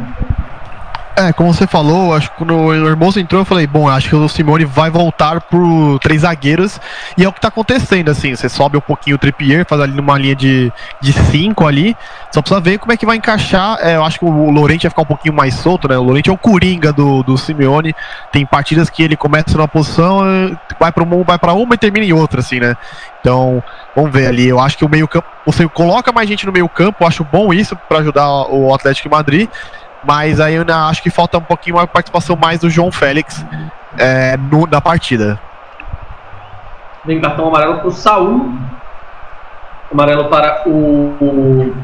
É, 1.14 1.30
como 1.30 1.52
você 1.52 1.66
falou, 1.66 2.14
acho 2.14 2.30
que 2.30 2.38
quando 2.38 2.54
o 2.54 2.72
Hermoso 2.72 3.20
entrou, 3.20 3.42
eu 3.42 3.44
falei, 3.44 3.66
bom, 3.66 3.86
acho 3.86 4.08
que 4.08 4.16
o 4.16 4.28
Simone 4.30 4.64
vai 4.64 4.88
voltar 4.88 5.42
por 5.42 5.98
três 5.98 6.22
zagueiros, 6.22 6.80
e 7.18 7.24
é 7.24 7.28
o 7.28 7.32
que 7.32 7.40
tá 7.40 7.48
acontecendo, 7.48 8.10
assim, 8.10 8.34
você 8.34 8.48
sobe 8.48 8.78
um 8.78 8.80
pouquinho 8.80 9.16
o 9.16 9.18
Trippier, 9.18 9.66
faz 9.68 9.82
ali 9.82 9.92
numa 9.92 10.16
linha 10.16 10.34
de, 10.34 10.72
de 11.02 11.12
cinco 11.12 11.66
ali, 11.66 11.94
só 12.30 12.40
precisa 12.40 12.62
ver 12.62 12.78
como 12.78 12.92
é 12.92 12.96
que 12.96 13.04
vai 13.04 13.18
encaixar, 13.18 13.78
é, 13.82 13.96
eu 13.96 14.04
acho 14.04 14.18
que 14.18 14.24
o 14.24 14.50
Lorente 14.50 14.84
vai 14.84 14.90
ficar 14.90 15.02
um 15.02 15.06
pouquinho 15.06 15.34
mais 15.34 15.52
solto, 15.52 15.86
né, 15.86 15.98
o 15.98 16.02
Lorente 16.02 16.30
é 16.30 16.32
o 16.32 16.38
coringa 16.38 16.94
do, 16.94 17.22
do 17.22 17.36
Simeone, 17.36 17.94
tem 18.32 18.46
partidas 18.46 18.88
que 18.88 19.02
ele 19.02 19.14
começa 19.16 19.54
numa 19.54 19.68
posição, 19.68 20.20
vai 20.80 20.90
para 20.90 21.04
uma, 21.04 21.22
vai 21.24 21.38
para 21.38 21.52
uma 21.52 21.74
e 21.74 21.78
termina 21.78 22.06
em 22.06 22.12
outra, 22.14 22.40
assim, 22.40 22.58
né, 22.58 22.74
então, 23.20 23.62
vamos 23.94 24.10
ver 24.10 24.28
ali, 24.28 24.48
eu 24.48 24.58
acho 24.58 24.78
que 24.78 24.84
o 24.84 24.88
meio 24.88 25.06
campo, 25.06 25.28
você 25.44 25.68
coloca 25.68 26.10
mais 26.10 26.26
gente 26.26 26.46
no 26.46 26.52
meio 26.52 26.68
campo, 26.70 27.06
acho 27.06 27.22
bom 27.22 27.52
isso 27.52 27.76
para 27.76 27.98
ajudar 27.98 28.28
o 28.50 28.74
Atlético 28.74 29.10
Madrid, 29.10 29.48
mas 30.04 30.40
aí 30.40 30.54
eu 30.54 30.64
acho 30.88 31.02
que 31.02 31.10
falta 31.10 31.38
um 31.38 31.42
pouquinho 31.42 31.76
uma 31.76 31.86
participação 31.86 32.36
mais 32.36 32.60
do 32.60 32.68
João 32.68 32.90
Félix 32.90 33.44
é, 33.98 34.36
no, 34.36 34.66
na 34.66 34.80
partida. 34.80 35.38
Vem 37.04 37.20
cartão 37.20 37.48
amarelo 37.48 37.78
para 37.78 37.88
o 37.88 37.92
Saul. 37.92 38.52
Amarelo 39.92 40.28
para 40.28 40.68
o, 40.68 41.16
o 41.20 41.76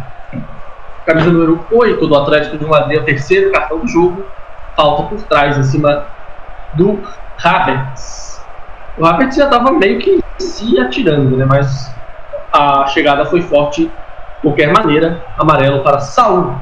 camisa 1.05 1.31
número 1.31 1.65
8 1.73 2.07
do 2.07 2.15
Atlético 2.15 2.59
de 2.59 2.67
Madrid, 2.67 3.01
o 3.01 3.05
terceiro 3.05 3.51
cartão 3.51 3.79
do 3.79 3.89
jogo. 3.89 4.25
Falta 4.77 5.05
por 5.05 5.23
trás, 5.23 5.57
em 5.57 5.63
cima 5.63 6.05
do 6.75 7.01
Havertz. 7.43 8.45
O 8.97 9.07
Havertz 9.07 9.37
já 9.37 9.45
estava 9.45 9.73
meio 9.73 9.99
que 9.99 10.23
se 10.39 10.79
atirando, 10.79 11.37
né? 11.37 11.45
mas 11.45 11.93
a 12.53 12.87
chegada 12.87 13.25
foi 13.27 13.43
forte 13.43 13.87
de 13.87 13.93
qualquer 14.43 14.73
maneira. 14.73 15.25
Amarelo 15.37 15.83
para 15.83 15.99
Saul. 15.99 16.55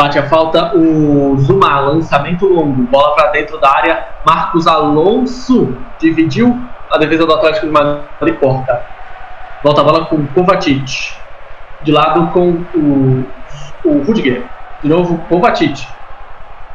Bate 0.00 0.18
a 0.18 0.22
falta 0.22 0.74
o 0.74 1.36
Zuma, 1.40 1.78
lançamento 1.80 2.46
longo, 2.46 2.84
bola 2.84 3.14
para 3.14 3.32
dentro 3.32 3.60
da 3.60 3.70
área. 3.70 4.02
Marcos 4.24 4.66
Alonso 4.66 5.76
dividiu 5.98 6.58
a 6.90 6.96
defesa 6.96 7.26
do 7.26 7.34
Atlético 7.34 7.66
de 7.66 7.72
Madrid 7.72 8.34
porta. 8.36 8.82
Volta 9.62 9.82
a 9.82 9.84
bola 9.84 10.06
com 10.06 10.26
Kovacic. 10.28 11.12
De 11.82 11.92
lado 11.92 12.28
com 12.28 12.64
o, 12.74 13.26
o 13.84 14.02
Rudiger. 14.04 14.42
De 14.82 14.88
novo, 14.88 15.18
Kovacic. 15.28 15.86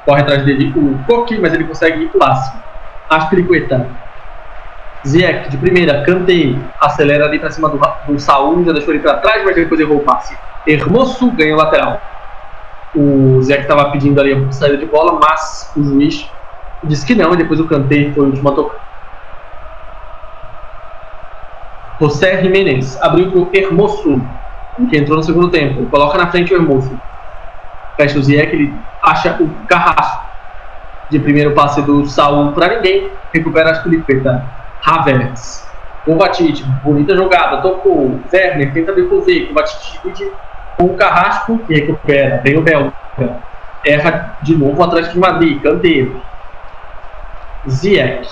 Corre 0.06 0.22
atrás 0.22 0.46
dele 0.46 0.72
o 0.76 1.04
Koki, 1.08 1.40
mas 1.40 1.52
ele 1.52 1.64
consegue 1.64 2.04
ir 2.04 2.10
pro 2.10 2.20
máximo. 2.20 2.62
Aspiricueta. 3.10 3.88
Ziek 5.04 5.50
de 5.50 5.58
primeira, 5.58 6.04
cantei, 6.04 6.56
acelera 6.80 7.26
ali 7.26 7.40
para 7.40 7.50
cima 7.50 7.70
do, 7.70 7.82
do 8.06 8.20
Saúl, 8.20 8.64
já 8.64 8.72
deixou 8.72 8.94
ele 8.94 9.02
para 9.02 9.18
trás, 9.18 9.44
mas 9.44 9.56
depois 9.56 9.82
errou 9.82 9.98
o 9.98 10.04
passe. 10.04 10.38
Hermoso 10.68 11.32
ganha 11.32 11.56
o 11.56 11.58
lateral 11.58 12.00
o 12.96 13.42
Zé 13.42 13.58
que 13.58 13.62
estava 13.64 13.92
pedindo 13.92 14.20
ali 14.20 14.34
a 14.34 14.52
saída 14.52 14.78
de 14.78 14.86
bola, 14.86 15.20
mas 15.20 15.72
o 15.76 15.84
juiz 15.84 16.30
disse 16.84 17.06
que 17.06 17.16
não, 17.16 17.34
e 17.34 17.38
depois 17.38 17.60
o 17.60 17.68
Kanté 17.68 18.12
foi 18.14 18.24
o 18.24 18.28
último 18.28 18.50
a 18.50 18.56
tocar. 18.56 18.86
José 22.00 22.42
Jiménez 22.42 23.02
abriu 23.02 23.32
para 23.32 23.40
o 23.40 23.50
Hermoso, 23.54 24.22
que 24.90 24.98
entrou 24.98 25.18
no 25.18 25.24
segundo 25.24 25.50
tempo. 25.50 25.90
Coloca 25.90 26.18
na 26.18 26.30
frente 26.30 26.54
o 26.54 26.58
Hermoso. 26.58 27.00
Fecha 27.96 28.20
o 28.20 28.22
que 28.22 28.34
ele 28.34 28.74
acha 29.02 29.42
o 29.42 29.66
Carrasco. 29.66 30.26
De 31.10 31.20
primeiro 31.20 31.54
passe 31.54 31.82
do 31.84 32.06
Saul 32.06 32.52
para 32.54 32.76
ninguém. 32.76 33.12
Recupera 33.34 33.72
a 33.72 33.82
Filipeta. 33.82 34.52
Havertz. 34.86 35.66
Kovacic, 36.04 36.64
bonita 36.84 37.16
jogada. 37.16 37.62
Tocou. 37.62 38.22
Werner 38.32 38.74
tenta 38.74 38.94
devolver. 38.94 39.48
Kovacic 39.48 40.02
divide 40.04 40.26
o 40.78 40.90
Carrasco, 40.96 41.60
que 41.60 41.74
recupera, 41.74 42.40
tem 42.40 42.58
o 42.58 42.62
Belga, 42.62 42.94
erra 43.86 44.38
de 44.42 44.56
novo 44.56 44.80
o 44.80 44.84
Atlético 44.84 45.14
de 45.14 45.20
Madrid, 45.20 45.62
Canteiro, 45.62 46.22
Ziyech, 47.68 48.30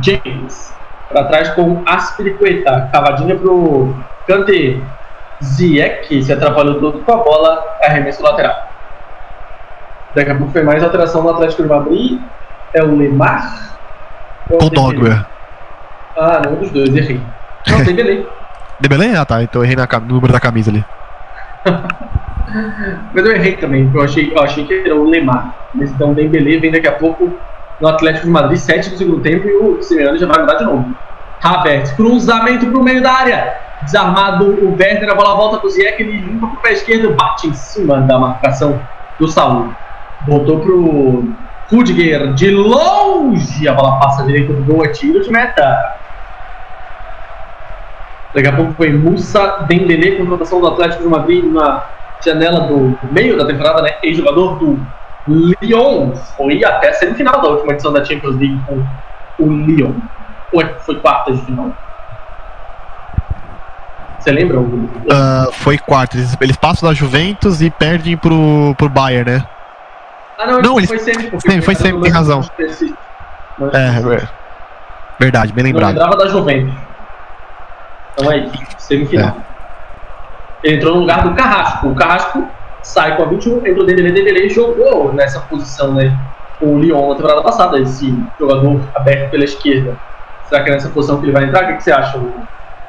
James, 0.00 0.74
para 1.08 1.24
trás 1.24 1.50
com 1.50 1.82
Aspiricueta, 1.86 2.88
cavadinha 2.92 3.36
pro 3.36 3.94
Kanté, 4.26 4.78
Ziyech, 5.42 6.22
se 6.22 6.32
atrapalhou 6.32 6.80
todo 6.80 7.00
com 7.00 7.12
a 7.12 7.16
bola, 7.16 7.64
arremesso 7.82 8.22
lateral. 8.22 8.68
Daqui 10.14 10.30
a 10.30 10.34
pouco 10.34 10.52
foi 10.52 10.62
mais 10.62 10.82
alteração 10.82 11.22
no 11.22 11.30
Atlético 11.30 11.62
de 11.62 11.68
Madrid, 11.68 12.20
é 12.74 12.82
o 12.82 12.96
Lemar 12.96 13.72
ou 14.50 14.66
o 14.66 14.70
Dogwer? 14.70 15.24
Ah, 16.16 16.42
não, 16.44 16.56
dos 16.56 16.70
dois, 16.70 16.94
errei. 16.94 17.20
Não, 17.66 17.78
Dembélé. 17.84 18.24
Dembélé? 18.80 19.16
Ah 19.16 19.24
tá, 19.24 19.42
então 19.42 19.64
errei 19.64 19.76
na, 19.76 19.86
no 20.00 20.14
número 20.14 20.32
da 20.32 20.40
camisa 20.40 20.70
ali. 20.70 20.84
Mas 23.14 23.24
eu 23.24 23.32
errei 23.32 23.56
também, 23.56 23.90
eu 23.92 24.02
achei, 24.02 24.32
eu 24.32 24.42
achei 24.42 24.66
que 24.66 24.74
era 24.74 24.94
o 24.94 25.08
Lemar. 25.08 25.54
Mas 25.74 25.90
então 25.90 26.12
o 26.12 26.14
Dembele 26.14 26.58
vem 26.58 26.70
daqui 26.70 26.88
a 26.88 26.92
pouco 26.92 27.40
no 27.80 27.88
Atlético 27.88 28.26
de 28.26 28.32
Madrid, 28.32 28.58
7 28.58 28.90
do 28.90 28.98
segundo 28.98 29.22
tempo, 29.22 29.48
e 29.48 29.54
o 29.54 29.82
Simeone 29.82 30.18
já 30.18 30.26
vai 30.26 30.40
mudar 30.40 30.54
de 30.54 30.64
novo. 30.64 30.94
Havertz, 31.42 31.92
cruzamento 31.92 32.66
pro 32.66 32.82
meio 32.82 33.02
da 33.02 33.12
área. 33.12 33.52
Desarmado 33.82 34.46
o 34.64 34.76
Werner, 34.76 35.10
a 35.10 35.14
bola 35.14 35.34
volta 35.34 35.58
pro 35.58 35.68
Ziyech, 35.68 36.00
ele 36.00 36.20
limpa 36.20 36.46
pro 36.46 36.60
pé 36.60 36.72
esquerdo, 36.72 37.14
bate 37.16 37.48
em 37.48 37.54
cima 37.54 38.00
da 38.02 38.18
marcação 38.18 38.80
do 39.18 39.26
Saúl. 39.26 39.74
Voltou 40.24 40.60
pro 40.60 41.34
Rudiger 41.68 42.32
de 42.34 42.50
longe, 42.50 43.66
a 43.66 43.74
bola 43.74 43.98
passa 43.98 44.24
direito 44.24 44.52
do 44.52 44.64
gol, 44.64 44.84
é 44.84 44.88
tiro 44.88 45.20
de 45.20 45.30
meta. 45.30 45.76
Daqui 48.34 48.48
a 48.48 48.52
pouco 48.52 48.72
foi 48.74 48.90
Musa 48.92 49.64
Dembélé, 49.68 50.16
contratação 50.16 50.60
do 50.60 50.68
Atlético 50.68 51.02
de 51.02 51.08
Madrid 51.08 51.44
na 51.44 51.84
janela 52.24 52.60
do 52.60 52.98
meio 53.10 53.36
da 53.36 53.44
temporada, 53.44 53.82
né? 53.82 53.94
Ex-jogador 54.02 54.58
do 54.58 54.80
Lyon. 55.28 56.14
Foi 56.36 56.64
até 56.64 56.90
a 56.90 56.94
semifinal 56.94 57.40
da 57.42 57.48
última 57.48 57.72
edição 57.72 57.92
da 57.92 58.04
Champions 58.04 58.36
League 58.36 58.60
com 58.66 59.44
o 59.44 59.52
Lyon. 59.52 59.92
Ou 60.52 60.62
foi 60.80 60.96
quarta 61.00 61.32
de 61.32 61.42
final? 61.42 61.72
Você 64.18 64.30
lembra? 64.30 64.60
Uh, 64.60 65.52
foi 65.52 65.76
quarta. 65.76 66.16
Eles, 66.16 66.36
eles, 66.40 66.56
passam 66.56 66.88
da 66.88 66.94
Juventus 66.94 67.60
e 67.60 67.70
perdem 67.70 68.16
pro, 68.16 68.74
pro 68.78 68.88
Bayern, 68.88 69.30
né? 69.30 69.44
Ah, 70.38 70.46
não, 70.46 70.62
não 70.62 70.78
eles, 70.78 70.88
foi 70.88 70.98
semi. 70.98 71.30
Sim, 71.40 71.60
foi 71.60 71.74
semi, 71.74 72.00
tem 72.00 72.10
razão. 72.10 72.40
É, 73.72 73.76
é, 73.76 74.28
verdade, 75.18 75.52
bem 75.52 75.64
lembrado. 75.64 75.94
Não 75.94 76.02
lembrava 76.04 76.24
da 76.24 76.30
Juventus. 76.30 76.91
Então 78.12 78.30
é 78.30 78.38
isso, 78.38 78.74
semifinal. 78.78 79.36
É. 79.48 79.52
Ele 80.62 80.76
entrou 80.76 80.94
no 80.94 81.00
lugar 81.00 81.22
do 81.22 81.34
Carrasco. 81.34 81.88
O 81.88 81.94
Carrasco 81.94 82.46
sai 82.82 83.16
com 83.16 83.22
a 83.22 83.26
21, 83.26 83.66
entrou 83.66 83.86
dele, 83.86 84.10
Dembélé 84.10 84.46
e 84.46 84.50
jogou 84.50 85.12
nessa 85.12 85.40
posição, 85.40 85.94
né? 85.94 86.16
O 86.60 86.78
Lyon 86.78 87.08
na 87.08 87.14
temporada 87.16 87.42
passada, 87.42 87.78
esse 87.80 88.14
jogador 88.38 88.80
aberto 88.94 89.30
pela 89.30 89.44
esquerda. 89.44 89.96
Será 90.48 90.62
que 90.62 90.70
é 90.70 90.74
nessa 90.74 90.88
posição 90.90 91.18
que 91.18 91.24
ele 91.24 91.32
vai 91.32 91.44
entrar? 91.44 91.64
O 91.64 91.66
que, 91.68 91.74
que 91.74 91.82
você 91.82 91.92
acha, 91.92 92.20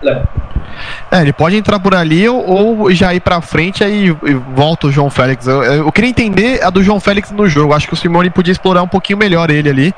Léo? 0.02 0.28
É, 1.12 1.22
ele 1.22 1.34
pode 1.34 1.56
entrar 1.56 1.80
por 1.80 1.94
ali 1.94 2.28
ou, 2.28 2.46
ou 2.46 2.92
já 2.92 3.14
ir 3.14 3.20
pra 3.20 3.40
frente 3.42 3.84
aí 3.84 4.08
e 4.08 4.34
volta 4.34 4.88
o 4.88 4.92
João 4.92 5.10
Félix. 5.10 5.48
Eu, 5.48 5.64
eu, 5.64 5.92
queria 5.92 6.10
entender 6.10 6.64
a 6.64 6.70
do 6.70 6.84
João 6.84 7.00
Félix 7.00 7.32
no 7.32 7.48
jogo. 7.48 7.74
Acho 7.74 7.88
que 7.88 7.94
o 7.94 7.98
Simone 7.98 8.30
podia 8.30 8.52
explorar 8.52 8.82
um 8.82 8.88
pouquinho 8.88 9.18
melhor 9.18 9.50
ele 9.50 9.70
ali. 9.70 9.96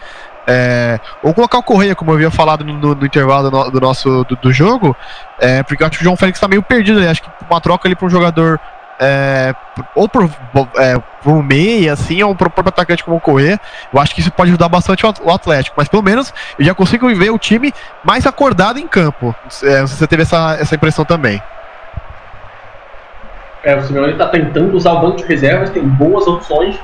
É, 0.48 1.00
ou 1.24 1.34
colocar 1.34 1.58
o 1.58 1.64
Correia, 1.64 1.96
como 1.96 2.12
eu 2.12 2.16
havia 2.16 2.32
falado 2.32 2.64
no, 2.64 2.94
no 2.94 3.06
intervalo 3.06 3.50
do, 3.50 3.72
do 3.72 3.82
nosso 3.82 4.24
do, 4.26 4.36
do, 4.36 4.54
jogo, 4.54 4.96
é, 5.40 5.64
porque 5.64 5.82
eu 5.82 5.88
acho 5.88 5.98
que 5.98 6.04
o 6.04 6.06
João 6.06 6.16
Félix 6.16 6.38
está 6.38 6.48
meio 6.48 6.62
perdido 6.62 7.00
ali. 7.00 7.08
Acho 7.08 7.24
que 7.24 7.30
uma 7.50 7.60
troca 7.60 7.88
ali 7.88 7.96
para 7.96 8.06
um 8.06 8.10
jogador 8.10 8.60
é, 9.00 9.54
ou 9.94 10.08
por, 10.08 10.30
é, 10.78 11.02
por 11.22 11.44
meia, 11.44 11.94
assim, 11.94 12.22
ou 12.24 12.36
por 12.36 12.50
próprio 12.50 12.70
atacante 12.70 13.04
como 13.04 13.18
o 13.18 13.22
Correia, 13.22 13.60
eu 13.94 14.00
acho 14.00 14.14
que 14.14 14.22
isso 14.22 14.32
pode 14.32 14.52
ajudar 14.52 14.70
bastante 14.70 15.06
o 15.06 15.32
Atlético. 15.32 15.76
Mas 15.78 15.88
pelo 15.88 16.04
menos 16.04 16.34
eu 16.58 16.66
já 16.66 16.74
consigo 16.74 17.14
ver 17.14 17.30
o 17.32 17.40
time 17.40 17.74
mais 18.04 18.26
acordado 18.26 18.80
em 18.80 18.88
campo. 18.88 19.36
É, 19.64 19.80
não 19.82 19.88
sei 19.88 19.88
se 19.88 19.96
você 19.98 20.08
teve 20.08 20.24
essa, 20.24 20.58
essa 20.60 20.76
impressão 20.76 21.04
também. 21.04 21.42
É, 23.64 23.76
o 23.76 23.82
Simeone 23.82 24.12
está 24.12 24.28
tentando 24.28 24.78
usar 24.78 24.94
o 24.94 25.02
banco 25.02 25.18
de 25.18 25.24
reservas, 25.24 25.72
tem 25.72 25.84
boas 25.84 26.28
opções 26.28 26.80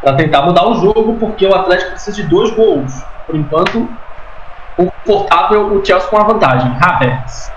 para 0.00 0.14
tentar 0.14 0.42
mudar 0.42 0.66
o 0.66 0.74
jogo, 0.74 1.16
porque 1.18 1.46
o 1.46 1.54
Atlético 1.54 1.90
precisa 1.92 2.16
de 2.16 2.28
dois 2.28 2.50
gols. 2.54 3.02
Por 3.26 3.36
enquanto, 3.36 3.88
confortável 4.76 5.74
o 5.74 5.84
Chelsea 5.84 6.08
com 6.08 6.16
a 6.16 6.24
vantagem. 6.24 6.76
Havertz, 6.80 7.52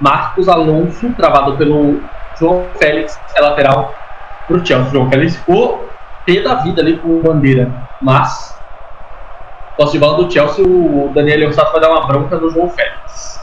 Marcos 0.00 0.48
Alonso, 0.48 1.10
travado 1.12 1.56
pelo 1.56 2.02
João 2.38 2.66
Félix, 2.76 3.18
é 3.34 3.40
lateral 3.40 3.94
para 4.46 4.56
o 4.56 4.66
Chelsea. 4.66 4.90
João 4.90 5.08
Félix 5.08 5.36
ficou 5.36 5.88
pé 6.26 6.40
da 6.40 6.56
vida 6.56 6.80
ali 6.80 6.96
com 6.98 7.20
bandeira, 7.20 7.70
mas 8.00 8.58
posse 9.76 9.92
de 9.92 9.98
bola 9.98 10.22
do 10.22 10.32
Chelsea, 10.32 10.64
o 10.64 11.10
Daniel 11.14 11.46
Orsato 11.48 11.72
vai 11.72 11.80
dar 11.80 11.90
uma 11.90 12.06
bronca 12.06 12.36
no 12.36 12.50
João 12.50 12.68
Félix. 12.68 13.40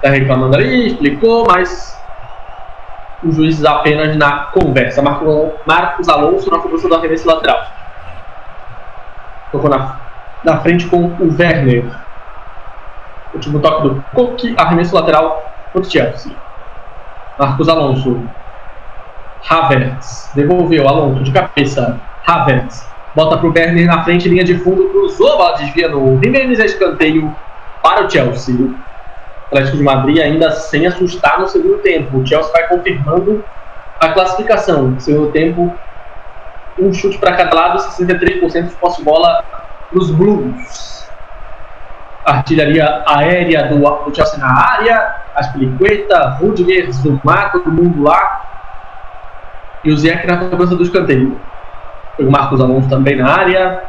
Tá 0.00 0.10
reclamando 0.10 0.56
ali, 0.56 0.88
explicou, 0.88 1.44
mas 1.46 1.97
os 3.22 3.34
juízes 3.34 3.64
apenas 3.64 4.16
na 4.16 4.44
conversa. 4.46 5.02
Marcos 5.02 6.08
Alonso 6.08 6.50
na 6.50 6.58
cobrança 6.58 6.88
do 6.88 6.94
arremesso 6.94 7.26
lateral. 7.26 7.66
Tocou 9.50 9.70
na, 9.70 9.96
na 10.44 10.58
frente 10.58 10.86
com 10.86 11.04
o 11.04 11.36
Werner. 11.38 11.84
Último 13.34 13.60
toque 13.60 13.82
do 13.82 14.04
Coque, 14.14 14.54
arremesso 14.56 14.94
lateral 14.94 15.52
para 15.72 15.80
o 15.80 15.84
Chelsea. 15.84 16.32
Marcos 17.38 17.68
Alonso. 17.68 18.22
Havertz. 19.48 20.30
Devolveu. 20.34 20.88
Alonso 20.88 21.22
de 21.22 21.32
cabeça. 21.32 22.00
Havertz. 22.26 22.88
Bota 23.14 23.36
para 23.38 23.46
o 23.46 23.52
Werner 23.52 23.86
na 23.86 24.04
frente, 24.04 24.28
linha 24.28 24.44
de 24.44 24.58
fundo. 24.58 24.88
Cruzou, 24.90 25.36
bola 25.36 25.56
desvia 25.56 25.88
no 25.88 26.18
Jimenez. 26.22 26.58
Escanteio 26.58 27.34
para 27.82 28.06
o 28.06 28.10
Chelsea. 28.10 28.54
Atlético 29.48 29.78
de 29.78 29.82
Madrid 29.82 30.18
ainda 30.18 30.50
sem 30.50 30.86
assustar 30.86 31.40
no 31.40 31.48
segundo 31.48 31.78
tempo. 31.78 32.18
O 32.18 32.26
Chelsea 32.26 32.52
vai 32.52 32.68
confirmando 32.68 33.44
a 33.98 34.08
classificação. 34.10 34.88
No 34.88 35.00
segundo 35.00 35.32
tempo, 35.32 35.74
um 36.78 36.92
chute 36.92 37.18
para 37.18 37.34
cada 37.34 37.54
lado, 37.54 37.78
63% 37.78 38.68
de 38.68 38.74
posse 38.76 39.02
bola 39.02 39.42
nos 39.90 40.10
Blues. 40.10 41.08
Artilharia 42.24 43.02
aérea 43.06 43.68
do, 43.68 43.78
do 43.78 44.14
Chelsea 44.14 44.38
na 44.38 44.52
área, 44.52 45.16
Aspilicueta, 45.34 46.36
Rudiger, 46.40 46.92
Zumar, 46.92 47.50
todo 47.52 47.72
mundo 47.72 48.02
lá. 48.02 48.42
E 49.82 49.90
o 49.90 49.96
Ziyech 49.96 50.26
na 50.26 50.36
cobrança 50.36 50.76
do 50.76 50.82
escanteio. 50.82 51.40
O 52.18 52.30
Marcos 52.30 52.60
Alonso 52.60 52.88
também 52.88 53.16
na 53.16 53.32
área. 53.32 53.82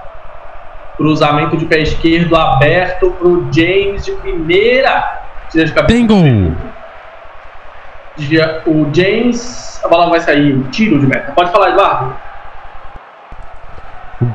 Cruzamento 0.96 1.58
de 1.58 1.66
pé 1.66 1.80
esquerdo 1.80 2.36
aberto 2.36 3.12
para 3.12 3.28
o 3.28 3.52
James 3.52 4.06
de 4.06 4.12
primeira. 4.14 5.19
Tira 5.52 5.66
de 5.66 5.74
cabeça. 5.74 5.94
Tem 5.94 6.06
gol. 6.06 6.54
O 8.66 8.94
James, 8.94 9.82
a 9.84 9.88
bola 9.88 10.10
vai 10.10 10.20
sair, 10.20 10.62
tiro 10.72 11.00
de 11.00 11.08
meta. 11.08 11.32
Pode 11.32 11.52
falar, 11.52 11.70
Eduardo. 11.70 12.14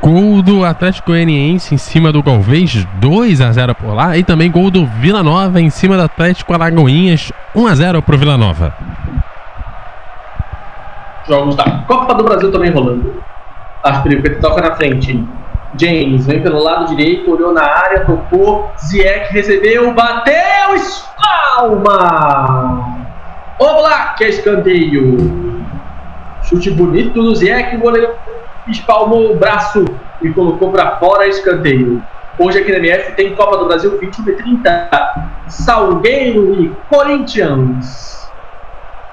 Gol 0.00 0.40
do 0.40 0.64
Atlético 0.64 1.10
Goianiense 1.10 1.74
em 1.74 1.78
cima 1.78 2.10
do 2.10 2.22
Galvez, 2.22 2.86
2 2.94 3.40
a 3.42 3.52
0 3.52 3.74
por 3.74 3.94
lá. 3.94 4.16
E 4.16 4.24
também 4.24 4.50
gol 4.50 4.70
do 4.70 4.86
Vila 4.86 5.22
Nova 5.22 5.60
em 5.60 5.68
cima 5.68 5.96
do 5.96 6.02
Atlético 6.02 6.54
Alagoinhas, 6.54 7.30
1 7.54 7.66
a 7.66 7.74
0 7.74 8.02
pro 8.02 8.16
Vila 8.16 8.38
Nova. 8.38 8.74
Jogos 11.28 11.54
da 11.54 11.64
Copa 11.86 12.14
do 12.14 12.24
Brasil 12.24 12.50
também 12.50 12.70
rolando. 12.70 13.22
Aspiricueta 13.82 14.40
toca 14.40 14.62
na 14.62 14.74
frente. 14.74 15.22
James 15.78 16.26
vem 16.26 16.42
pelo 16.42 16.62
lado 16.62 16.94
direito, 16.94 17.30
olhou 17.30 17.52
na 17.52 17.64
área, 17.64 18.05
tocou. 18.05 18.72
Ziek 18.78 19.32
recebeu, 19.32 19.92
bateu, 19.92 20.74
espalma! 20.76 21.96
Oblak, 23.59 24.22
é 24.22 24.28
escanteio. 24.28 25.16
Chute 26.44 26.70
bonito 26.70 27.22
do 27.22 27.34
Ziek, 27.34 27.76
o 27.76 27.80
goleiro 27.80 28.14
espalmou 28.68 29.34
o 29.34 29.38
braço 29.38 29.84
e 30.22 30.30
colocou 30.30 30.70
para 30.70 30.98
fora 30.98 31.26
escanteio. 31.26 32.02
Hoje 32.38 32.59
aqui 32.59 32.70
na 32.72 32.78
MF 32.78 33.12
tem 33.16 33.34
Copa 33.34 33.56
do 33.59 33.66
Brasil 33.66 33.98
21 33.98 34.28
e 34.28 34.36
30. 34.36 34.88
Salgueiro 35.48 36.55
e 36.60 36.74
Corinthians. 36.88 38.32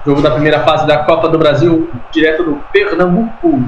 Jogo 0.05 0.21
da 0.21 0.31
primeira 0.31 0.63
fase 0.63 0.87
da 0.87 1.03
Copa 1.05 1.29
do 1.29 1.37
Brasil, 1.37 1.91
direto 2.11 2.43
do 2.43 2.55
Pernambuco 2.71 3.59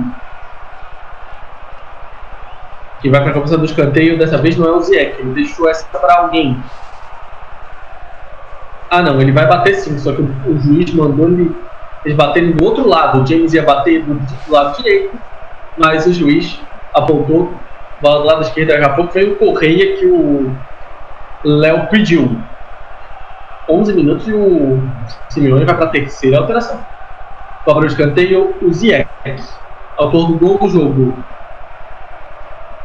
que 3.03 3.09
vai 3.09 3.21
para 3.21 3.31
a 3.31 3.33
cabeça 3.33 3.57
do 3.57 3.65
escanteio. 3.65 4.17
Dessa 4.17 4.37
vez 4.37 4.57
não 4.57 4.65
é 4.65 4.71
o 4.71 4.79
Ziek, 4.79 5.19
ele 5.19 5.33
deixou 5.33 5.69
essa 5.69 5.85
para 5.91 6.19
alguém. 6.19 6.57
Ah, 8.89 9.01
não, 9.03 9.19
ele 9.21 9.33
vai 9.33 9.45
bater 9.45 9.75
sim, 9.75 9.97
só 9.99 10.13
que 10.13 10.21
o, 10.21 10.57
juiz 10.59 10.93
mandou 10.93 11.27
ele, 11.27 11.53
eles 12.05 12.15
baterem 12.15 12.51
do 12.51 12.63
outro 12.63 12.87
lado. 12.87 13.21
O 13.21 13.27
James 13.27 13.53
ia 13.53 13.63
bater 13.63 14.03
do, 14.03 14.15
do 14.15 14.51
lado 14.51 14.77
direito, 14.77 15.15
mas 15.77 16.07
o 16.07 16.13
juiz 16.13 16.59
apontou 16.93 17.53
do 18.01 18.23
lado 18.23 18.43
esquerdo. 18.43 18.69
Daqui 18.69 18.85
a 18.85 18.89
pouco 18.89 19.11
veio 19.11 19.33
o 19.33 19.35
Correia 19.35 19.97
que 19.97 20.05
o 20.05 20.55
Léo 21.43 21.87
pediu. 21.87 22.39
11 23.67 23.93
minutos 23.93 24.27
e 24.27 24.33
o 24.33 24.81
Simeone 25.29 25.65
vai 25.65 25.75
para 25.75 25.85
a 25.85 25.89
terceira 25.89 26.37
alteração. 26.37 26.79
Cobra 27.65 27.83
o 27.83 27.87
escanteio, 27.87 28.55
o 28.61 28.73
Ziek, 28.73 29.07
autor 29.97 30.27
do 30.27 30.37
gol 30.37 30.57
do 30.59 30.69
jogo. 30.69 31.23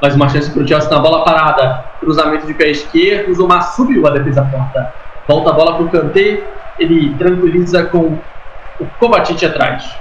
Mais 0.01 0.15
uma 0.15 0.29
chance 0.29 0.49
para 0.49 0.63
o 0.63 0.69
Chelsea 0.69 0.91
na 0.91 1.01
bola 1.01 1.25
parada. 1.25 1.85
Cruzamento 1.99 2.47
de 2.47 2.55
pé 2.55 2.69
esquerdo. 2.69 3.33
O 3.33 3.35
Zomar 3.35 3.63
subiu 3.75 4.07
a 4.07 4.11
defesa 4.11 4.43
porta. 4.45 4.95
Volta 5.27 5.51
a 5.51 5.53
bola 5.53 5.75
para 5.75 5.85
o 5.85 5.91
Kanté. 5.91 6.41
Ele 6.79 7.17
tranquiliza 7.17 7.85
com 7.87 8.17
o 8.79 8.87
Kovacic 9.01 9.45
atrás. 9.45 9.99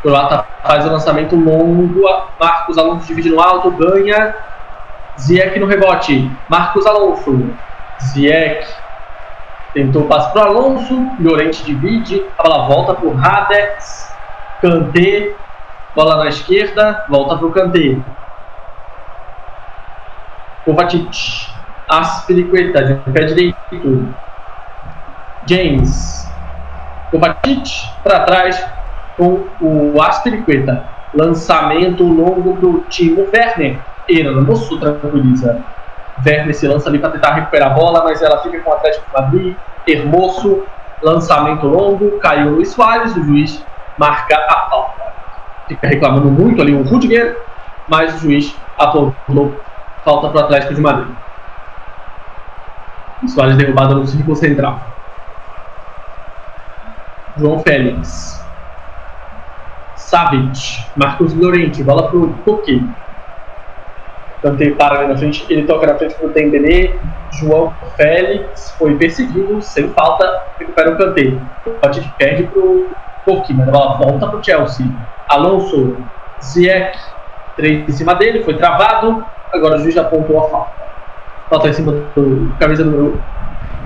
Croata 0.00 0.46
faz 0.62 0.86
o 0.86 0.90
lançamento 0.90 1.36
longo. 1.36 2.02
Marcos 2.40 2.78
Alonso 2.78 3.06
divide 3.06 3.28
no 3.28 3.38
alto. 3.38 3.70
Ganha. 3.72 4.34
Ziek 5.20 5.60
no 5.60 5.66
rebote. 5.66 6.30
Marcos 6.48 6.86
Alonso. 6.86 7.54
Ziek. 8.00 8.66
Tentou 9.74 10.04
o 10.04 10.08
passe 10.08 10.32
para 10.32 10.50
o 10.50 10.56
Alonso. 10.56 11.06
Llorente 11.20 11.62
divide. 11.64 12.24
A 12.38 12.42
bola 12.44 12.66
volta 12.66 12.94
para 12.94 13.06
o 13.06 13.18
Havertz. 13.22 14.10
Kanté. 14.62 15.34
Bola 15.94 16.16
na 16.16 16.28
esquerda. 16.30 17.04
Volta 17.10 17.36
para 17.36 17.46
o 17.46 17.52
Kanté. 17.52 17.98
Kovacic, 20.64 21.48
Aspilicueta, 21.88 22.84
de 22.84 22.94
pé 23.10 23.24
direito. 23.24 24.14
James. 25.46 26.30
Kovacic 27.10 27.70
para 28.02 28.20
trás 28.20 28.64
com 29.16 29.44
o 29.60 30.00
Aspiriqueta. 30.00 30.84
Lançamento 31.14 32.04
longo 32.04 32.54
do 32.54 32.84
Timo 32.88 33.26
Werner. 33.32 33.78
Hermoso 34.08 34.78
tranquiliza. 34.78 35.60
Werner 36.24 36.54
se 36.54 36.66
lança 36.68 36.88
ali 36.88 36.98
para 36.98 37.10
tentar 37.10 37.34
recuperar 37.34 37.72
a 37.72 37.74
bola, 37.74 38.04
mas 38.04 38.22
ela 38.22 38.40
fica 38.42 38.60
com 38.60 38.70
o 38.70 38.74
Atlético 38.74 39.06
Madrid. 39.12 39.56
Hermoso, 39.86 40.62
lançamento 41.02 41.66
longo, 41.66 42.18
caiu 42.18 42.48
o 42.48 42.54
Luiz 42.56 42.70
Soares, 42.70 43.16
o 43.16 43.24
juiz 43.24 43.64
marca 43.98 44.36
a 44.36 44.70
falta. 44.70 45.02
Fica 45.68 45.88
reclamando 45.88 46.28
muito 46.28 46.62
ali 46.62 46.72
o 46.72 46.82
Rudiger, 46.82 47.38
mas 47.88 48.14
o 48.14 48.18
juiz 48.18 48.54
apontou 48.78 49.54
falta 50.04 50.28
para 50.28 50.40
o 50.40 50.44
Atlético 50.44 50.74
de 50.74 50.80
Madrid. 50.80 51.14
Soares 53.28 53.56
derrubado 53.56 53.94
no 53.94 54.06
círculo 54.06 54.34
central. 54.34 54.80
João 57.36 57.60
Félix. 57.60 58.44
Savic. 59.96 60.84
Marcos 60.96 61.32
Llorente. 61.34 61.82
Bola 61.82 62.08
para 62.08 62.18
o 62.18 62.34
Coque. 62.44 62.84
Kanté 64.42 64.70
para 64.72 64.98
ali 64.98 65.08
na 65.08 65.16
frente. 65.16 65.46
Ele 65.48 65.66
toca 65.66 65.86
na 65.86 65.94
frente 65.94 66.14
para 66.14 66.26
o 66.26 66.30
Dembélé. 66.30 66.98
João 67.30 67.72
Félix 67.96 68.74
foi 68.76 68.96
perseguido. 68.96 69.62
Sem 69.62 69.88
falta. 69.90 70.42
Recupera 70.58 70.90
o 70.90 70.98
Kanté. 70.98 71.38
Pode 71.80 72.00
perde 72.18 72.42
para 72.44 72.60
o 72.60 72.90
Coque. 73.24 73.54
Mas 73.54 73.68
a 73.68 73.70
bola 73.70 73.96
volta 73.98 74.26
para 74.26 74.38
o 74.38 74.44
Chelsea. 74.44 74.86
Alonso. 75.28 75.96
Ziyech. 76.42 76.98
Três 77.54 77.88
em 77.88 77.92
cima 77.92 78.16
dele. 78.16 78.42
Foi 78.42 78.56
travado. 78.56 79.24
Agora 79.52 79.76
o 79.76 79.78
juiz 79.78 79.94
já 79.94 80.02
apontou 80.02 80.44
a 80.44 80.48
falta. 80.48 80.72
Falta 81.50 81.68
em 81.68 81.72
cima 81.72 81.92
do 81.92 82.54
camisa 82.58 82.84
número 82.84 83.22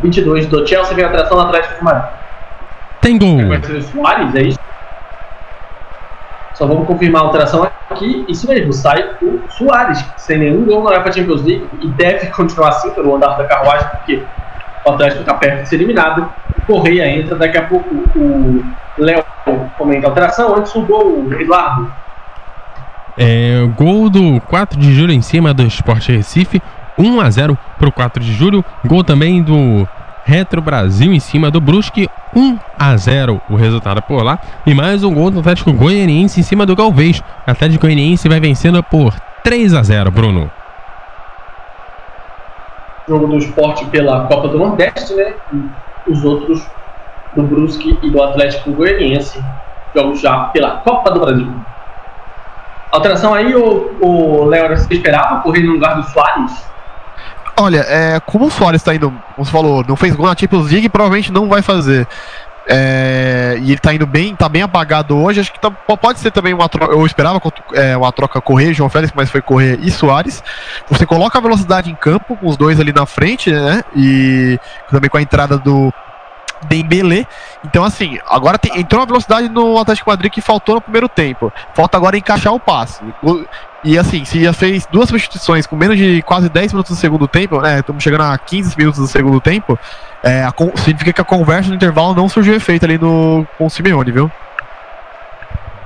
22 0.02 0.46
do 0.46 0.66
Chelsea. 0.66 0.94
Vem 0.94 1.04
a 1.04 1.08
atração 1.08 1.40
atrás 1.40 1.66
do 1.68 1.84
Madrid. 1.84 2.10
Tem 3.00 3.18
gol. 3.18 3.38
Soares, 3.92 4.34
é 4.34 4.42
isso? 4.42 4.58
Só 6.54 6.66
vamos 6.66 6.86
confirmar 6.86 7.22
a 7.22 7.24
alteração 7.26 7.68
aqui. 7.90 8.24
Isso 8.28 8.48
mesmo, 8.48 8.72
sai 8.72 9.16
o 9.20 9.42
Soares, 9.50 10.02
sem 10.16 10.38
nenhum 10.38 10.64
gol 10.64 10.82
na 10.82 10.90
UEFA 10.90 11.12
Champions 11.12 11.42
League 11.42 11.68
e 11.82 11.88
deve 11.88 12.28
continuar 12.28 12.68
assim 12.68 12.90
pelo 12.90 13.14
andar 13.14 13.36
da 13.36 13.44
carruagem, 13.44 13.88
porque 13.90 14.22
o 14.84 14.90
Atlético 14.90 15.20
está 15.20 15.34
perto 15.34 15.62
de 15.62 15.68
ser 15.68 15.76
eliminado. 15.76 16.30
O 16.58 16.62
Correia 16.62 17.06
entra, 17.08 17.36
daqui 17.36 17.58
a 17.58 17.66
pouco 17.66 17.94
o 18.16 18.64
Léo 18.96 19.22
comenta 19.76 20.06
a 20.06 20.10
alteração. 20.10 20.56
Antes 20.56 20.74
o 20.74 20.82
gol, 20.82 21.30
Eduardo. 21.38 21.92
É, 23.18 23.66
gol 23.76 24.10
do 24.10 24.40
4 24.42 24.78
de 24.78 24.92
julho 24.94 25.12
em 25.12 25.22
cima 25.22 25.54
do 25.54 25.62
Sport 25.64 26.08
Recife. 26.08 26.60
1 26.98 27.20
a 27.20 27.30
0 27.30 27.58
para 27.78 27.88
o 27.88 27.92
4 27.92 28.22
de 28.22 28.32
julho. 28.32 28.64
Gol 28.84 29.04
também 29.04 29.42
do 29.42 29.86
Retro 30.26 30.60
Brasil 30.60 31.12
em 31.12 31.20
cima 31.20 31.52
do 31.52 31.60
Brusque, 31.60 32.10
1 32.34 32.58
a 32.76 32.96
0 32.96 33.40
o 33.48 33.54
resultado 33.54 34.02
por 34.02 34.24
lá. 34.24 34.40
E 34.66 34.74
mais 34.74 35.04
um 35.04 35.14
gol 35.14 35.30
do 35.30 35.38
Atlético 35.38 35.72
Goianiense 35.72 36.40
em 36.40 36.42
cima 36.42 36.66
do 36.66 36.74
Galvez. 36.74 37.22
Atlético 37.46 37.82
Goianiense 37.82 38.28
vai 38.28 38.40
vencendo 38.40 38.82
por 38.82 39.14
3 39.44 39.72
a 39.74 39.82
0 39.84 40.10
Bruno. 40.10 40.50
Jogo 43.08 43.28
do 43.28 43.38
esporte 43.38 43.84
pela 43.86 44.26
Copa 44.26 44.48
do 44.48 44.58
Nordeste, 44.58 45.14
né? 45.14 45.34
Os 46.08 46.24
outros 46.24 46.66
do 47.36 47.44
Brusque 47.44 47.96
e 48.02 48.10
do 48.10 48.20
Atlético 48.20 48.72
Goianiense. 48.72 49.40
Jogos 49.94 50.20
já 50.20 50.46
pela 50.46 50.78
Copa 50.78 51.12
do 51.12 51.20
Brasil. 51.20 51.54
Alteração 52.96 53.34
aí, 53.34 53.54
o 53.54 54.44
Léo, 54.44 54.76
você 54.76 54.94
esperava 54.94 55.42
correr 55.42 55.62
no 55.62 55.72
lugar 55.72 55.96
do 55.96 56.02
Soares? 56.04 56.52
Olha, 57.58 57.84
é, 57.88 58.20
como 58.20 58.46
o 58.46 58.50
Soares 58.50 58.80
está 58.80 58.94
indo, 58.94 59.10
como 59.34 59.44
você 59.44 59.50
falou, 59.50 59.84
não 59.86 59.96
fez 59.96 60.14
gol 60.14 60.26
na 60.26 60.36
Champions 60.36 60.70
League, 60.70 60.88
provavelmente 60.88 61.32
não 61.32 61.48
vai 61.48 61.62
fazer. 61.62 62.06
É, 62.68 63.58
e 63.62 63.70
ele 63.70 63.78
tá 63.78 63.94
indo 63.94 64.06
bem, 64.06 64.34
tá 64.34 64.48
bem 64.48 64.62
apagado 64.62 65.16
hoje. 65.16 65.40
Acho 65.40 65.52
que 65.52 65.60
tá, 65.60 65.70
pode 65.70 66.18
ser 66.18 66.30
também 66.32 66.52
uma 66.52 66.68
troca. 66.68 66.92
Eu 66.92 67.06
esperava 67.06 67.40
é, 67.74 67.96
uma 67.96 68.10
troca 68.12 68.40
correr, 68.40 68.74
João 68.74 68.90
Félix, 68.90 69.12
mas 69.14 69.30
foi 69.30 69.40
correr 69.40 69.78
e 69.82 69.90
Soares. 69.90 70.42
Você 70.88 71.06
coloca 71.06 71.38
a 71.38 71.40
velocidade 71.40 71.90
em 71.90 71.94
campo, 71.94 72.36
com 72.36 72.48
os 72.48 72.56
dois 72.56 72.80
ali 72.80 72.92
na 72.92 73.06
frente, 73.06 73.52
né? 73.52 73.84
E 73.94 74.58
também 74.90 75.08
com 75.08 75.16
a 75.16 75.22
entrada 75.22 75.56
do 75.56 75.92
Dembélé. 76.64 77.26
Então, 77.64 77.84
assim, 77.84 78.18
agora 78.26 78.58
tem, 78.58 78.78
entrou 78.78 79.00
uma 79.00 79.06
velocidade 79.06 79.48
no 79.48 79.78
Atlético 79.78 80.10
Madrid 80.10 80.32
que 80.32 80.40
faltou 80.40 80.76
no 80.76 80.80
primeiro 80.80 81.08
tempo. 81.08 81.52
Falta 81.74 81.96
agora 81.96 82.16
encaixar 82.16 82.52
o 82.52 82.60
passe. 82.60 83.02
E 83.84 83.98
assim, 83.98 84.24
se 84.24 84.42
já 84.42 84.52
fez 84.52 84.86
duas 84.86 85.08
substituições 85.08 85.66
com 85.66 85.76
menos 85.76 85.96
de 85.96 86.22
quase 86.22 86.48
10 86.48 86.72
minutos 86.72 86.96
do 86.96 87.00
segundo 87.00 87.28
tempo, 87.28 87.60
né? 87.60 87.78
Estamos 87.78 88.02
chegando 88.02 88.22
a 88.22 88.36
15 88.36 88.76
minutos 88.76 88.98
do 88.98 89.06
segundo 89.06 89.40
tempo. 89.40 89.78
É, 90.22 90.42
a, 90.42 90.52
significa 90.76 91.12
que 91.12 91.20
a 91.20 91.24
conversa 91.24 91.68
no 91.68 91.76
intervalo 91.76 92.14
não 92.14 92.28
surgiu 92.28 92.54
efeito 92.54 92.84
ali 92.84 92.98
no, 92.98 93.46
com 93.56 93.66
o 93.66 93.70
Simeone, 93.70 94.10
viu? 94.10 94.30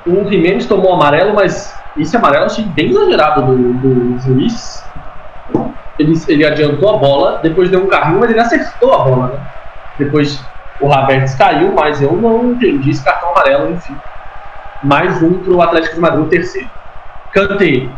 O 0.06 0.30
Jimenez 0.30 0.66
tomou 0.66 0.94
amarelo, 0.94 1.34
mas 1.34 1.74
esse 1.97 2.16
amarelo 2.16 2.47
achei 2.47 2.64
bem 2.64 2.90
exagerado 2.90 3.42
do, 3.42 3.74
do 3.74 4.18
juiz. 4.20 4.82
Ele, 5.98 6.18
ele 6.28 6.47
adiantou 6.47 6.94
a 6.94 6.97
bola, 6.97 7.40
depois 7.42 7.68
deu 7.68 7.84
um 7.84 7.88
carrinho, 7.88 8.20
mas 8.20 8.30
ele 8.30 8.40
acertou 8.40 8.94
a 8.94 9.05
bola, 9.05 9.26
né? 9.28 9.40
Depois 9.98 10.42
o 10.81 10.93
Havertz 10.93 11.35
caiu, 11.35 11.73
mas 11.73 12.01
eu 12.01 12.12
não 12.12 12.52
entendi 12.52 12.90
esse 12.90 13.05
cartão 13.05 13.31
amarelo, 13.31 13.73
enfim. 13.73 13.97
Mais 14.82 15.23
um 15.23 15.39
para 15.40 15.52
o 15.52 15.62
Atlético 15.62 15.97
de 15.97 16.01
Madrid, 16.01 16.24
o 16.24 16.28
terceiro. 16.28 16.70
Kanté, 17.32 17.89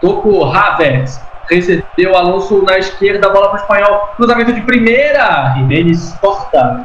tocou, 0.00 0.50
Havertz, 0.52 1.20
recebeu 1.50 2.16
Alonso 2.16 2.62
na 2.64 2.78
esquerda, 2.78 3.28
bola 3.30 3.48
para 3.48 3.58
o 3.58 3.62
espanhol, 3.62 4.12
cruzamento 4.16 4.52
de 4.52 4.60
primeira, 4.60 5.54
Jimenez 5.54 6.16
corta. 6.20 6.84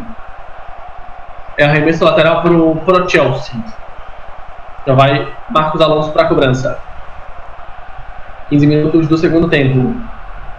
É 1.58 1.66
arremesso 1.66 2.04
lateral 2.04 2.42
para 2.42 2.52
o 2.52 3.10
Chelsea. 3.10 3.56
Já 4.88 4.94
vai 4.96 5.32
Marcos 5.50 5.82
Alonso 5.82 6.12
para 6.12 6.24
a 6.24 6.28
cobrança. 6.28 6.80
15 8.50 8.68
minutos 8.68 9.08
do 9.08 9.18
segundo 9.18 9.50
tempo. 9.50 9.96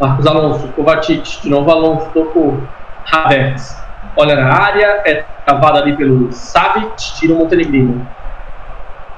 Marcos 0.00 0.26
Alonso, 0.26 0.68
Kovacic, 0.68 1.42
de 1.42 1.50
novo 1.50 1.70
Alonso, 1.70 2.10
tocou, 2.10 2.62
Havertz. 3.12 3.83
Olha 4.16 4.36
na 4.36 4.52
área, 4.52 5.02
é 5.04 5.24
travada 5.44 5.80
ali 5.80 5.96
pelo 5.96 6.32
Savic, 6.32 6.96
tira 7.18 7.34
o 7.34 7.38
Montenegrino. 7.38 8.06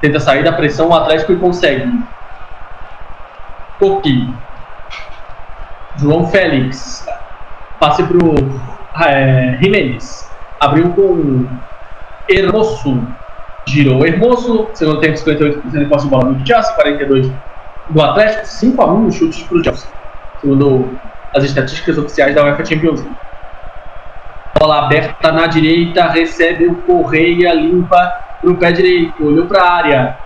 Tenta 0.00 0.18
sair 0.20 0.42
da 0.42 0.52
pressão 0.52 0.88
o 0.88 0.94
Atlético 0.94 1.32
e 1.32 1.36
consegue. 1.36 1.92
Coqui. 3.78 4.34
João 5.96 6.26
Félix. 6.26 7.06
Passe 7.78 8.02
para 8.02 8.16
o 8.16 8.34
é, 9.04 9.58
Jimenez. 9.60 10.30
Abriu 10.60 10.90
com 10.90 11.46
Hermoso. 12.28 13.06
Girou 13.68 14.06
Hermoso. 14.06 14.70
Segundo 14.74 15.00
tempo, 15.00 15.18
58% 15.18 15.70
de 15.70 15.84
posse 15.86 16.04
de 16.04 16.10
bola 16.10 16.32
do 16.32 16.46
Chelsea, 16.46 16.74
42% 16.76 17.32
do 17.90 18.02
Atlético, 18.02 18.46
5 18.46 18.82
a 18.82 18.86
1 18.86 19.00
nos 19.02 19.14
chutes 19.14 19.42
para 19.42 19.58
o 19.58 19.64
Chelsea. 19.64 19.88
Segundo 20.40 20.98
as 21.34 21.44
estatísticas 21.44 21.98
oficiais 21.98 22.34
da 22.34 22.44
UEFA 22.44 22.64
Champions 22.64 23.02
League. 23.02 23.25
Bola 24.58 24.84
aberta 24.84 25.30
na 25.32 25.46
direita, 25.46 26.08
recebe 26.08 26.66
o 26.66 26.76
Correia, 26.76 27.52
limpa 27.52 28.10
para 28.40 28.50
o 28.50 28.56
pé 28.56 28.72
direito, 28.72 29.26
olhou 29.26 29.46
para 29.46 29.62
a 29.62 29.72
área. 29.74 30.18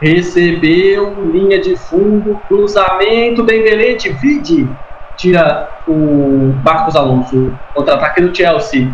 Recebeu 0.00 1.30
linha 1.30 1.60
de 1.60 1.76
fundo, 1.76 2.40
cruzamento, 2.48 3.44
Dembélé, 3.44 3.96
vide, 4.20 4.68
tira 5.16 5.68
o 5.86 6.52
Marcos 6.64 6.96
Alonso, 6.96 7.52
contra-ataque 7.74 8.22
do 8.22 8.34
Chelsea, 8.34 8.92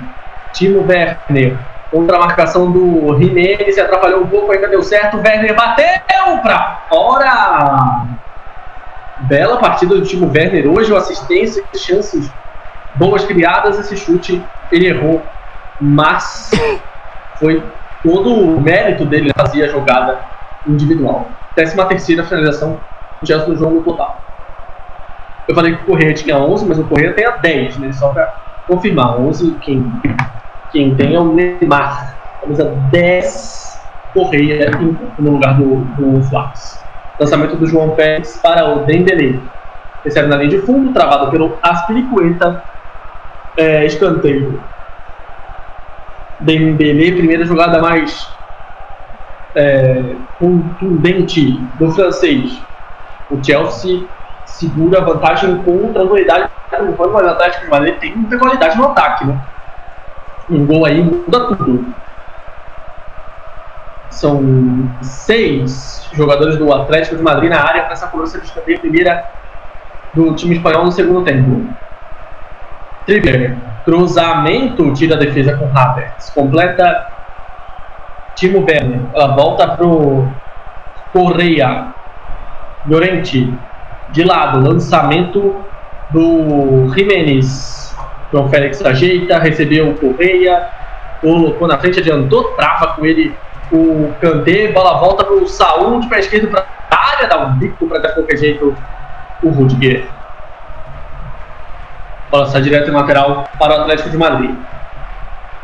Timo 0.53 0.85
Werner, 0.87 1.57
contra 1.91 2.17
a 2.17 2.21
marcação 2.21 2.71
do 2.71 3.17
Jimenez, 3.19 3.79
atrapalhou 3.79 4.25
um 4.25 4.27
pouco, 4.27 4.53
ainda 4.53 4.69
deu 4.69 4.83
certo, 4.83 5.17
Werner 5.19 5.55
bateu 5.55 6.39
para 6.43 6.81
fora! 6.89 8.05
Bela 9.21 9.57
partida 9.57 9.95
do 9.95 10.03
Timo 10.03 10.31
Werner. 10.31 10.69
Hoje, 10.69 10.95
assistência, 10.95 11.65
chances 11.75 12.31
boas 12.97 13.25
criadas, 13.25 13.79
esse 13.79 13.97
chute 13.97 14.43
ele 14.71 14.89
errou, 14.89 15.23
mas 15.81 16.51
foi 17.39 17.63
todo 18.03 18.33
o 18.33 18.61
mérito 18.61 19.05
dele 19.05 19.31
fazer 19.37 19.65
a 19.65 19.69
jogada 19.69 20.21
individual. 20.67 21.29
Décima 21.55 21.87
terceira 21.87 22.25
finalização 22.25 22.81
do 23.21 23.27
Chelsea 23.27 23.49
no 23.49 23.57
jogo 23.57 23.83
total. 23.83 24.21
Eu 25.49 25.55
falei 25.55 25.77
que 25.77 25.83
o 25.83 25.87
Correia 25.87 26.13
tinha 26.13 26.37
11, 26.37 26.67
mas 26.67 26.79
o 26.79 26.85
Correia 26.85 27.13
tem 27.13 27.25
a 27.25 27.37
10, 27.37 27.79
né? 27.79 27.93
Só 27.93 28.09
para 28.09 28.35
confirmar. 28.67 29.21
11, 29.21 29.53
quem, 29.61 29.93
quem 30.73 30.95
tem 30.97 31.15
é 31.15 31.21
o 31.21 31.33
Neymar. 31.33 32.17
Camisa 32.41 32.65
10, 32.91 33.81
Correia 34.13 34.71
no 35.19 35.31
lugar 35.31 35.55
do, 35.57 35.77
do 35.97 36.23
Soares. 36.25 36.83
Lançamento 37.19 37.57
do 37.57 37.67
João 37.67 37.91
Pérez 37.91 38.39
para 38.43 38.69
o 38.69 38.85
Dembélé. 38.85 39.39
Recebe 40.05 40.29
na 40.29 40.37
linha 40.37 40.51
de 40.51 40.59
fundo, 40.59 40.93
travado 40.93 41.31
pelo 41.31 41.57
Aspiricueta. 41.63 42.63
É, 43.57 43.87
escanteio. 43.87 44.63
Dembélé, 46.41 47.13
primeira 47.13 47.45
jogada 47.45 47.81
mais 47.81 48.29
é, 49.55 50.15
contundente 50.39 51.53
do 51.79 51.91
francês. 51.91 52.61
O 53.31 53.43
Chelsea 53.43 54.05
segura 54.45 55.01
a 55.01 55.05
vantagem 55.05 55.57
com 55.63 55.93
tranquilidade, 55.93 56.49
mas 56.71 56.99
o 56.99 57.19
Atlético 57.19 57.65
de 57.65 57.71
Madrid 57.71 57.99
tem 57.99 58.15
muita 58.15 58.39
qualidade 58.39 58.77
no 58.77 58.87
ataque, 58.87 59.27
né? 59.27 59.41
Um 60.49 60.65
gol 60.65 60.85
aí 60.85 61.03
muda 61.03 61.47
tudo. 61.49 61.95
São 64.11 64.43
seis 65.03 66.09
jogadores 66.13 66.57
do 66.57 66.73
Atlético 66.73 67.17
de 67.17 67.23
Madrid 67.23 67.51
na 67.51 67.63
área 67.63 67.83
para 67.83 67.93
essa 67.93 68.07
cobrança 68.07 68.39
de 68.39 68.47
escanteio 68.47 68.79
primeira 68.79 69.25
do 70.15 70.35
time 70.35 70.57
espanhol 70.57 70.85
no 70.85 70.93
segundo 70.93 71.25
tempo. 71.25 71.67
Tripper, 73.07 73.57
cruzamento, 73.85 74.93
tira 74.93 75.15
a 75.15 75.19
defesa 75.19 75.57
com 75.57 75.71
Havertz, 75.73 76.31
completa 76.31 77.07
Timo 78.35 78.67
Werner, 78.69 79.01
ela 79.15 79.29
volta 79.29 79.69
pro 79.69 80.27
Correia, 81.13 81.95
Llorente, 82.85 83.53
de 84.11 84.25
lado, 84.25 84.61
lançamento 84.61 85.55
do 86.11 86.93
Jimenez. 86.93 87.97
João 88.33 88.49
Félix 88.49 88.85
ajeita, 88.85 89.39
recebeu 89.39 89.91
o 89.91 89.95
Correia, 89.95 90.69
colocou 91.21 91.69
na 91.69 91.79
frente, 91.79 92.01
adiantou, 92.01 92.43
trava 92.57 92.89
com 92.95 93.07
ele 93.07 93.33
o 93.71 94.13
Kanté, 94.21 94.73
bola 94.73 94.99
volta 94.99 95.25
pro 95.25 95.47
Saúl 95.47 96.01
de 96.01 96.09
pé 96.09 96.21
esquerdo 96.21 96.49
para 96.49 96.67
área, 96.91 97.29
dá 97.29 97.47
um 97.47 97.53
bico 97.53 97.87
para 97.87 98.01
de 98.01 98.15
qualquer 98.15 98.37
jeito 98.37 98.77
o 99.43 99.49
Rudiger. 99.49 100.07
Bola 102.31 102.47
sai 102.47 102.63
direto 102.63 102.91
no 102.91 102.99
lateral 102.99 103.49
para 103.59 103.79
o 103.79 103.81
Atlético 103.83 104.11
de 104.11 104.17
Madrid. 104.17 104.55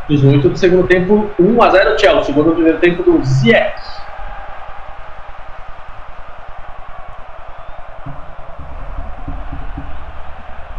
18 0.09 0.49
do 0.49 0.57
segundo 0.57 0.87
tempo, 0.87 1.31
1 1.39 1.63
a 1.63 1.71
0 1.71 1.99
Chelsea. 1.99 2.25
Segundo 2.25 2.51
do 2.51 2.55
primeiro 2.55 2.79
tempo 2.79 3.03
do 3.03 3.23
Ziyech. 3.25 3.73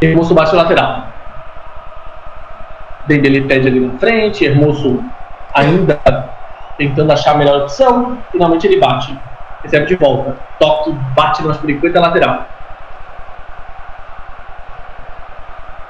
Hermoso 0.00 0.34
bate 0.34 0.54
o 0.54 0.56
lateral. 0.56 1.06
Dembele 3.06 3.42
pede 3.42 3.68
ali 3.68 3.80
na 3.80 3.98
frente. 3.98 4.44
Hermoso 4.44 5.02
ainda 5.54 5.98
tentando 6.76 7.12
achar 7.12 7.34
a 7.34 7.38
melhor 7.38 7.62
opção. 7.62 8.18
Finalmente 8.30 8.66
ele 8.66 8.78
bate. 8.78 9.16
Recebe 9.62 9.86
de 9.86 9.96
volta. 9.96 10.36
Toque, 10.58 10.92
bate 11.14 11.42
no 11.42 11.50
Aspiricueta 11.50 12.00
lateral. 12.00 12.46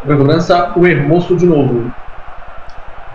Cobrança, 0.06 0.72
o 0.76 0.86
Hermoso 0.86 1.36
de 1.36 1.46
novo. 1.46 1.90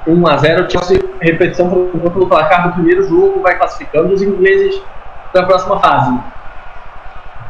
1 0.07 0.27
a 0.27 0.37
0 0.37 0.71
Chelsea, 0.71 0.99
repetição 1.21 1.69
do 1.69 2.27
placar 2.27 2.67
do 2.67 2.73
primeiro 2.73 3.07
jogo, 3.07 3.41
vai 3.41 3.57
classificando 3.57 4.13
os 4.13 4.21
ingleses 4.21 4.81
para 5.31 5.43
a 5.43 5.45
próxima 5.45 5.79
fase. 5.79 6.19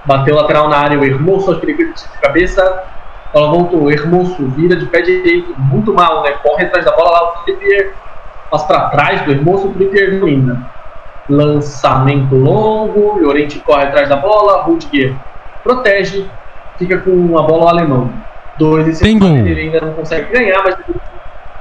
Bateu 0.05 0.35
lateral 0.35 0.67
na 0.69 0.77
área, 0.77 0.99
o 0.99 1.03
Hermoso 1.03 1.51
aos 1.51 1.59
perigos 1.59 2.01
de 2.01 2.19
cabeça. 2.19 2.83
Ela 3.33 3.47
voltou, 3.49 3.83
o 3.83 3.91
Hermoso 3.91 4.47
vira 4.49 4.75
de 4.75 4.87
pé 4.87 5.01
direito, 5.01 5.53
muito 5.57 5.93
mal, 5.93 6.23
né? 6.23 6.31
Corre 6.43 6.65
atrás 6.65 6.83
da 6.83 6.91
bola 6.91 7.11
lá, 7.11 7.23
o 7.23 7.43
Trippier 7.43 7.93
passa 8.49 8.65
para 8.65 8.89
trás 8.89 9.21
do 9.21 9.31
Hermoso, 9.31 9.69
o 9.69 9.73
Trippier 9.73 10.19
domina. 10.19 10.67
Lançamento 11.29 12.35
longo, 12.35 13.19
Llorente 13.19 13.59
corre 13.59 13.83
atrás 13.83 14.09
da 14.09 14.15
bola, 14.15 14.63
Rudiger 14.63 15.15
protege, 15.63 16.29
fica 16.77 16.97
com 16.97 17.37
a 17.37 17.43
bola 17.43 17.65
o 17.65 17.69
alemão. 17.69 18.11
Dois 18.59 19.01
e 19.01 19.05
ele 19.07 19.61
ainda 19.61 19.79
não 19.79 19.93
consegue 19.93 20.33
ganhar, 20.33 20.61
mas 20.63 20.75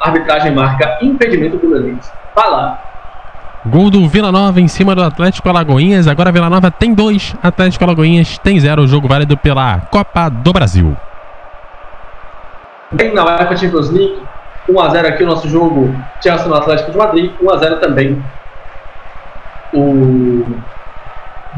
a 0.01 0.09
arbitragem 0.09 0.53
marca 0.53 0.99
impedimento 1.01 1.57
do 1.57 1.71
Lanense. 1.71 2.11
Vai 2.35 2.51
lá. 2.51 2.79
Gol 3.67 3.89
do 3.89 4.09
Vila 4.09 4.33
Nova 4.33 4.61
em 4.61 4.67
cima 4.67 4.95
do 4.95 5.03
Atlético 5.03 5.49
Alagoinhas. 5.49 6.09
Agora 6.09 6.33
Vila 6.33 6.51
Nova 6.51 6.71
tem 6.73 6.93
dois, 6.93 7.37
Atlético 7.43 7.85
Alagoinhas 7.85 8.37
tem 8.39 8.59
zero. 8.59 8.87
Jogo 8.87 9.07
válido 9.07 9.37
pela 9.37 9.81
Copa 9.93 10.29
do 10.29 10.53
Brasil. 10.53 10.97
Bem 12.93 13.15
na 13.15 13.25
UEFA 13.25 13.57
Champions 13.57 13.91
League, 13.91 14.23
1x0 14.69 15.07
aqui 15.07 15.23
o 15.23 15.27
nosso 15.27 15.49
jogo. 15.49 15.95
Chelsea 16.21 16.49
no 16.49 16.55
Atlético 16.55 16.91
de 16.91 16.99
Madrid, 16.99 17.33
1x0 17.41 17.81
também. 17.81 18.23
O 19.73 20.45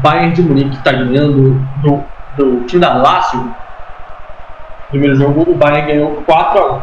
Bayern 0.03 0.33
de 0.33 0.41
Munique 0.41 0.75
está 0.75 0.91
ganhando 0.91 1.59
do, 1.81 2.03
do 2.37 2.65
time 2.65 2.81
da 2.81 2.93
Lazio. 2.93 3.55
Primeiro 4.91 5.15
jogo, 5.15 5.49
o 5.49 5.55
Bayern 5.55 5.87
ganhou 5.87 6.23
4x1 6.27 6.81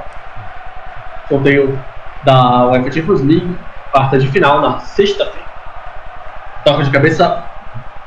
sorteio 1.28 1.78
da 2.24 2.66
UEFA 2.66 2.90
Champions 2.90 3.20
League, 3.20 3.59
quarta 3.93 4.18
de 4.18 4.26
final, 4.28 4.60
na 4.60 4.80
sexta-feira. 4.80 5.47
Toca 6.64 6.82
de 6.82 6.90
cabeça, 6.90 7.44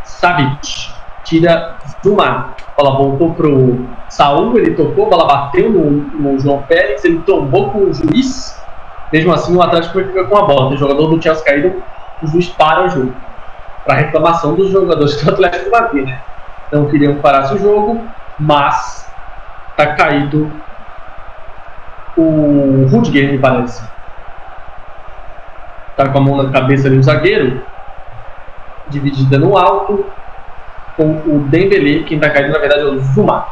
Savic. 0.03 0.91
Tira 1.23 1.75
Zuma. 2.03 2.55
Bola 2.75 2.97
voltou 2.97 3.33
pro 3.35 3.85
Saul, 4.09 4.57
ele 4.57 4.73
tocou, 4.73 5.05
a 5.05 5.09
bola 5.09 5.27
bateu 5.27 5.69
no, 5.69 5.91
no 5.91 6.39
João 6.39 6.63
Félix, 6.63 7.05
ele 7.05 7.19
tombou 7.19 7.69
com 7.69 7.79
o 7.85 7.93
juiz. 7.93 8.59
Mesmo 9.13 9.31
assim, 9.31 9.55
o 9.55 9.61
Atlético 9.61 9.99
fica 9.99 10.23
com 10.23 10.37
a 10.37 10.45
bola. 10.45 10.69
Tem 10.69 10.77
jogador 10.77 11.07
do 11.07 11.21
Chelsea 11.21 11.45
caído, 11.45 11.83
o 12.23 12.27
juiz 12.27 12.47
para 12.49 12.85
o 12.85 12.89
jogo. 12.89 13.13
Para 13.85 13.95
reclamação 13.95 14.55
dos 14.55 14.71
jogadores 14.71 15.21
do 15.21 15.29
Atlético 15.29 15.69
Madrid, 15.69 16.05
né? 16.05 16.21
Não 16.71 16.87
queriam 16.87 17.15
que 17.15 17.21
parasse 17.21 17.53
o 17.53 17.59
jogo, 17.59 18.01
mas 18.39 19.10
tá 19.76 19.95
caído 19.95 20.52
o 22.18 22.88
Rudiger, 22.91 23.31
me 23.31 23.38
parece. 23.38 23.84
Tá 25.95 26.10
com 26.10 26.18
a 26.18 26.22
mão 26.22 26.43
na 26.43 26.52
cabeça 26.52 26.88
ali 26.88 26.98
o 26.98 27.03
zagueiro, 27.03 27.61
dividida 28.89 29.38
no 29.38 29.57
alto, 29.57 30.06
com 30.95 31.11
o 31.26 31.45
Dembele, 31.49 32.03
quem 32.03 32.19
tá 32.19 32.30
caindo 32.30 32.52
na 32.52 32.60
verdade 32.60 32.81
é 32.81 32.85
o 32.85 32.99
Zuma. 32.99 33.48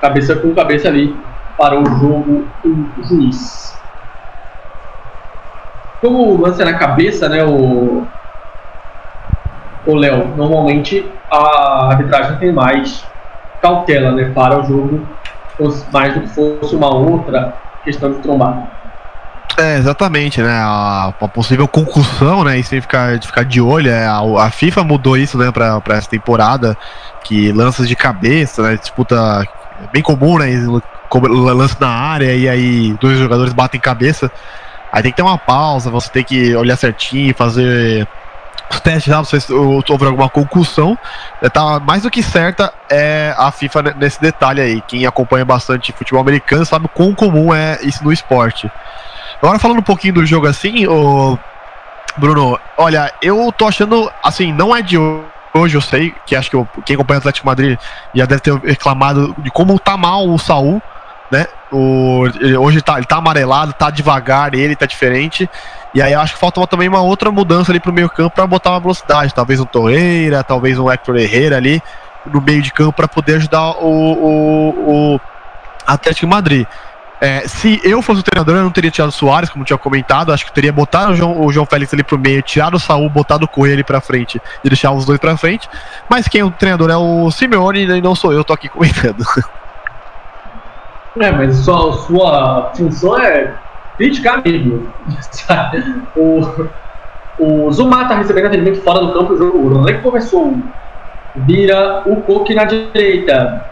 Cabeça 0.00 0.36
com 0.36 0.54
cabeça 0.54 0.88
ali 0.88 1.16
para 1.56 1.78
o 1.78 1.84
jogo 1.98 2.46
o 2.64 3.02
juiz. 3.02 3.76
Como 6.00 6.34
o 6.34 6.40
lance 6.40 6.62
é 6.62 6.64
na 6.64 6.78
cabeça, 6.78 7.28
né, 7.28 7.44
o 7.44 8.06
o 9.86 9.94
Léo, 9.94 10.28
normalmente 10.36 11.10
a 11.30 11.88
arbitragem 11.90 12.36
tem 12.36 12.52
mais 12.52 13.07
cautela, 13.60 14.12
né, 14.12 14.30
para 14.34 14.60
o 14.60 14.66
jogo 14.66 15.06
mais 15.92 16.14
do 16.14 16.20
que 16.20 16.28
fosse 16.28 16.76
uma 16.76 16.94
outra 16.94 17.54
questão 17.84 18.12
de 18.12 18.18
trombar. 18.20 18.68
É, 19.58 19.76
exatamente, 19.76 20.40
né? 20.40 20.52
A, 20.52 21.12
a, 21.20 21.28
possível 21.28 21.66
concussão, 21.66 22.44
né? 22.44 22.58
Isso 22.58 22.70
tem 22.70 22.78
que 22.78 22.82
ficar, 22.82 23.18
de 23.18 23.26
ficar 23.26 23.44
de 23.44 23.60
olho. 23.60 23.90
É, 23.90 24.06
a, 24.06 24.20
a, 24.44 24.50
FIFA 24.50 24.84
mudou 24.84 25.16
isso, 25.16 25.36
né, 25.36 25.50
pra, 25.50 25.80
pra 25.80 25.96
essa 25.96 26.08
temporada. 26.08 26.76
Que 27.24 27.50
lanças 27.50 27.88
de 27.88 27.96
cabeça, 27.96 28.62
né? 28.62 28.76
Disputa. 28.76 29.44
É 29.82 29.86
bem 29.92 30.02
comum, 30.02 30.38
né? 30.38 30.46
Lance 31.10 31.76
na 31.80 31.88
área 31.88 32.34
e 32.34 32.48
aí 32.48 32.92
dois 33.00 33.18
jogadores 33.18 33.52
batem 33.52 33.80
cabeça. 33.80 34.30
Aí 34.92 35.02
tem 35.02 35.10
que 35.10 35.16
ter 35.16 35.22
uma 35.22 35.38
pausa, 35.38 35.90
você 35.90 36.08
tem 36.10 36.24
que 36.24 36.54
olhar 36.54 36.76
certinho, 36.76 37.34
fazer 37.34 38.06
os 38.70 38.80
testes 38.80 39.12
lá, 39.12 39.24
se 39.24 39.52
houve 39.52 40.06
alguma 40.06 40.28
concussão. 40.28 40.96
É, 41.40 41.48
tá 41.48 41.80
mais 41.80 42.02
do 42.02 42.10
que 42.10 42.22
certa 42.22 42.72
é 42.90 43.34
a 43.36 43.50
FIFA 43.50 43.94
nesse 43.96 44.20
detalhe 44.20 44.60
aí. 44.60 44.80
Quem 44.82 45.06
acompanha 45.06 45.44
bastante 45.44 45.92
futebol 45.92 46.20
americano 46.20 46.64
sabe 46.64 46.88
quão 46.88 47.14
comum 47.14 47.52
é 47.52 47.78
isso 47.82 48.04
no 48.04 48.12
esporte. 48.12 48.70
Agora 49.42 49.58
falando 49.58 49.78
um 49.78 49.82
pouquinho 49.82 50.14
do 50.14 50.26
jogo 50.26 50.46
assim, 50.46 50.86
o 50.86 51.38
Bruno, 52.16 52.58
olha, 52.76 53.12
eu 53.22 53.52
tô 53.52 53.66
achando, 53.66 54.10
assim, 54.22 54.52
não 54.52 54.74
é 54.74 54.82
de 54.82 54.98
hoje, 55.54 55.76
eu 55.76 55.80
sei, 55.80 56.14
que 56.26 56.34
acho 56.34 56.50
que 56.50 56.82
quem 56.84 56.94
acompanha 56.94 57.18
o 57.18 57.20
Atlético 57.20 57.46
Madrid 57.46 57.78
já 58.14 58.26
deve 58.26 58.40
ter 58.40 58.54
reclamado 58.58 59.34
de 59.38 59.50
como 59.50 59.78
tá 59.78 59.96
mal 59.96 60.28
o 60.28 60.38
Saul, 60.38 60.82
né? 61.30 61.46
O, 61.70 62.24
hoje 62.58 62.80
tá, 62.82 62.96
ele 62.96 63.06
tá 63.06 63.16
amarelado, 63.16 63.72
tá 63.72 63.90
devagar, 63.90 64.54
ele 64.54 64.74
tá 64.74 64.86
diferente. 64.86 65.48
E 65.94 66.02
aí 66.02 66.14
acho 66.14 66.34
que 66.34 66.40
falta 66.40 66.64
também 66.66 66.88
uma 66.88 67.00
outra 67.00 67.30
mudança 67.30 67.72
ali 67.72 67.80
pro 67.80 67.92
meio 67.92 68.10
campo 68.10 68.34
para 68.34 68.46
botar 68.46 68.70
uma 68.70 68.80
velocidade. 68.80 69.34
Talvez 69.34 69.58
um 69.58 69.64
Torreira, 69.64 70.44
talvez 70.44 70.78
um 70.78 70.90
Hector 70.90 71.16
Herrera 71.16 71.56
ali 71.56 71.82
no 72.26 72.40
meio 72.40 72.60
de 72.60 72.72
campo 72.72 72.92
para 72.92 73.08
poder 73.08 73.36
ajudar 73.36 73.70
o, 73.82 74.12
o, 74.12 75.14
o 75.14 75.20
Atlético 75.86 76.26
Madrid. 76.26 76.66
É, 77.20 77.48
se 77.48 77.80
eu 77.82 78.00
fosse 78.00 78.20
o 78.20 78.22
treinador, 78.22 78.54
eu 78.56 78.62
não 78.62 78.70
teria 78.70 78.92
tirado 78.92 79.08
o 79.08 79.12
Soares, 79.12 79.50
como 79.50 79.64
tinha 79.64 79.78
comentado. 79.78 80.32
Acho 80.32 80.44
que 80.44 80.52
teria 80.52 80.72
botado 80.72 81.12
o 81.12 81.16
João, 81.16 81.44
o 81.44 81.52
João 81.52 81.66
Félix 81.66 81.92
ali 81.92 82.04
pro 82.04 82.18
meio, 82.18 82.42
tirado 82.42 82.74
o 82.74 82.80
Saul, 82.80 83.08
botado 83.08 83.44
o 83.44 83.48
Coelho 83.48 83.74
ali 83.74 83.84
pra 83.84 84.00
frente 84.00 84.40
e 84.62 84.68
deixar 84.68 84.92
os 84.92 85.04
dois 85.04 85.18
pra 85.18 85.36
frente. 85.36 85.68
Mas 86.08 86.28
quem 86.28 86.42
é 86.42 86.44
o 86.44 86.50
treinador 86.50 86.90
é 86.90 86.96
o 86.96 87.28
Simeone 87.30 87.86
e 87.86 88.00
não 88.00 88.14
sou 88.14 88.32
eu, 88.32 88.44
tô 88.44 88.52
aqui 88.52 88.68
comentando. 88.70 89.24
É, 91.18 91.32
mas 91.32 91.56
sua, 91.56 91.92
sua 92.04 92.72
função 92.76 93.18
é 93.18 93.52
criticar 93.98 94.42
mesmo. 94.42 94.88
o, 96.16 96.40
o 97.38 97.70
Zuma 97.72 98.08
tá 98.08 98.14
recebendo 98.14 98.46
atendimento 98.46 98.80
fora 98.82 99.00
do 99.00 99.12
campo, 99.12 99.34
o 99.34 99.36
jogo 99.36 99.58
o 99.58 99.68
Ronaldo 99.68 100.02
começou. 100.02 100.56
Vira 101.36 102.02
o 102.06 102.16
Coque 102.22 102.54
na 102.54 102.64
direita. 102.64 103.66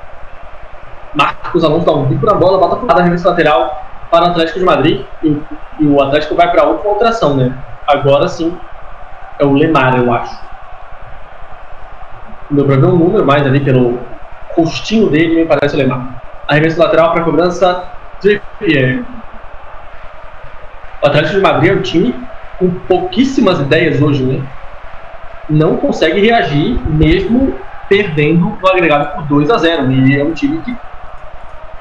Marcos 1.14 1.64
Alonso 1.64 1.86
dá 1.86 1.92
um 1.92 2.04
bico 2.04 2.26
na 2.26 2.34
bola, 2.34 2.58
bota 2.58 2.84
para 2.84 3.00
a 3.00 3.04
remessa 3.04 3.30
lateral 3.30 3.82
para 4.10 4.26
o 4.26 4.28
Atlético 4.28 4.58
de 4.58 4.64
Madrid. 4.64 5.06
E, 5.22 5.40
e 5.80 5.86
o 5.86 6.02
Atlético 6.02 6.34
vai 6.34 6.50
para 6.50 6.64
outra 6.64 6.90
alteração, 6.90 7.36
né? 7.36 7.56
Agora 7.86 8.28
sim 8.28 8.54
é 9.38 9.44
o 9.44 9.52
Lemar, 9.52 9.96
eu 9.96 10.12
acho. 10.12 10.38
Deu 12.50 12.64
para 12.64 12.76
ver 12.76 12.86
um 12.86 12.96
número 12.96 13.24
mais 13.24 13.46
ali 13.46 13.60
pelo 13.60 13.98
rostinho 14.54 15.08
dele, 15.10 15.36
me 15.36 15.46
parece 15.46 15.74
o 15.74 15.78
Lemar. 15.78 16.22
Arremesso 16.48 16.78
lateral 16.78 17.12
para 17.12 17.24
cobrança. 17.24 17.84
Trippier. 18.20 19.04
O 21.06 21.08
Atlético 21.08 21.36
de 21.36 21.40
Madrid 21.40 21.70
é 21.70 21.74
um 21.74 21.82
time 21.82 22.14
com 22.58 22.68
pouquíssimas 22.68 23.60
ideias 23.60 24.02
hoje, 24.02 24.24
né? 24.24 24.42
Não 25.48 25.76
consegue 25.76 26.18
reagir 26.18 26.80
mesmo 26.84 27.54
perdendo 27.88 28.58
no 28.60 28.68
agregado 28.68 29.14
por 29.14 29.22
2 29.26 29.48
a 29.50 29.58
0 29.58 29.92
E 29.92 30.18
é 30.18 30.24
um 30.24 30.32
time 30.32 30.60
que 30.62 30.76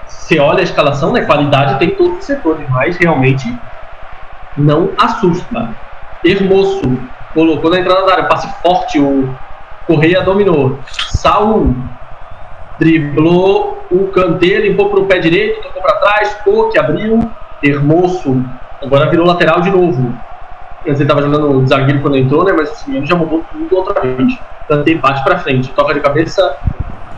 você 0.08 0.38
olha 0.38 0.60
a 0.60 0.64
escalação, 0.64 1.12
né? 1.12 1.22
Qualidade 1.22 1.80
tem 1.80 1.90
todos 1.96 2.20
os 2.20 2.26
setores, 2.26 2.70
mas 2.70 2.98
realmente 2.98 3.52
não 4.56 4.92
assusta. 4.96 5.70
Hermoso 6.24 6.84
colocou 7.34 7.72
na 7.72 7.80
entrada 7.80 8.06
da 8.06 8.12
área, 8.12 8.26
passe 8.26 8.48
forte, 8.62 9.00
o 9.00 9.28
Correia 9.88 10.22
dominou. 10.22 10.78
Saul 11.10 11.76
driblou 12.78 13.84
o 13.90 14.08
Kanté, 14.10 14.60
limpou 14.60 14.92
para 14.92 15.00
o 15.00 15.08
pé 15.08 15.18
direito, 15.18 15.64
tocou 15.64 15.82
para 15.82 15.96
trás, 15.96 16.38
que 16.72 16.78
abriu. 16.78 17.28
Hermoso 17.64 18.46
agora 18.86 19.10
virou 19.10 19.26
lateral 19.26 19.62
de 19.62 19.72
novo. 19.72 20.14
Antes 20.88 21.02
ele 21.02 21.04
estava 21.04 21.22
jogando 21.22 21.68
zagueiro 21.68 22.02
quando 22.02 22.18
entrou, 22.18 22.44
né? 22.44 22.54
Mas 22.54 22.72
o 22.72 22.76
Simeone 22.76 23.08
já 23.08 23.16
mudou 23.16 23.44
tudo 23.52 23.76
outra 23.76 24.02
vez. 24.02 24.34
Kanté 24.68 24.96
bate 24.96 25.24
para 25.24 25.40
frente, 25.40 25.74
toca 25.74 25.94
de 25.94 26.00
cabeça 26.00 26.58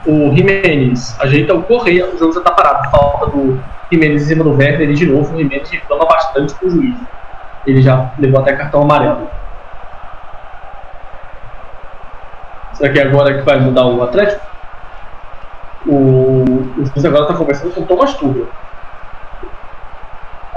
o 0.06 0.34
Jimenez, 0.34 1.20
ajeita 1.20 1.54
o 1.54 1.64
Correia, 1.64 2.08
o 2.08 2.18
jogo 2.18 2.32
já 2.32 2.40
está 2.40 2.52
parado. 2.52 2.90
Falta 2.90 3.26
do 3.28 3.62
Jimenez 3.92 4.24
em 4.24 4.26
cima 4.26 4.44
do 4.44 4.52
Werner 4.52 4.90
e 4.90 4.94
de 4.94 5.06
novo 5.06 5.34
o 5.34 5.38
Jimenez 5.38 5.70
reclama 5.70 6.06
bastante 6.06 6.56
com 6.56 6.68
o 6.68 6.70
juiz. 6.70 6.98
Ele 7.66 7.82
já 7.82 8.14
levou 8.18 8.40
até 8.40 8.54
cartão 8.54 8.84
amarelo. 8.84 9.30
Será 12.74 12.94
que 12.94 13.00
é 13.00 13.04
agora 13.04 13.38
que 13.38 13.44
vai 13.44 13.60
mudar 13.60 13.86
o 13.86 14.02
Atlético? 14.04 14.46
O, 15.86 16.44
o 16.78 16.86
juiz 16.86 17.04
agora 17.04 17.24
está 17.24 17.36
conversando 17.36 17.74
com 17.74 17.82
o 17.82 17.86
Thomas 17.86 18.14
Tuchel. 18.14 18.48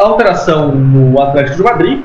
Alteração 0.01 0.73
no 0.73 1.21
Atlético 1.21 1.57
de 1.59 1.63
Madrid. 1.63 2.05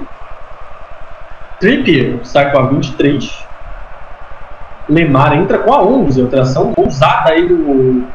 Trippier 1.59 2.19
sai 2.23 2.51
com 2.51 2.59
a 2.59 2.67
23. 2.67 3.45
Lemar 4.89 5.33
entra 5.33 5.59
com 5.59 5.73
a 5.73 5.81
11. 5.81 6.21
Alteração 6.21 6.73
ousada 6.75 7.31
aí 7.31 7.47
do 7.47 8.05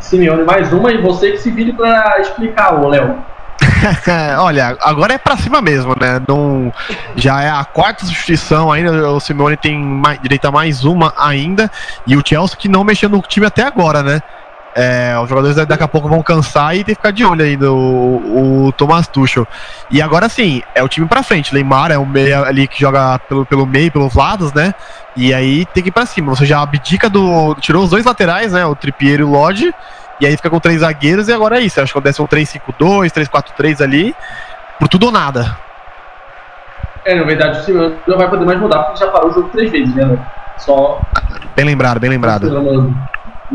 Simeone. 0.00 0.42
Mais 0.42 0.72
uma 0.72 0.92
e 0.92 1.00
você 1.00 1.30
que 1.30 1.38
se 1.38 1.50
vire 1.50 1.72
para 1.72 2.20
explicar, 2.20 2.74
o 2.74 2.88
Léo. 2.88 3.16
Olha, 4.40 4.76
agora 4.82 5.14
é 5.14 5.18
pra 5.18 5.36
cima 5.36 5.62
mesmo, 5.62 5.94
né? 5.98 6.20
Não, 6.26 6.72
já 7.14 7.42
é 7.42 7.48
a 7.48 7.64
quarta 7.64 8.04
substituição 8.04 8.72
ainda. 8.72 9.10
O 9.10 9.20
Simeone 9.20 9.56
tem 9.56 9.78
mais, 9.78 10.20
direito 10.20 10.46
a 10.46 10.50
mais 10.50 10.84
uma 10.84 11.14
ainda. 11.16 11.70
E 12.06 12.16
o 12.16 12.22
Chelsea 12.24 12.56
que 12.56 12.68
não 12.68 12.82
mexeu 12.82 13.08
no 13.08 13.22
time 13.22 13.46
até 13.46 13.62
agora, 13.62 14.02
né? 14.02 14.20
É, 14.76 15.16
os 15.22 15.28
jogadores 15.28 15.54
daqui 15.54 15.84
a 15.84 15.88
pouco 15.88 16.08
vão 16.08 16.20
cansar 16.20 16.74
e 16.74 16.82
tem 16.82 16.94
que 16.94 17.00
ficar 17.00 17.12
de 17.12 17.24
olho 17.24 17.44
ainda 17.44 17.70
o, 17.70 18.66
o 18.66 18.72
Thomas 18.72 19.06
Tuchel. 19.06 19.46
E 19.88 20.02
agora 20.02 20.28
sim, 20.28 20.62
é 20.74 20.82
o 20.82 20.88
time 20.88 21.06
pra 21.06 21.22
frente. 21.22 21.54
Neymar 21.54 21.92
é 21.92 21.98
o 21.98 22.04
meio 22.04 22.44
ali 22.44 22.66
que 22.66 22.80
joga 22.80 23.18
pelo, 23.20 23.46
pelo 23.46 23.66
meio, 23.66 23.92
pelos 23.92 24.14
lados, 24.14 24.52
né? 24.52 24.74
E 25.16 25.32
aí 25.32 25.64
tem 25.66 25.82
que 25.82 25.90
ir 25.90 25.92
pra 25.92 26.06
cima. 26.06 26.34
Você 26.34 26.44
já 26.44 26.60
abdica 26.60 27.08
do. 27.08 27.54
Tirou 27.56 27.84
os 27.84 27.90
dois 27.90 28.04
laterais, 28.04 28.52
né? 28.52 28.66
O 28.66 28.74
Trippier 28.74 29.20
e 29.20 29.22
o 29.22 29.30
Lodge. 29.30 29.72
E 30.20 30.26
aí 30.26 30.36
fica 30.36 30.50
com 30.50 30.58
três 30.58 30.80
zagueiros 30.80 31.28
e 31.28 31.32
agora 31.32 31.58
é 31.58 31.62
isso. 31.62 31.80
Acho 31.80 31.92
que 31.92 31.98
acontece 31.98 32.20
um 32.20 32.26
3-5-2, 32.26 33.10
3-4-3 33.10 33.80
ali, 33.80 34.14
por 34.78 34.88
tudo 34.88 35.06
ou 35.06 35.12
nada. 35.12 35.56
É, 37.04 37.14
na 37.14 37.24
verdade 37.24 37.60
o 37.60 37.62
Simeone 37.62 37.96
não 38.06 38.16
vai 38.16 38.28
poder 38.28 38.44
mais 38.44 38.58
mudar 38.58 38.84
porque 38.84 39.00
já 39.00 39.10
parou 39.10 39.30
o 39.30 39.32
jogo 39.32 39.50
três 39.50 39.70
vezes, 39.70 39.94
né? 39.94 40.18
Só. 40.56 41.00
Bem 41.54 41.64
lembrado, 41.64 42.00
bem 42.00 42.10
lembrado. 42.10 42.48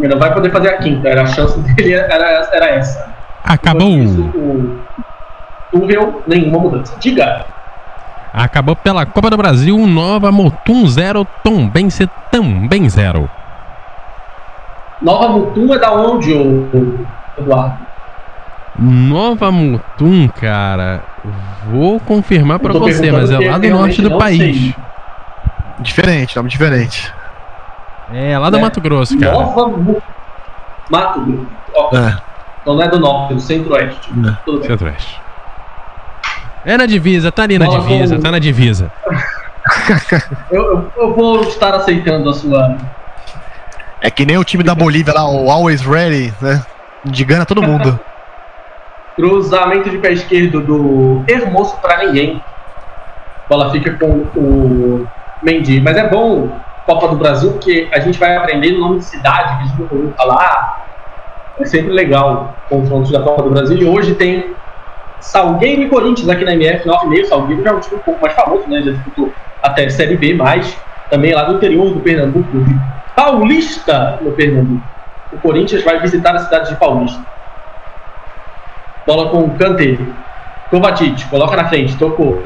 Não 0.07 0.17
vai 0.17 0.34
poder 0.34 0.51
fazer 0.51 0.69
a 0.69 0.77
quinta, 0.77 1.07
era 1.09 1.23
a 1.23 1.26
chance 1.26 1.59
dele 1.73 1.93
era, 1.93 2.49
era 2.51 2.69
essa. 2.69 3.09
Acabou. 3.43 3.89
Isso, 3.89 4.21
o 4.21 4.80
Tuchel, 5.71 6.21
nenhuma 6.27 6.59
mudança. 6.59 6.95
Diga. 6.99 7.45
Acabou 8.34 8.76
pela 8.76 9.05
Copa 9.05 9.30
do 9.30 9.38
Brasil, 9.38 9.77
Nova 9.88 10.31
Motum 10.31 10.85
0, 10.88 11.26
Tombense 11.43 12.07
também 12.31 12.88
0. 12.88 13.30
Nova 15.01 15.30
Mutum 15.30 15.73
é 15.73 15.80
da 15.80 15.93
onde, 15.93 16.31
Eduardo? 17.38 17.77
Nova 18.77 19.51
Mutum, 19.51 20.27
cara, 20.27 21.01
vou 21.69 21.99
confirmar 21.99 22.59
para 22.59 22.73
você, 22.73 23.11
mas 23.11 23.31
é 23.31 23.39
lá 23.39 23.57
do 23.57 23.69
norte 23.69 24.01
do 24.01 24.17
país. 24.17 24.57
Sei. 24.57 24.76
Diferente, 25.80 26.35
nome 26.35 26.49
diferente. 26.49 27.13
É, 28.14 28.38
lá 28.38 28.49
do 28.49 28.57
é. 28.57 28.61
Mato 28.61 28.81
Grosso, 28.81 29.18
cara. 29.19 29.34
Nova. 29.34 30.02
Mato 30.90 31.19
Grosso. 31.22 31.95
É. 31.95 32.22
Então 32.61 32.76
não 32.76 32.84
é 32.84 32.88
do 32.88 32.99
norte, 32.99 33.34
é 33.34 33.36
do 33.36 33.41
centro-oeste. 33.41 34.11
É. 34.11 34.68
Centro-oeste. 34.68 35.22
É 36.65 36.77
na 36.77 36.86
divisa, 36.86 37.31
tá 37.31 37.44
ali 37.44 37.57
na 37.57 37.68
divisa, 37.68 38.15
com... 38.15 38.22
tá 38.22 38.31
na 38.31 38.40
divisa. 38.40 38.91
eu, 40.52 40.61
eu, 40.61 40.91
eu 40.98 41.15
vou 41.15 41.41
estar 41.41 41.73
aceitando 41.73 42.30
a 42.30 42.34
sua 42.34 42.77
é 44.02 44.10
que 44.10 44.26
nem 44.26 44.38
o 44.38 44.44
time 44.44 44.64
da 44.64 44.73
Bolívia 44.73 45.14
lá, 45.14 45.30
o 45.30 45.52
Always 45.52 45.81
Ready, 45.81 46.34
né? 46.41 46.64
Engana 47.06 47.45
todo 47.45 47.61
mundo. 47.61 47.99
Cruzamento 49.15 49.90
de 49.90 49.98
pé 49.98 50.14
esquerdo 50.14 50.61
do 50.61 51.23
Hermoso 51.27 51.76
para 51.81 52.06
ninguém. 52.06 52.41
A 53.45 53.49
bola 53.49 53.72
fica 53.72 53.91
com 53.94 54.26
o 54.36 55.07
Mendy. 55.44 55.81
Mas 55.81 55.98
é 55.98 56.07
bom 56.07 56.49
Copa 56.89 57.07
do 57.09 57.17
Brasil, 57.17 57.51
porque 57.51 57.87
a 57.93 57.99
gente 57.99 58.17
vai 58.17 58.35
aprender 58.35 58.73
o 58.73 58.79
nome 58.79 58.97
de 58.97 59.05
cidade 59.05 59.57
que 59.57 59.63
a 59.63 59.67
gente 59.67 59.93
não 59.93 60.11
falar. 60.13 60.87
É 61.59 61.65
sempre 61.65 61.91
legal 61.91 62.55
confrontos 62.67 63.11
da 63.11 63.21
Copa 63.21 63.43
do 63.43 63.51
Brasil. 63.51 63.77
E 63.77 63.85
hoje 63.85 64.15
tem 64.15 64.55
Salgueiro 65.19 65.83
e 65.83 65.89
Corinthians 65.89 66.27
aqui 66.27 66.43
na 66.43 66.53
MF 66.53 66.89
9,5. 66.89 67.25
Salgueiro 67.25 67.63
já 67.63 67.69
é 67.69 67.73
um 67.73 67.79
time 67.79 67.95
um 67.97 67.99
pouco 67.99 68.19
mais 68.19 68.33
famoso, 68.33 68.67
né? 68.67 68.81
Já 68.81 68.91
disputou 68.93 69.31
até 69.61 69.87
Série 69.87 70.17
B, 70.17 70.33
mas 70.33 70.75
também 71.11 71.31
lá 71.31 71.43
do 71.43 71.57
interior 71.57 71.93
do 71.93 71.99
Pernambuco, 71.99 72.49
Paulista 73.15 74.17
no 74.21 74.31
Pernambuco. 74.31 74.81
O 75.31 75.37
Corinthians 75.37 75.83
vai 75.83 75.99
visitar 75.99 76.33
a 76.33 76.39
cidade 76.39 76.69
de 76.69 76.75
Paulista. 76.77 77.23
Bola 79.05 79.29
com 79.29 79.43
o 79.43 79.51
Kanté. 79.59 79.95
Kovacic, 80.71 81.23
coloca 81.29 81.55
na 81.55 81.67
frente, 81.67 81.95
tocou. 81.97 82.41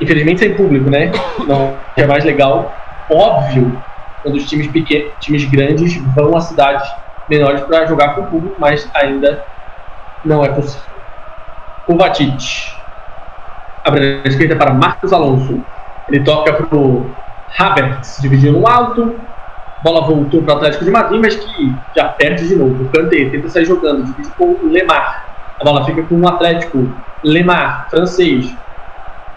Infelizmente 0.00 0.38
sem 0.38 0.54
público, 0.54 0.88
né? 0.88 1.10
Não, 1.48 1.74
é 1.96 2.06
mais 2.06 2.24
legal. 2.24 2.79
Óbvio, 3.10 3.82
quando 4.22 4.36
os 4.36 4.48
times 4.48 4.68
pequenos, 4.68 5.12
times 5.20 5.44
grandes 5.44 5.96
vão 6.14 6.36
a 6.36 6.40
cidades 6.40 6.88
menores 7.28 7.60
para 7.62 7.86
jogar 7.86 8.14
com 8.14 8.22
o 8.22 8.26
público, 8.26 8.56
mas 8.58 8.88
ainda 8.94 9.44
não 10.24 10.44
é 10.44 10.48
possível. 10.48 10.88
Kovacic. 11.86 12.72
Abre 13.84 14.20
a 14.24 14.28
esquerda 14.28 14.56
para 14.56 14.72
Marcos 14.72 15.12
Alonso. 15.12 15.60
Ele 16.08 16.22
toca 16.22 16.52
para 16.52 16.76
o 16.76 17.10
Havertz, 17.58 18.18
dividindo 18.20 18.60
no 18.60 18.68
alto 18.68 19.18
bola 19.82 20.02
voltou 20.02 20.42
para 20.42 20.54
o 20.54 20.56
Atlético 20.58 20.84
de 20.84 20.90
Madrid, 20.90 21.20
mas 21.20 21.36
que 21.36 21.74
já 21.96 22.08
perde 22.08 22.46
de 22.46 22.56
novo. 22.56 22.84
O 22.84 22.88
Kanté 22.88 23.28
tenta 23.30 23.48
sair 23.48 23.64
jogando, 23.64 24.04
divide 24.04 24.30
com 24.36 24.44
o 24.44 24.68
Lemar. 24.70 25.24
A 25.60 25.64
bola 25.64 25.84
fica 25.84 26.02
com 26.02 26.20
o 26.20 26.28
Atlético. 26.28 26.88
Lemar, 27.24 27.88
francês, 27.90 28.54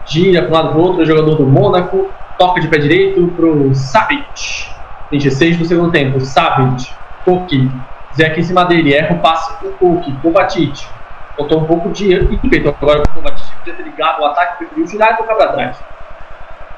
gira 0.05 0.41
para 0.41 0.49
um 0.49 0.53
lado 0.53 0.69
para 0.69 0.77
outro, 0.77 1.05
jogador 1.05 1.35
do 1.35 1.45
Mônaco, 1.45 2.09
toca 2.43 2.59
de 2.59 2.67
pé 2.67 2.77
direito 2.77 3.25
para 3.37 3.45
o 3.45 3.73
Savic. 3.73 4.69
26 5.11 5.57
do 5.59 5.65
segundo 5.65 5.91
tempo. 5.93 6.19
Savic, 6.19 6.93
Koki, 7.23 7.71
aqui 8.19 8.41
em 8.41 8.43
cima 8.43 8.65
dele, 8.65 8.93
erra 8.93 9.15
o 9.15 9.19
passe 9.19 9.57
para 9.59 9.69
o 9.69 9.71
Koki, 9.73 10.11
Kovacic. 10.21 10.85
Botou 11.37 11.61
um 11.61 11.65
pouco 11.65 11.89
de 11.91 12.13
ímpeto 12.13 12.75
agora 12.81 13.01
para 13.01 13.11
o 13.11 13.13
Kovacic, 13.13 13.55
podia 13.59 13.73
ter 13.75 13.83
ligado 13.83 14.21
o 14.21 14.25
ataque, 14.25 14.57
preferiu 14.57 14.85
girar 14.85 15.13
e 15.13 15.17
tocar 15.17 15.35
para 15.35 15.53
trás. 15.53 15.77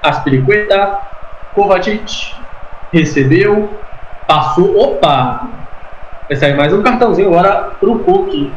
Aspiricueta, 0.03 0.99
Kovacic, 1.55 2.35
recebeu, 2.93 3.67
passou, 4.27 4.79
opa! 4.79 5.47
Sair 6.35 6.55
mais 6.55 6.73
um 6.73 6.83
cartãozinho 6.83 7.29
agora 7.29 7.71
pro 7.79 7.99
Cook. 7.99 8.51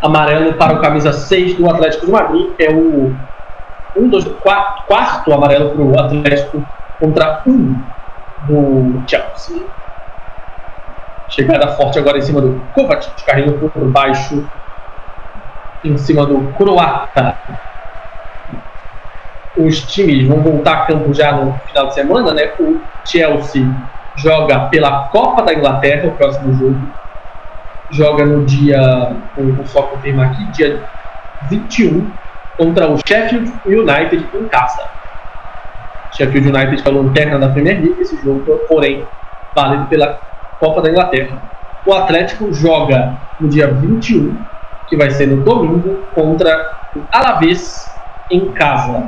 Amarelo 0.00 0.54
para 0.54 0.74
o 0.74 0.80
camisa 0.80 1.12
6 1.12 1.56
do 1.56 1.68
Atlético 1.68 2.06
de 2.06 2.12
Madrid, 2.12 2.50
é 2.58 2.70
o 2.70 3.14
um, 3.96 4.08
dois, 4.08 4.24
quatro, 4.24 4.84
quarto 4.86 5.32
amarelo 5.32 5.70
para 5.70 5.82
o 5.82 5.98
Atlético 5.98 6.64
contra 7.00 7.42
um 7.46 7.74
do 8.46 9.08
Chelsea. 9.08 9.62
Chegada 11.28 11.68
forte 11.76 11.98
agora 11.98 12.18
em 12.18 12.22
cima 12.22 12.40
do 12.40 12.60
Kovacic, 12.74 13.24
carrinho 13.24 13.58
por 13.58 13.90
baixo, 13.90 14.46
em 15.84 15.96
cima 15.96 16.26
do 16.26 16.52
Croata 16.52 17.38
os 19.56 19.80
times 19.92 20.26
vão 20.26 20.40
voltar 20.42 20.72
a 20.72 20.86
campo 20.86 21.12
já 21.12 21.32
no 21.32 21.58
final 21.66 21.88
de 21.88 21.94
semana, 21.94 22.32
né? 22.32 22.54
O 22.58 22.80
Chelsea 23.04 23.62
joga 24.16 24.68
pela 24.68 25.08
Copa 25.08 25.42
da 25.42 25.54
Inglaterra, 25.54 26.08
o 26.08 26.16
próximo 26.16 26.52
jogo. 26.54 26.80
Joga 27.90 28.24
no 28.24 28.46
dia, 28.46 28.80
vou 29.36 29.66
só 29.66 29.82
confirmar 29.82 30.30
aqui, 30.30 30.44
dia 30.52 30.88
21, 31.50 32.10
contra 32.62 32.88
o 32.88 32.96
Sheffield 33.04 33.52
United 33.66 34.28
em 34.34 34.44
casa. 34.46 34.84
Sheffield 36.12 36.48
United 36.48 36.82
é 36.86 36.88
a 36.88 36.92
lanterna 36.92 37.38
da 37.40 37.48
Premier 37.48 37.80
League, 37.80 38.00
esse 38.00 38.16
jogo, 38.22 38.44
porém, 38.68 39.04
válido 39.54 39.86
pela 39.86 40.20
Copa 40.60 40.80
da 40.80 40.90
Inglaterra. 40.90 41.42
O 41.84 41.92
Atlético 41.92 42.52
joga 42.52 43.16
no 43.40 43.48
dia 43.48 43.66
21, 43.66 44.36
que 44.88 44.96
vai 44.96 45.10
ser 45.10 45.26
no 45.26 45.42
domingo, 45.42 45.98
contra 46.14 46.70
Alavés 47.10 47.92
em 48.30 48.52
casa. 48.52 49.02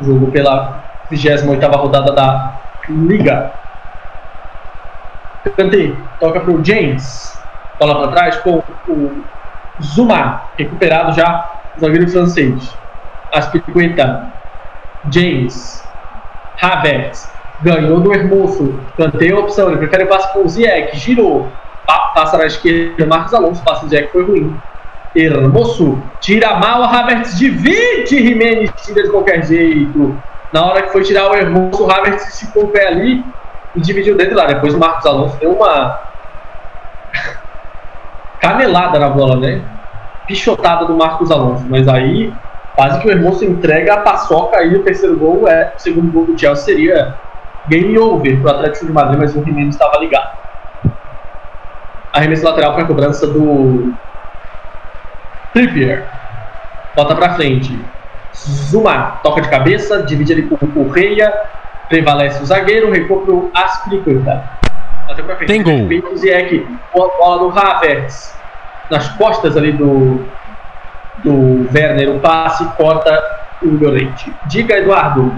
Jogo 0.00 0.30
pela 0.30 0.82
28 1.10 1.66
rodada 1.76 2.12
da 2.12 2.54
Liga. 2.88 3.52
Kanté 5.56 5.92
toca 6.18 6.40
para 6.40 6.50
o 6.50 6.64
James. 6.64 7.38
Bola 7.78 8.00
para 8.00 8.12
trás 8.12 8.36
com 8.38 8.62
o 8.88 9.24
Zuma, 9.82 10.42
recuperado 10.56 11.12
já, 11.12 11.48
zagueiro 11.78 12.08
francês. 12.08 12.76
Aspiricueta. 13.32 14.26
James. 15.10 15.82
Havertz. 16.60 17.30
Ganhou 17.62 18.00
do 18.00 18.12
Hermoso. 18.12 18.80
Kanté 18.96 19.30
a 19.30 19.38
opção. 19.38 19.68
Ele 19.68 19.78
prefere 19.78 20.04
o 20.04 20.08
passe 20.08 20.32
com 20.32 20.44
o 20.44 20.48
Ziyech. 20.48 20.96
Girou. 20.98 21.48
Passa 21.86 22.38
na 22.38 22.46
esquerda. 22.46 23.06
Marcos 23.06 23.34
Alonso. 23.34 23.62
Passe 23.62 23.84
do 23.84 23.88
Ziyech 23.88 24.10
foi 24.12 24.24
ruim. 24.24 24.56
Hermoso. 25.14 26.02
Tira 26.20 26.56
mal. 26.56 26.82
Havertz 26.84 27.38
divide. 27.38 28.22
Jimenez 28.22 28.70
tira 28.84 29.02
de 29.02 29.10
qualquer 29.10 29.44
jeito. 29.44 30.22
Na 30.52 30.64
hora 30.64 30.82
que 30.82 30.90
foi 30.90 31.02
tirar 31.02 31.30
o 31.30 31.34
Hermoso, 31.34 31.86
o 31.86 31.90
Havertz 31.90 32.28
esticou 32.28 32.64
o 32.64 32.68
pé 32.68 32.88
ali 32.88 33.24
e 33.76 33.80
dividiu 33.80 34.16
dentro 34.16 34.36
lá. 34.36 34.46
Depois 34.46 34.74
o 34.74 34.78
Marcos 34.78 35.06
Alonso 35.06 35.38
deu 35.38 35.52
uma 35.52 35.96
canelada 38.40 38.98
na 38.98 39.08
bola, 39.08 39.36
né? 39.36 39.62
Pichotada 40.26 40.86
do 40.86 40.96
Marcos 40.96 41.30
Alonso. 41.30 41.64
Mas 41.68 41.86
aí, 41.86 42.32
quase 42.74 43.00
que 43.00 43.08
o 43.08 43.10
Hermoso 43.10 43.44
entrega 43.44 43.94
a 43.94 43.98
paçoca 43.98 44.62
e 44.62 44.74
o 44.74 44.82
terceiro 44.82 45.16
gol 45.16 45.46
é. 45.46 45.72
O 45.76 45.80
segundo 45.80 46.10
gol 46.10 46.26
do 46.26 46.38
Chelsea 46.38 46.64
seria 46.64 47.14
game 47.68 47.96
over 47.98 48.40
para 48.40 48.52
o 48.52 48.54
Atlético 48.56 48.86
de 48.86 48.92
Madrid, 48.92 49.18
mas 49.18 49.36
o 49.36 49.44
Jimenez 49.44 49.74
estava 49.74 49.98
ligado. 49.98 50.38
Arremesso 52.12 52.44
lateral 52.44 52.72
para 52.72 52.82
a 52.82 52.86
cobrança 52.86 53.26
do 53.26 53.92
Trippier. 55.52 56.06
Bota 56.96 57.14
para 57.14 57.34
frente. 57.34 57.78
Zuma 58.34 59.20
toca 59.22 59.42
de 59.42 59.48
cabeça, 59.48 60.02
divide 60.02 60.32
ele 60.32 60.42
com 60.42 60.54
o 60.54 60.68
Correia, 60.68 61.32
prevalece 61.88 62.42
o 62.42 62.46
zagueiro, 62.46 62.90
recua 62.90 63.22
para 63.22 63.34
o 63.34 63.50
Aspilicueta. 63.54 64.42
Tem 65.46 65.62
gol. 65.62 65.88
Ziyech, 66.16 66.66
bola 66.92 67.38
do 67.38 67.58
Havertz, 67.58 68.36
nas 68.90 69.08
costas 69.16 69.56
ali 69.56 69.72
do, 69.72 70.24
do 71.24 71.68
Werner, 71.74 72.16
o 72.16 72.20
passe 72.20 72.64
corta 72.76 73.22
o 73.62 73.68
Llorente. 73.68 74.32
Diga, 74.46 74.76
Eduardo. 74.76 75.32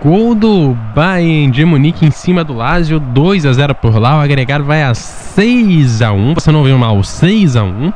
Gol 0.00 0.34
do 0.34 0.74
Bayern 0.94 1.50
de 1.50 1.64
Munique 1.64 2.06
em 2.06 2.10
cima 2.10 2.42
do 2.42 2.54
Lazio, 2.54 2.98
2 2.98 3.44
a 3.44 3.52
0 3.52 3.74
por 3.74 3.98
lá. 3.98 4.16
O 4.16 4.20
agregado 4.20 4.64
vai 4.64 4.82
a 4.82 4.94
6 4.94 6.00
a 6.00 6.12
1. 6.12 6.34
Você 6.34 6.50
não 6.50 6.60
ouviu 6.60 6.78
mal, 6.78 7.02
6 7.02 7.56
a 7.56 7.64
1. 7.64 7.92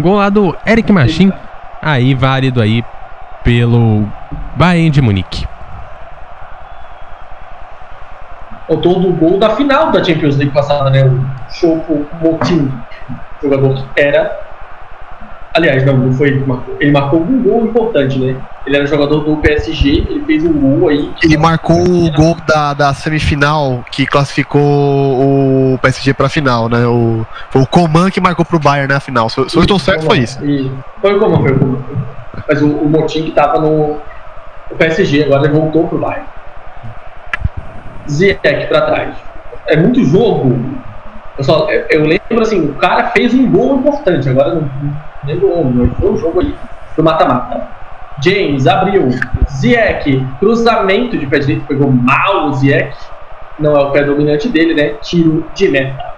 Gol 0.00 0.16
lá 0.16 0.30
do 0.30 0.56
Eric 0.66 0.90
Machin, 0.92 1.32
aí 1.82 2.14
válido 2.14 2.60
aí 2.60 2.82
pelo 3.44 4.06
Bayern 4.56 4.90
de 4.90 5.02
Munique. 5.02 5.46
Autor 8.68 9.00
do 9.00 9.12
gol 9.12 9.38
da 9.38 9.50
final 9.50 9.92
da 9.92 10.02
Champions 10.02 10.36
League 10.36 10.52
passada, 10.52 10.90
né? 10.90 11.04
O 11.04 11.20
Chopo 11.52 12.04
Motim, 12.20 12.70
jogador 13.40 13.74
que 13.74 14.00
era. 14.00 14.40
Aliás, 15.54 15.86
não, 15.86 15.96
não 15.96 16.12
foi 16.12 16.28
ele 16.28 16.40
que 16.40 16.48
marcou. 16.48 16.76
Ele 16.80 16.90
marcou 16.90 17.20
um 17.20 17.42
gol 17.42 17.64
importante, 17.64 18.18
né? 18.18 18.36
Ele 18.66 18.76
era 18.76 18.86
jogador 18.86 19.20
do 19.20 19.36
PSG, 19.36 20.06
ele 20.10 20.24
fez 20.26 20.44
um 20.44 20.52
gol 20.52 20.88
aí. 20.88 21.10
Ele 21.22 21.36
marcou 21.36 21.80
o 21.80 22.10
gol 22.12 22.36
da, 22.46 22.74
da 22.74 22.92
semifinal 22.92 23.84
que 23.90 24.04
classificou 24.04 24.60
o 24.60 25.78
PSG 25.80 26.12
pra 26.12 26.28
final, 26.28 26.68
né? 26.68 26.84
O, 26.86 27.24
foi 27.50 27.62
o 27.62 27.66
Coman 27.66 28.10
que 28.10 28.20
marcou 28.20 28.44
pro 28.44 28.58
Bayern 28.58 28.92
na 28.92 28.98
final. 28.98 29.28
Se, 29.28 29.48
se 29.48 29.56
eu 29.56 29.62
estou 29.62 29.78
certo, 29.78 30.04
foi 30.04 30.18
isso. 30.18 30.44
E 30.44 30.70
foi 31.00 31.14
o 31.14 31.20
Coman, 31.20 31.40
foi 31.40 31.52
o 31.52 31.58
Coman. 31.58 31.78
Mas 32.48 32.60
o, 32.60 32.66
o 32.66 32.88
Motim 32.88 33.22
que 33.22 33.30
tava 33.30 33.60
no, 33.60 34.00
no 34.70 34.76
PSG, 34.76 35.24
agora 35.24 35.44
ele 35.44 35.56
voltou 35.56 35.86
pro 35.86 35.98
Bayern. 35.98 36.26
Ziyech 38.08 38.66
pra 38.68 38.82
trás. 38.82 39.16
É 39.66 39.76
muito 39.76 40.04
jogo. 40.04 40.56
Eu, 41.36 41.44
só, 41.44 41.70
eu, 41.70 41.86
eu 41.90 42.00
lembro 42.02 42.42
assim, 42.42 42.70
o 42.70 42.74
cara 42.74 43.08
fez 43.08 43.34
um 43.34 43.50
gol 43.50 43.78
importante, 43.78 44.28
agora 44.28 44.54
não, 44.54 44.62
não 44.62 44.96
lembro 45.24 45.58
onde, 45.58 45.78
mas 45.78 45.98
foi 45.98 46.10
um 46.10 46.16
jogo 46.16 46.40
aí 46.40 46.54
do 46.96 47.02
mata-mata. 47.02 47.68
James 48.22 48.66
abriu. 48.66 49.08
Ziyech, 49.50 50.26
cruzamento 50.38 51.18
de 51.18 51.26
pé 51.26 51.38
direito, 51.38 51.66
pegou 51.66 51.90
mal 51.90 52.48
o 52.48 52.54
Ziyech. 52.54 52.96
Não 53.58 53.76
é 53.76 53.82
o 53.82 53.90
pé 53.90 54.04
dominante 54.04 54.48
dele, 54.48 54.74
né? 54.74 54.94
Tiro 55.02 55.46
de 55.54 55.68
meta. 55.68 56.16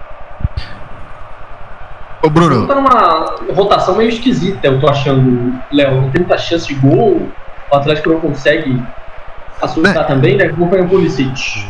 Ô 2.23 2.31
Bruno. 2.31 2.67
Tá 2.67 2.75
numa 2.75 3.37
rotação 3.55 3.97
meio 3.97 4.09
esquisita, 4.09 4.67
eu 4.67 4.81
tô 4.81 4.89
achando, 4.89 5.55
Léo. 5.73 6.03
Não 6.03 6.11
tem 6.11 6.21
muita 6.21 6.37
chance 6.37 6.67
de 6.67 6.75
gol. 6.75 7.29
O 7.71 7.77
Atlético 7.77 8.11
não 8.11 8.21
consegue 8.21 8.83
assustar 9.63 10.07
também, 10.07 10.37
né? 10.37 10.49
Como 10.49 10.69
foi 10.69 10.81
o 10.81 10.89
Pulisic. 10.89 11.65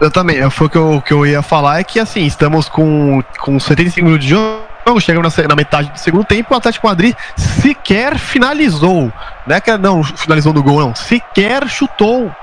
Eu 0.00 0.10
também, 0.10 0.48
foi 0.48 0.66
o 0.66 0.70
que 0.70 0.78
eu, 0.78 1.02
que 1.04 1.12
eu 1.12 1.26
ia 1.26 1.42
falar, 1.42 1.80
é 1.80 1.84
que 1.84 2.00
assim, 2.00 2.24
estamos 2.24 2.70
com, 2.70 3.22
com 3.38 3.60
75 3.60 4.04
minutos 4.06 4.26
de 4.26 4.30
jogo, 4.30 4.98
chegamos 4.98 5.36
na, 5.36 5.48
na, 5.48 5.54
metade 5.54 5.90
do 5.90 5.98
segundo 5.98 6.24
tempo, 6.24 6.54
o 6.54 6.56
Atlético 6.56 6.86
Madrid 6.86 7.14
sequer 7.36 8.18
finalizou. 8.18 9.12
Não 9.46 9.56
é 9.56 9.60
que 9.60 9.76
não 9.76 10.02
finalizou 10.02 10.54
no 10.54 10.62
gol, 10.62 10.80
não, 10.80 10.94
sequer 10.94 11.68
chutou. 11.68 12.34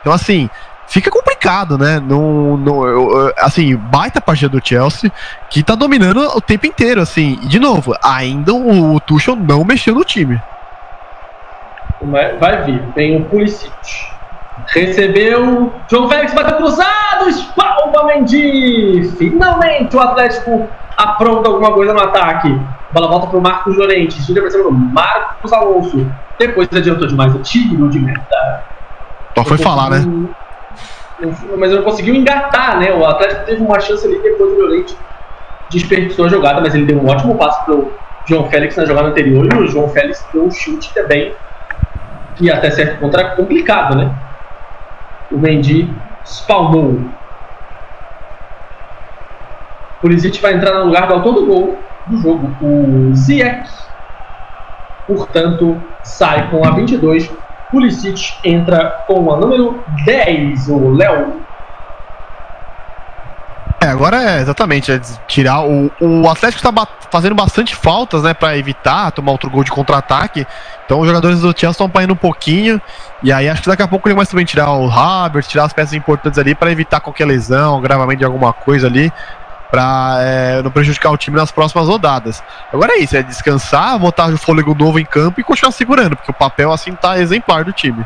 Então, 0.00 0.10
assim, 0.10 0.48
fica 0.86 1.10
complicado, 1.10 1.76
né? 1.76 2.00
Não, 2.00 2.56
não, 2.56 2.86
eu, 2.86 3.32
assim, 3.36 3.76
baita 3.76 4.18
partida 4.18 4.48
do 4.48 4.66
Chelsea, 4.66 5.12
que 5.50 5.62
tá 5.62 5.74
dominando 5.74 6.18
o 6.34 6.40
tempo 6.40 6.66
inteiro, 6.66 7.02
assim. 7.02 7.38
E, 7.42 7.46
de 7.46 7.58
novo, 7.58 7.94
ainda 8.02 8.54
o, 8.54 8.94
o 8.94 9.00
Tuchel 9.00 9.36
não 9.36 9.64
mexeu 9.64 9.94
no 9.94 10.02
time. 10.02 10.40
Vai 12.40 12.64
vir, 12.64 12.82
tem 12.94 13.16
o 13.16 13.24
Pulisic. 13.24 13.70
Recebeu. 14.68 15.72
João 15.90 16.08
Félix 16.08 16.34
bateu 16.34 16.56
cruzado. 16.56 17.28
Espalma 17.28 18.04
Mendy. 18.06 19.10
Finalmente 19.16 19.96
o 19.96 20.00
Atlético 20.00 20.68
apronta 20.96 21.48
alguma 21.48 21.72
coisa 21.72 21.92
no 21.92 22.00
ataque. 22.00 22.48
A 22.48 22.92
bola 22.92 23.08
volta 23.08 23.26
para 23.28 23.38
o 23.38 23.42
Marcos 23.42 23.76
Llorente. 23.76 24.24
Tira 24.24 24.40
para 24.40 24.50
cima 24.50 24.64
do 24.64 24.72
Marcos 24.72 25.52
Alonso. 25.52 26.06
Depois 26.38 26.68
adiantou 26.72 27.06
demais 27.06 27.34
o 27.34 27.38
tiro 27.40 27.88
de 27.88 27.98
meta. 27.98 28.64
Só 29.36 29.44
foi 29.44 29.58
falar, 29.58 29.90
né? 29.90 30.04
Mas 31.56 31.72
não 31.72 31.82
conseguiu 31.82 32.14
engatar, 32.14 32.78
né? 32.78 32.92
O 32.92 33.04
Atlético 33.04 33.46
teve 33.46 33.62
uma 33.62 33.80
chance 33.80 34.06
ali 34.06 34.20
depois 34.20 34.52
o 34.52 34.56
Llorente 34.56 34.96
desperdiçou 35.70 36.26
a 36.26 36.28
jogada, 36.28 36.60
mas 36.60 36.74
ele 36.74 36.84
deu 36.84 36.98
um 36.98 37.08
ótimo 37.08 37.36
passo 37.36 37.64
para 37.64 37.74
o 37.74 37.92
João 38.26 38.48
Félix 38.50 38.76
na 38.76 38.84
jogada 38.84 39.08
anterior. 39.08 39.48
E 39.52 39.56
o 39.56 39.66
João 39.66 39.88
Félix 39.88 40.24
deu 40.32 40.44
um 40.44 40.50
chute 40.50 40.92
também. 40.92 41.34
Que 42.36 42.50
até 42.50 42.70
certo 42.70 43.00
ponto 43.00 43.18
era 43.18 43.36
complicado, 43.36 43.96
né? 43.96 44.10
O 45.32 45.38
Mendy 45.38 45.88
spawnou. 46.24 46.98
Pulisic 50.00 50.40
vai 50.40 50.54
entrar 50.54 50.78
no 50.80 50.86
lugar 50.86 51.06
do 51.06 51.14
autor 51.14 51.34
do 51.34 51.46
gol 51.46 51.78
do 52.06 52.16
jogo, 52.18 52.56
o 52.60 53.14
Ziyech. 53.14 53.68
Portanto, 55.06 55.80
sai 56.02 56.50
com 56.50 56.64
a 56.66 56.72
22. 56.72 57.30
Pulisic 57.70 58.40
entra 58.44 59.04
com 59.06 59.32
a 59.32 59.38
número 59.38 59.84
10, 60.04 60.68
o 60.68 60.90
Léo. 60.90 61.51
Agora 64.02 64.20
é 64.20 64.40
exatamente, 64.40 64.90
é 64.90 65.00
tirar 65.28 65.62
o, 65.62 65.88
o 66.00 66.28
Atlético 66.28 66.58
está 66.68 66.88
fazendo 67.08 67.36
bastante 67.36 67.76
faltas, 67.76 68.24
né, 68.24 68.34
para 68.34 68.58
evitar 68.58 69.12
tomar 69.12 69.30
outro 69.30 69.48
gol 69.48 69.62
de 69.62 69.70
contra-ataque. 69.70 70.44
Então 70.84 70.98
os 70.98 71.06
jogadores 71.06 71.38
do 71.38 71.50
Chelsea 71.50 71.70
estão 71.70 71.86
apanhando 71.86 72.10
um 72.10 72.16
pouquinho 72.16 72.82
e 73.22 73.32
aí 73.32 73.48
acho 73.48 73.62
que 73.62 73.68
daqui 73.68 73.80
a 73.84 73.86
pouco 73.86 74.08
ele 74.08 74.16
vai 74.16 74.26
também 74.26 74.44
tirar 74.44 74.72
o 74.72 74.90
Havertz, 74.90 75.48
tirar 75.48 75.66
as 75.66 75.72
peças 75.72 75.92
importantes 75.92 76.36
ali 76.36 76.52
para 76.52 76.72
evitar 76.72 76.98
qualquer 76.98 77.26
lesão, 77.26 77.80
gravamento 77.80 78.18
de 78.18 78.24
alguma 78.24 78.52
coisa 78.52 78.88
ali, 78.88 79.12
para 79.70 80.16
é, 80.18 80.62
não 80.64 80.72
prejudicar 80.72 81.12
o 81.12 81.16
time 81.16 81.36
nas 81.36 81.52
próximas 81.52 81.86
rodadas. 81.86 82.42
Agora 82.72 82.94
é 82.94 82.98
isso, 82.98 83.16
é 83.16 83.22
descansar, 83.22 83.96
botar 84.00 84.26
o 84.30 84.36
fôlego 84.36 84.74
novo 84.74 84.98
em 84.98 85.04
campo 85.04 85.40
e 85.40 85.44
continuar 85.44 85.70
segurando, 85.70 86.16
porque 86.16 86.32
o 86.32 86.34
papel 86.34 86.72
assim 86.72 86.92
tá 86.92 87.20
exemplar 87.20 87.64
do 87.64 87.72
time. 87.72 88.04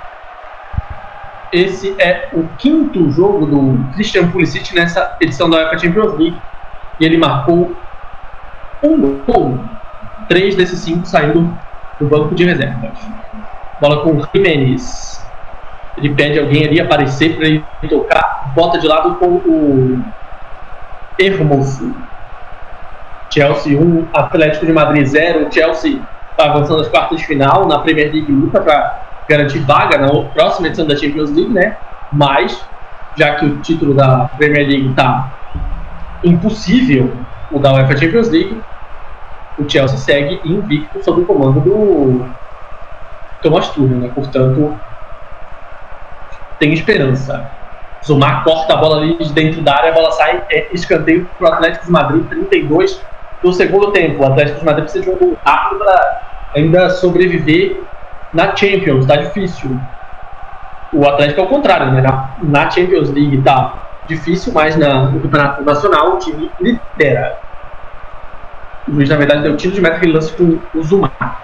Esse 1.56 1.94
é 1.98 2.28
o 2.34 2.46
quinto 2.58 3.10
jogo 3.10 3.46
do 3.46 3.94
Christian 3.94 4.28
Pulisic 4.28 4.74
nessa 4.74 5.16
edição 5.22 5.48
da 5.48 5.56
UEFA 5.56 5.78
Champions 5.78 6.12
League. 6.18 6.36
E 7.00 7.04
ele 7.06 7.16
marcou 7.16 7.74
um 8.82 9.22
gol. 9.24 9.58
Três 10.28 10.54
desses 10.54 10.80
cinco 10.80 11.06
saindo 11.06 11.50
do 11.98 12.06
banco 12.08 12.34
de 12.34 12.44
reservas. 12.44 12.98
Bola 13.80 14.02
com 14.02 14.18
o 14.18 14.28
Jimenez. 14.34 15.26
Ele 15.96 16.14
pede 16.14 16.38
alguém 16.38 16.66
ali 16.66 16.78
aparecer 16.78 17.38
para 17.38 17.46
ele 17.46 17.64
tocar. 17.88 18.52
Bota 18.54 18.78
de 18.78 18.86
lado 18.86 19.14
com 19.14 19.36
o 19.36 20.04
Hermoso. 21.18 21.96
Chelsea 23.30 23.80
1, 23.80 24.08
Atlético 24.12 24.66
de 24.66 24.74
Madrid 24.74 25.06
0. 25.06 25.50
Chelsea 25.50 26.02
está 26.32 26.50
avançando 26.50 26.82
às 26.82 26.88
quartas 26.88 27.18
de 27.18 27.26
final 27.26 27.66
na 27.66 27.78
Premier 27.78 28.12
League 28.12 28.30
luta 28.30 28.60
para 28.60 29.05
garantir 29.28 29.60
vaga 29.60 29.98
na 29.98 30.08
próxima 30.32 30.68
edição 30.68 30.86
da 30.86 30.96
Champions 30.96 31.30
League, 31.30 31.52
né? 31.52 31.76
Mas, 32.12 32.64
já 33.16 33.34
que 33.34 33.44
o 33.44 33.60
título 33.60 33.94
da 33.94 34.30
Premier 34.36 34.66
League 34.66 34.90
está 34.90 35.32
impossível, 36.22 37.12
o 37.50 37.58
da 37.58 37.74
UEFA 37.74 37.96
Champions 37.96 38.28
League, 38.28 38.62
o 39.58 39.68
Chelsea 39.68 39.98
segue 39.98 40.40
invicto 40.44 41.02
sob 41.02 41.22
o 41.22 41.26
comando 41.26 41.60
do 41.60 42.26
Thomas 43.42 43.68
Tuchel, 43.70 43.96
né? 43.98 44.10
Portanto, 44.14 44.74
tem 46.58 46.72
esperança. 46.72 47.50
Zumar 48.04 48.44
corta 48.44 48.74
a 48.74 48.76
bola 48.76 48.98
ali 48.98 49.18
de 49.18 49.32
dentro 49.32 49.62
da 49.62 49.76
área, 49.76 49.90
a 49.90 49.94
bola 49.94 50.12
sai, 50.12 50.44
é 50.50 50.68
escanteio 50.72 51.28
para 51.38 51.50
o 51.50 51.52
Atlético 51.54 51.86
de 51.86 51.90
Madrid, 51.90 52.28
32 52.28 53.02
do 53.42 53.52
segundo 53.52 53.90
tempo. 53.92 54.22
O 54.22 54.26
Atlético 54.26 54.60
de 54.60 54.64
Madrid 54.64 54.84
precisa 54.84 55.04
de 55.04 55.10
um 55.10 55.18
gol 55.18 55.36
rápido 55.44 55.78
para 55.78 56.22
ainda 56.54 56.90
sobreviver 56.90 57.82
na 58.36 58.54
Champions, 58.54 59.00
está 59.00 59.16
difícil. 59.16 59.80
O 60.92 61.06
Atlético 61.08 61.40
é 61.40 61.44
o 61.44 61.48
contrário, 61.48 61.90
né? 61.90 62.02
Na, 62.02 62.36
na 62.42 62.70
Champions 62.70 63.10
League 63.10 63.42
tá 63.42 63.88
difícil, 64.06 64.52
mas 64.52 64.76
na, 64.76 65.10
no 65.10 65.20
Campeonato 65.20 65.64
Nacional 65.64 66.14
o 66.14 66.18
time 66.18 66.52
lidera. 66.60 67.38
O 68.86 68.92
juiz, 68.92 69.08
na 69.08 69.16
verdade, 69.16 69.42
deu 69.42 69.56
tiro 69.56 69.74
de 69.74 69.80
meta 69.80 69.98
que 69.98 70.04
ele 70.04 70.12
lança 70.12 70.36
com 70.36 70.60
o 70.72 70.82
Zumar. 70.82 71.42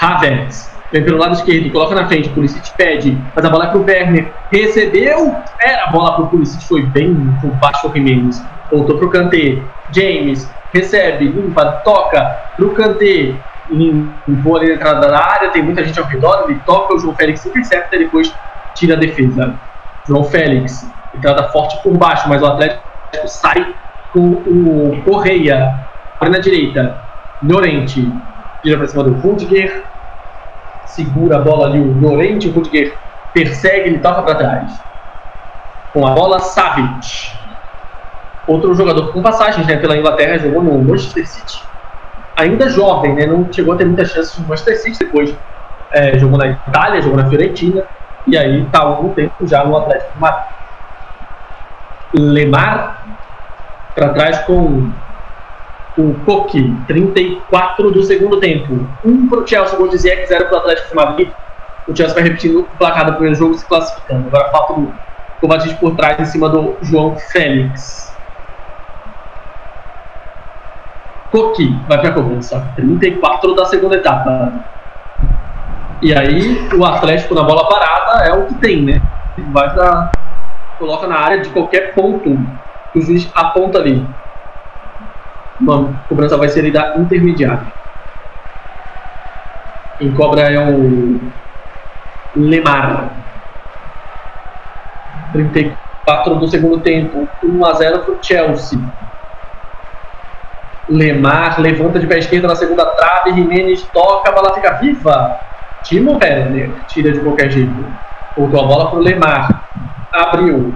Havertz 0.00 0.78
vem 0.90 1.04
pelo 1.04 1.18
lado 1.18 1.34
esquerdo, 1.34 1.70
coloca 1.70 1.94
na 1.94 2.06
frente, 2.06 2.30
Pulisic 2.30 2.74
pede, 2.76 3.30
mas 3.34 3.44
a 3.44 3.50
bola 3.50 3.66
é 3.66 3.70
pro 3.70 3.84
Werner, 3.84 4.34
recebeu, 4.50 5.34
era 5.60 5.84
a 5.84 5.90
bola 5.90 6.14
pro 6.16 6.28
Pulisic, 6.28 6.66
foi 6.66 6.86
bem 6.86 7.36
por 7.40 7.56
baixo 7.56 7.88
o 7.88 7.92
Jimenez, 7.92 8.36
voltou 8.70 8.96
pro 8.96 9.10
Kanté, 9.10 9.66
James, 9.90 10.56
recebe, 10.72 11.28
limpa, 11.28 11.82
toca 11.84 12.24
pro 12.56 12.72
Kanté, 12.72 13.44
limpou 13.70 14.56
ali 14.56 14.68
na 14.68 14.74
entrada 14.74 15.08
da 15.08 15.18
área, 15.18 15.50
tem 15.50 15.62
muita 15.62 15.84
gente 15.84 15.98
ao 15.98 16.06
redor, 16.06 16.44
ele 16.48 16.60
toca, 16.66 16.94
o 16.94 16.98
João 16.98 17.14
Félix 17.14 17.44
intercepta 17.44 17.96
e 17.96 18.00
depois 18.00 18.32
tira 18.74 18.94
a 18.94 18.98
defesa. 18.98 19.54
João 20.06 20.24
Félix, 20.24 20.90
entrada 21.14 21.48
forte 21.50 21.82
por 21.82 21.96
baixo, 21.96 22.28
mas 22.28 22.42
o 22.42 22.46
Atlético 22.46 22.82
sai 23.26 23.74
com 24.12 24.20
o 24.20 25.02
Correia, 25.04 25.86
na 26.20 26.38
direita, 26.38 27.00
Llorente, 27.42 28.10
vira 28.64 28.78
para 28.78 28.88
cima 28.88 29.04
do 29.04 29.12
Rudiger, 29.14 29.84
segura 30.86 31.36
a 31.36 31.40
bola 31.40 31.66
ali 31.66 31.80
o 31.80 32.00
Llorente, 32.00 32.48
o 32.48 32.52
Rudiger 32.52 32.96
persegue, 33.32 33.90
ele 33.90 33.98
toca 33.98 34.22
para 34.22 34.34
trás. 34.34 34.80
Com 35.92 36.06
a 36.06 36.10
bola, 36.12 36.40
Savic. 36.40 37.38
Outro 38.46 38.74
jogador 38.74 39.12
com 39.12 39.22
passagens 39.22 39.66
né, 39.66 39.76
pela 39.76 39.96
Inglaterra, 39.96 40.38
jogou 40.38 40.62
no 40.62 40.82
Manchester 40.82 41.28
City. 41.28 41.68
Ainda 42.38 42.68
jovem, 42.68 43.14
né, 43.14 43.26
não 43.26 43.52
chegou 43.52 43.74
a 43.74 43.76
ter 43.76 43.84
muitas 43.84 44.10
chances 44.10 44.38
no 44.38 44.46
Manchester 44.46 44.80
City, 44.80 44.98
depois 45.00 45.34
é, 45.92 46.16
jogou 46.18 46.38
na 46.38 46.46
Itália, 46.46 47.02
jogou 47.02 47.18
na 47.18 47.28
Fiorentina, 47.28 47.84
e 48.28 48.38
aí 48.38 48.62
está 48.62 48.78
há 48.78 48.82
algum 48.82 49.12
tempo 49.12 49.34
já 49.44 49.64
no 49.64 49.76
Atlético 49.76 50.12
de 50.14 50.20
Madrid. 50.20 50.44
Lemar 52.14 53.04
para 53.92 54.10
trás 54.10 54.38
com 54.42 54.88
o 55.98 56.14
Coque, 56.24 56.72
34 56.86 57.90
do 57.90 58.04
segundo 58.04 58.38
tempo. 58.38 58.86
1 59.04 59.10
um 59.10 59.28
para 59.28 59.40
o 59.40 59.46
Chelsea, 59.46 59.76
gol 59.76 59.88
de 59.88 59.98
Ziyech, 59.98 60.26
0 60.28 60.44
para 60.44 60.54
o 60.54 60.58
Atlético 60.58 60.88
de 60.90 60.94
Madrid. 60.94 61.28
O 61.88 61.96
Chelsea 61.96 62.14
vai 62.14 62.22
repetindo 62.22 62.60
o 62.60 62.64
placar 62.78 63.06
do 63.06 63.12
primeiro 63.14 63.34
jogo 63.34 63.54
se 63.54 63.66
classificando. 63.66 64.28
Agora 64.28 64.48
falta 64.52 64.74
o 64.74 64.92
Kovacic 65.40 65.74
por 65.80 65.96
trás 65.96 66.20
em 66.20 66.24
cima 66.26 66.48
do 66.48 66.76
João 66.82 67.16
Félix. 67.32 68.07
Coque 71.30 71.78
vai 71.86 72.00
para 72.00 72.10
a 72.10 72.12
cobrança. 72.12 72.66
34 72.76 73.54
da 73.54 73.64
segunda 73.66 73.96
etapa. 73.96 74.52
E 76.00 76.14
aí 76.14 76.68
o 76.74 76.84
Atlético 76.84 77.34
na 77.34 77.42
bola 77.42 77.68
parada 77.68 78.24
é 78.24 78.32
o 78.32 78.46
que 78.46 78.54
tem, 78.54 78.82
né? 78.82 79.02
Vai 79.52 79.72
pra, 79.72 80.10
coloca 80.78 81.06
na 81.06 81.18
área 81.18 81.40
de 81.40 81.48
qualquer 81.50 81.94
ponto 81.94 82.38
que 82.92 82.98
o 82.98 83.02
juiz 83.02 83.30
aponta 83.34 83.78
ali. 83.78 84.06
Uma 85.60 85.92
cobrança 86.08 86.36
vai 86.36 86.48
ser 86.48 86.70
da 86.70 86.96
intermediária. 86.96 87.66
Quem 89.98 90.12
cobra 90.12 90.42
é 90.42 90.58
o 90.58 91.20
Lemar. 92.36 93.10
34 95.32 96.36
do 96.36 96.48
segundo 96.48 96.80
tempo. 96.80 97.28
1 97.42 97.66
a 97.66 97.72
0 97.74 97.98
para 97.98 98.14
o 98.14 98.18
Chelsea. 98.22 98.78
Lemar 100.88 101.60
levanta 101.60 101.98
de 101.98 102.06
pé 102.06 102.18
esquerda 102.18 102.48
na 102.48 102.56
segunda 102.56 102.86
trave. 102.86 103.34
Jimenez 103.34 103.82
toca, 103.92 104.30
a 104.30 104.32
bola 104.32 104.54
fica 104.54 104.72
viva. 104.74 105.38
Timo 105.82 106.18
Werner 106.22 106.70
tira 106.86 107.12
de 107.12 107.20
qualquer 107.20 107.50
jeito. 107.50 107.84
Voltou 108.36 108.60
a 108.60 108.66
bola 108.66 108.90
para 108.90 108.98
o 108.98 109.02
Lemar. 109.02 109.68
Abriu. 110.12 110.74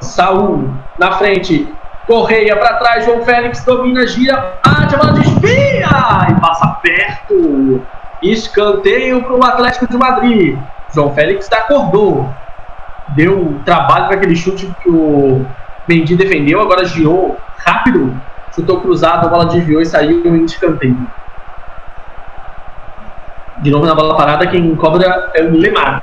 Saul 0.00 0.70
na 0.98 1.12
frente. 1.12 1.72
Correia 2.06 2.56
para 2.56 2.78
trás, 2.78 3.04
João 3.04 3.24
Félix 3.24 3.64
domina, 3.64 4.04
gira, 4.06 4.58
bate, 4.64 4.94
a 4.94 4.98
bola 4.98 5.12
desvia 5.12 5.86
e 6.28 6.40
passa 6.40 6.66
perto. 6.82 7.80
Escanteio 8.20 9.22
para 9.22 9.34
o 9.34 9.44
Atlético 9.44 9.86
de 9.86 9.96
Madrid. 9.96 10.58
João 10.92 11.14
Félix 11.14 11.50
acordou. 11.52 12.28
Deu 13.10 13.60
trabalho 13.64 14.06
para 14.06 14.16
aquele 14.16 14.34
chute 14.34 14.72
que 14.82 14.90
o 14.90 15.46
Mendy 15.88 16.16
defendeu, 16.16 16.60
agora 16.60 16.84
girou 16.84 17.38
rápido, 17.64 18.14
chutou 18.54 18.80
cruzado, 18.80 19.26
a 19.26 19.30
bola 19.30 19.46
desviou 19.46 19.80
e 19.80 19.86
saiu 19.86 20.24
em 20.24 20.44
escanteio. 20.44 21.06
De 23.58 23.70
novo 23.70 23.86
na 23.86 23.94
bola 23.94 24.16
parada, 24.16 24.46
quem 24.46 24.74
cobra 24.76 25.30
é 25.34 25.42
o 25.42 25.52
Lemar. 25.52 26.02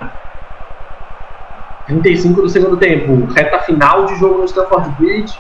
35 1.88 2.42
do 2.42 2.50
segundo 2.50 2.78
tempo, 2.78 3.26
reta 3.34 3.60
final 3.60 4.06
de 4.06 4.16
jogo 4.16 4.40
no 4.40 4.46
Stanford 4.46 4.90
Bridge. 5.00 5.38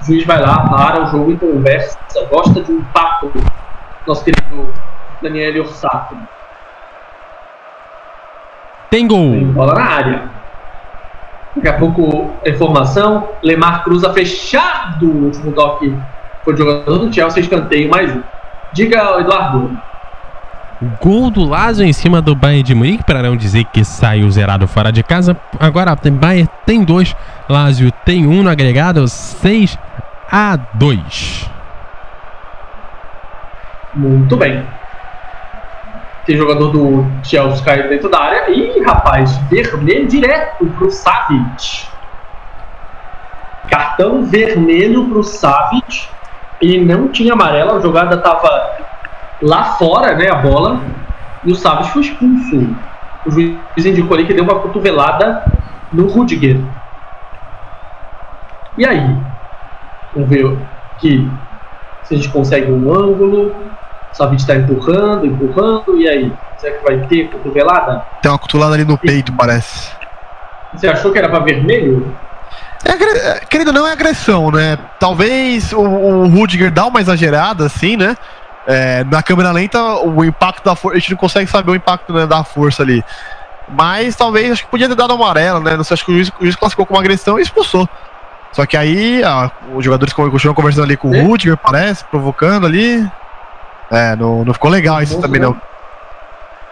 O 0.00 0.04
juiz 0.04 0.24
vai 0.24 0.40
lá, 0.40 0.68
para 0.68 1.04
o 1.04 1.06
jogo 1.08 1.32
e 1.32 1.36
conversa, 1.36 1.98
gosta 2.30 2.62
de 2.62 2.72
um 2.72 2.82
papo. 2.84 3.32
Nosso 4.06 4.24
querido 4.24 4.72
Daniel 5.20 5.62
Orsato. 5.62 6.16
Tem 8.90 9.06
gol. 9.06 9.32
Tem 9.32 9.46
bola 9.46 9.74
na 9.74 9.84
área. 9.84 10.39
Daqui 11.56 11.68
a 11.68 11.72
pouco, 11.74 12.30
informação. 12.46 13.28
Lemar 13.42 13.82
cruza 13.84 14.12
fechado. 14.12 15.06
O 15.06 15.24
último 15.24 15.52
toque 15.52 15.94
foi 16.44 16.54
o 16.54 16.56
jogador 16.56 16.98
do 16.98 17.12
Chelsea, 17.12 17.42
escanteio 17.42 17.90
mais 17.90 18.14
um. 18.14 18.22
Diga, 18.72 19.20
Eduardo. 19.20 19.76
Gol 20.98 21.30
do 21.30 21.44
Lazio 21.44 21.84
em 21.84 21.92
cima 21.92 22.22
do 22.22 22.34
Bayern 22.34 22.62
de 22.62 22.74
Munique, 22.74 23.04
para 23.04 23.22
não 23.22 23.36
dizer 23.36 23.64
que 23.66 23.84
saiu 23.84 24.30
zerado 24.30 24.66
fora 24.66 24.90
de 24.90 25.02
casa. 25.02 25.36
Agora 25.58 25.94
tem 25.94 26.12
Bayern 26.12 26.48
tem 26.64 26.82
dois, 26.82 27.14
Lazio 27.48 27.92
tem 28.04 28.26
um 28.26 28.42
no 28.42 28.48
agregado, 28.48 29.06
6 29.06 29.78
a 30.30 30.56
2. 30.74 31.50
Muito 33.94 34.36
bem. 34.36 34.64
Tem 36.26 36.36
jogador 36.36 36.70
do 36.70 37.04
Chelsea 37.24 37.64
caindo 37.64 37.88
dentro 37.88 38.08
da 38.08 38.20
área. 38.20 38.50
Ih, 38.50 38.82
rapaz, 38.82 39.36
vermelho 39.50 40.06
direto 40.06 40.66
pro 40.66 40.90
Savic. 40.90 41.86
Cartão 43.68 44.24
vermelho 44.24 45.08
pro 45.08 45.24
Savic. 45.24 46.08
E 46.60 46.78
não 46.78 47.08
tinha 47.08 47.32
amarelo, 47.32 47.72
a 47.72 47.80
jogada 47.80 48.18
tava 48.18 48.50
lá 49.40 49.64
fora, 49.78 50.14
né, 50.14 50.28
a 50.30 50.34
bola, 50.34 50.78
e 51.42 51.52
o 51.52 51.54
Savic 51.54 51.90
foi 51.90 52.02
expulso. 52.02 52.76
O 53.24 53.30
juiz 53.30 53.58
indicou 53.78 54.14
ali 54.14 54.26
que 54.26 54.34
deu 54.34 54.44
uma 54.44 54.60
cotovelada 54.60 55.42
no 55.92 56.06
Rudiger. 56.06 56.60
E 58.76 58.86
aí? 58.86 59.16
Vamos 60.14 60.28
ver 60.28 60.58
que 60.98 61.28
se 62.04 62.14
a 62.14 62.16
gente 62.16 62.28
consegue 62.30 62.70
um 62.70 62.92
ângulo. 62.92 63.69
O 64.12 64.16
Savic 64.16 64.42
está 64.42 64.56
empurrando, 64.56 65.26
empurrando, 65.26 65.96
e 65.96 66.08
aí? 66.08 66.32
Será 66.58 66.76
que 66.76 66.84
vai 66.84 66.98
ter 67.06 67.30
cotovelada? 67.30 68.04
Tem 68.20 68.30
uma 68.30 68.38
cotovelada 68.38 68.74
ali 68.74 68.84
no 68.84 68.98
peito, 68.98 69.32
parece. 69.32 69.92
Você 70.74 70.88
achou 70.88 71.12
que 71.12 71.18
era 71.18 71.28
para 71.28 71.40
vermelho? 71.40 72.14
É, 72.84 73.40
querido, 73.46 73.72
não 73.72 73.86
é 73.86 73.92
agressão, 73.92 74.50
né? 74.50 74.78
Talvez 74.98 75.72
o, 75.72 75.80
o 75.80 76.28
Rudiger 76.28 76.70
dá 76.70 76.86
uma 76.86 77.00
exagerada, 77.00 77.66
assim, 77.66 77.96
né? 77.96 78.16
É, 78.66 79.04
na 79.04 79.22
câmera 79.22 79.50
lenta, 79.52 79.80
o 80.00 80.24
impacto 80.24 80.64
da 80.64 80.74
força. 80.74 80.96
A 80.96 81.00
gente 81.00 81.10
não 81.10 81.18
consegue 81.18 81.50
saber 81.50 81.70
o 81.70 81.74
impacto 81.74 82.12
né, 82.12 82.26
da 82.26 82.44
força 82.44 82.82
ali. 82.82 83.04
Mas 83.68 84.16
talvez, 84.16 84.52
acho 84.52 84.64
que 84.64 84.70
podia 84.70 84.88
ter 84.88 84.94
dado 84.94 85.12
amarelo, 85.12 85.60
né? 85.60 85.76
Não 85.76 85.84
sei, 85.84 85.94
acho 85.94 86.04
que 86.04 86.10
o 86.10 86.14
juiz, 86.14 86.28
o 86.40 86.42
juiz 86.42 86.56
classificou 86.56 86.86
como 86.86 86.98
agressão 86.98 87.38
e 87.38 87.42
expulsou. 87.42 87.88
Só 88.52 88.66
que 88.66 88.76
aí, 88.76 89.22
ó, 89.24 89.50
os 89.76 89.84
jogadores 89.84 90.12
continuam 90.12 90.54
conversando 90.54 90.84
ali 90.84 90.96
com 90.96 91.10
o 91.10 91.26
Rudiger, 91.26 91.56
parece, 91.56 92.04
provocando 92.04 92.66
ali. 92.66 93.08
É, 93.90 94.14
não, 94.14 94.44
não 94.44 94.54
ficou 94.54 94.70
legal 94.70 95.02
isso 95.02 95.20
também, 95.20 95.40
não. 95.40 95.56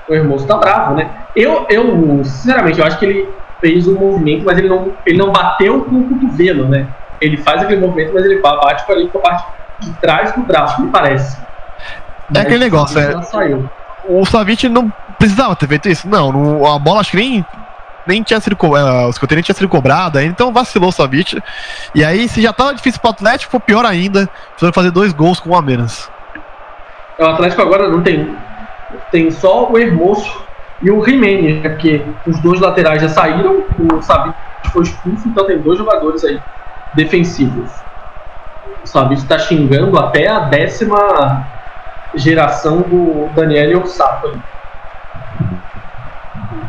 O 0.08 0.14
Hermoso 0.14 0.46
tá 0.46 0.56
bravo, 0.56 0.94
né? 0.94 1.10
Eu, 1.36 1.66
eu, 1.68 2.24
sinceramente, 2.24 2.78
eu 2.78 2.86
acho 2.86 2.98
que 2.98 3.04
ele 3.04 3.28
fez 3.60 3.86
um 3.86 3.94
movimento, 3.94 4.44
mas 4.44 4.56
ele 4.56 4.68
não, 4.68 4.92
ele 5.04 5.18
não 5.18 5.32
bateu 5.32 5.84
com 5.84 5.96
o 5.96 6.08
cotovelo, 6.08 6.68
né? 6.68 6.86
Ele 7.20 7.36
faz 7.36 7.62
aquele 7.62 7.80
movimento, 7.80 8.14
mas 8.14 8.24
ele 8.24 8.40
bate 8.40 8.86
com, 8.86 8.92
ali, 8.92 9.08
com 9.08 9.18
a 9.18 9.22
parte 9.22 9.44
de 9.80 9.92
trás 9.94 10.32
do 10.32 10.42
braço, 10.42 10.80
me 10.80 10.90
parece. 10.90 11.36
É 12.34 12.40
aquele 12.40 12.58
negócio, 12.58 12.98
é. 12.98 13.14
O 14.08 14.24
Savic 14.24 14.68
não 14.68 14.92
precisava 15.18 15.56
ter 15.56 15.66
feito 15.66 15.88
isso. 15.88 16.08
Não, 16.08 16.32
não, 16.32 16.66
a 16.66 16.78
bola 16.78 17.00
acho 17.00 17.10
que 17.10 17.16
nem 17.16 17.44
nem 18.06 18.22
tinha 18.22 18.40
sido, 18.40 18.54
uh, 18.54 19.06
o 19.06 19.10
escanteio 19.10 19.36
nem 19.36 19.42
tinha 19.42 19.54
sido 19.54 19.68
cobrado, 19.68 20.18
então 20.18 20.50
vacilou 20.50 20.88
o 20.88 20.92
Savic. 20.92 21.42
E 21.94 22.02
aí, 22.02 22.26
se 22.26 22.40
já 22.40 22.54
tava 22.54 22.74
difícil 22.74 23.00
pro 23.00 23.10
Atlético, 23.10 23.50
ficou 23.50 23.60
pior 23.60 23.84
ainda, 23.84 24.26
precisando 24.52 24.72
fazer 24.72 24.90
dois 24.90 25.12
gols 25.12 25.38
com 25.38 25.50
um 25.50 25.54
a 25.54 25.60
menos. 25.60 26.10
O 27.18 27.24
Atlético 27.24 27.62
agora 27.62 27.88
não 27.88 28.02
tem. 28.02 28.36
Tem 29.10 29.30
só 29.30 29.70
o 29.70 29.76
Hermoso 29.76 30.40
e 30.80 30.90
o 30.90 31.04
Jimenez, 31.04 31.62
né? 31.62 31.68
Porque 31.70 32.04
os 32.26 32.38
dois 32.40 32.60
laterais 32.60 33.02
já 33.02 33.08
saíram, 33.08 33.64
o 33.92 34.02
Savic 34.02 34.34
foi 34.72 34.82
expulso, 34.82 35.28
então 35.28 35.46
tem 35.46 35.58
dois 35.58 35.78
jogadores 35.78 36.24
aí 36.24 36.40
defensivos. 36.94 37.70
O 38.82 38.86
Savic 38.86 39.20
está 39.20 39.38
xingando 39.38 39.98
até 39.98 40.28
a 40.28 40.40
décima 40.40 41.44
geração 42.14 42.82
do 42.82 43.28
Daniel 43.34 43.82
Ossato. 43.82 44.40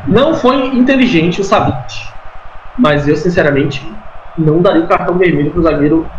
Não 0.08 0.34
foi 0.34 0.56
inteligente 0.76 1.42
o 1.42 1.44
Savic, 1.44 2.10
mas 2.78 3.08
eu 3.08 3.16
sinceramente 3.16 3.88
não 4.36 4.62
daria 4.62 4.84
o 4.84 4.88
cartão 4.88 5.16
vermelho 5.18 5.52
para 5.52 5.60
o 5.60 5.64
zagueiro 5.64 6.10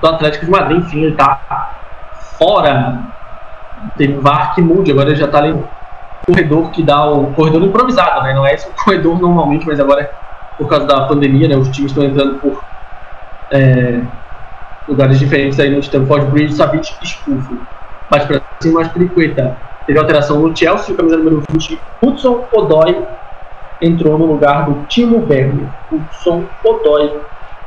do 0.00 0.08
Atlético 0.08 0.46
de 0.46 0.50
Madrid. 0.50 0.78
Enfim, 0.78 1.02
ele 1.02 1.12
está 1.12 1.74
fora. 2.38 3.15
Teve 3.96 4.14
VAR 4.14 4.54
que 4.54 4.62
mude, 4.62 4.90
agora 4.90 5.14
já 5.14 5.26
está 5.26 5.38
ali 5.38 5.52
no 5.52 5.68
corredor 6.26 6.70
que 6.70 6.82
dá 6.82 7.08
o 7.08 7.32
corredor 7.32 7.62
improvisado, 7.62 8.22
né? 8.22 8.34
Não 8.34 8.46
é 8.46 8.54
esse 8.54 8.68
o 8.68 8.72
corredor 8.84 9.20
normalmente, 9.20 9.66
mas 9.66 9.78
agora 9.78 10.10
por 10.58 10.68
causa 10.68 10.86
da 10.86 11.06
pandemia, 11.06 11.48
né? 11.48 11.56
Os 11.56 11.68
times 11.68 11.92
estão 11.92 12.04
entrando 12.04 12.38
por 12.40 12.64
é, 13.52 14.00
lugares 14.88 15.18
diferentes 15.18 15.58
aí 15.60 15.70
no 15.70 15.80
Stamford 15.80 16.30
Bridge, 16.30 16.54
Savic 16.54 16.92
expulso. 17.02 17.58
Bate 18.10 18.26
para 18.26 18.40
cima, 18.60 18.80
mas 18.80 18.92
Triqueta. 18.92 19.56
Teve 19.86 19.98
alteração 19.98 20.40
no 20.40 20.56
Chelsea, 20.56 20.94
o 20.94 20.96
camisa 20.96 21.16
número 21.16 21.42
20, 21.50 21.78
Hudson 22.02 22.44
Odoi 22.52 23.04
entrou 23.80 24.18
no 24.18 24.26
lugar 24.26 24.66
do 24.66 24.84
Timo 24.86 25.24
Werner. 25.28 25.68
Hudson 25.92 26.44
Odoi 26.64 27.20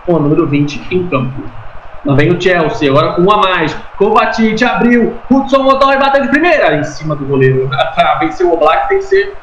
com 0.05 0.17
a 0.17 0.19
número 0.19 0.47
20 0.47 0.93
em 0.93 1.07
campo. 1.07 1.58
Vem 2.05 2.31
o 2.31 2.41
Chelsea, 2.41 2.89
agora 2.89 3.19
um 3.19 3.29
a 3.29 3.37
mais. 3.37 3.75
Kovacic 3.97 4.63
abriu. 4.63 5.17
Hudson 5.29 5.65
Odoi 5.65 5.97
bateu 5.97 6.21
de 6.21 6.29
primeira 6.29 6.75
em 6.75 6.83
cima 6.83 7.15
do 7.15 7.25
goleiro. 7.25 7.69
Para 7.95 8.15
vencer 8.19 8.45
o 8.45 8.53
Oblak 8.53 8.87
tem 8.87 8.99
que 8.99 9.05
ser 9.05 9.33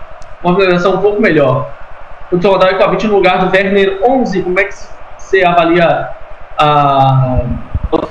uma 0.42 0.54
organização 0.54 0.94
um 0.94 1.02
pouco 1.02 1.20
melhor. 1.20 1.70
Hudson 2.32 2.50
Odoi 2.50 2.74
com 2.74 2.84
a 2.84 2.86
20 2.88 3.06
no 3.08 3.16
lugar 3.16 3.38
do 3.38 3.54
Werner 3.54 4.00
11. 4.02 4.42
Como 4.42 4.58
é 4.58 4.64
que 4.64 4.74
você 5.18 5.44
avalia 5.44 6.08
a 6.58 7.40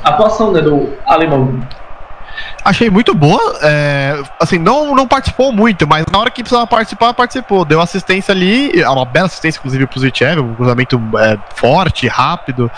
atuação 0.03 0.51
né, 0.51 0.61
do 0.61 0.93
alemão? 1.07 1.59
Achei 2.63 2.89
muito 2.89 3.15
boa. 3.15 3.57
É, 3.63 4.21
assim, 4.39 4.59
não, 4.59 4.93
não 4.93 5.07
participou 5.07 5.51
muito, 5.51 5.87
mas 5.87 6.05
na 6.11 6.19
hora 6.19 6.29
que 6.29 6.43
precisava 6.43 6.67
participar, 6.67 7.13
participou. 7.13 7.65
Deu 7.65 7.81
assistência 7.81 8.31
ali, 8.31 8.79
é 8.79 8.89
uma 8.89 9.05
bela 9.05 9.25
assistência, 9.25 9.57
inclusive, 9.57 9.87
pro 9.87 9.99
Zitchev, 9.99 10.39
um 10.39 10.53
cruzamento 10.53 11.01
é, 11.17 11.37
forte, 11.55 12.07
rápido 12.07 12.69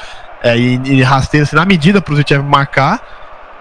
é, 0.44 0.58
e, 0.58 0.80
e 0.86 1.02
rasteiro, 1.02 1.46
assim, 1.46 1.56
na 1.56 1.66
medida 1.66 2.02
pro 2.02 2.16
Zitchev 2.16 2.44
marcar. 2.44 3.02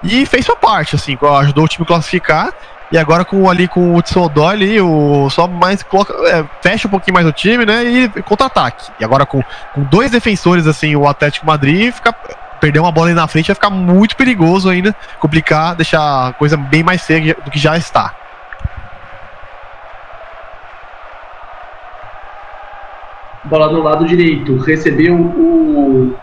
E 0.03 0.27
fez 0.27 0.45
sua 0.45 0.57
parte, 0.57 0.95
assim, 0.95 1.19
ajudou 1.41 1.65
o 1.65 1.69
time 1.69 1.85
a 1.85 1.87
classificar. 1.87 2.53
E 2.91 2.97
agora 2.97 3.25
com 3.25 3.51
ali 3.51 3.67
com 3.67 3.93
o 3.93 3.97
Hudson 3.97 4.27
Odoi 4.27 4.81
o 4.81 5.29
só 5.29 5.49
mais 5.49 5.83
coloca, 5.83 6.15
é, 6.29 6.45
fecha 6.61 6.87
um 6.87 6.91
pouquinho 6.91 7.15
mais 7.15 7.27
o 7.27 7.33
time, 7.33 7.67
né? 7.67 7.85
E 7.85 8.09
contra-ataque. 8.23 8.93
E 9.01 9.05
agora 9.05 9.27
com, 9.27 9.43
com 9.75 9.83
dois 9.83 10.11
defensores, 10.11 10.67
assim, 10.67 10.95
o 10.95 11.09
Atlético 11.09 11.47
Madrid 11.47 11.93
fica 11.93 12.15
perder 12.61 12.79
uma 12.79 12.93
bola 12.93 13.09
ali 13.09 13.15
na 13.15 13.27
frente 13.27 13.49
vai 13.49 13.55
ficar 13.55 13.71
muito 13.71 14.17
perigoso 14.17 14.69
ainda, 14.69 14.95
complicar, 15.21 15.75
deixar 15.75 16.29
a 16.29 16.33
coisa 16.33 16.57
bem 16.57 16.83
mais 16.83 17.03
feia 17.05 17.37
do 17.45 17.51
que 17.51 17.59
já 17.59 17.77
está. 17.77 18.15
Bola 23.45 23.71
no 23.73 23.83
lado 23.83 24.07
direito, 24.07 24.57
recebeu 24.59 25.15
o 25.15 26.17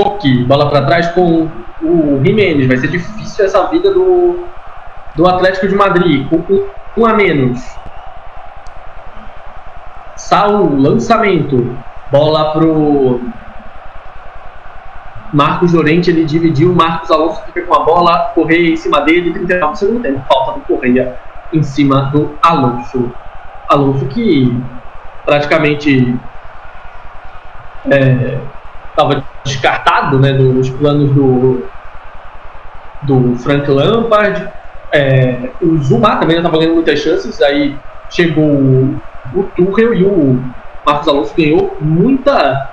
Coqui, 0.00 0.44
bola 0.44 0.70
para 0.70 0.86
trás 0.86 1.08
com 1.08 1.50
o 1.82 2.20
Jimenez. 2.24 2.66
Vai 2.66 2.78
ser 2.78 2.88
difícil 2.88 3.44
essa 3.44 3.66
vida 3.66 3.92
do, 3.92 4.46
do 5.14 5.28
Atlético 5.28 5.68
de 5.68 5.74
Madrid, 5.74 6.26
com 6.28 6.42
um 6.96 7.04
a 7.04 7.12
menos. 7.12 7.60
Saul, 10.16 10.80
lançamento, 10.80 11.76
bola 12.10 12.52
pro 12.52 13.20
Marcos 15.34 15.74
Llorente 15.74 16.10
ele 16.10 16.24
dividiu, 16.24 16.74
Marcos 16.74 17.10
Alonso 17.10 17.42
fica 17.44 17.62
com 17.62 17.74
a 17.74 17.80
bola, 17.80 18.32
Correia 18.34 18.72
em 18.72 18.76
cima 18.76 19.02
dele, 19.02 19.32
39 19.32 19.76
segundo 19.76 20.02
tempo, 20.02 20.24
falta 20.26 20.58
do 20.58 20.64
Correia 20.64 21.16
em 21.52 21.62
cima 21.62 22.10
do 22.12 22.38
Alonso. 22.42 23.12
Alonso 23.68 24.06
que 24.06 24.62
praticamente 25.26 26.18
estava 29.00 29.24
descartado 29.44 30.18
né, 30.18 30.32
dos 30.32 30.70
planos 30.70 31.10
do, 31.12 31.64
do 33.02 33.34
Frank 33.36 33.68
Lampard. 33.70 34.48
É, 34.92 35.50
o 35.62 35.78
Zuma 35.78 36.16
também 36.16 36.36
estava 36.36 36.58
ganhando 36.58 36.74
muitas 36.74 36.98
chances, 36.98 37.40
aí 37.40 37.76
chegou 38.10 38.44
o, 38.44 39.42
Tuchel 39.56 39.94
e 39.94 40.04
o 40.04 40.42
Marcos 40.84 41.08
Alonso 41.08 41.34
ganhou 41.36 41.76
muita 41.80 42.70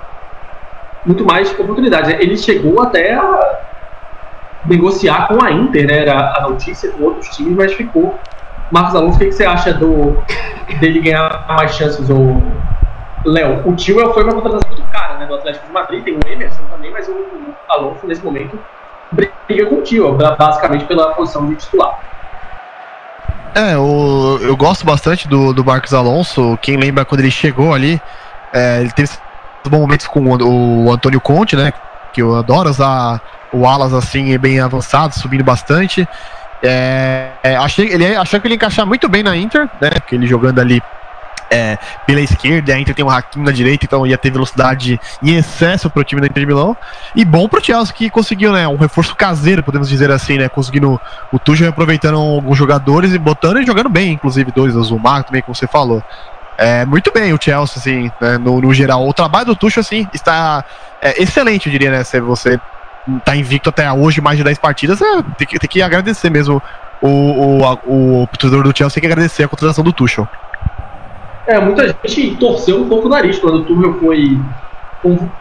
muito 1.06 1.24
mais 1.24 1.50
oportunidades. 1.58 2.10
Ele 2.10 2.36
chegou 2.36 2.82
até 2.82 3.14
a 3.14 3.60
negociar 4.66 5.28
com 5.28 5.42
a 5.42 5.50
Inter, 5.50 5.86
né? 5.86 5.98
Era 6.00 6.34
a 6.36 6.48
notícia 6.48 6.90
com 6.90 7.04
outros 7.04 7.28
times, 7.36 7.54
mas 7.54 7.72
ficou. 7.72 8.18
Marcos 8.70 8.94
Alonso, 8.94 9.16
o 9.16 9.20
que, 9.20 9.32
você 9.32 9.46
acha 9.46 9.72
do 9.72 10.22
dele 10.80 11.00
ganhar 11.00 11.46
mais 11.48 11.74
chances? 11.74 12.10
Ou 12.10 12.42
Léo, 13.24 13.62
o 13.64 13.74
Tio 13.74 14.12
foi 14.12 14.24
uma 14.24 14.34
contratação 14.34 14.70
muito 14.70 14.87
né? 15.18 15.26
Do 15.26 15.34
Atlético 15.34 15.66
de 15.66 15.72
Madrid, 15.72 16.04
tem 16.04 16.14
o 16.14 16.20
Emerson 16.26 16.62
também, 16.70 16.90
mas 16.90 17.08
o 17.08 17.14
Alonso 17.68 18.06
nesse 18.06 18.24
momento 18.24 18.58
briga 19.12 19.66
com 19.66 19.76
o 19.76 19.82
Tio, 19.82 20.12
basicamente 20.12 20.84
pela 20.84 21.14
posição 21.14 21.46
de 21.48 21.56
titular. 21.56 21.98
É, 23.54 23.74
eu, 23.74 24.38
eu 24.42 24.56
gosto 24.56 24.84
bastante 24.84 25.26
do, 25.26 25.52
do 25.52 25.64
Marcos 25.64 25.94
Alonso. 25.94 26.58
Quem 26.60 26.76
lembra 26.76 27.04
quando 27.04 27.20
ele 27.20 27.30
chegou 27.30 27.74
ali, 27.74 28.00
é, 28.52 28.80
ele 28.80 28.92
teve 28.92 29.10
bons 29.68 29.80
momentos 29.80 30.06
com 30.06 30.20
o, 30.20 30.84
o 30.86 30.92
Antônio 30.92 31.20
Conte, 31.20 31.56
né? 31.56 31.72
Que 32.12 32.22
eu 32.22 32.36
adoro 32.36 32.68
usar 32.68 33.20
o 33.52 33.66
alas 33.66 33.92
assim, 33.92 34.36
bem 34.38 34.60
avançado, 34.60 35.18
subindo 35.18 35.42
bastante. 35.42 36.06
É, 36.62 37.30
é, 37.42 37.56
achei, 37.56 37.88
ele, 37.88 38.16
achei 38.16 38.38
que 38.38 38.46
ele 38.46 38.54
encaixar 38.54 38.86
muito 38.86 39.08
bem 39.08 39.22
na 39.22 39.36
Inter, 39.36 39.68
né? 39.80 39.90
Porque 39.90 40.14
ele 40.14 40.26
jogando 40.26 40.60
ali 40.60 40.82
é, 41.50 41.78
pela 42.06 42.20
esquerda, 42.20 42.74
a 42.74 42.78
Inter 42.78 42.94
tem 42.94 43.04
um 43.04 43.10
Hakimi 43.10 43.44
na 43.44 43.52
direita, 43.52 43.84
então 43.84 44.06
ia 44.06 44.18
ter 44.18 44.30
velocidade 44.30 45.00
em 45.22 45.36
excesso 45.36 45.88
para 45.88 46.00
o 46.00 46.04
time 46.04 46.20
da 46.20 46.26
Inter 46.26 46.42
de 46.42 46.46
Milão. 46.46 46.76
E 47.14 47.24
bom 47.24 47.48
para 47.48 47.60
o 47.60 47.64
Chelsea 47.64 47.94
que 47.94 48.10
conseguiu, 48.10 48.52
né, 48.52 48.68
um 48.68 48.76
reforço 48.76 49.14
caseiro, 49.16 49.62
podemos 49.62 49.88
dizer 49.88 50.10
assim, 50.10 50.38
né, 50.38 50.48
conseguindo 50.48 51.00
o 51.32 51.38
Tuchel 51.38 51.68
aproveitando 51.68 52.18
alguns 52.18 52.56
jogadores 52.56 53.12
e 53.12 53.18
botando 53.18 53.60
e 53.60 53.66
jogando 53.66 53.88
bem, 53.88 54.12
inclusive 54.12 54.52
dois, 54.52 54.76
o 54.76 54.82
Zumar 54.82 55.24
também, 55.24 55.42
como 55.42 55.54
você 55.54 55.66
falou. 55.66 56.02
É, 56.56 56.84
muito 56.84 57.12
bem 57.12 57.32
o 57.32 57.38
Chelsea, 57.40 57.78
assim, 57.78 58.12
né, 58.20 58.36
no, 58.36 58.60
no, 58.60 58.74
geral. 58.74 59.08
O 59.08 59.14
trabalho 59.14 59.46
do 59.46 59.56
Tuchel, 59.56 59.80
assim, 59.80 60.08
está 60.12 60.64
é, 61.00 61.22
excelente, 61.22 61.66
eu 61.66 61.72
diria, 61.72 61.90
né? 61.90 62.02
Se 62.02 62.20
você 62.20 62.60
está 63.16 63.36
invicto 63.36 63.70
até 63.70 63.90
hoje, 63.92 64.20
mais 64.20 64.36
de 64.36 64.44
10 64.44 64.58
partidas, 64.58 65.00
é, 65.00 65.22
tem, 65.36 65.46
que, 65.46 65.58
tem 65.58 65.70
que 65.70 65.80
agradecer 65.80 66.28
mesmo 66.30 66.60
o, 67.00 67.08
o, 67.08 67.62
o, 67.86 68.22
o 68.24 68.26
torcedor 68.26 68.64
do 68.64 68.76
Chelsea, 68.76 68.94
tem 68.94 69.02
que 69.02 69.06
agradecer 69.06 69.44
a 69.44 69.48
contratação 69.48 69.84
do 69.84 69.92
Tuchel. 69.92 70.28
É, 71.48 71.58
muita 71.58 71.88
gente 72.04 72.36
torceu 72.36 72.82
um 72.82 72.88
pouco 72.90 73.06
o 73.06 73.10
nariz 73.10 73.38
quando 73.38 73.60
o 73.60 73.64
Tuchel 73.64 73.94
foi 73.94 74.38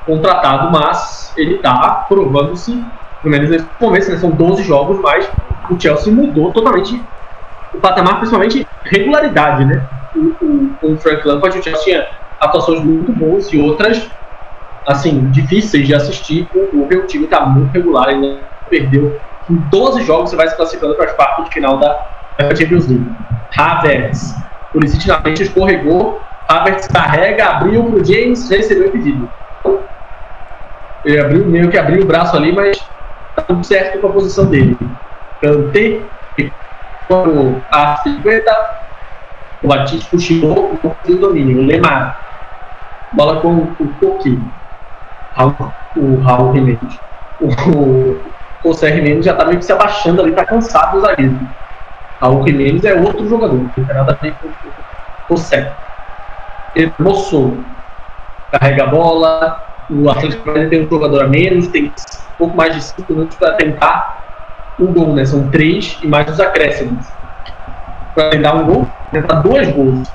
contratado, 0.06 0.72
mas 0.72 1.34
ele 1.36 1.56
está 1.56 2.06
provando-se, 2.08 2.72
pelo 3.22 3.32
menos 3.32 3.50
nesse 3.50 3.66
começo, 3.78 4.10
né, 4.10 4.18
são 4.18 4.32
12 4.32 4.64
jogos, 4.64 5.00
mas 5.02 5.30
o 5.70 5.78
Chelsea 5.78 6.14
mudou 6.14 6.54
totalmente 6.54 7.04
o 7.74 7.78
patamar, 7.78 8.20
principalmente 8.20 8.66
regularidade, 8.86 9.66
né? 9.66 9.86
com 10.80 10.94
o 10.94 10.98
Frank 10.98 11.28
Lampard, 11.28 11.60
o 11.60 11.62
Chelsea 11.62 11.84
tinha 11.84 12.08
atuações 12.40 12.82
muito 12.84 13.12
boas 13.12 13.52
e 13.52 13.60
outras, 13.60 14.10
assim, 14.88 15.30
difíceis 15.32 15.86
de 15.86 15.94
assistir. 15.94 16.48
O, 16.56 16.84
o 16.84 17.08
time 17.08 17.26
está 17.26 17.46
muito 17.46 17.72
regular, 17.74 18.08
ainda 18.08 18.40
perdeu. 18.70 19.20
Em 19.50 19.56
12 19.56 20.04
jogos 20.04 20.30
você 20.30 20.38
vai 20.38 20.48
se 20.48 20.56
classificando 20.56 20.96
para 20.96 21.06
as 21.06 21.12
quartas 21.14 21.46
de 21.46 21.54
final 21.54 21.78
da 21.78 22.08
Champions 22.56 22.88
League. 22.88 23.12
Havertz, 23.58 24.47
Frente 24.72 25.44
escorregou, 25.44 26.22
Havertz 26.48 26.88
carrega, 26.88 27.46
abriu 27.46 27.84
para 27.84 28.00
o 28.00 28.06
James, 28.06 28.50
recebeu 28.50 28.90
o 28.90 28.92
pedido. 28.92 29.30
Ele 31.06 31.20
abriu, 31.20 31.46
meio 31.46 31.70
que 31.70 31.78
abriu 31.78 32.04
o 32.04 32.06
braço 32.06 32.36
ali, 32.36 32.52
mas 32.52 32.78
tá 33.36 33.42
tudo 33.44 33.64
certo 33.64 34.00
com 34.00 34.08
a 34.08 34.12
posição 34.12 34.46
dele. 34.46 34.78
Kanté, 35.42 36.02
a 37.72 37.98
50, 37.98 38.78
o 39.64 39.68
Batista 39.68 40.10
puxou 40.12 40.78
o 40.84 41.16
domínio. 41.16 41.60
O 41.60 41.66
Lemar. 41.66 42.20
Bola 43.14 43.40
com 43.40 43.56
o 43.80 43.94
Coqui. 44.00 44.38
O 45.96 46.20
Raul 46.22 46.54
Jimenez. 46.54 47.00
O 47.40 48.18
José 48.64 48.92
Jimenez 48.94 49.24
já 49.24 49.32
está 49.32 49.46
meio 49.46 49.60
que 49.60 49.66
se 49.66 49.72
abaixando 49.72 50.22
ali, 50.22 50.32
está 50.32 50.46
cansado 50.46 50.98
do 50.98 51.02
zagueiro. 51.02 51.40
Raul 52.22 52.46
Jimenez 52.46 52.84
é 52.84 52.94
outro 52.94 53.28
jogador, 53.28 53.56
não 53.56 53.70
tem 53.70 53.84
nada 53.86 54.14
a 54.14 54.16
ver 54.16 54.34
com 54.36 54.48
o 54.48 55.38
José. 55.38 55.72
Hermoso 56.76 57.58
carrega 58.52 58.84
a 58.84 58.88
bola, 58.88 59.64
o 59.90 60.10
Atlético 60.10 60.52
tem 60.70 60.86
um 60.86 60.90
jogador 60.90 61.24
a 61.24 61.28
menos, 61.28 61.68
tem 61.68 61.86
um 61.86 61.92
pouco 62.38 62.56
mais 62.58 62.76
de 62.76 62.82
5 62.82 63.14
minutos 63.14 63.38
para 63.38 63.54
tentar 63.54 64.24
um 64.80 64.94
gol, 64.94 65.14
né? 65.14 65.26
São 65.26 65.50
três 65.50 65.98
e 66.04 66.08
mais 66.08 66.30
os 66.30 66.40
acréscimos. 66.40 67.06
Para 68.14 68.30
tentar 68.30 68.56
um 68.56 68.66
gol, 68.66 68.88
tentar 69.12 69.36
dois 69.42 69.72
gols. 69.72 70.12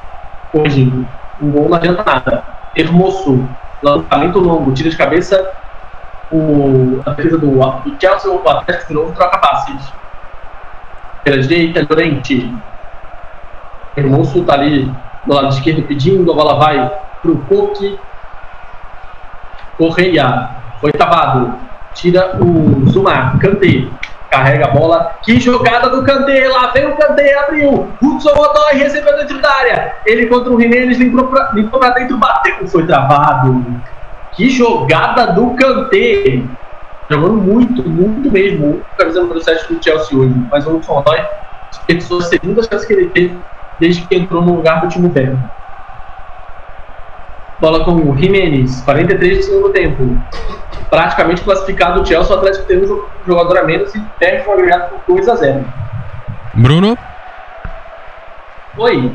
Hoje, 0.53 0.93
um 1.41 1.51
gol 1.51 1.69
não 1.69 1.77
adianta 1.77 2.03
nada. 2.05 2.45
Hermoso, 2.77 3.49
lançamento 3.83 4.39
longo, 4.39 4.73
tira 4.73 4.91
de 4.91 4.97
cabeça 4.97 5.53
o, 6.31 7.03
a 7.05 7.11
defesa 7.11 7.39
do, 7.39 7.51
do 7.51 8.01
Chelsea, 8.01 8.31
o 8.31 8.49
Atlético 8.49 8.89
de 8.89 8.95
novo 8.95 9.13
troca 9.13 9.39
passes. 9.39 9.93
Pela 11.25 11.39
direita, 11.39 11.87
Llorente. 11.89 12.53
Hermoso 13.97 14.41
está 14.41 14.55
ali 14.55 14.91
do 15.27 15.35
lado 15.35 15.49
esquerdo 15.49 15.83
pedindo, 15.87 16.33
a 16.33 16.35
bola 16.35 16.59
vai 16.59 16.93
pro 17.21 17.37
Coque. 17.49 17.99
Correia, 19.77 20.51
oitavado, 20.83 21.55
tira 21.95 22.37
o 22.41 22.89
Zuma, 22.91 23.39
Kanté, 23.39 23.87
carrega 24.31 24.67
a 24.67 24.71
bola, 24.71 25.17
que 25.23 25.41
jogada 25.41 25.89
do 25.89 26.03
Kanté, 26.05 26.49
lá 26.49 26.69
vem 26.69 26.87
o 26.87 26.97
Kanté, 26.97 27.39
abriu, 27.39 27.89
Hudson 28.01 28.31
Odoi 28.31 28.75
recebeu 28.75 29.17
dentro 29.17 29.41
da 29.41 29.51
área, 29.51 29.95
ele 30.07 30.27
contra 30.27 30.53
o 30.53 30.61
Jimenez, 30.61 30.99
limpou 30.99 31.25
pra 31.27 31.91
dentro, 31.91 32.19
bateu, 32.19 32.67
foi 32.69 32.87
travado, 32.87 33.65
que 34.33 34.51
jogada 34.51 35.33
do 35.33 35.51
Kanté, 35.51 36.43
jogando 37.13 37.35
muito, 37.35 37.89
muito 37.89 38.31
mesmo, 38.31 38.83
camisa 38.97 39.21
número 39.23 39.41
7 39.43 39.73
do 39.73 39.83
Chelsea 39.83 40.19
hoje, 40.19 40.35
mas 40.51 40.67
o 40.67 40.77
Hudson 40.77 40.99
Odoi 40.99 41.21
desperdiçou 41.71 42.19
a 42.19 42.23
segunda 42.23 42.63
chance 42.63 42.87
que 42.87 42.93
ele 42.93 43.09
teve 43.11 43.39
desde 43.79 44.03
que 44.03 44.15
entrou 44.15 44.43
no 44.43 44.57
lugar 44.57 44.81
do 44.81 44.89
time 44.89 45.11
Werner. 45.15 45.39
Bola 47.61 47.85
com 47.85 47.93
o 47.93 48.17
Jimenez, 48.17 48.81
43 48.83 49.39
do 49.39 49.45
segundo 49.45 49.69
tempo. 49.71 50.19
Praticamente 50.91 51.43
classificado 51.43 52.03
o 52.03 52.07
Chelsea, 52.07 52.35
o 52.35 52.39
Atlético 52.39 52.67
tem 52.67 52.83
um 52.83 53.05
jogador 53.27 53.59
a 53.59 53.63
menos 53.63 53.95
e 53.95 54.01
perde 54.19 54.49
o 54.49 54.53
agregado 54.53 54.91
por 55.07 55.15
2 55.15 55.29
a 55.29 55.37
0. 55.37 55.65
Bruno? 56.55 56.99
Oi. 58.77 59.13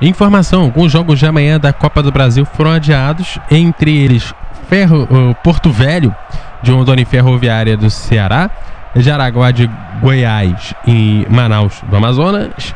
Informação: 0.00 0.62
alguns 0.62 0.90
jogos 0.90 1.18
de 1.18 1.26
amanhã 1.26 1.60
da 1.60 1.72
Copa 1.72 2.02
do 2.02 2.10
Brasil 2.10 2.44
foram 2.44 2.70
adiados, 2.70 3.38
entre 3.50 4.04
eles 4.04 4.34
Ferro, 4.68 5.02
uh, 5.02 5.34
Porto 5.42 5.70
Velho, 5.70 6.14
de 6.62 6.70
Rondônia 6.70 7.06
Ferroviária 7.06 7.76
do 7.76 7.90
Ceará, 7.90 8.50
Jaraguá 8.94 9.50
de 9.50 9.70
Goiás 10.00 10.74
e 10.86 11.26
Manaus 11.30 11.82
do 11.88 11.96
Amazonas, 11.96 12.74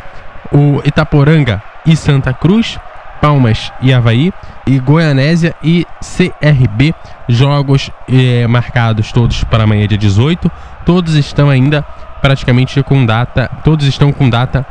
o 0.52 0.80
Itaporanga 0.84 1.62
e 1.84 1.96
Santa 1.96 2.32
Cruz, 2.32 2.78
Palmas 3.20 3.72
e 3.80 3.92
Havaí, 3.92 4.32
e 4.66 4.78
Goianésia 4.78 5.54
e 5.62 5.86
CRB, 6.00 6.94
jogos 7.28 7.90
eh, 8.08 8.46
marcados 8.46 9.12
todos 9.12 9.44
para 9.44 9.64
amanhã 9.64 9.86
dia 9.86 9.98
18. 9.98 10.50
Todos 10.84 11.14
estão 11.14 11.50
ainda 11.50 11.82
praticamente 12.20 12.82
com 12.82 13.04
data, 13.04 13.50
todos 13.62 13.86
estão 13.86 14.12
com 14.12 14.28
data 14.28 14.66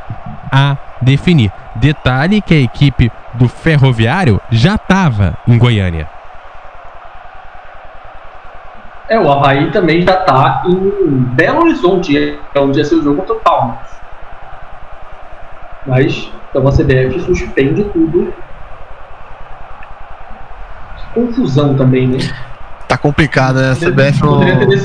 a 0.52 0.78
definir. 1.02 1.52
Detalhe 1.76 2.42
que 2.42 2.54
a 2.54 2.60
equipe 2.60 3.12
do 3.34 3.48
Ferroviário 3.48 4.40
já 4.52 4.76
estava 4.76 5.38
em 5.48 5.58
Goiânia. 5.58 6.13
É, 9.14 9.20
o 9.20 9.32
Havaí 9.32 9.70
também 9.70 10.02
já 10.02 10.22
está 10.22 10.64
em 10.66 10.90
Belo 11.36 11.62
Horizonte, 11.62 12.18
é 12.18 12.60
onde 12.60 12.80
ia 12.80 12.84
ser 12.84 12.96
o 12.96 13.04
jogo 13.04 13.18
contra 13.18 13.36
o 13.36 13.40
Palmas. 13.42 13.88
Mas, 15.86 16.32
então 16.50 16.68
a 16.68 16.72
CBF 16.72 17.20
suspende 17.20 17.84
tudo. 17.84 18.34
Que 20.98 21.14
confusão 21.14 21.76
também, 21.76 22.08
né? 22.08 22.18
Tá 22.88 22.98
complicado, 22.98 23.60
né? 23.60 23.74
A 23.74 23.76
CBF 23.76 24.20
não. 24.24 24.40
Poderia 24.40 24.68
ter, 24.68 24.80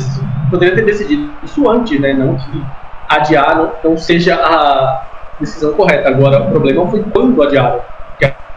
poderia 0.51 0.75
ter 0.75 0.85
decidido 0.85 1.33
isso 1.43 1.71
antes, 1.71 1.99
né? 1.99 2.13
Não 2.13 2.37
que 2.37 2.63
adiar 3.09 3.57
não, 3.57 3.73
não 3.83 3.97
seja 3.97 4.35
a 4.35 5.07
decisão 5.41 5.73
correta. 5.73 6.07
Agora, 6.11 6.43
o 6.43 6.51
problema 6.51 6.87
foi 6.91 7.03
quando 7.03 7.43
adiaram. 7.43 7.81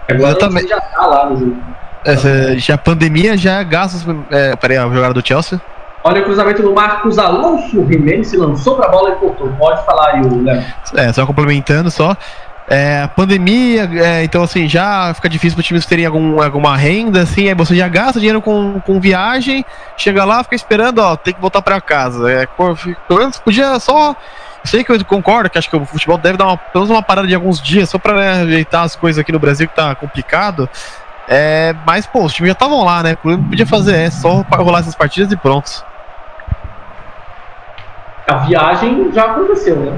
Agora 0.10 0.31
Exatamente. 0.31 0.64
você 0.64 0.68
já 0.68 0.81
tá 0.81 1.06
lá 1.06 1.30
no 1.30 1.38
jogo. 1.38 1.56
Essa, 2.03 2.57
já 2.57 2.76
a 2.76 2.78
pandemia 2.78 3.38
já 3.38 3.61
gasta. 3.64 4.15
É, 4.30 4.56
peraí, 4.56 4.78
a 4.78 4.88
jogada 4.88 5.14
do 5.14 5.26
Chelsea. 5.26 5.61
Olha 6.03 6.22
o 6.22 6.26
cruzamento 6.26 6.64
do 6.64 6.73
Marcos 6.73 7.19
Alonso. 7.19 7.80
O 7.80 7.88
Jimenez 7.88 8.28
se 8.28 8.38
lançou 8.38 8.76
pra 8.76 8.90
bola 8.90 9.11
e 9.11 9.15
cortou. 9.15 9.49
Pode 9.49 9.86
falar 9.86 10.15
aí, 10.15 10.22
o 10.22 10.44
Léo. 10.44 10.64
É, 10.95 11.14
só 11.14 11.26
complementando 11.26 11.91
só. 11.91 12.18
É, 12.68 13.06
pandemia, 13.07 13.90
é, 14.02 14.23
então 14.23 14.44
assim, 14.44 14.65
já 14.65 15.14
fica 15.14 15.28
difícil 15.28 15.57
para 15.57 15.64
times 15.64 15.86
terem 15.86 16.06
algum, 16.06 16.41
alguma 16.41 16.78
renda, 16.78 17.23
assim, 17.23 17.49
aí 17.49 17.53
você 17.53 17.76
já 17.76 17.90
gasta 17.90 18.18
dinheiro 18.18 18.41
com, 18.41 18.80
com 18.86 18.98
viagem, 18.98 19.65
chega 19.98 20.23
lá, 20.23 20.41
fica 20.41 20.56
esperando, 20.56 20.99
ó, 20.99 21.18
tem 21.18 21.34
que 21.34 21.41
voltar 21.41 21.61
para 21.61 21.82
casa. 21.82 22.32
É, 22.32 22.45
pelo 22.45 23.19
menos 23.19 23.38
podia 23.40 23.78
só. 23.78 24.15
Sei 24.64 24.84
que 24.84 24.91
eu 24.91 25.03
concordo, 25.03 25.49
que 25.49 25.57
acho 25.57 25.69
que 25.69 25.76
o 25.76 25.86
futebol 25.86 26.18
deve 26.18 26.38
dar 26.38 26.45
uma, 26.45 26.56
pelo 26.56 26.86
menos 26.86 26.91
uma 26.91 27.03
parada 27.03 27.28
de 27.28 27.36
alguns 27.36 27.60
dias, 27.61 27.90
só 27.90 27.98
para 27.98 28.14
né, 28.14 28.32
ajeitar 28.44 28.84
as 28.84 28.95
coisas 28.95 29.19
aqui 29.19 29.32
no 29.32 29.40
Brasil 29.40 29.68
que 29.68 29.76
tá 29.76 29.94
complicado. 29.95 30.69
É, 31.34 31.74
mas, 31.86 32.06
pô, 32.06 32.26
os 32.26 32.34
times 32.34 32.49
já 32.49 32.53
estavam 32.53 32.84
lá, 32.84 33.02
né? 33.02 33.16
Podia 33.16 33.66
fazer, 33.66 33.95
é 33.95 34.10
só 34.10 34.44
rolar 34.52 34.80
essas 34.80 34.95
partidas 34.95 35.32
e 35.32 35.38
prontos. 35.38 35.82
A 38.28 38.36
viagem 38.40 39.10
já 39.14 39.24
aconteceu, 39.24 39.78
né? 39.78 39.98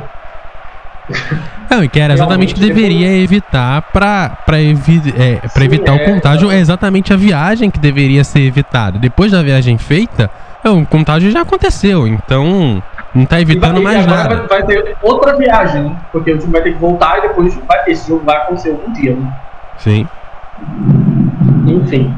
Não, 1.71 1.83
e 1.83 1.89
que 1.89 1.99
era 1.99 2.13
exatamente 2.13 2.53
o 2.53 2.55
que 2.55 2.61
deveria 2.61 3.17
evitar 3.17 3.81
para 3.81 4.61
evi 4.61 5.01
é, 5.17 5.47
Sim, 5.47 5.63
evitar 5.63 5.93
o 5.93 5.95
é, 5.95 6.05
contágio. 6.05 6.51
É 6.51 6.59
exatamente 6.59 7.11
a 7.11 7.17
viagem 7.17 7.71
que 7.71 7.79
deveria 7.79 8.23
ser 8.23 8.41
evitada. 8.41 8.99
Depois 8.99 9.31
da 9.31 9.41
viagem 9.41 9.75
feita, 9.79 10.29
é, 10.63 10.69
o 10.69 10.85
contágio 10.85 11.31
já 11.31 11.41
aconteceu. 11.41 12.07
Então, 12.07 12.81
não 13.13 13.25
tá 13.25 13.41
evitando 13.41 13.79
E 13.79 13.83
mais 13.83 14.05
nada. 14.05 14.35
Vai, 14.47 14.61
vai 14.61 14.63
ter 14.67 14.95
outra 15.01 15.35
viagem, 15.35 15.81
né? 15.81 15.95
Porque 16.11 16.31
o 16.31 16.37
time 16.37 16.51
vai 16.51 16.61
ter 16.61 16.73
que 16.73 16.79
voltar 16.79 17.17
e 17.17 17.21
depois 17.23 17.55
vai, 17.67 17.79
esse 17.87 18.07
jogo 18.07 18.23
vai 18.23 18.37
acontecer 18.37 18.69
algum 18.69 18.93
dia, 18.93 19.15
né? 19.15 19.33
Sim. 19.79 20.07
Enfim. 21.67 22.13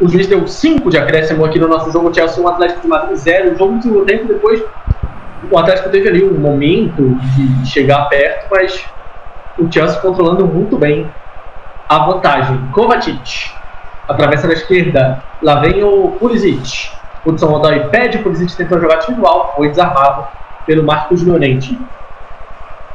O 0.00 0.08
juiz 0.08 0.26
deu 0.26 0.46
5 0.46 0.90
de 0.90 0.96
acréscimo 0.96 1.44
aqui 1.44 1.58
no 1.58 1.68
nosso 1.68 1.90
jogo. 1.90 2.14
Chelsea 2.14 2.42
1, 2.42 2.48
Atlético 2.48 2.82
de 2.82 2.88
Madrid 2.88 3.16
0. 3.16 3.52
O 3.52 3.58
jogo 3.58 3.82
segundo 3.82 4.06
tempo, 4.06 4.28
depois 4.28 4.62
o 5.50 5.58
Atlético 5.58 5.90
teve 5.90 6.08
ali 6.08 6.24
um 6.24 6.38
momento 6.38 7.14
de 7.34 7.66
chegar 7.66 8.08
perto, 8.08 8.46
mas 8.50 8.84
o 9.58 9.70
Chelsea 9.70 10.00
controlando 10.00 10.46
muito 10.46 10.76
bem 10.76 11.10
a 11.88 11.98
vantagem. 11.98 12.58
Kovacic 12.72 13.50
atravessa 14.08 14.46
na 14.46 14.52
esquerda. 14.52 15.22
Lá 15.42 15.60
vem 15.60 15.82
o 15.82 16.16
Pulisic. 16.18 16.90
Hudson 17.26 17.52
Odoi 17.52 17.80
pede, 17.88 18.18
o 18.18 18.22
Pulisic 18.22 18.56
tentou 18.56 18.80
jogar 18.80 18.98
individual, 18.98 19.52
foi 19.56 19.68
desarmado 19.68 20.28
pelo 20.66 20.84
Marcos 20.84 21.22
Llorente. 21.22 21.78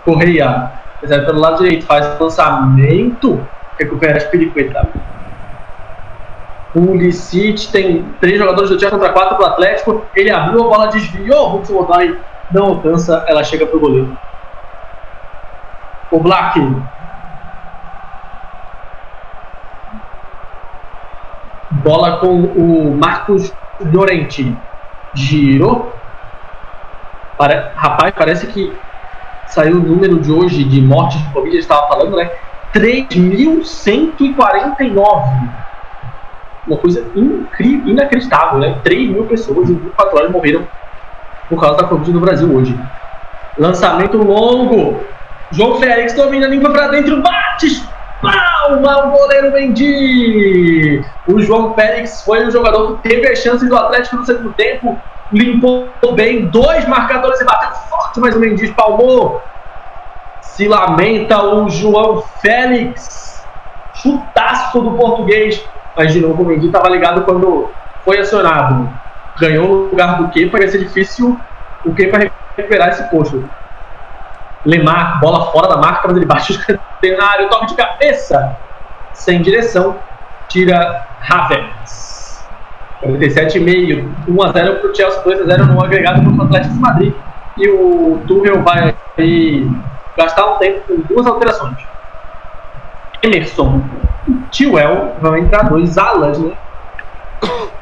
Correia, 0.06 0.72
pelo 1.02 1.40
lado 1.40 1.64
direito, 1.64 1.86
faz 1.86 2.20
o 2.20 2.24
lançamento, 2.24 3.46
recupera 3.80 4.18
as 4.18 4.24
periquetas. 4.26 4.86
Pulisic 6.74 7.72
tem 7.72 8.04
três 8.20 8.40
jogadores 8.40 8.70
do 8.70 8.80
Chelsea 8.80 8.98
contra 8.98 9.14
quatro 9.14 9.38
do 9.38 9.46
Atlético. 9.46 10.04
Ele 10.16 10.32
abriu 10.32 10.66
a 10.66 10.68
bola, 10.68 10.88
desviou. 10.88 11.56
Hudson 11.56 11.78
Odoi 11.78 12.20
não 12.52 12.66
alcança, 12.66 13.24
ela 13.28 13.44
chega 13.44 13.66
pro 13.66 13.80
goleiro. 13.80 14.18
O 16.12 16.20
Black. 16.20 16.60
Bola 21.72 22.18
com 22.18 22.44
o 22.44 22.98
Marcos 22.98 23.54
Llorente. 23.80 24.56
Girou. 25.14 25.94
Pare... 27.38 27.72
Rapaz, 27.76 28.14
parece 28.18 28.48
que 28.48 28.76
saiu 29.48 29.78
o 29.78 29.80
número 29.80 30.20
de 30.20 30.32
hoje 30.32 30.64
de 30.64 30.82
mortes 30.82 31.22
de 31.22 31.30
Covid, 31.32 31.56
eles 31.56 31.66
estavam 31.66 31.88
falando, 31.88 32.16
né? 32.16 32.32
3.149 32.74 35.64
uma 36.68 36.78
coisa 36.78 37.06
incrível, 37.16 37.90
inacreditável, 37.90 38.60
né? 38.60 38.80
3 38.84 39.10
mil 39.10 39.26
pessoas 39.26 39.70
em 39.70 39.76
24 39.76 40.18
horas 40.18 40.32
morreram 40.32 40.68
por 41.50 41.60
causa 41.60 41.78
da 41.78 41.88
Covid 41.88 42.12
no 42.12 42.22
Brasil 42.22 42.54
hoje. 42.54 42.80
Lançamento 43.58 44.18
longo. 44.18 45.04
João 45.52 45.80
Félix 45.80 46.14
domina, 46.14 46.48
limpa 46.48 46.70
pra 46.70 46.88
dentro, 46.88 47.22
bate! 47.22 47.84
Palma, 48.22 49.08
o 49.08 49.12
goleiro 49.12 49.52
Mendy! 49.52 51.04
O 51.28 51.40
João 51.42 51.76
Félix 51.76 52.24
foi 52.24 52.48
o 52.48 52.52
jogador 52.52 52.98
que 52.98 53.10
teve 53.10 53.28
as 53.28 53.40
chances 53.40 53.68
do 53.68 53.76
Atlético 53.76 54.16
no 54.16 54.26
segundo 54.26 54.54
tempo, 54.54 54.98
limpou 55.32 55.92
bem, 56.16 56.46
dois 56.46 56.88
marcadores 56.88 57.40
e 57.42 57.46
bateu 57.46 57.72
forte, 57.90 58.20
mas 58.20 58.36
o 58.36 58.40
Mendy 58.40 58.74
palmou. 58.74 59.44
Se 60.56 60.68
lamenta 60.68 61.44
o 61.44 61.70
João 61.70 62.24
Félix. 62.42 63.44
Chutaço 63.96 64.82
do 64.82 64.92
português. 64.92 65.64
Mas 65.96 66.14
de 66.14 66.20
novo 66.20 66.44
o 66.44 66.46
Mendy 66.46 66.68
estava 66.68 66.90
ligado 66.90 67.24
quando 67.24 67.72
foi 68.04 68.20
acionado. 68.20 68.90
Ganhou 69.40 69.68
no 69.68 69.90
lugar 69.90 70.18
do 70.18 70.30
Kepa, 70.30 70.60
ia 70.60 70.68
ser 70.68 70.80
difícil 70.80 71.40
o 71.84 71.94
Kepa 71.94 72.18
recuperar 72.56 72.90
esse 72.90 73.04
posto. 73.10 73.48
Lemar, 74.66 75.20
bola 75.20 75.52
fora 75.52 75.68
da 75.68 75.78
marca, 75.78 76.08
mas 76.08 76.18
ele 76.18 76.26
bate 76.26 76.52
o 76.52 76.56
escanteio 76.56 77.18
na 77.18 77.26
área, 77.26 77.50
toque 77.50 77.68
de 77.68 77.76
cabeça. 77.76 78.56
sem 79.14 79.42
direção, 79.42 79.98
tira 80.48 81.08
Havertz. 81.30 82.46
47,5, 83.04 84.08
1x0 84.30 84.80
para 84.80 84.90
o 84.90 84.96
Chelsea, 84.96 85.24
2x0 85.24 85.66
no 85.66 85.84
agregado 85.84 86.24
contra 86.24 86.44
o 86.44 86.46
Atlético 86.46 86.74
de 86.74 86.80
Madrid. 86.80 87.14
E 87.58 87.70
o 87.70 88.22
Tuchel 88.26 88.64
vai 88.64 88.96
aí 89.18 89.70
gastar 90.18 90.46
um 90.46 90.58
tempo 90.58 90.82
com 90.88 91.02
duas 91.14 91.26
alterações. 91.26 91.78
Emerson 93.22 93.82
Tiwell 94.52 95.16
vão 95.22 95.38
entrar 95.38 95.70
dois 95.70 95.98
alas, 95.98 96.38
né? 96.40 96.54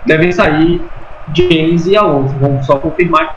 Devem 0.05 0.31
sair 0.31 0.83
James 1.33 1.85
e 1.85 1.95
Alonso. 1.95 2.35
Vamos 2.39 2.65
só 2.65 2.77
confirmar. 2.77 3.35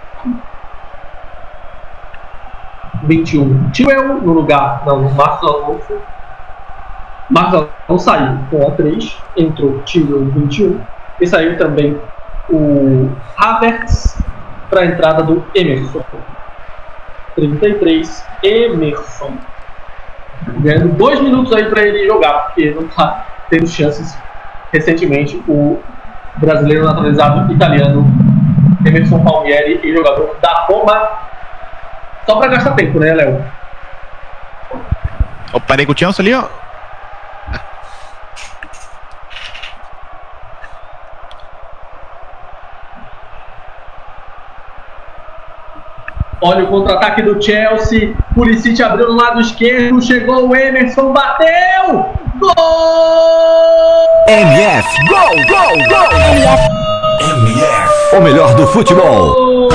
21. 3.05 3.71
Tiwell 3.71 4.21
no 4.21 4.33
lugar. 4.33 4.83
Não, 4.87 5.01
Marcos 5.11 5.49
Alonso. 5.49 5.95
Marcos 7.31 7.69
Alonso 7.89 8.05
saiu 8.05 8.39
com 8.51 8.67
a 8.67 8.71
3. 8.73 9.23
Entrou 9.37 9.81
Tiwell 9.81 10.27
21. 10.27 10.81
E 11.21 11.27
saiu 11.27 11.59
também 11.59 12.01
o 12.49 13.11
Havertz 13.37 14.23
para 14.71 14.81
a 14.81 14.87
entrada 14.87 15.23
do 15.23 15.45
Emerson. 15.55 16.03
33. 17.35 18.27
Emerson. 18.43 19.33
Ganhando 20.59 20.95
dois 20.95 21.21
minutos 21.21 21.53
aí 21.53 21.65
para 21.67 21.83
ele 21.83 22.07
jogar, 22.07 22.47
porque 22.47 22.71
não 22.73 22.83
está 22.87 23.27
tendo 23.49 23.67
chances 23.67 24.17
recentemente. 24.73 25.43
O 25.49 25.81
brasileiro 26.37 26.85
naturalizado 26.85 27.53
italiano 27.53 28.07
Emerson 28.85 29.23
Palmieri 29.23 29.81
e 29.83 29.93
jogador 29.93 30.37
da 30.41 30.67
Roma. 30.67 31.09
Só 32.27 32.37
para 32.37 32.49
gastar 32.49 32.73
tempo, 32.73 32.99
né, 32.99 33.15
Léo? 33.15 33.45
O 35.53 35.61
Chelsea 35.97 36.23
ali, 36.23 36.35
ó. 36.35 36.64
Olha 46.47 46.63
o 46.65 46.67
contra-ataque 46.67 47.23
do 47.23 47.43
Chelsea. 47.43 48.15
Pulisic 48.35 48.83
abriu 48.83 49.09
no 49.09 49.17
lado 49.17 49.41
esquerdo. 49.41 50.03
Chegou 50.03 50.51
o 50.51 50.55
Emerson. 50.55 51.11
Bateu! 51.11 52.05
Gol! 52.39 52.53
MF, 54.29 55.07
gol, 55.09 55.31
gol, 55.49 55.73
gol! 55.89 56.13
MF, 57.41 58.15
o 58.15 58.21
melhor 58.21 58.55
do 58.57 58.67
futebol. 58.67 59.71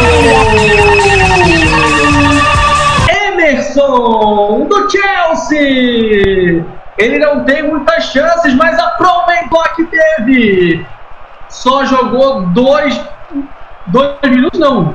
Emerson 3.25 4.67
do 4.69 4.91
Chelsea. 4.91 6.63
Ele 6.99 7.17
não 7.17 7.45
tem 7.45 7.63
muitas 7.63 8.03
chances, 8.11 8.53
mas 8.53 8.77
aproveitou 8.77 9.59
a 9.59 9.69
que 9.69 9.85
teve. 9.85 10.85
Só 11.49 11.83
jogou 11.85 12.41
dois, 12.41 13.01
dois 13.87 14.13
minutos, 14.23 14.59
não, 14.59 14.93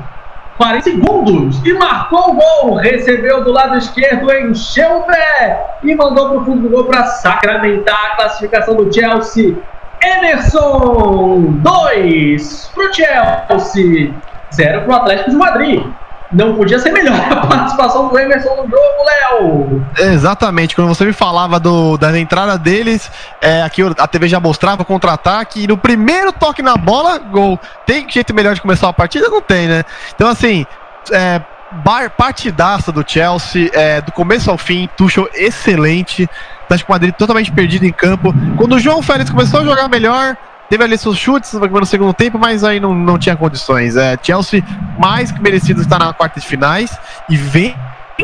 40 0.57 0.83
segundos 0.83 1.65
e 1.65 1.73
marcou 1.73 2.31
o 2.31 2.35
gol. 2.35 2.75
Recebeu 2.77 3.43
do 3.45 3.53
lado 3.53 3.77
esquerdo, 3.77 4.33
encheu 4.33 4.99
o 4.99 5.03
pé 5.03 5.79
e 5.83 5.95
mandou 5.95 6.29
para 6.29 6.39
o 6.39 6.45
fundo 6.45 6.63
do 6.63 6.69
gol 6.69 6.85
para 6.85 7.05
sacramentar 7.07 8.13
a 8.13 8.17
classificação 8.17 8.75
do 8.75 8.93
Chelsea. 8.93 9.57
Emerson, 10.03 11.61
2 11.63 12.73
para 12.75 12.85
o 12.85 12.93
Chelsea, 12.93 14.15
0 14.53 14.81
para 14.83 14.91
o 14.91 14.97
Atlético 14.97 15.31
de 15.31 15.37
Madrid. 15.37 15.87
Não 16.35 16.55
podia 16.55 16.79
ser 16.79 16.91
melhor 16.93 17.15
a 17.31 17.47
participação 17.47 18.09
do 18.09 18.19
Emerson 18.19 18.51
no 18.57 18.63
jogo, 18.63 19.05
Léo. 19.07 19.87
Exatamente, 19.99 20.75
quando 20.75 20.89
você 20.89 21.05
me 21.05 21.13
falava 21.13 21.61
do, 21.61 21.97
da 21.97 22.19
entrada 22.19 22.59
deles, 22.59 23.11
é, 23.41 23.63
aqui 23.63 23.83
a 23.83 24.07
TV 24.07 24.29
já 24.29 24.41
mostrava 24.41 24.85
contra-ataque, 24.85 25.65
e 25.65 25.67
no 25.67 25.77
primeiro 25.77 26.33
toque 26.33 26.63
na 26.63 26.77
bola, 26.77 27.19
gol. 27.19 27.59
Tem 27.87 28.09
jeito 28.09 28.35
melhor 28.35 28.55
de 28.55 28.61
começar 28.61 28.89
a 28.89 28.93
partida? 28.93 29.29
Não 29.29 29.41
tem, 29.41 29.69
né? 29.69 29.85
Então, 30.15 30.29
assim, 30.29 30.67
é, 31.13 31.41
bar, 31.71 32.11
partidaça 32.11 32.93
do 32.93 33.05
Chelsea, 33.07 33.71
é, 33.73 34.01
do 34.01 34.13
começo 34.13 34.51
ao 34.51 34.59
fim, 34.59 34.89
Tuchel 34.97 35.29
excelente, 35.35 36.29
Atlético 36.65 36.93
Madrid 36.93 37.15
totalmente 37.15 37.53
perdido 37.53 37.85
em 37.85 37.93
campo. 37.93 38.35
Quando 38.57 38.75
o 38.75 38.79
João 38.79 39.03
Félix 39.03 39.31
começou 39.31 39.61
a 39.61 39.65
jogar 39.65 39.89
melhor, 39.89 40.37
Teve 40.69 40.85
ali 40.85 40.97
seus 40.97 41.19
chutes 41.19 41.53
no 41.53 41.87
segundo 41.87 42.13
tempo, 42.15 42.39
mas 42.39 42.65
aí 42.65 42.81
não, 42.81 42.95
não 42.95 43.19
tinha 43.19 43.37
condições. 43.37 43.97
É, 43.97 44.19
Chelsea, 44.23 44.63
mais 44.99 45.31
que 45.31 45.41
merecido, 45.41 45.83
está 45.83 45.99
na 45.99 46.13
quarta 46.13 46.41
de 46.41 46.47
finais 46.47 46.99
e 47.29 47.37
vem 47.37 47.77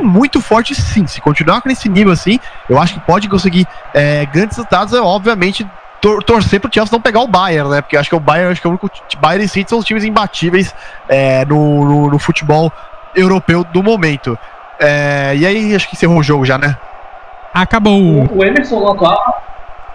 muito 0.03 0.41
forte 0.41 0.75
sim. 0.75 1.07
Se 1.07 1.21
continuar 1.21 1.61
com 1.61 1.69
esse 1.69 1.89
nível 1.89 2.13
assim, 2.13 2.39
eu 2.69 2.81
acho 2.81 2.95
que 2.95 3.01
pode 3.01 3.29
conseguir 3.29 3.67
é, 3.93 4.25
grandes 4.27 4.57
resultados. 4.57 4.95
É 4.95 5.01
obviamente 5.01 5.67
tor 6.01 6.23
torcer 6.23 6.61
pro 6.61 6.71
Chelsea 6.73 6.93
não 6.93 7.01
pegar 7.01 7.21
o 7.21 7.29
Bayern, 7.29 7.71
né? 7.71 7.81
Porque 7.83 7.97
eu 7.97 8.01
acho 8.01 8.09
que 8.09 8.17
o 8.17 8.21
Bayern, 8.21 8.53
acho 8.53 8.61
que 8.61 8.67
é 8.67 8.71
o 8.71 8.73
único 8.73 8.91
Bayern 9.21 9.45
e 9.45 9.49
City 9.49 9.69
são 9.69 9.79
os 9.79 9.85
times 9.85 10.05
imbatíveis 10.05 10.75
é, 11.09 11.45
no, 11.45 11.85
no, 11.85 12.11
no, 12.11 12.19
futebol 12.19 12.73
europeu 13.15 13.65
do 13.65 13.83
momento. 13.83 14.39
É, 14.79 15.35
e 15.37 15.45
aí 15.45 15.75
acho 15.75 15.89
que 15.89 15.95
encerrou 15.95 16.19
o 16.19 16.23
jogo 16.23 16.45
já, 16.47 16.57
né? 16.57 16.77
Acabou. 17.53 18.01
O, 18.01 18.39
o 18.39 18.45
Emerson 18.45 18.87
atual 18.89 19.43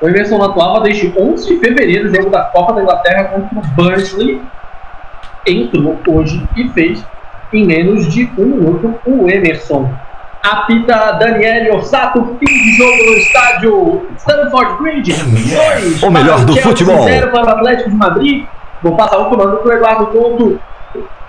o 0.05 0.09
Emerson 0.09 0.43
atuava 0.43 0.81
desde 0.81 1.11
11 1.17 1.47
de 1.47 1.59
fevereiro, 1.59 2.13
jogo 2.13 2.29
da 2.29 2.43
Copa 2.43 2.73
da 2.73 2.81
Inglaterra 2.83 3.23
contra 3.25 3.57
o 3.57 3.61
Burnley. 3.75 4.39
Entrou 5.47 5.99
hoje 6.07 6.47
e 6.55 6.69
fez 6.69 7.03
em 7.51 7.65
menos 7.65 8.13
de 8.13 8.29
um 8.37 8.45
minuto 8.45 8.93
o 9.05 9.27
Emerson. 9.27 9.91
Apita 10.43 11.13
Daniel 11.13 11.77
Ossato, 11.77 12.37
fim 12.39 12.45
de 12.45 12.77
jogo 12.77 12.97
no 12.97 13.13
estádio 13.13 14.07
Stanford 14.17 14.77
Bridge. 14.77 15.11
2 15.11 16.03
o 16.03 16.11
melhor 16.11 16.45
do 16.45 16.53
Chelsea, 16.53 16.71
futebol. 16.71 17.03
0 17.03 17.31
para 17.31 17.45
o 17.45 17.49
Atlético 17.49 17.89
de 17.89 17.95
Madrid. 17.95 18.45
Vou 18.83 18.95
passar 18.95 19.17
o 19.17 19.29
comando 19.31 19.57
para 19.57 19.69
o 19.69 19.73
Eduardo 19.73 20.05
Couto. 20.07 20.61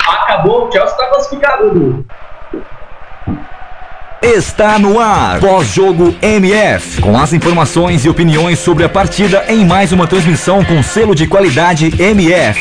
Acabou, 0.06 0.68
o 0.68 0.72
Chelsea 0.72 0.90
está 0.90 1.06
classificado. 1.06 2.04
Está 4.34 4.76
no 4.76 4.98
ar, 4.98 5.38
pós-jogo 5.38 6.12
MF, 6.20 7.00
com 7.00 7.16
as 7.16 7.32
informações 7.32 8.04
e 8.04 8.08
opiniões 8.08 8.58
sobre 8.58 8.82
a 8.82 8.88
partida 8.88 9.44
em 9.48 9.64
mais 9.64 9.92
uma 9.92 10.04
transmissão 10.08 10.64
com 10.64 10.82
selo 10.82 11.14
de 11.14 11.28
qualidade 11.28 11.92
MF. 11.96 12.60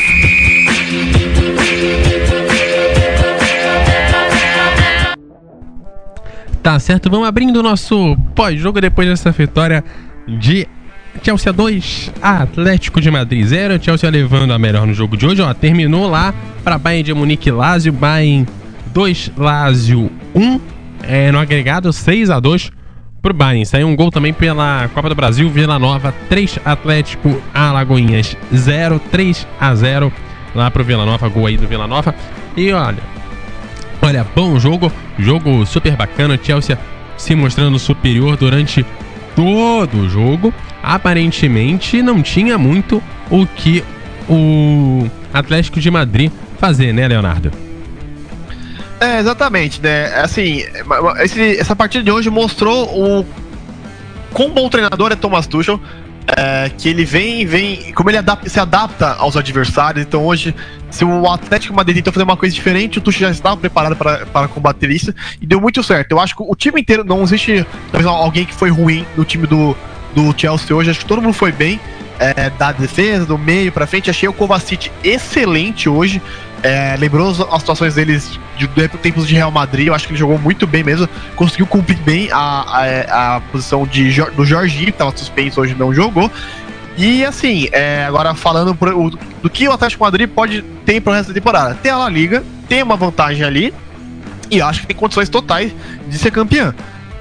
Tá 6.62 6.78
certo, 6.78 7.10
vamos 7.10 7.26
abrindo 7.26 7.56
o 7.56 7.62
nosso 7.64 8.16
pós-jogo 8.36 8.80
depois 8.80 9.08
dessa 9.08 9.32
vitória 9.32 9.82
de 10.38 10.68
Chelsea 11.20 11.52
2, 11.52 12.12
Atlético 12.22 13.00
de 13.00 13.10
Madrid 13.10 13.44
0. 13.44 13.82
Chelsea 13.82 14.08
levando 14.08 14.52
a 14.52 14.58
melhor 14.58 14.86
no 14.86 14.94
jogo 14.94 15.16
de 15.16 15.26
hoje, 15.26 15.42
ó. 15.42 15.52
Terminou 15.52 16.08
lá 16.08 16.32
para 16.62 16.78
Bayern 16.78 17.02
de 17.02 17.12
Munique 17.12 17.50
Lazio, 17.50 17.92
Bayern 17.92 18.46
2, 18.92 19.32
Lazio 19.36 20.12
1. 20.32 20.75
É, 21.02 21.30
no 21.30 21.38
agregado 21.38 21.92
6 21.92 22.30
a 22.30 22.40
2 22.40 22.70
pro 23.22 23.34
Bayern. 23.34 23.66
Saiu 23.66 23.88
um 23.88 23.96
gol 23.96 24.10
também 24.10 24.32
pela 24.32 24.88
Copa 24.94 25.08
do 25.08 25.14
Brasil, 25.14 25.50
Vila 25.50 25.78
Nova 25.78 26.14
3, 26.28 26.60
Atlético 26.64 27.40
Alagoinhas 27.52 28.36
0, 28.54 29.00
3 29.10 29.46
a 29.60 29.74
0 29.74 30.12
lá 30.54 30.70
pro 30.70 30.84
Vila 30.84 31.04
Nova, 31.04 31.28
gol 31.28 31.46
aí 31.46 31.56
do 31.56 31.66
Vila 31.66 31.86
Nova. 31.86 32.14
E 32.56 32.72
olha, 32.72 33.02
olha, 34.00 34.26
bom 34.34 34.58
jogo, 34.58 34.92
jogo 35.18 35.66
super 35.66 35.96
bacana, 35.96 36.38
Chelsea 36.40 36.78
se 37.16 37.34
mostrando 37.34 37.78
superior 37.78 38.36
durante 38.36 38.84
todo 39.34 40.02
o 40.02 40.08
jogo. 40.08 40.52
Aparentemente 40.82 42.02
não 42.02 42.22
tinha 42.22 42.56
muito 42.56 43.02
o 43.30 43.46
que 43.46 43.82
o 44.28 45.06
Atlético 45.32 45.80
de 45.80 45.90
Madrid 45.90 46.30
fazer, 46.58 46.92
né, 46.92 47.08
Leonardo? 47.08 47.65
É, 49.00 49.18
exatamente, 49.18 49.80
né? 49.80 50.06
Assim, 50.14 50.64
esse, 51.22 51.58
essa 51.58 51.76
partida 51.76 52.02
de 52.02 52.10
hoje 52.10 52.30
mostrou 52.30 52.86
o 52.86 53.26
quão 54.32 54.50
bom 54.50 54.68
treinador 54.68 55.12
é 55.12 55.16
Thomas 55.16 55.46
Tuchel. 55.46 55.80
É, 56.28 56.68
que 56.76 56.88
ele 56.88 57.04
vem, 57.04 57.46
vem, 57.46 57.92
como 57.92 58.10
ele 58.10 58.18
adapta, 58.18 58.48
se 58.48 58.58
adapta 58.58 59.14
aos 59.14 59.36
adversários. 59.36 60.04
Então 60.04 60.24
hoje, 60.24 60.52
se 60.90 61.04
o 61.04 61.30
Atlético 61.30 61.72
Madrid 61.72 61.96
tentou 61.96 62.12
fazer 62.12 62.24
uma 62.24 62.36
coisa 62.36 62.52
diferente, 62.52 62.98
o 62.98 63.00
Tuchel 63.00 63.28
já 63.28 63.30
estava 63.30 63.56
preparado 63.56 63.94
para, 63.94 64.48
combater 64.48 64.90
isso 64.90 65.14
e 65.40 65.46
deu 65.46 65.60
muito 65.60 65.84
certo. 65.84 66.10
Eu 66.10 66.18
acho 66.18 66.34
que 66.34 66.42
o 66.42 66.54
time 66.56 66.80
inteiro, 66.80 67.04
não 67.04 67.22
existe 67.22 67.64
talvez 67.92 68.06
alguém 68.06 68.44
que 68.44 68.54
foi 68.54 68.70
ruim 68.70 69.06
no 69.16 69.24
time 69.24 69.46
do, 69.46 69.76
do 70.16 70.34
Chelsea 70.36 70.74
hoje. 70.74 70.90
Acho 70.90 71.00
que 71.00 71.06
todo 71.06 71.22
mundo 71.22 71.34
foi 71.34 71.52
bem. 71.52 71.80
É, 72.18 72.48
da 72.48 72.72
defesa, 72.72 73.26
do 73.26 73.36
meio 73.36 73.70
para 73.70 73.86
frente. 73.86 74.08
Achei 74.08 74.26
o 74.26 74.32
Kovacic 74.32 74.90
excelente 75.04 75.86
hoje. 75.86 76.20
É, 76.62 76.96
lembrou 76.98 77.28
as 77.50 77.60
situações 77.60 77.94
deles 77.94 78.38
de, 78.56 78.66
de 78.66 78.88
tempos 78.88 79.26
de 79.28 79.34
Real 79.34 79.50
Madrid. 79.50 79.86
Eu 79.86 79.94
acho 79.94 80.06
que 80.06 80.12
ele 80.12 80.18
jogou 80.18 80.38
muito 80.38 80.66
bem 80.66 80.82
mesmo. 80.82 81.08
Conseguiu 81.34 81.66
cumprir 81.66 81.98
bem 81.98 82.28
a, 82.32 82.38
a, 82.38 83.36
a 83.36 83.40
posição 83.40 83.86
de, 83.86 84.20
do 84.32 84.44
Jorginho, 84.44 84.86
que 84.86 84.90
estava 84.90 85.16
suspenso 85.16 85.60
hoje 85.60 85.74
não 85.78 85.92
jogou. 85.92 86.30
E 86.96 87.24
assim, 87.24 87.68
é, 87.72 88.04
agora 88.06 88.34
falando 88.34 88.74
pro, 88.74 89.10
do 89.10 89.50
que 89.50 89.68
o 89.68 89.72
Atlético 89.72 90.02
Madrid 90.02 90.28
pode 90.28 90.62
ter 90.84 91.00
pro 91.00 91.12
resto 91.12 91.28
da 91.28 91.34
temporada. 91.34 91.74
Tem 91.74 91.92
a 91.92 91.98
La 91.98 92.08
Liga, 92.08 92.42
tem 92.68 92.82
uma 92.82 92.96
vantagem 92.96 93.44
ali. 93.44 93.72
E 94.50 94.62
acho 94.62 94.80
que 94.80 94.86
tem 94.86 94.96
condições 94.96 95.28
totais 95.28 95.74
de 96.08 96.18
ser 96.18 96.30
campeão. 96.30 96.72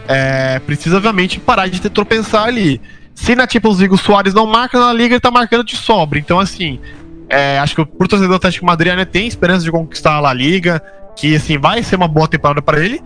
É, 0.07 0.59
precisa, 0.59 0.97
obviamente, 0.97 1.39
parar 1.39 1.67
de 1.67 1.81
ter 1.81 1.89
tropeçar 1.89 2.45
ali. 2.45 2.79
Se 3.13 3.35
na 3.35 3.47
Champions 3.47 3.79
League 3.79 3.93
o 3.93 3.97
Soares 3.97 4.33
não 4.33 4.45
marca, 4.45 4.79
na 4.79 4.93
Liga 4.93 5.15
ele 5.15 5.19
tá 5.19 5.31
marcando 5.31 5.63
de 5.63 5.75
sobra. 5.75 6.19
Então, 6.19 6.39
assim, 6.39 6.79
é, 7.29 7.59
acho 7.59 7.75
que 7.75 7.81
o 7.81 7.85
torcedor 7.85 8.29
do 8.29 8.35
Atlético 8.35 8.65
Madrid 8.65 8.91
ainda 8.91 9.05
tem 9.05 9.27
esperança 9.27 9.63
de 9.63 9.71
conquistar 9.71 10.13
a 10.13 10.19
La 10.19 10.33
Liga, 10.33 10.81
que 11.15 11.35
assim, 11.35 11.57
vai 11.57 11.81
ser 11.83 11.95
uma 11.95 12.07
boa 12.07 12.27
temporada 12.27 12.61
para 12.61 12.83
ele. 12.83 13.01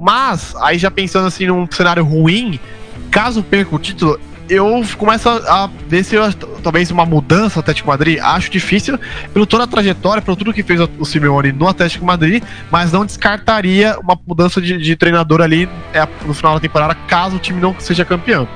Mas, 0.00 0.54
aí 0.56 0.78
já 0.78 0.90
pensando 0.90 1.26
assim 1.26 1.46
num 1.46 1.66
cenário 1.70 2.04
ruim, 2.04 2.58
caso 3.10 3.42
perca 3.42 3.74
o 3.74 3.78
título, 3.78 4.18
eu 4.48 4.82
começo 4.98 5.28
a, 5.28 5.70
ver 5.88 6.04
se 6.04 6.14
eu, 6.14 6.32
talvez 6.62 6.90
uma 6.90 7.06
mudança 7.06 7.56
no 7.56 7.60
Atlético 7.60 7.88
Madrid. 7.88 8.18
Acho 8.20 8.50
difícil, 8.50 8.98
pelo 9.32 9.46
toda 9.46 9.64
a 9.64 9.66
trajetória, 9.66 10.20
pelo 10.20 10.36
tudo 10.36 10.52
que 10.52 10.62
fez 10.62 10.80
o 10.98 11.04
Simeone 11.04 11.52
no 11.52 11.68
Atlético 11.68 12.04
Madrid, 12.04 12.42
mas 12.70 12.92
não 12.92 13.06
descartaria 13.06 13.98
uma 14.00 14.18
mudança 14.26 14.60
de, 14.60 14.76
de 14.76 14.96
treinador 14.96 15.40
ali 15.40 15.68
é, 15.92 16.06
no 16.26 16.34
final 16.34 16.54
da 16.54 16.60
temporada, 16.60 16.94
caso 17.08 17.36
o 17.36 17.38
time 17.38 17.60
não 17.60 17.74
seja 17.78 18.04
campeão. 18.04 18.46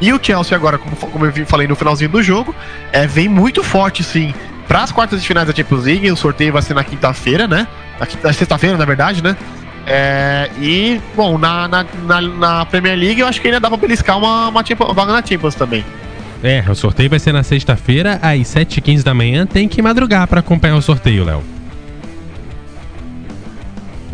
E 0.00 0.12
o 0.12 0.20
Chelsea 0.22 0.56
agora, 0.56 0.78
como, 0.78 0.96
como 0.96 1.26
eu 1.26 1.46
falei 1.46 1.66
no 1.66 1.76
finalzinho 1.76 2.10
do 2.10 2.22
jogo, 2.22 2.54
é, 2.92 3.06
vem 3.06 3.28
muito 3.28 3.62
forte, 3.62 4.02
sim, 4.02 4.34
para 4.66 4.82
as 4.82 4.92
quartas 4.92 5.20
de 5.20 5.26
finais 5.26 5.46
da 5.46 5.54
Champions 5.54 5.84
League. 5.84 6.10
O 6.10 6.16
sorteio 6.16 6.52
vai 6.52 6.62
ser 6.62 6.74
na 6.74 6.84
quinta-feira, 6.84 7.46
né? 7.46 7.66
Na, 7.98 8.06
na 8.22 8.32
sexta-feira, 8.32 8.76
na 8.76 8.84
verdade, 8.84 9.22
né? 9.22 9.36
É, 9.86 10.48
e, 10.60 11.00
bom, 11.16 11.38
na, 11.38 11.66
na, 11.66 11.86
na, 12.06 12.20
na, 12.20 12.66
Premier 12.66 12.96
League 12.96 13.20
eu 13.20 13.26
acho 13.26 13.40
que 13.40 13.48
ainda 13.48 13.58
dá 13.58 13.68
pra 13.68 13.76
beliscar 13.76 14.18
uma, 14.18 14.48
uma, 14.48 14.62
uma 14.62 14.94
vaga 14.94 15.12
na 15.12 15.26
Champions 15.26 15.54
também. 15.54 15.84
É, 16.42 16.64
o 16.68 16.74
sorteio 16.74 17.10
vai 17.10 17.18
ser 17.18 17.32
na 17.32 17.42
sexta-feira, 17.42 18.18
às 18.22 18.38
7h15 18.40 19.02
da 19.02 19.12
manhã. 19.12 19.46
Tem 19.46 19.68
que 19.68 19.82
madrugar 19.82 20.26
para 20.26 20.40
acompanhar 20.40 20.76
o 20.76 20.82
sorteio, 20.82 21.24
Léo. 21.24 21.42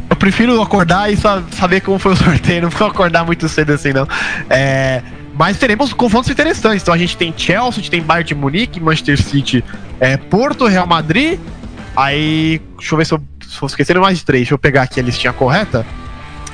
Eu 0.09 0.16
prefiro 0.16 0.60
acordar 0.62 1.12
e 1.12 1.16
saber 1.16 1.81
como 1.82 1.98
foi 1.98 2.12
o 2.12 2.16
sorteio, 2.16 2.62
não 2.62 2.70
vou 2.70 2.89
acordar 2.89 3.24
muito 3.24 3.48
cedo 3.48 3.73
assim, 3.73 3.93
não. 3.93 4.09
É, 4.48 5.02
mas 5.38 5.58
teremos 5.58 5.92
confrontos 5.92 6.30
interessantes. 6.30 6.82
Então 6.82 6.94
a 6.94 6.98
gente 6.98 7.16
tem 7.16 7.32
Chelsea, 7.36 7.68
a 7.68 7.72
gente 7.72 7.90
tem 7.90 8.02
Bayern 8.02 8.26
de 8.26 8.34
Munique, 8.34 8.80
Manchester 8.80 9.22
City, 9.22 9.62
é, 10.00 10.16
Porto, 10.16 10.66
Real 10.66 10.86
Madrid. 10.86 11.38
Aí, 11.94 12.60
deixa 12.76 12.94
eu 12.94 12.98
ver 12.98 13.06
se 13.06 13.14
eu 13.14 13.22
estou 13.40 13.66
esquecendo 13.66 14.00
mais 14.00 14.18
de 14.18 14.24
três. 14.24 14.42
Deixa 14.42 14.54
eu 14.54 14.58
pegar 14.58 14.82
aqui 14.82 14.98
a 14.98 15.02
listinha 15.02 15.32
correta. 15.32 15.86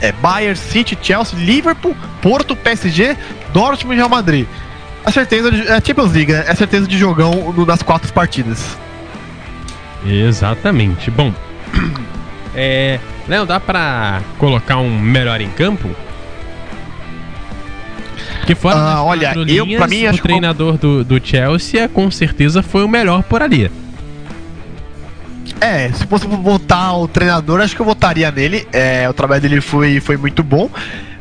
É 0.00 0.10
Bayern, 0.10 0.56
City, 0.56 0.98
Chelsea, 1.00 1.38
Liverpool, 1.38 1.96
Porto, 2.20 2.56
PSG, 2.56 3.16
Dortmund 3.52 3.94
e 3.94 3.98
Real 3.98 4.08
Madrid. 4.08 4.46
A 5.04 5.10
certeza 5.12 5.50
de, 5.50 5.62
é 5.62 5.80
Champions 5.80 6.12
League, 6.12 6.32
né? 6.32 6.44
É 6.46 6.54
certeza 6.54 6.86
de 6.86 6.98
jogão 6.98 7.52
no, 7.52 7.64
nas 7.64 7.82
quatro 7.82 8.12
partidas. 8.12 8.76
Exatamente. 10.04 11.08
Bom, 11.10 11.32
é, 12.54 12.98
Léo, 13.28 13.46
dá 13.46 13.60
pra 13.60 14.20
colocar 14.38 14.78
um 14.78 14.98
melhor 14.98 15.40
em 15.40 15.50
campo? 15.50 15.88
Que 18.52 18.60
fora 18.60 18.76
ah, 18.76 19.02
olha, 19.02 19.32
eu 19.48 19.66
para 19.78 19.86
mim 19.86 20.06
o 20.06 20.18
treinador 20.18 20.76
do, 20.76 21.02
do 21.02 21.26
Chelsea 21.26 21.88
com 21.88 22.10
certeza 22.10 22.62
foi 22.62 22.84
o 22.84 22.88
melhor 22.88 23.22
por 23.22 23.42
ali. 23.42 23.70
É, 25.58 25.90
se 25.90 26.06
fosse 26.06 26.26
votar 26.26 26.98
o 26.98 27.08
treinador, 27.08 27.60
acho 27.60 27.74
que 27.74 27.80
eu 27.80 27.86
votaria 27.86 28.30
nele. 28.30 28.66
É, 28.70 29.08
o 29.08 29.14
trabalho 29.14 29.40
dele 29.40 29.60
foi, 29.62 30.00
foi 30.00 30.18
muito 30.18 30.42
bom. 30.42 30.68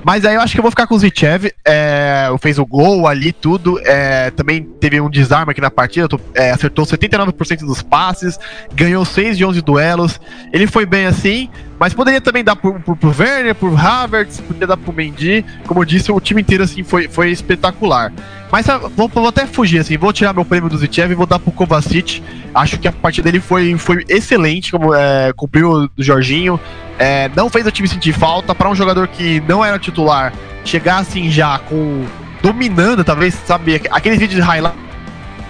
Mas 0.03 0.25
aí 0.25 0.35
eu 0.35 0.41
acho 0.41 0.53
que 0.53 0.59
eu 0.59 0.63
vou 0.63 0.71
ficar 0.71 0.87
com 0.87 0.95
o 0.95 0.99
Zichev. 0.99 1.51
É, 1.65 2.27
fez 2.41 2.59
o 2.59 2.65
gol 2.65 3.07
ali, 3.07 3.31
tudo. 3.31 3.79
É, 3.85 4.29
também 4.31 4.63
teve 4.63 4.99
um 4.99 5.09
desarme 5.09 5.51
aqui 5.51 5.61
na 5.61 5.71
partida. 5.71 6.07
É, 6.33 6.51
acertou 6.51 6.85
79% 6.85 7.59
dos 7.59 7.81
passes. 7.81 8.37
Ganhou 8.73 9.05
6 9.05 9.37
de 9.37 9.45
11 9.45 9.61
duelos. 9.61 10.19
Ele 10.51 10.67
foi 10.67 10.85
bem 10.85 11.05
assim. 11.05 11.49
Mas 11.81 11.95
poderia 11.95 12.21
também 12.21 12.43
dar 12.43 12.55
pro, 12.55 12.79
pro, 12.79 12.95
pro 12.95 13.09
Werner, 13.09 13.55
pro 13.55 13.75
Havertz, 13.75 14.39
poderia 14.39 14.67
dar 14.67 14.77
pro 14.77 14.93
Mendy. 14.93 15.43
Como 15.65 15.81
eu 15.81 15.85
disse, 15.85 16.11
o 16.11 16.19
time 16.19 16.39
inteiro 16.39 16.63
assim 16.63 16.83
foi, 16.83 17.07
foi 17.07 17.31
espetacular. 17.31 18.13
Mas 18.51 18.69
ah, 18.69 18.77
vou, 18.77 19.07
vou 19.07 19.27
até 19.27 19.47
fugir, 19.47 19.79
assim, 19.79 19.97
vou 19.97 20.13
tirar 20.13 20.31
meu 20.31 20.45
prêmio 20.45 20.69
do 20.69 20.77
Zitchev 20.77 21.11
e 21.11 21.15
vou 21.15 21.25
dar 21.25 21.39
pro 21.39 21.51
Kovacic. 21.51 22.21
Acho 22.53 22.77
que 22.77 22.87
a 22.87 22.91
partida 22.91 23.31
dele 23.31 23.41
foi, 23.41 23.75
foi 23.79 24.05
excelente, 24.07 24.71
como 24.71 24.93
é, 24.93 25.33
cumpriu 25.33 25.87
do 25.87 26.03
Jorginho. 26.03 26.59
É, 26.99 27.31
não 27.35 27.49
fez 27.49 27.65
o 27.65 27.71
time 27.71 27.87
sentir 27.87 28.13
falta. 28.13 28.53
para 28.53 28.69
um 28.69 28.75
jogador 28.75 29.07
que 29.07 29.39
não 29.47 29.65
era 29.65 29.79
titular, 29.79 30.31
chegar 30.63 30.99
assim 30.99 31.31
já 31.31 31.57
com. 31.57 32.05
dominando, 32.43 33.03
talvez, 33.03 33.33
sabe? 33.33 33.81
Aqueles 33.89 34.19
vídeos 34.19 34.35
de 34.35 34.41
highlight 34.47 34.90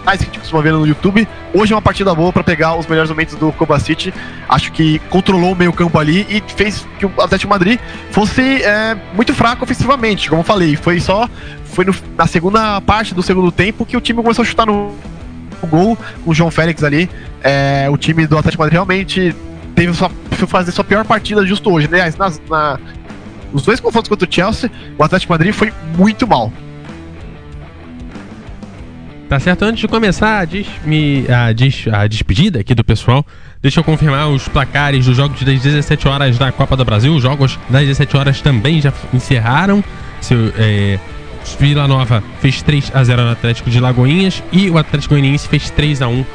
que 0.02 0.10
a 0.10 0.16
gente 0.16 0.40
costuma 0.40 0.62
ver 0.62 0.74
no 0.74 0.86
YouTube. 0.86 1.28
Hoje 1.54 1.74
é 1.74 1.76
uma 1.76 1.82
partida 1.82 2.14
boa 2.14 2.34
para 2.34 2.44
pegar 2.44 2.76
os 2.76 2.88
melhores 2.88 3.10
momentos 3.10 3.36
do 3.36 3.52
Kovacic. 3.52 4.14
Acho 4.50 4.72
que 4.72 5.00
controlou 5.10 5.54
o 5.54 5.56
meio 5.56 5.72
campo 5.72 5.98
ali 5.98 6.26
e 6.30 6.42
fez 6.56 6.88
que 7.00 7.06
o 7.06 7.12
Atlético 7.20 7.50
Madrid 7.50 7.80
fosse 8.12 8.64
é, 8.64 8.98
muito 9.14 9.34
fraco 9.34 9.64
ofensivamente, 9.64 10.30
como 10.30 10.42
eu 10.42 10.46
falei. 10.46 10.76
Foi 10.76 11.00
só 11.00 11.30
foi 11.66 11.86
no, 11.86 11.96
na 12.18 12.28
segunda 12.28 12.82
parte 12.82 13.14
do 13.14 13.24
segundo 13.24 13.52
tempo 13.52 13.86
que 13.86 13.96
o 13.96 14.02
time 14.02 14.22
começou 14.22 14.44
a 14.44 14.46
chutar 14.46 14.66
no 14.66 14.94
gol 15.64 15.98
com 16.24 16.32
o 16.32 16.34
João 16.34 16.52
Félix 16.52 16.84
ali. 16.84 17.10
É, 17.44 17.88
o 17.90 17.98
time 17.98 18.28
do 18.28 18.38
Atlético 18.38 18.62
Madrid 18.62 18.74
realmente 18.74 19.36
teve 19.76 19.94
sua, 19.94 20.10
fazer 20.48 20.72
sua 20.72 20.84
pior 20.84 21.06
partida 21.06 21.46
justo 21.46 21.72
hoje. 21.72 21.88
Aliás, 21.88 22.18
nas, 22.18 22.42
na, 22.50 22.80
os 23.54 23.64
dois 23.64 23.80
confrontos 23.80 24.10
contra 24.10 24.28
o 24.28 24.32
Chelsea, 24.34 24.72
o 24.98 25.04
Atlético 25.04 25.32
Madrid 25.32 25.54
foi 25.54 25.74
muito 25.98 26.28
mal. 26.28 26.52
Tá 29.32 29.40
certo, 29.40 29.64
antes 29.64 29.80
de 29.80 29.88
começar 29.88 30.40
a, 30.40 30.44
des, 30.44 30.68
me, 30.84 31.26
a, 31.32 31.54
des, 31.54 31.86
a 31.90 32.06
despedida 32.06 32.60
aqui 32.60 32.76
do 32.76 32.84
pessoal, 32.84 33.26
deixa 33.62 33.80
eu 33.80 33.84
confirmar 33.86 34.28
os 34.28 34.46
placares 34.50 35.06
dos 35.06 35.16
jogos 35.16 35.42
das 35.42 35.62
17 35.62 36.06
horas 36.06 36.38
da 36.38 36.52
Copa 36.52 36.76
do 36.76 36.84
Brasil. 36.84 37.16
Os 37.16 37.24
jogos 37.24 37.58
das 37.70 37.84
17 37.84 38.18
horas 38.18 38.42
também 38.42 38.82
já 38.82 38.92
encerraram. 39.14 39.82
Se, 40.20 40.36
é, 40.58 41.00
Vila 41.58 41.88
Nova 41.88 42.22
fez 42.42 42.62
3 42.62 42.92
a 42.94 43.02
0 43.06 43.22
no 43.22 43.32
Atlético 43.32 43.70
de 43.70 43.80
Lagoinhas 43.80 44.44
e 44.52 44.70
o 44.70 44.78
Atlético 44.78 45.14
Goianiense 45.14 45.48
fez 45.48 45.70
3 45.70 46.02
a 46.02 46.10
1 46.10 46.26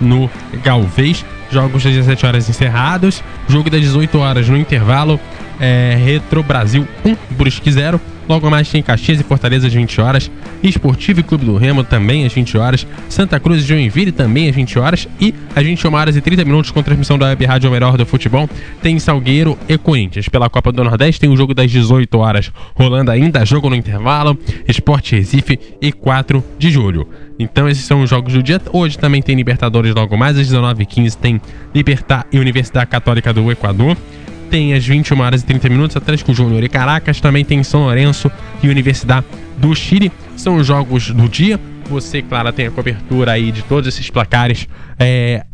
no 0.00 0.30
Galvez. 0.64 1.26
Jogos 1.50 1.82
das 1.82 1.92
17 1.92 2.26
horas 2.26 2.48
encerrados. 2.48 3.22
Jogo 3.48 3.70
das 3.70 3.80
18 3.80 4.18
horas 4.18 4.48
no 4.48 4.56
intervalo. 4.56 5.20
É, 5.58 5.98
Retro 6.04 6.42
Brasil 6.42 6.86
1, 7.04 7.16
Brusque 7.36 7.70
0. 7.70 8.00
Logo 8.28 8.50
mais 8.50 8.68
tem 8.68 8.82
Caxias 8.82 9.20
e 9.20 9.22
Fortaleza 9.22 9.68
às 9.68 9.72
20 9.72 10.00
horas. 10.00 10.30
Esportivo 10.62 11.20
e 11.20 11.22
Clube 11.22 11.44
do 11.44 11.56
Remo 11.56 11.84
também 11.84 12.26
às 12.26 12.32
20 12.32 12.58
horas. 12.58 12.86
Santa 13.08 13.38
Cruz 13.38 13.62
e 13.62 13.66
Joinville 13.66 14.10
também 14.10 14.48
às 14.48 14.54
20 14.54 14.78
horas. 14.78 15.08
E 15.20 15.32
às 15.54 15.64
21 15.64 15.94
horas 15.94 16.16
e 16.16 16.20
30 16.20 16.44
minutos 16.44 16.70
com 16.72 16.82
transmissão 16.82 17.16
da 17.16 17.26
Web 17.26 17.44
Rádio 17.44 17.70
Melhor 17.70 17.96
do 17.96 18.04
Futebol. 18.04 18.48
Tem 18.82 18.98
Salgueiro 18.98 19.56
e 19.68 19.78
Corinthians. 19.78 20.28
Pela 20.28 20.50
Copa 20.50 20.72
do 20.72 20.82
Nordeste 20.82 21.20
tem 21.20 21.30
o 21.30 21.36
jogo 21.36 21.54
das 21.54 21.70
18 21.70 22.18
horas 22.18 22.52
rolando 22.74 23.12
ainda. 23.12 23.44
Jogo 23.44 23.70
no 23.70 23.76
intervalo. 23.76 24.36
Esporte 24.66 25.14
Recife 25.14 25.58
e 25.80 25.92
4 25.92 26.42
de 26.58 26.70
julho. 26.70 27.08
Então 27.38 27.68
esses 27.68 27.84
são 27.84 28.02
os 28.02 28.10
jogos 28.10 28.32
do 28.32 28.42
dia. 28.42 28.60
Hoje 28.72 28.98
também 28.98 29.20
tem 29.22 29.36
Libertadores 29.36 29.94
logo 29.94 30.16
mais 30.16 30.38
às 30.38 30.48
19h15. 30.48 31.16
Tem 31.16 31.40
Libertar 31.74 32.26
e 32.32 32.38
Universidade 32.38 32.90
Católica 32.90 33.32
do 33.32 33.50
Equador 33.50 33.96
tem 34.46 34.74
às 34.74 34.86
21 34.86 35.20
horas 35.20 35.42
e 35.42 35.46
30 35.46 35.68
minutos 35.68 35.96
Atlético 35.96 36.32
Júnior 36.32 36.62
e 36.62 36.68
Caracas, 36.68 37.20
também 37.20 37.44
tem 37.44 37.62
São 37.62 37.82
Lourenço 37.82 38.30
e 38.62 38.68
Universidade 38.68 39.26
do 39.58 39.74
Chile. 39.74 40.10
São 40.36 40.56
os 40.56 40.66
jogos 40.66 41.10
do 41.10 41.28
dia. 41.28 41.58
Você, 41.88 42.22
claro, 42.22 42.52
tem 42.52 42.66
a 42.66 42.70
cobertura 42.70 43.32
aí 43.32 43.52
de 43.52 43.62
todos 43.62 43.88
esses 43.88 44.10
placares 44.10 44.68
é, 44.98 45.44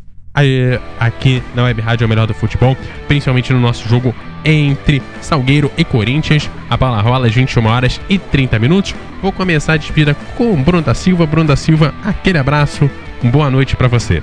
aqui 0.98 1.42
na 1.54 1.64
Web 1.64 1.80
Rádio 1.80 2.04
é 2.04 2.06
o 2.06 2.08
melhor 2.08 2.26
do 2.26 2.34
futebol, 2.34 2.76
principalmente 3.06 3.52
no 3.52 3.60
nosso 3.60 3.88
jogo 3.88 4.14
entre 4.44 5.02
Salgueiro 5.20 5.70
e 5.76 5.84
Corinthians. 5.84 6.50
A 6.68 6.76
bola 6.76 7.00
rola 7.00 7.26
às 7.26 7.34
21 7.34 7.66
horas 7.66 8.00
e 8.08 8.18
30 8.18 8.58
minutos. 8.58 8.94
Vou 9.20 9.32
começar 9.32 9.74
a 9.74 9.76
despedida 9.76 10.16
com 10.36 10.60
Bruno 10.62 10.82
da 10.82 10.94
Silva. 10.94 11.26
Bruno 11.26 11.48
da 11.48 11.56
Silva, 11.56 11.94
aquele 12.04 12.38
abraço, 12.38 12.90
boa 13.22 13.50
noite 13.50 13.76
para 13.76 13.88
você. 13.88 14.22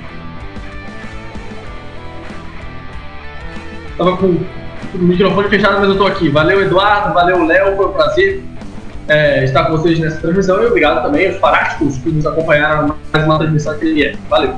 Tava 3.97 4.17
com 4.17 4.27
o 4.27 4.97
microfone 4.97 5.49
fechado, 5.49 5.79
mas 5.79 5.89
eu 5.89 5.97
tô 5.97 6.07
aqui. 6.07 6.29
Valeu, 6.29 6.61
Eduardo, 6.61 7.13
valeu, 7.13 7.45
Léo, 7.45 7.75
foi 7.75 7.85
um 7.87 7.91
prazer 7.91 8.43
é, 9.07 9.43
estar 9.43 9.65
com 9.65 9.71
vocês 9.71 9.99
nessa 9.99 10.21
transmissão 10.21 10.61
e 10.63 10.67
obrigado 10.67 11.03
também 11.03 11.27
aos 11.27 11.37
fanáticos 11.37 11.97
que 11.97 12.09
nos 12.09 12.25
acompanharam 12.25 12.95
mais 13.11 13.25
uma 13.25 13.37
transmissão 13.37 13.77
que 13.77 13.85
ele 13.85 14.03
é. 14.05 14.15
Valeu. 14.29 14.55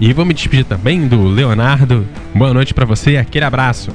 E 0.00 0.14
vou 0.14 0.24
me 0.24 0.32
despedir 0.32 0.64
também 0.64 1.06
do 1.06 1.22
Leonardo. 1.22 2.08
Boa 2.34 2.54
noite 2.54 2.72
para 2.72 2.86
você, 2.86 3.18
aquele 3.18 3.44
abraço. 3.44 3.94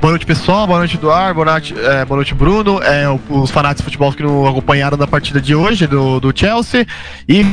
Boa 0.00 0.12
noite, 0.12 0.24
pessoal. 0.24 0.64
Boa 0.64 0.78
noite, 0.78 0.96
Eduardo. 0.96 1.34
Boa 1.34 1.50
noite, 1.50 1.74
é, 1.76 2.04
boa 2.04 2.16
noite 2.16 2.34
Bruno. 2.34 2.80
É, 2.80 3.04
os 3.28 3.50
fanáticos 3.50 3.90
de 3.90 3.96
futebol 3.96 4.12
que 4.12 4.22
não 4.22 4.46
acompanharam 4.46 4.96
da 4.96 5.08
partida 5.08 5.40
de 5.40 5.56
hoje 5.56 5.88
do, 5.88 6.20
do 6.20 6.32
Chelsea. 6.32 6.86
E 7.28 7.44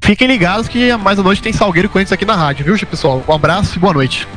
fiquem 0.00 0.28
ligados 0.28 0.68
que 0.68 0.94
mais 0.96 1.18
à 1.18 1.24
noite 1.24 1.42
tem 1.42 1.52
Salgueiro 1.52 1.88
Corinthians 1.88 2.12
aqui 2.12 2.24
na 2.24 2.36
rádio, 2.36 2.64
viu, 2.64 2.86
pessoal? 2.86 3.24
Um 3.26 3.32
abraço 3.32 3.76
e 3.76 3.80
boa 3.80 3.94
noite. 3.94 4.28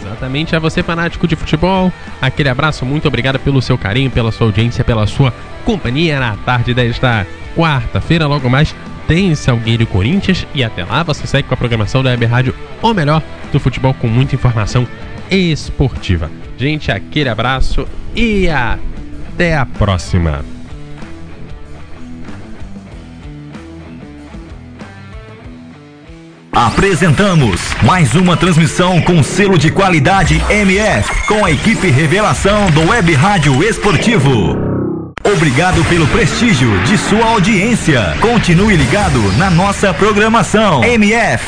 Exatamente, 0.00 0.56
a 0.56 0.58
você 0.58 0.82
fanático 0.82 1.26
de 1.26 1.36
futebol, 1.36 1.92
aquele 2.22 2.48
abraço, 2.48 2.86
muito 2.86 3.06
obrigado 3.06 3.38
pelo 3.40 3.60
seu 3.60 3.76
carinho, 3.76 4.10
pela 4.10 4.32
sua 4.32 4.46
audiência, 4.46 4.82
pela 4.82 5.06
sua 5.06 5.34
companhia 5.64 6.18
na 6.20 6.36
tarde 6.36 6.72
desta 6.72 7.26
quarta-feira, 7.54 8.26
logo 8.26 8.48
mais 8.48 8.74
tem 9.06 9.34
Salgueiro 9.34 9.86
Corinthians. 9.86 10.46
E 10.54 10.62
até 10.62 10.84
lá 10.84 11.02
você 11.02 11.26
segue 11.26 11.48
com 11.48 11.54
a 11.54 11.56
programação 11.56 12.02
da 12.02 12.10
Web 12.10 12.24
Rádio, 12.26 12.54
ou 12.82 12.94
melhor, 12.94 13.22
do 13.52 13.60
futebol 13.60 13.94
com 13.94 14.08
muita 14.08 14.34
informação 14.34 14.86
esportiva. 15.30 16.30
Gente, 16.56 16.90
aquele 16.90 17.28
abraço 17.28 17.86
e 18.14 18.48
até 18.48 19.56
a 19.56 19.66
próxima! 19.66 20.44
Apresentamos 26.56 27.74
mais 27.82 28.14
uma 28.14 28.34
transmissão 28.34 29.02
com 29.02 29.22
selo 29.22 29.58
de 29.58 29.70
qualidade 29.70 30.42
MF, 30.48 31.26
com 31.26 31.44
a 31.44 31.50
equipe 31.50 31.90
Revelação 31.90 32.70
do 32.70 32.88
Web 32.88 33.12
Rádio 33.12 33.62
Esportivo. 33.62 34.75
Obrigado 35.32 35.84
pelo 35.86 36.06
prestígio 36.06 36.70
de 36.84 36.96
sua 36.96 37.24
audiência. 37.26 38.16
Continue 38.20 38.76
ligado 38.76 39.20
na 39.36 39.50
nossa 39.50 39.92
programação. 39.92 40.84
MF. 40.84 41.44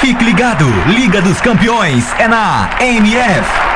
Fique 0.00 0.24
ligado, 0.24 0.66
Liga 0.88 1.22
dos 1.22 1.40
Campeões 1.40 2.04
é 2.18 2.26
na 2.26 2.68
MF. 2.80 3.75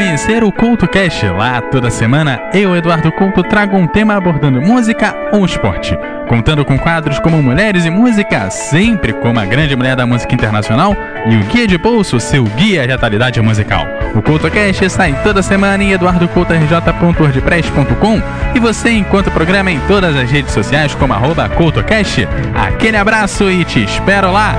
Conhecer 0.00 0.42
o 0.42 0.50
Culto 0.50 0.88
Cast. 0.88 1.26
Lá 1.26 1.60
toda 1.60 1.90
semana, 1.90 2.40
eu, 2.54 2.74
Eduardo 2.74 3.12
Couto, 3.12 3.42
trago 3.42 3.76
um 3.76 3.86
tema 3.86 4.14
abordando 4.14 4.58
música 4.58 5.14
ou 5.30 5.44
esporte. 5.44 5.94
Contando 6.26 6.64
com 6.64 6.78
quadros 6.78 7.18
como 7.18 7.42
Mulheres 7.42 7.84
e 7.84 7.90
Música, 7.90 8.48
sempre 8.48 9.12
como 9.12 9.38
a 9.38 9.44
grande 9.44 9.76
mulher 9.76 9.94
da 9.94 10.06
música 10.06 10.34
internacional, 10.34 10.96
e 11.26 11.36
o 11.36 11.44
Guia 11.44 11.66
de 11.66 11.76
Bolso, 11.76 12.18
seu 12.18 12.44
guia 12.44 12.86
de 12.86 12.94
atualidade 12.94 13.38
musical. 13.42 13.84
O 14.14 14.22
CultoCast 14.22 14.88
sai 14.88 15.12
toda 15.22 15.42
semana 15.42 15.84
em 15.84 15.92
eduardocoutorj.wordpress.com 15.92 18.22
e 18.54 18.58
você 18.58 18.92
encontra 18.92 19.30
o 19.30 19.34
programa 19.34 19.70
em 19.70 19.80
todas 19.80 20.16
as 20.16 20.30
redes 20.30 20.54
sociais 20.54 20.94
como 20.94 21.12
arroba 21.12 21.46
CultoCast. 21.50 22.26
Aquele 22.54 22.96
abraço 22.96 23.50
e 23.50 23.66
te 23.66 23.84
espero 23.84 24.32
lá! 24.32 24.54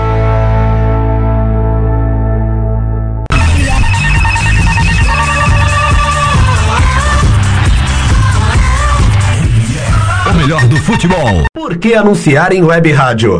Melhor 10.51 10.67
do 10.67 10.75
futebol. 10.77 11.45
Por 11.53 11.77
que 11.77 11.93
anunciar 11.93 12.51
em 12.51 12.61
web 12.61 12.91
rádio? 12.91 13.39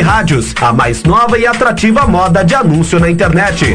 rádios, 0.00 0.54
a 0.60 0.72
mais 0.72 1.02
nova 1.04 1.38
e 1.38 1.46
atrativa 1.46 2.06
moda 2.06 2.44
de 2.44 2.54
anúncio 2.54 2.98
na 2.98 3.08
internet. 3.08 3.74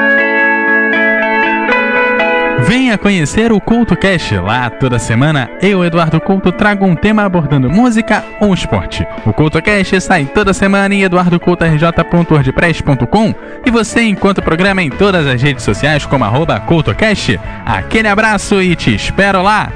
Venha 2.71 2.97
conhecer 2.97 3.51
o 3.51 3.59
Culto 3.59 3.97
Cast. 3.97 4.33
Lá 4.37 4.69
toda 4.69 4.97
semana, 4.97 5.49
eu, 5.61 5.83
Eduardo 5.83 6.21
Couto, 6.21 6.53
trago 6.53 6.85
um 6.85 6.95
tema 6.95 7.25
abordando 7.25 7.69
música 7.69 8.23
ou 8.39 8.53
esporte. 8.53 9.05
O 9.25 9.33
Culto 9.33 9.61
Cast 9.61 9.99
sai 9.99 10.23
toda 10.23 10.53
semana 10.53 10.95
em 10.95 11.03
eduardocoutorj.wordpress.com 11.03 13.35
e 13.65 13.69
você 13.69 14.03
encontra 14.03 14.41
o 14.41 14.45
programa 14.45 14.81
em 14.81 14.89
todas 14.89 15.27
as 15.27 15.41
redes 15.41 15.65
sociais 15.65 16.05
como 16.05 16.23
arroba 16.23 16.61
CultoCast. 16.61 17.37
Aquele 17.65 18.07
abraço 18.07 18.61
e 18.61 18.73
te 18.73 18.95
espero 18.95 19.43
lá! 19.43 19.69